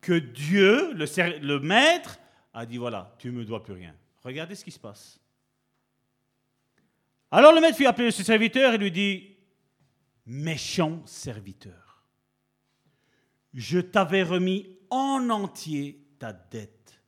que 0.01 0.13
Dieu, 0.13 0.93
le, 0.93 1.05
le 1.39 1.59
maître, 1.59 2.17
a 2.53 2.65
dit 2.65 2.77
voilà, 2.77 3.15
tu 3.19 3.27
ne 3.27 3.33
me 3.33 3.45
dois 3.45 3.63
plus 3.63 3.73
rien. 3.73 3.95
Regardez 4.23 4.55
ce 4.55 4.63
qui 4.63 4.71
se 4.71 4.79
passe. 4.79 5.19
Alors 7.35 7.51
le 7.51 7.61
maître 7.61 7.77
fit 7.77 7.87
appeler 7.87 8.11
ce 8.11 8.21
serviteur 8.21 8.75
et 8.75 8.77
lui 8.77 8.91
dit 8.91 9.35
méchant 10.27 11.01
serviteur, 11.07 12.03
je 13.55 13.79
t'avais 13.79 14.21
remis 14.21 14.77
en 14.91 15.31
entier 15.31 16.05
ta 16.19 16.31
dette 16.31 17.01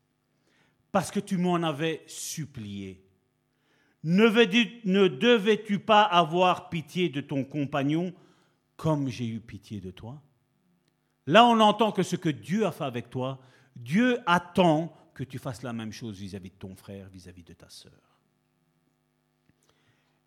parce 0.91 1.11
que 1.11 1.19
tu 1.19 1.37
m'en 1.37 1.61
avais 1.61 2.03
supplié. 2.07 3.05
Ne, 4.03 5.07
devais-tu 5.07 5.77
pas 5.77 6.01
avoir 6.01 6.69
pitié 6.69 7.09
de 7.09 7.21
ton 7.21 7.43
compagnon 7.43 8.11
comme 8.77 9.09
j'ai 9.09 9.27
eu 9.27 9.39
pitié 9.39 9.79
de 9.79 9.91
toi? 9.91 10.19
Là, 11.27 11.45
on 11.45 11.59
entend 11.59 11.91
que 11.91 12.01
ce 12.01 12.15
que 12.15 12.29
Dieu 12.29 12.65
a 12.65 12.71
fait 12.71 12.85
avec 12.85 13.11
toi, 13.11 13.39
Dieu 13.75 14.17
attend 14.25 14.91
que 15.13 15.23
tu 15.23 15.37
fasses 15.37 15.61
la 15.61 15.71
même 15.71 15.91
chose 15.91 16.17
vis-à-vis 16.17 16.49
de 16.49 16.55
ton 16.55 16.75
frère, 16.75 17.09
vis-à-vis 17.09 17.43
de 17.43 17.53
ta 17.53 17.69
sœur. 17.69 18.14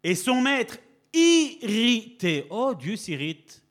Et 0.02 0.14
son 0.14 0.40
maître 0.40 0.78
irrité, 1.12 2.46
oh 2.50 2.74
Dieu 2.74 2.96
s'irrite, 2.96 3.62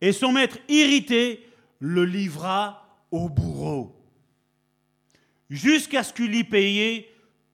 et 0.00 0.12
son 0.12 0.32
maître 0.32 0.58
irrité 0.68 1.48
le 1.78 2.04
livra 2.04 2.86
au 3.10 3.28
bourreau, 3.28 3.96
jusqu'à 5.48 6.02
ce 6.02 6.12
qu'il 6.12 6.34
y 6.34 6.44
payait 6.44 7.08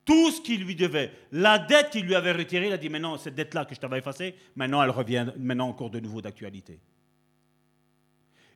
tout 0.05 0.31
ce 0.31 0.41
qu'il 0.41 0.65
lui 0.65 0.75
devait. 0.75 1.13
La 1.31 1.59
dette 1.59 1.91
qu'il 1.91 2.05
lui 2.05 2.15
avait 2.15 2.33
retirée, 2.33 2.67
il 2.67 2.73
a 2.73 2.79
dit, 2.79 2.89
maintenant, 2.89 3.17
cette 3.17 3.35
dette-là 3.35 3.65
que 3.65 3.75
je 3.75 3.81
t'avais 3.81 3.99
effacée, 3.99 4.35
maintenant, 4.57 4.83
elle 4.83 4.91
revient 4.91 5.27
maintenant 5.39 5.69
encore 5.69 5.91
de 5.91 6.01
nouveau 6.01 6.21
d'actualité. 6.21 6.81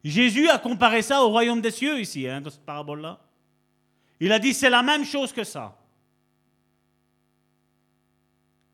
Jésus 0.02 0.48
a 0.48 0.58
comparé 0.58 1.02
ça 1.02 1.22
au 1.22 1.28
royaume 1.28 1.60
des 1.60 1.70
cieux 1.70 2.00
ici, 2.00 2.28
hein, 2.28 2.40
dans 2.40 2.50
cette 2.50 2.66
parabole-là. 2.66 3.20
Il 4.18 4.32
a 4.32 4.38
dit, 4.38 4.54
c'est 4.54 4.70
la 4.70 4.82
même 4.82 5.04
chose 5.04 5.32
que 5.32 5.44
ça. 5.44 5.78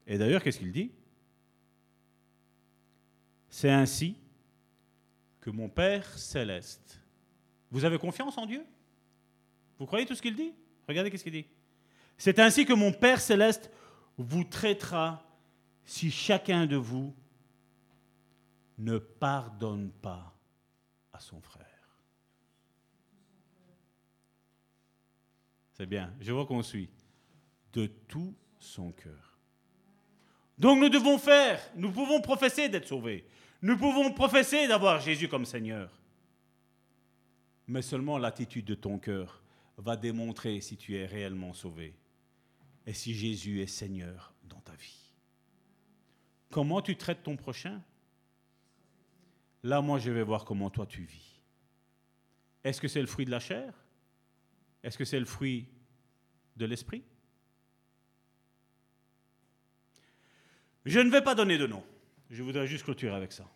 Et 0.07 0.19
d'ailleurs, 0.19 0.43
qu'est-ce 0.43 0.59
qu'il 0.59 0.73
dit? 0.73 0.93
C'est 3.49 3.71
ainsi 3.71 4.17
que 5.41 5.51
mon 5.51 5.69
Père 5.69 6.07
céleste. 6.19 7.01
Vous 7.71 7.85
avez 7.85 7.99
confiance 7.99 8.39
en 8.39 8.47
Dieu? 8.47 8.65
Vous 9.79 9.87
croyez 9.87 10.07
tout 10.07 10.15
ce 10.15 10.23
qu'il 10.23 10.37
dit? 10.37 10.55
Regardez 10.89 11.11
qu'est-ce 11.11 11.25
qu'il 11.25 11.33
dit. 11.33 11.47
C'est 12.17 12.39
ainsi 12.39 12.65
que 12.65 12.73
mon 12.73 12.93
Père 12.93 13.21
céleste 13.21 13.71
vous 14.17 14.45
traitera 14.45 15.25
si 15.85 16.11
chacun 16.11 16.67
de 16.67 16.77
vous 16.77 17.15
ne 18.79 18.99
pardonne 18.99 19.91
pas 19.91 20.37
à 21.13 21.21
son 21.21 21.41
frère. 21.41 21.67
C'est 25.73 25.87
bien, 25.87 26.15
je 26.21 26.33
vois 26.33 26.47
qu'on 26.47 26.63
suit. 26.63 26.91
De 27.73 27.87
tout 27.87 28.35
son 28.59 28.93
cœur. 28.93 29.32
Donc 30.63 30.79
nous 30.79 30.89
devons 30.89 31.19
faire, 31.19 31.61
nous 31.75 31.91
pouvons 31.91 32.21
professer 32.21 32.69
d'être 32.69 32.87
sauvés. 32.87 33.27
Nous 33.63 33.77
pouvons 33.77 34.13
professer 34.13 34.69
d'avoir 34.69 35.01
Jésus 35.01 35.27
comme 35.27 35.45
Seigneur. 35.45 35.91
Mais 37.67 37.83
seulement 37.83 38.17
l'attitude 38.17 38.67
de 38.67 38.77
ton 38.77 39.01
cœur 39.01 39.43
va 39.77 39.97
démontrer 39.97 40.61
si 40.61 40.77
tu 40.77 40.97
es 40.97 41.05
réellement 41.05 41.53
sauvé 41.53 41.97
et 42.87 42.93
si 42.93 43.13
Jésus 43.13 43.61
est 43.61 43.67
Seigneur 43.67 44.33
dans 44.45 44.61
ta 44.61 44.75
vie. 44.75 45.11
Comment 46.49 46.81
tu 46.81 46.97
traites 46.97 47.25
ton 47.25 47.37
prochain? 47.37 47.83
Là, 49.65 49.81
moi, 49.81 49.99
je 49.99 50.13
vais 50.13 50.23
voir 50.23 50.45
comment 50.45 50.71
toi 50.71 50.87
tu 50.87 51.03
vis. 51.03 51.43
Est-ce 52.63 52.81
que 52.81 52.87
c'est 52.87 53.01
le 53.01 53.09
fruit 53.09 53.25
de 53.25 53.33
la 53.33 53.41
chair? 53.41 53.75
Est-ce 54.85 54.97
que 54.97 55.05
c'est 55.05 55.19
le 55.19 55.25
fruit 55.25 55.67
de 56.57 56.67
l'esprit? 56.67 57.03
Je 60.85 61.01
ne 61.01 61.11
vais 61.11 61.23
pas 61.23 61.35
donner 61.35 61.59
de 61.59 61.67
nom. 61.67 61.85
Je 62.31 62.43
voudrais 62.43 62.67
juste 62.67 62.85
clôturer 62.85 63.15
avec 63.15 63.33
ça. 63.33 63.49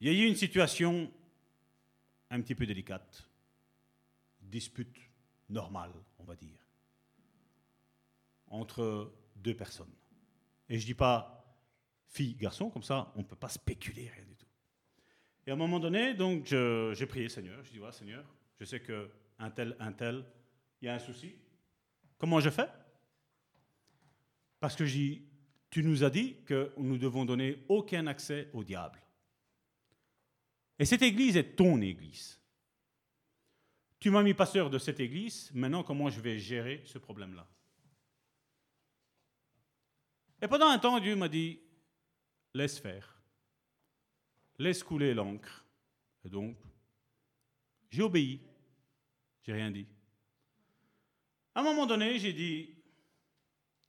Il 0.00 0.08
y 0.08 0.10
a 0.10 0.24
eu 0.24 0.26
une 0.26 0.36
situation 0.36 1.10
un 2.30 2.40
petit 2.40 2.54
peu 2.54 2.66
délicate, 2.66 3.28
dispute 4.40 4.96
normale, 5.48 5.92
on 6.18 6.24
va 6.24 6.34
dire, 6.34 6.58
entre 8.48 9.12
deux 9.36 9.54
personnes. 9.54 9.92
Et 10.68 10.78
je 10.78 10.82
ne 10.82 10.86
dis 10.86 10.94
pas 10.94 11.56
fille, 12.08 12.34
garçon, 12.34 12.68
comme 12.70 12.82
ça, 12.82 13.12
on 13.14 13.20
ne 13.20 13.24
peut 13.24 13.36
pas 13.36 13.48
spéculer, 13.48 14.10
rien 14.14 14.24
du 14.24 14.36
tout. 14.36 14.46
Et 15.46 15.50
à 15.50 15.54
un 15.54 15.56
moment 15.56 15.78
donné, 15.80 16.14
donc, 16.14 16.46
j'ai 16.46 17.06
prié 17.06 17.28
Seigneur, 17.28 17.62
je 17.64 17.70
dis, 17.70 17.78
voilà, 17.78 17.92
Seigneur, 17.92 18.24
je 18.58 18.64
sais 18.64 18.80
que 18.80 19.10
un 19.38 19.50
tel, 19.50 19.76
un 19.78 19.92
tel, 19.92 20.24
il 20.80 20.86
y 20.86 20.88
a 20.88 20.94
un 20.94 20.98
souci. 20.98 21.34
Comment 22.18 22.40
je 22.40 22.50
fais? 22.50 22.68
Parce 24.62 24.76
que 24.76 24.84
tu 24.84 25.82
nous 25.82 26.04
as 26.04 26.10
dit 26.10 26.36
que 26.44 26.72
nous 26.76 26.96
devons 26.96 27.24
donner 27.24 27.64
aucun 27.68 28.06
accès 28.06 28.48
au 28.52 28.62
diable. 28.62 29.02
Et 30.78 30.84
cette 30.84 31.02
église 31.02 31.36
est 31.36 31.56
ton 31.56 31.80
église. 31.80 32.40
Tu 33.98 34.10
m'as 34.10 34.22
mis 34.22 34.34
pasteur 34.34 34.70
de 34.70 34.78
cette 34.78 35.00
église, 35.00 35.50
maintenant 35.52 35.82
comment 35.82 36.10
je 36.10 36.20
vais 36.20 36.38
gérer 36.38 36.80
ce 36.84 36.98
problème-là? 36.98 37.48
Et 40.40 40.46
pendant 40.46 40.68
un 40.68 40.78
temps, 40.78 41.00
Dieu 41.00 41.16
m'a 41.16 41.28
dit, 41.28 41.58
laisse 42.54 42.78
faire, 42.78 43.20
laisse 44.60 44.84
couler 44.84 45.12
l'encre. 45.12 45.66
Et 46.24 46.28
donc, 46.28 46.56
j'ai 47.90 48.02
obéi, 48.02 48.40
j'ai 49.42 49.54
rien 49.54 49.72
dit. 49.72 49.88
À 51.52 51.62
un 51.62 51.64
moment 51.64 51.84
donné, 51.84 52.16
j'ai 52.20 52.32
dit 52.32 52.76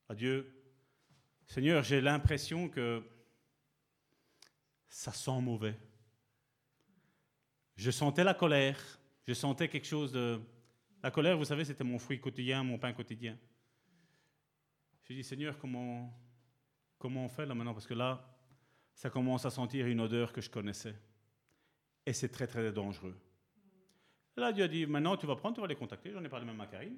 à 0.09 0.15
Dieu, 0.15 0.61
Seigneur, 1.53 1.83
j'ai 1.83 2.01
l'impression 2.01 2.67
que 2.67 3.03
ça 4.87 5.11
sent 5.11 5.39
mauvais. 5.39 5.77
Je 7.75 7.91
sentais 7.91 8.23
la 8.23 8.33
colère, 8.33 8.79
je 9.27 9.35
sentais 9.35 9.69
quelque 9.69 9.85
chose 9.85 10.11
de... 10.11 10.41
La 11.03 11.11
colère, 11.11 11.37
vous 11.37 11.45
savez, 11.45 11.63
c'était 11.63 11.83
mon 11.83 11.99
fruit 11.99 12.19
quotidien, 12.19 12.63
mon 12.63 12.79
pain 12.79 12.91
quotidien. 12.91 13.37
J'ai 15.03 15.13
dit, 15.13 15.23
Seigneur, 15.23 15.59
comment, 15.59 16.11
comment 16.97 17.25
on 17.25 17.29
fait 17.29 17.45
là 17.45 17.53
maintenant? 17.53 17.75
Parce 17.75 17.85
que 17.85 17.93
là, 17.93 18.27
ça 18.95 19.11
commence 19.11 19.45
à 19.45 19.51
sentir 19.51 19.85
une 19.85 20.01
odeur 20.01 20.33
que 20.33 20.41
je 20.41 20.49
connaissais. 20.49 20.95
Et 22.03 22.13
c'est 22.13 22.29
très, 22.29 22.47
très 22.47 22.71
dangereux. 22.71 23.15
là, 24.37 24.51
Dieu 24.51 24.63
a 24.63 24.67
dit, 24.67 24.87
maintenant, 24.87 25.17
tu 25.17 25.27
vas 25.27 25.35
prendre, 25.35 25.53
tu 25.53 25.61
vas 25.61 25.67
les 25.67 25.75
contacter. 25.75 26.11
J'en 26.11 26.23
ai 26.23 26.29
parlé 26.29 26.47
même 26.47 26.59
à 26.61 26.65
Karine. 26.65 26.97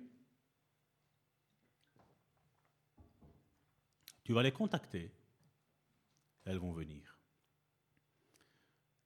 Tu 4.25 4.33
vas 4.33 4.41
les 4.41 4.51
contacter. 4.51 5.11
Elles 6.45 6.57
vont 6.57 6.71
venir. 6.71 7.17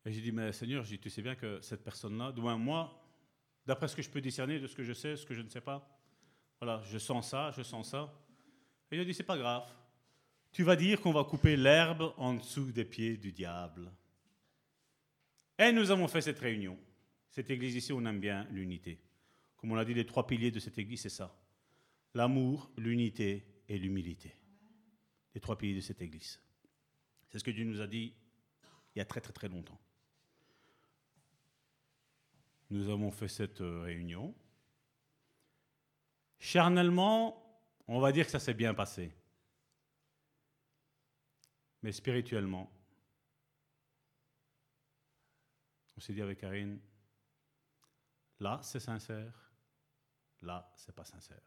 Et 0.06 0.14
j'ai 0.14 0.22
dit, 0.22 0.32
mais 0.32 0.54
Seigneur, 0.54 0.86
tu 0.86 1.10
sais 1.10 1.22
bien 1.22 1.36
que 1.36 1.62
cette 1.62 1.84
personne-là, 1.84 2.32
doit 2.32 2.56
moi, 2.56 3.04
d'après 3.66 3.90
ce 3.90 3.98
que 3.98 4.02
je 4.02 4.10
peux 4.10 4.22
discerner 4.22 4.60
de 4.60 4.66
ce 4.66 4.76
que 4.76 4.84
je 4.84 4.94
sais, 4.94 5.18
ce 5.18 5.26
que 5.26 5.34
je 5.34 5.42
ne 5.42 5.50
sais 5.50 5.62
pas, 5.62 5.86
voilà, 6.62 6.82
je 6.86 6.98
sens 6.98 7.30
ça, 7.30 7.52
je 7.52 7.62
sens 7.64 7.90
ça. 7.90 8.14
Et 8.90 8.96
il 8.96 9.02
a 9.02 9.06
dit, 9.06 9.14
c'est 9.14 9.24
pas 9.24 9.38
grave. 9.38 9.70
Tu 10.54 10.64
vas 10.64 10.78
dire 10.78 11.02
qu'on 11.02 11.12
va 11.12 11.26
couper 11.26 11.58
l'herbe 11.58 12.14
en 12.16 12.36
dessous 12.36 12.72
des 12.72 12.86
pieds 12.86 13.18
du 13.18 13.34
diable. 13.34 13.92
Et 15.58 15.74
nous 15.74 15.92
avons 15.92 16.08
fait 16.08 16.22
cette 16.22 16.40
réunion. 16.40 16.80
Cette 17.30 17.50
église 17.50 17.76
ici, 17.76 17.92
on 17.92 18.06
aime 18.06 18.22
bien 18.22 18.48
l'unité. 18.52 19.02
Comme 19.58 19.74
on 19.74 19.76
l'a 19.76 19.86
dit, 19.86 19.94
les 19.94 20.06
trois 20.06 20.26
piliers 20.26 20.52
de 20.52 20.60
cette 20.60 20.78
église, 20.78 21.02
c'est 21.02 21.10
ça. 21.10 21.38
L'amour, 22.14 22.72
l'unité 22.78 23.46
et 23.68 23.78
l'humilité 23.78 24.39
les 25.40 25.42
trois 25.42 25.58
piliers 25.58 25.76
de 25.76 25.80
cette 25.80 26.02
Église. 26.02 26.38
C'est 27.30 27.40
ce 27.40 27.44
que 27.46 27.52
Dieu 27.52 27.64
nous 27.64 27.80
a 27.80 27.88
dit 27.88 28.14
il 28.94 29.00
y 29.00 29.02
a 29.02 29.06
très 29.06 29.22
très 29.22 29.32
très 29.32 29.48
longtemps. 29.48 29.80
nous 32.72 32.90
avons 32.90 33.10
fait 33.10 33.30
cette 33.30 33.62
euh, 33.62 33.82
réunion. 33.82 34.36
Charnellement, 36.38 37.64
on 37.88 38.00
va 38.00 38.12
dire 38.12 38.26
que 38.26 38.32
ça 38.32 38.40
s'est 38.40 38.54
bien 38.54 38.74
passé. 38.74 39.12
Mais 41.82 41.92
spirituellement, 41.92 42.70
on 45.98 46.02
s'est 46.02 46.14
dit 46.14 46.22
avec 46.22 46.38
Karine, 46.38 46.80
là 48.40 48.60
c'est 48.62 48.80
sincère, 48.80 49.52
là 50.42 50.72
c'est 50.76 50.94
pas 50.94 51.06
sincère. 51.06 51.42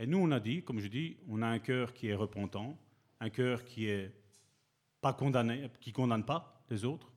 Et 0.00 0.06
nous, 0.06 0.16
on 0.16 0.30
a 0.30 0.40
dit, 0.40 0.62
comme 0.62 0.80
je 0.80 0.88
dis, 0.88 1.18
on 1.28 1.42
a 1.42 1.46
un 1.46 1.58
cœur 1.58 1.92
qui 1.92 2.08
est 2.08 2.14
repentant, 2.14 2.80
un 3.20 3.28
cœur 3.28 3.66
qui 3.66 3.84
est 3.86 4.10
pas 5.02 5.12
condamné, 5.12 5.70
qui 5.78 5.92
condamne 5.92 6.24
pas 6.24 6.64
les 6.70 6.86
autres. 6.86 7.12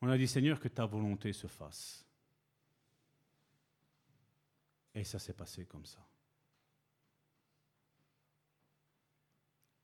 On 0.00 0.08
a 0.08 0.16
dit, 0.16 0.26
Seigneur, 0.26 0.58
que 0.58 0.68
ta 0.68 0.86
volonté 0.86 1.34
se 1.34 1.46
fasse. 1.46 2.06
Et 4.94 5.04
ça 5.04 5.18
s'est 5.18 5.34
passé 5.34 5.66
comme 5.66 5.84
ça. 5.84 5.98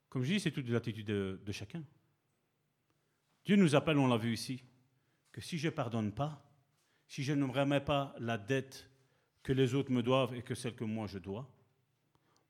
Comme 0.09 0.23
je 0.23 0.33
dis, 0.33 0.41
c'est 0.41 0.53
toute 0.53 0.71
l'attitude 0.71 1.07
de, 1.07 1.39
de 1.45 1.53
chacun. 1.53 1.85
Dieu 3.45 3.57
nous 3.57 3.75
appelle, 3.75 3.99
on 3.99 4.07
l'a 4.07 4.17
vu 4.17 4.33
ici, 4.33 4.65
que 5.31 5.43
si 5.43 5.59
je 5.59 5.69
ne 5.69 5.75
pardonne 5.75 6.13
pas, 6.13 6.43
si 7.07 7.23
je 7.23 7.35
ne 7.35 7.45
me 7.45 7.53
remets 7.53 7.85
pas 7.85 8.15
la 8.19 8.39
dette 8.39 8.89
que 9.43 9.53
les 9.53 9.75
autres 9.75 9.93
me 9.93 10.03
doivent 10.03 10.35
et 10.35 10.43
que 10.43 10.55
celle 10.55 10.75
que 10.75 10.85
moi 10.85 11.07
je 11.09 11.19
dois, 11.19 11.47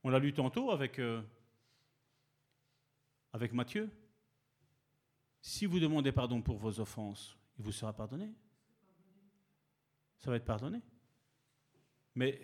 on 0.07 0.09
l'a 0.09 0.21
lu 0.21 0.33
tantôt 0.33 0.71
avec, 0.71 1.01
euh, 1.01 1.21
avec 3.33 3.53
Matthieu. 3.53 3.91
Si 5.41 5.67
vous 5.67 5.81
demandez 5.81 6.13
pardon 6.13 6.41
pour 6.41 6.59
vos 6.59 6.79
offenses, 6.79 7.37
il 7.59 7.65
vous 7.65 7.73
sera 7.73 7.93
pardonné. 7.93 8.33
Ça 10.19 10.31
va 10.31 10.37
être 10.37 10.45
pardonné. 10.45 10.81
Mais 12.15 12.41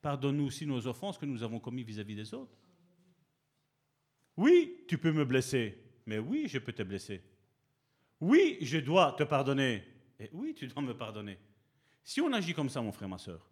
pardonne-nous 0.00 0.46
aussi 0.46 0.64
nos 0.64 0.86
offenses 0.86 1.18
que 1.18 1.26
nous 1.26 1.42
avons 1.42 1.60
commises 1.60 1.84
vis-à-vis 1.84 2.16
des 2.16 2.32
autres. 2.32 2.56
Oui, 4.38 4.82
tu 4.88 4.96
peux 4.96 5.12
me 5.12 5.26
blesser, 5.26 5.84
mais 6.06 6.18
oui, 6.18 6.48
je 6.48 6.58
peux 6.58 6.72
te 6.72 6.82
blesser. 6.82 7.22
Oui, 8.20 8.56
je 8.62 8.78
dois 8.78 9.12
te 9.18 9.24
pardonner. 9.24 9.84
Et 10.18 10.30
oui, 10.32 10.54
tu 10.54 10.66
dois 10.66 10.82
me 10.82 10.96
pardonner. 10.96 11.38
Si 12.02 12.22
on 12.22 12.32
agit 12.32 12.54
comme 12.54 12.70
ça, 12.70 12.80
mon 12.80 12.90
frère, 12.90 13.10
ma 13.10 13.18
soeur, 13.18 13.50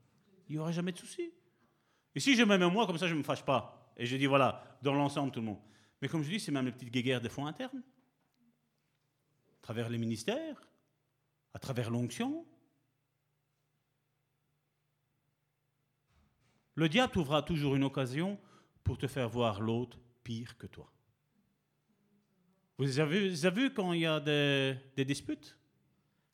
il 0.48 0.52
n'y 0.52 0.58
aura 0.58 0.72
jamais 0.72 0.92
de 0.92 0.98
souci. 0.98 1.30
Et 2.14 2.20
si 2.20 2.34
je 2.34 2.42
m'aime 2.42 2.66
moi, 2.66 2.86
comme 2.86 2.98
ça, 2.98 3.06
je 3.06 3.14
ne 3.14 3.18
me 3.18 3.24
fâche 3.24 3.44
pas. 3.44 3.92
Et 3.96 4.06
je 4.06 4.16
dis, 4.16 4.26
voilà, 4.26 4.78
dans 4.82 4.94
l'ensemble, 4.94 5.30
tout 5.30 5.40
le 5.40 5.46
monde. 5.46 5.60
Mais 6.00 6.08
comme 6.08 6.22
je 6.22 6.30
dis, 6.30 6.40
c'est 6.40 6.52
même 6.52 6.66
les 6.66 6.72
petites 6.72 6.90
guéguerres 6.90 7.20
des 7.20 7.28
fois 7.28 7.46
internes. 7.48 7.82
À 9.58 9.62
travers 9.62 9.88
les 9.88 9.98
ministères, 9.98 10.66
à 11.54 11.58
travers 11.58 11.90
l'onction. 11.90 12.46
Le 16.74 16.88
diable 16.88 17.12
trouvera 17.12 17.42
toujours 17.42 17.76
une 17.76 17.84
occasion 17.84 18.38
pour 18.82 18.96
te 18.96 19.06
faire 19.06 19.28
voir 19.28 19.60
l'autre 19.60 19.98
pire 20.24 20.56
que 20.56 20.66
toi. 20.66 20.90
Vous 22.78 22.98
avez, 22.98 23.28
vous 23.28 23.44
avez 23.44 23.62
vu 23.62 23.74
quand 23.74 23.92
il 23.92 24.00
y 24.00 24.06
a 24.06 24.18
des, 24.18 24.74
des 24.96 25.04
disputes? 25.04 25.56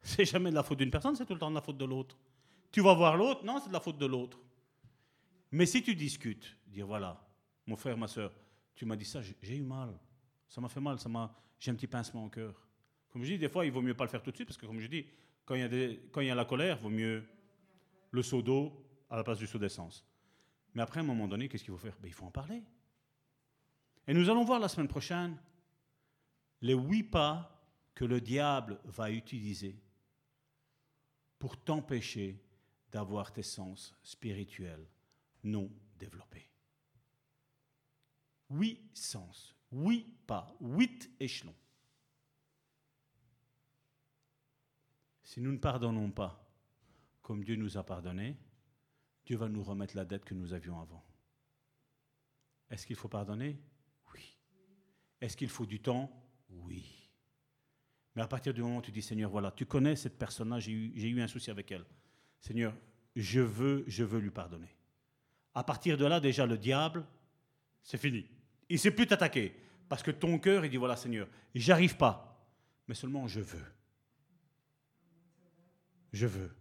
C'est 0.01 0.25
jamais 0.25 0.51
de 0.51 0.55
la 0.55 0.63
faute 0.63 0.79
d'une 0.79 0.91
personne, 0.91 1.17
c'est 1.17 1.27
tout 1.27 1.35
le 1.35 1.41
temps 1.41 1.51
de 1.51 1.57
la 1.57 1.61
faute 1.61 1.77
de 1.77 1.85
l'autre. 1.85 2.17
Tu 2.71 2.81
vas 2.81 2.95
voir 2.95 3.17
l'autre, 3.17 3.45
non, 3.45 3.59
c'est 3.59 3.69
de 3.69 3.73
la 3.73 3.81
faute 3.81 3.99
de 3.99 4.07
l'autre. 4.07 4.39
Mais 5.57 5.65
si 5.65 5.83
tu 5.83 5.95
discutes, 5.95 6.55
dire 6.67 6.87
voilà, 6.87 7.19
mon 7.67 7.77
frère, 7.77 7.97
ma 7.97 8.09
soeur, 8.09 8.31
tu 8.75 8.85
m'as 8.85 8.95
dit 8.95 9.07
ça, 9.07 9.23
j'ai 9.23 9.57
eu 9.57 9.63
mal, 9.63 9.99
ça 10.47 10.61
m'a 10.61 10.69
fait 10.69 10.81
mal, 10.81 10.99
ça 11.01 11.09
m'a, 11.09 11.35
j'ai 11.59 11.71
un 11.71 11.75
petit 11.75 11.87
pincement 11.87 12.27
au 12.27 12.29
cœur. 12.29 12.69
Comme 13.09 13.25
je 13.25 13.33
dis, 13.33 13.39
des 13.39 13.49
fois, 13.49 13.65
il 13.65 13.73
vaut 13.73 13.81
mieux 13.81 13.95
pas 13.95 14.05
le 14.05 14.11
faire 14.11 14.23
tout 14.23 14.31
de 14.31 14.37
suite 14.37 14.49
parce 14.49 14.59
que, 14.59 14.67
comme 14.67 14.81
je 14.81 14.87
dis, 14.87 15.07
quand 15.47 15.55
il 15.55 15.63
y 15.63 15.65
a, 15.65 15.97
quand 16.13 16.21
il 16.21 16.27
y 16.27 16.31
a 16.31 16.35
la 16.35 16.45
colère, 16.45 16.77
il 16.79 16.83
vaut 16.83 16.91
mieux 16.91 17.27
le 18.11 18.23
seau 18.23 18.43
d'eau 18.43 18.87
à 19.09 19.17
la 19.17 19.25
place 19.25 19.39
du 19.39 19.47
seau 19.47 19.59
d'essence. 19.59 20.05
Mais 20.75 20.83
après, 20.83 21.01
à 21.01 21.03
un 21.03 21.07
moment 21.07 21.27
donné, 21.27 21.49
qu'est-ce 21.49 21.65
qu'il 21.65 21.73
faut 21.73 21.79
faire? 21.79 21.97
Ben, 22.03 22.09
Il 22.09 22.13
faut 22.13 22.27
en 22.27 22.31
parler. 22.31 22.63
Et 24.07 24.13
nous 24.13 24.29
allons 24.29 24.45
voir 24.45 24.61
la 24.61 24.69
semaine 24.69 24.89
prochaine 24.89 25.39
les 26.61 26.75
huit 26.75 27.05
pas 27.05 27.67
que 27.95 28.05
le 28.05 28.21
diable 28.21 28.79
va 28.85 29.11
utiliser 29.11 29.75
pour 31.39 31.57
t'empêcher 31.57 32.45
d'avoir 32.93 33.33
tes 33.33 33.43
sens 33.43 33.99
spirituels 34.03 34.87
non 35.47 35.71
développés. 35.99 36.51
Huit 38.51 38.97
sens, 38.97 39.57
huit 39.73 40.07
pas, 40.27 40.55
huit 40.61 41.11
échelons. 41.19 41.55
Si 45.23 45.41
nous 45.41 45.53
ne 45.53 45.59
pardonnons 45.59 46.11
pas 46.11 46.43
comme 47.23 47.43
Dieu 47.43 47.57
nous 47.57 47.77
a 47.77 47.85
pardonné, 47.85 48.37
Dieu 49.25 49.37
va 49.37 49.49
nous 49.49 49.65
remettre 49.65 49.97
la 49.97 50.05
dette 50.05 50.25
que 50.25 50.35
nous 50.35 50.53
avions 50.53 50.81
avant. 50.81 51.05
Est-ce 52.71 52.87
qu'il 52.87 52.95
faut 52.95 53.09
pardonner? 53.09 53.59
Oui. 54.15 54.39
Est-ce 55.21 55.37
qu'il 55.37 55.49
faut 55.49 55.67
du 55.67 55.81
temps? 55.81 56.11
Oui. 56.49 57.11
Mais 58.15 58.23
à 58.23 58.29
partir 58.29 58.55
du 58.55 58.63
moment 58.63 58.79
où 58.79 58.83
tu 58.83 58.93
dis, 58.93 59.03
Seigneur, 59.03 59.31
voilà, 59.31 59.51
tu 59.51 59.67
connais 59.67 59.97
cette 59.97 60.19
personne-là, 60.19 60.61
j'ai 60.61 60.71
eu, 60.73 60.93
eu, 60.95 61.21
un 61.21 61.27
souci 61.27 61.51
avec 61.51 61.73
elle. 61.73 61.85
Seigneur, 62.41 62.77
je 63.17 63.41
veux, 63.41 63.85
je 63.89 64.05
veux 64.05 64.21
lui 64.21 64.31
pardonner. 64.31 64.76
À 65.57 65.65
partir 65.65 65.97
de 65.97 66.05
là, 66.05 66.21
déjà, 66.21 66.45
le 66.45 66.59
diable, 66.59 67.03
c'est 67.83 67.97
fini. 67.97 68.27
Il 68.69 68.75
ne 68.75 68.79
sait 68.79 68.91
plus 68.91 69.07
t'attaquer. 69.07 69.57
Parce 69.89 70.03
que 70.03 70.11
ton 70.11 70.39
cœur, 70.39 70.67
il 70.67 70.71
dit, 70.71 70.77
voilà, 70.77 70.97
Seigneur, 70.97 71.27
j'arrive 71.55 71.97
pas, 71.97 72.47
mais 72.87 72.95
seulement 72.95 73.27
je 73.27 73.41
veux. 73.41 73.65
Je 76.13 76.27
veux. 76.27 76.55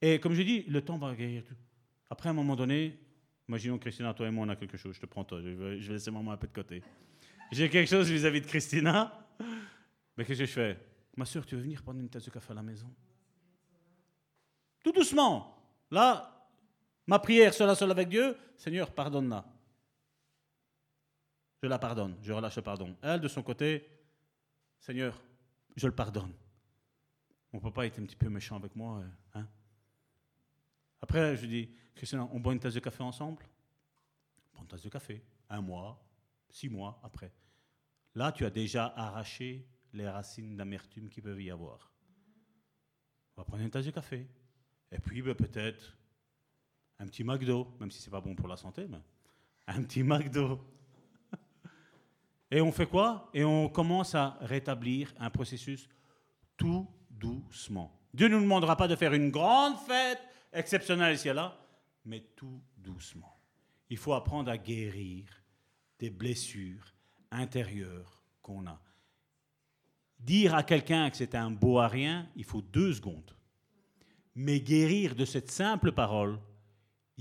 Et 0.00 0.18
comme 0.18 0.34
je 0.34 0.42
dis, 0.42 0.64
le 0.64 0.82
temps 0.82 0.98
va 0.98 1.14
guérir 1.14 1.44
tout. 1.44 1.54
Après, 2.10 2.28
à 2.28 2.32
un 2.32 2.34
moment 2.34 2.56
donné, 2.56 2.98
imaginons 3.48 3.78
Christina, 3.78 4.12
toi 4.12 4.26
et 4.26 4.32
moi, 4.32 4.44
on 4.44 4.48
a 4.48 4.56
quelque 4.56 4.76
chose. 4.76 4.96
Je 4.96 5.00
te 5.00 5.06
prends 5.06 5.22
toi. 5.22 5.40
Je 5.40 5.50
vais, 5.50 5.76
laisser 5.76 6.10
maman 6.10 6.32
un 6.32 6.36
peu 6.36 6.48
de 6.48 6.52
côté. 6.52 6.82
J'ai 7.52 7.70
quelque 7.70 7.88
chose 7.88 8.10
vis-à-vis 8.10 8.40
de 8.40 8.46
Christina. 8.46 9.24
Mais 10.16 10.24
qu'est-ce 10.24 10.40
que 10.40 10.46
je 10.46 10.52
fais? 10.52 10.78
Ma 11.16 11.26
soeur, 11.26 11.46
tu 11.46 11.54
veux 11.54 11.62
venir 11.62 11.80
prendre 11.80 12.00
une 12.00 12.08
tasse 12.08 12.24
de 12.24 12.30
café 12.30 12.50
à 12.50 12.54
la 12.54 12.62
maison? 12.62 12.92
Tout 14.82 14.90
doucement. 14.90 15.56
Là, 15.92 16.41
ma 17.06 17.18
prière 17.18 17.52
à 17.60 17.74
seule 17.74 17.90
avec 17.90 18.08
Dieu, 18.08 18.36
Seigneur, 18.56 18.92
pardonne-la. 18.92 19.44
Je 21.62 21.68
la 21.68 21.78
pardonne, 21.78 22.16
je 22.22 22.32
relâche 22.32 22.56
le 22.56 22.62
pardon. 22.62 22.96
Elle, 23.02 23.20
de 23.20 23.28
son 23.28 23.42
côté, 23.42 23.88
Seigneur, 24.80 25.22
je 25.76 25.86
le 25.86 25.94
pardonne. 25.94 26.32
Mon 27.52 27.60
papa 27.60 27.86
était 27.86 28.00
un 28.00 28.04
petit 28.04 28.16
peu 28.16 28.28
méchant 28.28 28.56
avec 28.56 28.74
moi. 28.74 28.98
Euh, 28.98 29.38
hein 29.40 29.48
après, 31.00 31.36
je 31.36 31.46
dis, 31.46 31.70
Christian, 31.94 32.28
on 32.32 32.40
boit 32.40 32.52
une 32.52 32.60
tasse 32.60 32.74
de 32.74 32.80
café 32.80 33.02
ensemble? 33.02 33.44
Boit 34.52 34.62
une 34.62 34.68
tasse 34.68 34.82
de 34.82 34.88
café. 34.88 35.22
Un 35.50 35.60
mois, 35.60 36.02
six 36.48 36.68
mois 36.68 37.00
après. 37.04 37.32
Là, 38.14 38.32
tu 38.32 38.44
as 38.44 38.50
déjà 38.50 38.86
arraché 38.96 39.66
les 39.92 40.08
racines 40.08 40.56
d'amertume 40.56 41.08
qui 41.08 41.20
peuvent 41.20 41.40
y 41.40 41.50
avoir. 41.50 41.92
On 43.36 43.42
va 43.42 43.44
prendre 43.44 43.62
une 43.62 43.70
tasse 43.70 43.86
de 43.86 43.90
café. 43.90 44.26
Et 44.90 44.98
puis, 44.98 45.22
ben, 45.22 45.34
peut-être 45.34 45.96
un 46.98 47.06
petit 47.06 47.24
McDo, 47.24 47.68
même 47.80 47.90
si 47.90 48.00
ce 48.00 48.06
n'est 48.06 48.12
pas 48.12 48.20
bon 48.20 48.34
pour 48.34 48.48
la 48.48 48.56
santé, 48.56 48.86
un 49.66 49.82
petit 49.82 50.02
McDo. 50.02 50.60
Et 52.50 52.60
on 52.60 52.70
fait 52.70 52.86
quoi? 52.86 53.30
Et 53.32 53.44
on 53.44 53.68
commence 53.68 54.14
à 54.14 54.36
rétablir 54.42 55.12
un 55.18 55.30
processus 55.30 55.88
tout 56.56 56.86
doucement. 57.08 57.98
Dieu 58.12 58.28
ne 58.28 58.36
nous 58.36 58.42
demandera 58.42 58.76
pas 58.76 58.88
de 58.88 58.94
faire 58.94 59.14
une 59.14 59.30
grande 59.30 59.78
fête 59.78 60.20
exceptionnel 60.52 61.14
ici 61.14 61.28
et 61.28 61.32
là, 61.32 61.58
mais 62.04 62.20
tout 62.36 62.60
doucement. 62.76 63.38
Il 63.88 63.96
faut 63.96 64.12
apprendre 64.12 64.50
à 64.50 64.58
guérir 64.58 65.24
des 65.98 66.10
blessures 66.10 66.94
intérieures 67.30 68.22
qu'on 68.42 68.66
a. 68.66 68.78
Dire 70.18 70.54
à 70.54 70.62
quelqu'un 70.62 71.08
que 71.10 71.16
c'est 71.16 71.34
un 71.34 71.50
beau 71.50 71.78
à 71.78 71.90
il 72.36 72.44
faut 72.44 72.62
deux 72.62 72.92
secondes. 72.92 73.34
Mais 74.34 74.60
guérir 74.60 75.14
de 75.14 75.24
cette 75.24 75.50
simple 75.50 75.92
parole, 75.92 76.38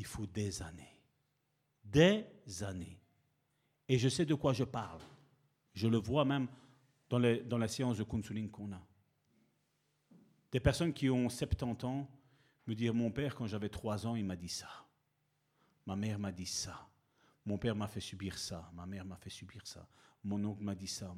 il 0.02 0.06
faut 0.06 0.26
des 0.26 0.64
années. 0.64 1.00
Des 1.84 2.26
années. 2.64 3.00
Et 3.88 4.00
je 4.00 4.10
sais 4.10 4.26
de 4.26 4.34
quoi 4.34 4.52
je 4.52 4.64
parle. 4.64 5.02
Je 5.76 5.88
le 5.88 5.98
vois 5.98 6.26
même 6.26 6.48
dans, 7.08 7.20
dans 7.46 7.60
la 7.60 7.68
séance 7.68 8.00
de 8.00 8.04
counseling 8.04 8.50
qu'on 8.50 8.72
a. 8.72 8.82
Des 10.52 10.60
personnes 10.60 10.92
qui 10.92 11.08
ont 11.08 11.30
70 11.30 11.86
ans 11.86 12.10
me 12.66 12.74
dire, 12.74 12.96
mon 12.96 13.12
père, 13.12 13.36
quand 13.36 13.46
j'avais 13.46 13.70
trois 13.70 14.08
ans, 14.08 14.16
il 14.16 14.26
m'a 14.26 14.36
dit 14.36 14.50
ça. 14.50 14.88
Ma 15.86 15.96
mère 15.96 16.18
m'a 16.18 16.32
dit 16.32 16.48
ça. 16.48 16.90
Mon 17.46 17.60
père 17.60 17.76
m'a 17.76 17.88
fait 17.88 18.02
subir 18.02 18.40
ça. 18.40 18.72
Ma 18.74 18.88
mère 18.88 19.06
m'a 19.06 19.18
fait 19.18 19.30
subir 19.30 19.68
ça. 19.68 19.88
Mon 20.24 20.44
oncle 20.44 20.64
m'a 20.64 20.74
dit 20.74 20.88
ça. 20.88 21.16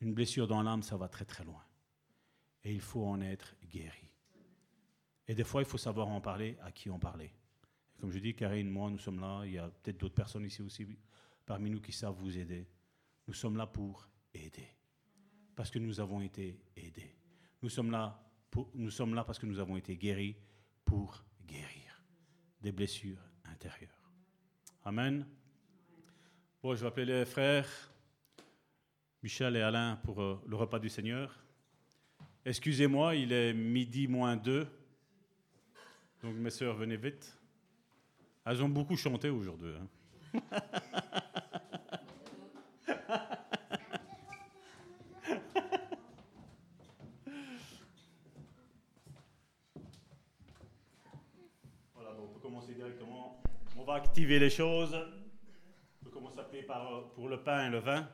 Une 0.00 0.12
blessure 0.12 0.48
dans 0.48 0.62
l'âme, 0.62 0.82
ça 0.82 0.96
va 0.96 1.08
très 1.08 1.24
très 1.24 1.44
loin. 1.44 1.62
Et 2.64 2.74
il 2.74 2.80
faut 2.80 3.06
en 3.06 3.20
être 3.20 3.54
guéri. 3.64 4.09
Et 5.30 5.34
des 5.36 5.44
fois, 5.44 5.62
il 5.62 5.64
faut 5.64 5.78
savoir 5.78 6.08
en 6.08 6.20
parler 6.20 6.56
à 6.60 6.72
qui 6.72 6.90
en 6.90 6.98
parler. 6.98 7.30
comme 8.00 8.10
je 8.10 8.18
dis, 8.18 8.34
Karine, 8.34 8.68
moi, 8.68 8.90
nous 8.90 8.98
sommes 8.98 9.20
là. 9.20 9.42
Il 9.44 9.52
y 9.52 9.58
a 9.58 9.68
peut-être 9.68 9.98
d'autres 10.00 10.14
personnes 10.16 10.44
ici 10.44 10.60
aussi 10.60 10.84
parmi 11.46 11.70
nous 11.70 11.80
qui 11.80 11.92
savent 11.92 12.16
vous 12.18 12.36
aider. 12.36 12.66
Nous 13.28 13.34
sommes 13.34 13.56
là 13.56 13.66
pour 13.66 14.08
aider. 14.34 14.66
parce 15.54 15.70
que 15.70 15.78
nous 15.78 16.00
avons 16.00 16.20
été 16.20 16.58
aidés. 16.74 17.14
Nous 17.62 17.68
sommes 17.68 17.92
là, 17.92 18.18
pour- 18.50 18.70
nous 18.74 18.90
sommes 18.90 19.14
là 19.14 19.22
parce 19.22 19.38
que 19.38 19.46
nous 19.46 19.60
avons 19.60 19.76
été 19.76 19.94
guéris 19.96 20.34
pour 20.84 21.22
guérir 21.46 22.02
des 22.60 22.72
blessures 22.72 23.22
intérieures. 23.44 24.10
Amen. 24.84 25.24
Bon, 26.60 26.74
je 26.74 26.80
vais 26.80 26.86
appeler 26.88 27.04
les 27.20 27.24
frères 27.24 27.68
Michel 29.22 29.54
et 29.56 29.60
Alain 29.60 29.96
pour 30.02 30.20
euh, 30.22 30.42
le 30.46 30.56
repas 30.56 30.78
du 30.80 30.88
Seigneur. 30.88 31.38
Excusez-moi, 32.44 33.14
il 33.14 33.30
est 33.32 33.52
midi 33.52 34.08
moins 34.08 34.36
deux. 34.36 34.66
Donc 36.22 36.34
mes 36.36 36.50
sœurs, 36.50 36.74
venez 36.76 36.96
vite. 36.96 37.36
Elles 38.44 38.62
ont 38.62 38.68
beaucoup 38.68 38.96
chanté 38.96 39.28
aujourd'hui. 39.30 39.74
hein. 39.76 40.40
Voilà, 51.94 52.12
bon, 52.12 52.24
on 52.24 52.34
peut 52.34 52.40
commencer 52.40 52.74
directement. 52.74 53.40
On 53.76 53.84
va 53.84 53.94
activer 53.94 54.38
les 54.38 54.50
choses. 54.50 54.94
On 54.94 56.04
peut 56.04 56.10
commencer 56.10 56.38
à 56.38 56.42
appeler 56.42 56.62
par, 56.62 56.92
euh, 56.94 57.00
pour 57.14 57.28
le 57.28 57.42
pain 57.42 57.66
et 57.66 57.70
le 57.70 57.78
vin. 57.78 58.08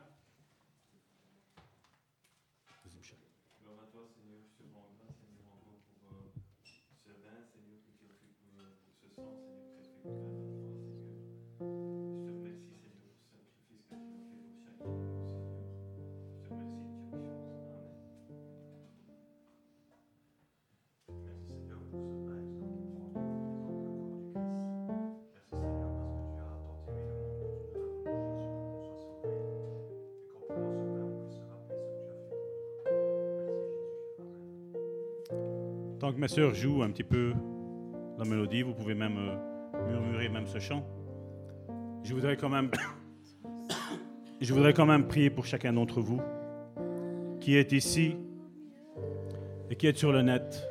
Tant 36.07 36.13
que 36.13 36.21
mes 36.21 36.29
sœurs 36.29 36.55
jouent 36.55 36.83
un 36.83 36.89
petit 36.91 37.03
peu 37.03 37.33
la 38.17 38.23
mélodie, 38.23 38.61
vous 38.61 38.73
pouvez 38.73 38.95
même 38.95 39.17
euh, 39.17 39.89
murmurer 39.89 40.29
même 40.29 40.47
ce 40.47 40.57
chant. 40.57 40.87
Je 42.01 42.13
voudrais 42.13 42.37
quand 42.37 42.47
même, 42.47 42.71
je 44.41 44.53
voudrais 44.53 44.71
quand 44.71 44.85
même 44.85 45.05
prier 45.05 45.29
pour 45.29 45.45
chacun 45.45 45.73
d'entre 45.73 45.99
vous 45.99 46.21
qui 47.41 47.57
est 47.57 47.73
ici 47.73 48.15
et 49.69 49.75
qui 49.75 49.85
est 49.85 49.97
sur 49.97 50.13
le 50.13 50.21
net. 50.21 50.65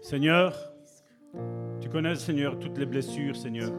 Seigneur, 0.00 0.56
tu 1.78 1.90
connais, 1.90 2.14
Seigneur, 2.14 2.58
toutes 2.58 2.78
les 2.78 2.86
blessures, 2.86 3.36
Seigneur, 3.36 3.70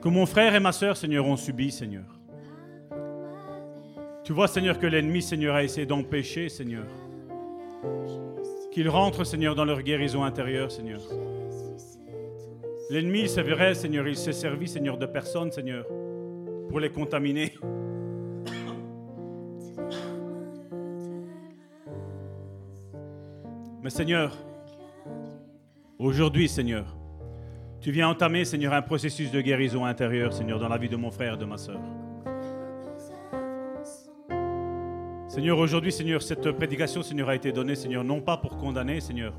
que 0.00 0.08
mon 0.08 0.24
frère 0.24 0.54
et 0.54 0.60
ma 0.60 0.72
sœur, 0.72 0.96
Seigneur, 0.96 1.26
ont 1.26 1.36
subies, 1.36 1.72
Seigneur. 1.72 2.18
Tu 4.22 4.32
vois, 4.32 4.48
Seigneur, 4.48 4.78
que 4.78 4.86
l'ennemi, 4.86 5.20
Seigneur, 5.20 5.56
a 5.56 5.62
essayé 5.62 5.84
d'empêcher, 5.84 6.48
Seigneur, 6.48 6.86
qu'ils 8.72 8.88
rentrent, 8.88 9.24
Seigneur, 9.24 9.54
dans 9.54 9.64
leur 9.64 9.82
guérison 9.82 10.24
intérieure, 10.24 10.70
Seigneur. 10.70 11.00
L'ennemi, 12.90 13.28
c'est 13.28 13.42
vrai, 13.42 13.74
Seigneur, 13.74 14.06
il 14.06 14.16
s'est 14.16 14.32
servi, 14.32 14.68
Seigneur, 14.68 14.98
de 14.98 15.06
personnes, 15.06 15.52
Seigneur, 15.52 15.86
pour 16.68 16.80
les 16.80 16.90
contaminer. 16.90 17.54
Mais 23.82 23.90
Seigneur, 23.90 24.36
aujourd'hui, 25.98 26.48
Seigneur, 26.48 26.96
tu 27.80 27.90
viens 27.90 28.08
entamer, 28.08 28.44
Seigneur, 28.44 28.72
un 28.72 28.82
processus 28.82 29.30
de 29.30 29.40
guérison 29.40 29.84
intérieure, 29.84 30.32
Seigneur, 30.32 30.58
dans 30.58 30.68
la 30.68 30.78
vie 30.78 30.88
de 30.88 30.96
mon 30.96 31.10
frère 31.10 31.34
et 31.34 31.38
de 31.38 31.44
ma 31.44 31.58
sœur. 31.58 31.80
Seigneur, 35.34 35.58
aujourd'hui, 35.58 35.90
Seigneur, 35.90 36.22
cette 36.22 36.48
prédication, 36.52 37.02
Seigneur, 37.02 37.28
a 37.28 37.34
été 37.34 37.50
donnée, 37.50 37.74
Seigneur, 37.74 38.04
non 38.04 38.20
pas 38.20 38.36
pour 38.36 38.56
condamner, 38.56 39.00
Seigneur, 39.00 39.34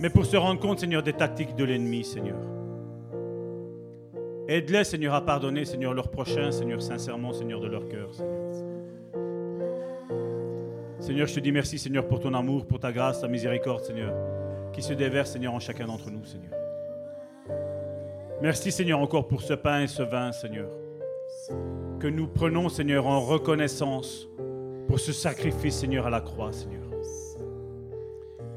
mais 0.00 0.08
pour 0.08 0.24
se 0.24 0.38
rendre 0.38 0.58
compte, 0.58 0.80
Seigneur, 0.80 1.02
des 1.02 1.12
tactiques 1.12 1.54
de 1.54 1.64
l'ennemi, 1.64 2.02
Seigneur. 2.02 2.38
Aide-les, 4.48 4.84
Seigneur, 4.84 5.12
à 5.12 5.20
pardonner, 5.20 5.66
Seigneur, 5.66 5.92
leurs 5.92 6.10
prochains, 6.10 6.50
Seigneur, 6.50 6.80
sincèrement, 6.80 7.34
Seigneur, 7.34 7.60
de 7.60 7.66
leur 7.66 7.86
cœur, 7.88 8.14
Seigneur. 8.14 8.52
Seigneur, 10.98 11.26
je 11.26 11.34
te 11.34 11.40
dis 11.40 11.52
merci, 11.52 11.78
Seigneur, 11.78 12.08
pour 12.08 12.20
ton 12.20 12.32
amour, 12.32 12.64
pour 12.64 12.80
ta 12.80 12.90
grâce, 12.90 13.20
ta 13.20 13.28
miséricorde, 13.28 13.84
Seigneur, 13.84 14.14
qui 14.72 14.80
se 14.80 14.94
déverse, 14.94 15.32
Seigneur, 15.32 15.52
en 15.52 15.60
chacun 15.60 15.84
d'entre 15.88 16.10
nous, 16.10 16.24
Seigneur. 16.24 16.52
Merci, 18.40 18.72
Seigneur, 18.72 18.98
encore 18.98 19.28
pour 19.28 19.42
ce 19.42 19.52
pain 19.52 19.82
et 19.82 19.88
ce 19.88 20.02
vin, 20.02 20.32
Seigneur, 20.32 20.70
que 22.00 22.06
nous 22.06 22.28
prenons, 22.28 22.70
Seigneur, 22.70 23.06
en 23.06 23.20
reconnaissance 23.20 24.30
pour 24.86 25.00
ce 25.00 25.12
sacrifice, 25.12 25.76
Seigneur, 25.76 26.06
à 26.06 26.10
la 26.10 26.20
croix, 26.20 26.52
Seigneur. 26.52 26.82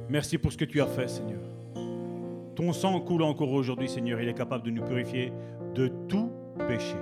Merci 0.10 0.38
pour 0.38 0.52
ce 0.52 0.58
que 0.58 0.66
tu 0.66 0.82
as 0.82 0.88
fait, 0.88 1.08
Seigneur. 1.08 1.42
Ton 2.56 2.74
sang 2.74 3.00
coule 3.00 3.24
encore 3.24 3.52
aujourd'hui, 3.52 3.88
Seigneur. 3.88 4.20
Il 4.20 4.28
est 4.28 4.34
capable 4.34 4.66
de 4.66 4.72
nous 4.72 4.84
purifier 4.84 5.32
de 5.76 5.88
tout 6.08 6.32
péché. 6.68 6.98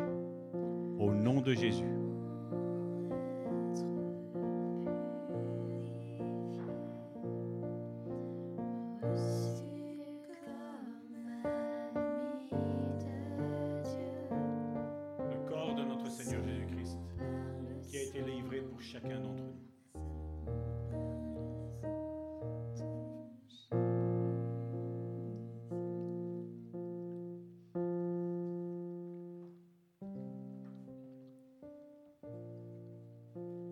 Au 0.99 1.11
nom 1.11 1.41
de 1.41 1.53
Jésus. 1.53 1.96
Pour 18.67 18.81
chacun 18.81 19.19
d'entre 19.19 19.43
nous. 19.43 19.53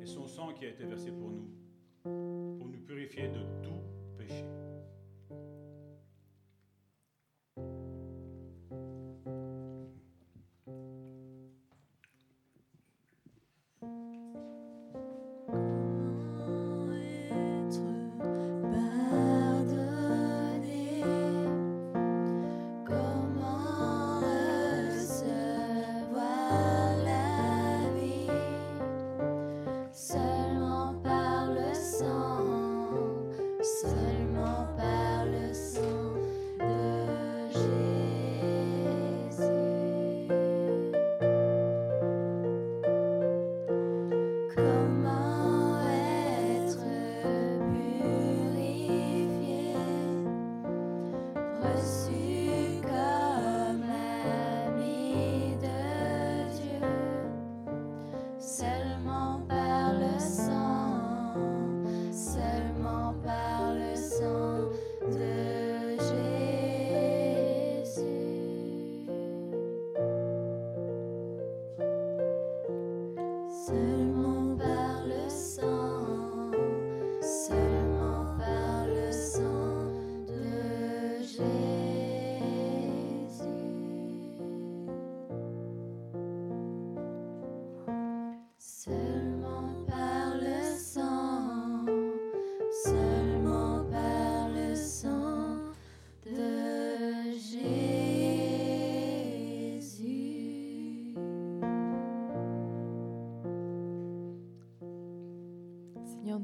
Et 0.02 0.06
son 0.06 0.28
sang 0.28 0.54
qui 0.54 0.66
a 0.66 0.70
été 0.70 0.86
versé 0.86 1.12
pour 1.12 1.30
nous, 1.30 1.35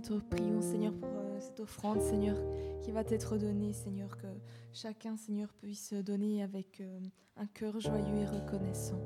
te 0.01 0.13
prions, 0.13 0.61
Seigneur, 0.61 0.93
pour 0.93 1.09
euh, 1.09 1.39
cette 1.39 1.59
offrande, 1.59 2.01
Seigneur, 2.01 2.35
qui 2.81 2.91
va 2.91 3.03
t'être 3.03 3.37
donnée, 3.37 3.73
Seigneur, 3.73 4.17
que 4.17 4.27
chacun, 4.73 5.15
Seigneur, 5.15 5.53
puisse 5.53 5.93
donner 5.93 6.43
avec 6.43 6.81
euh, 6.81 6.99
un 7.37 7.45
cœur 7.45 7.79
joyeux 7.79 8.17
et 8.17 8.25
reconnaissant. 8.25 8.99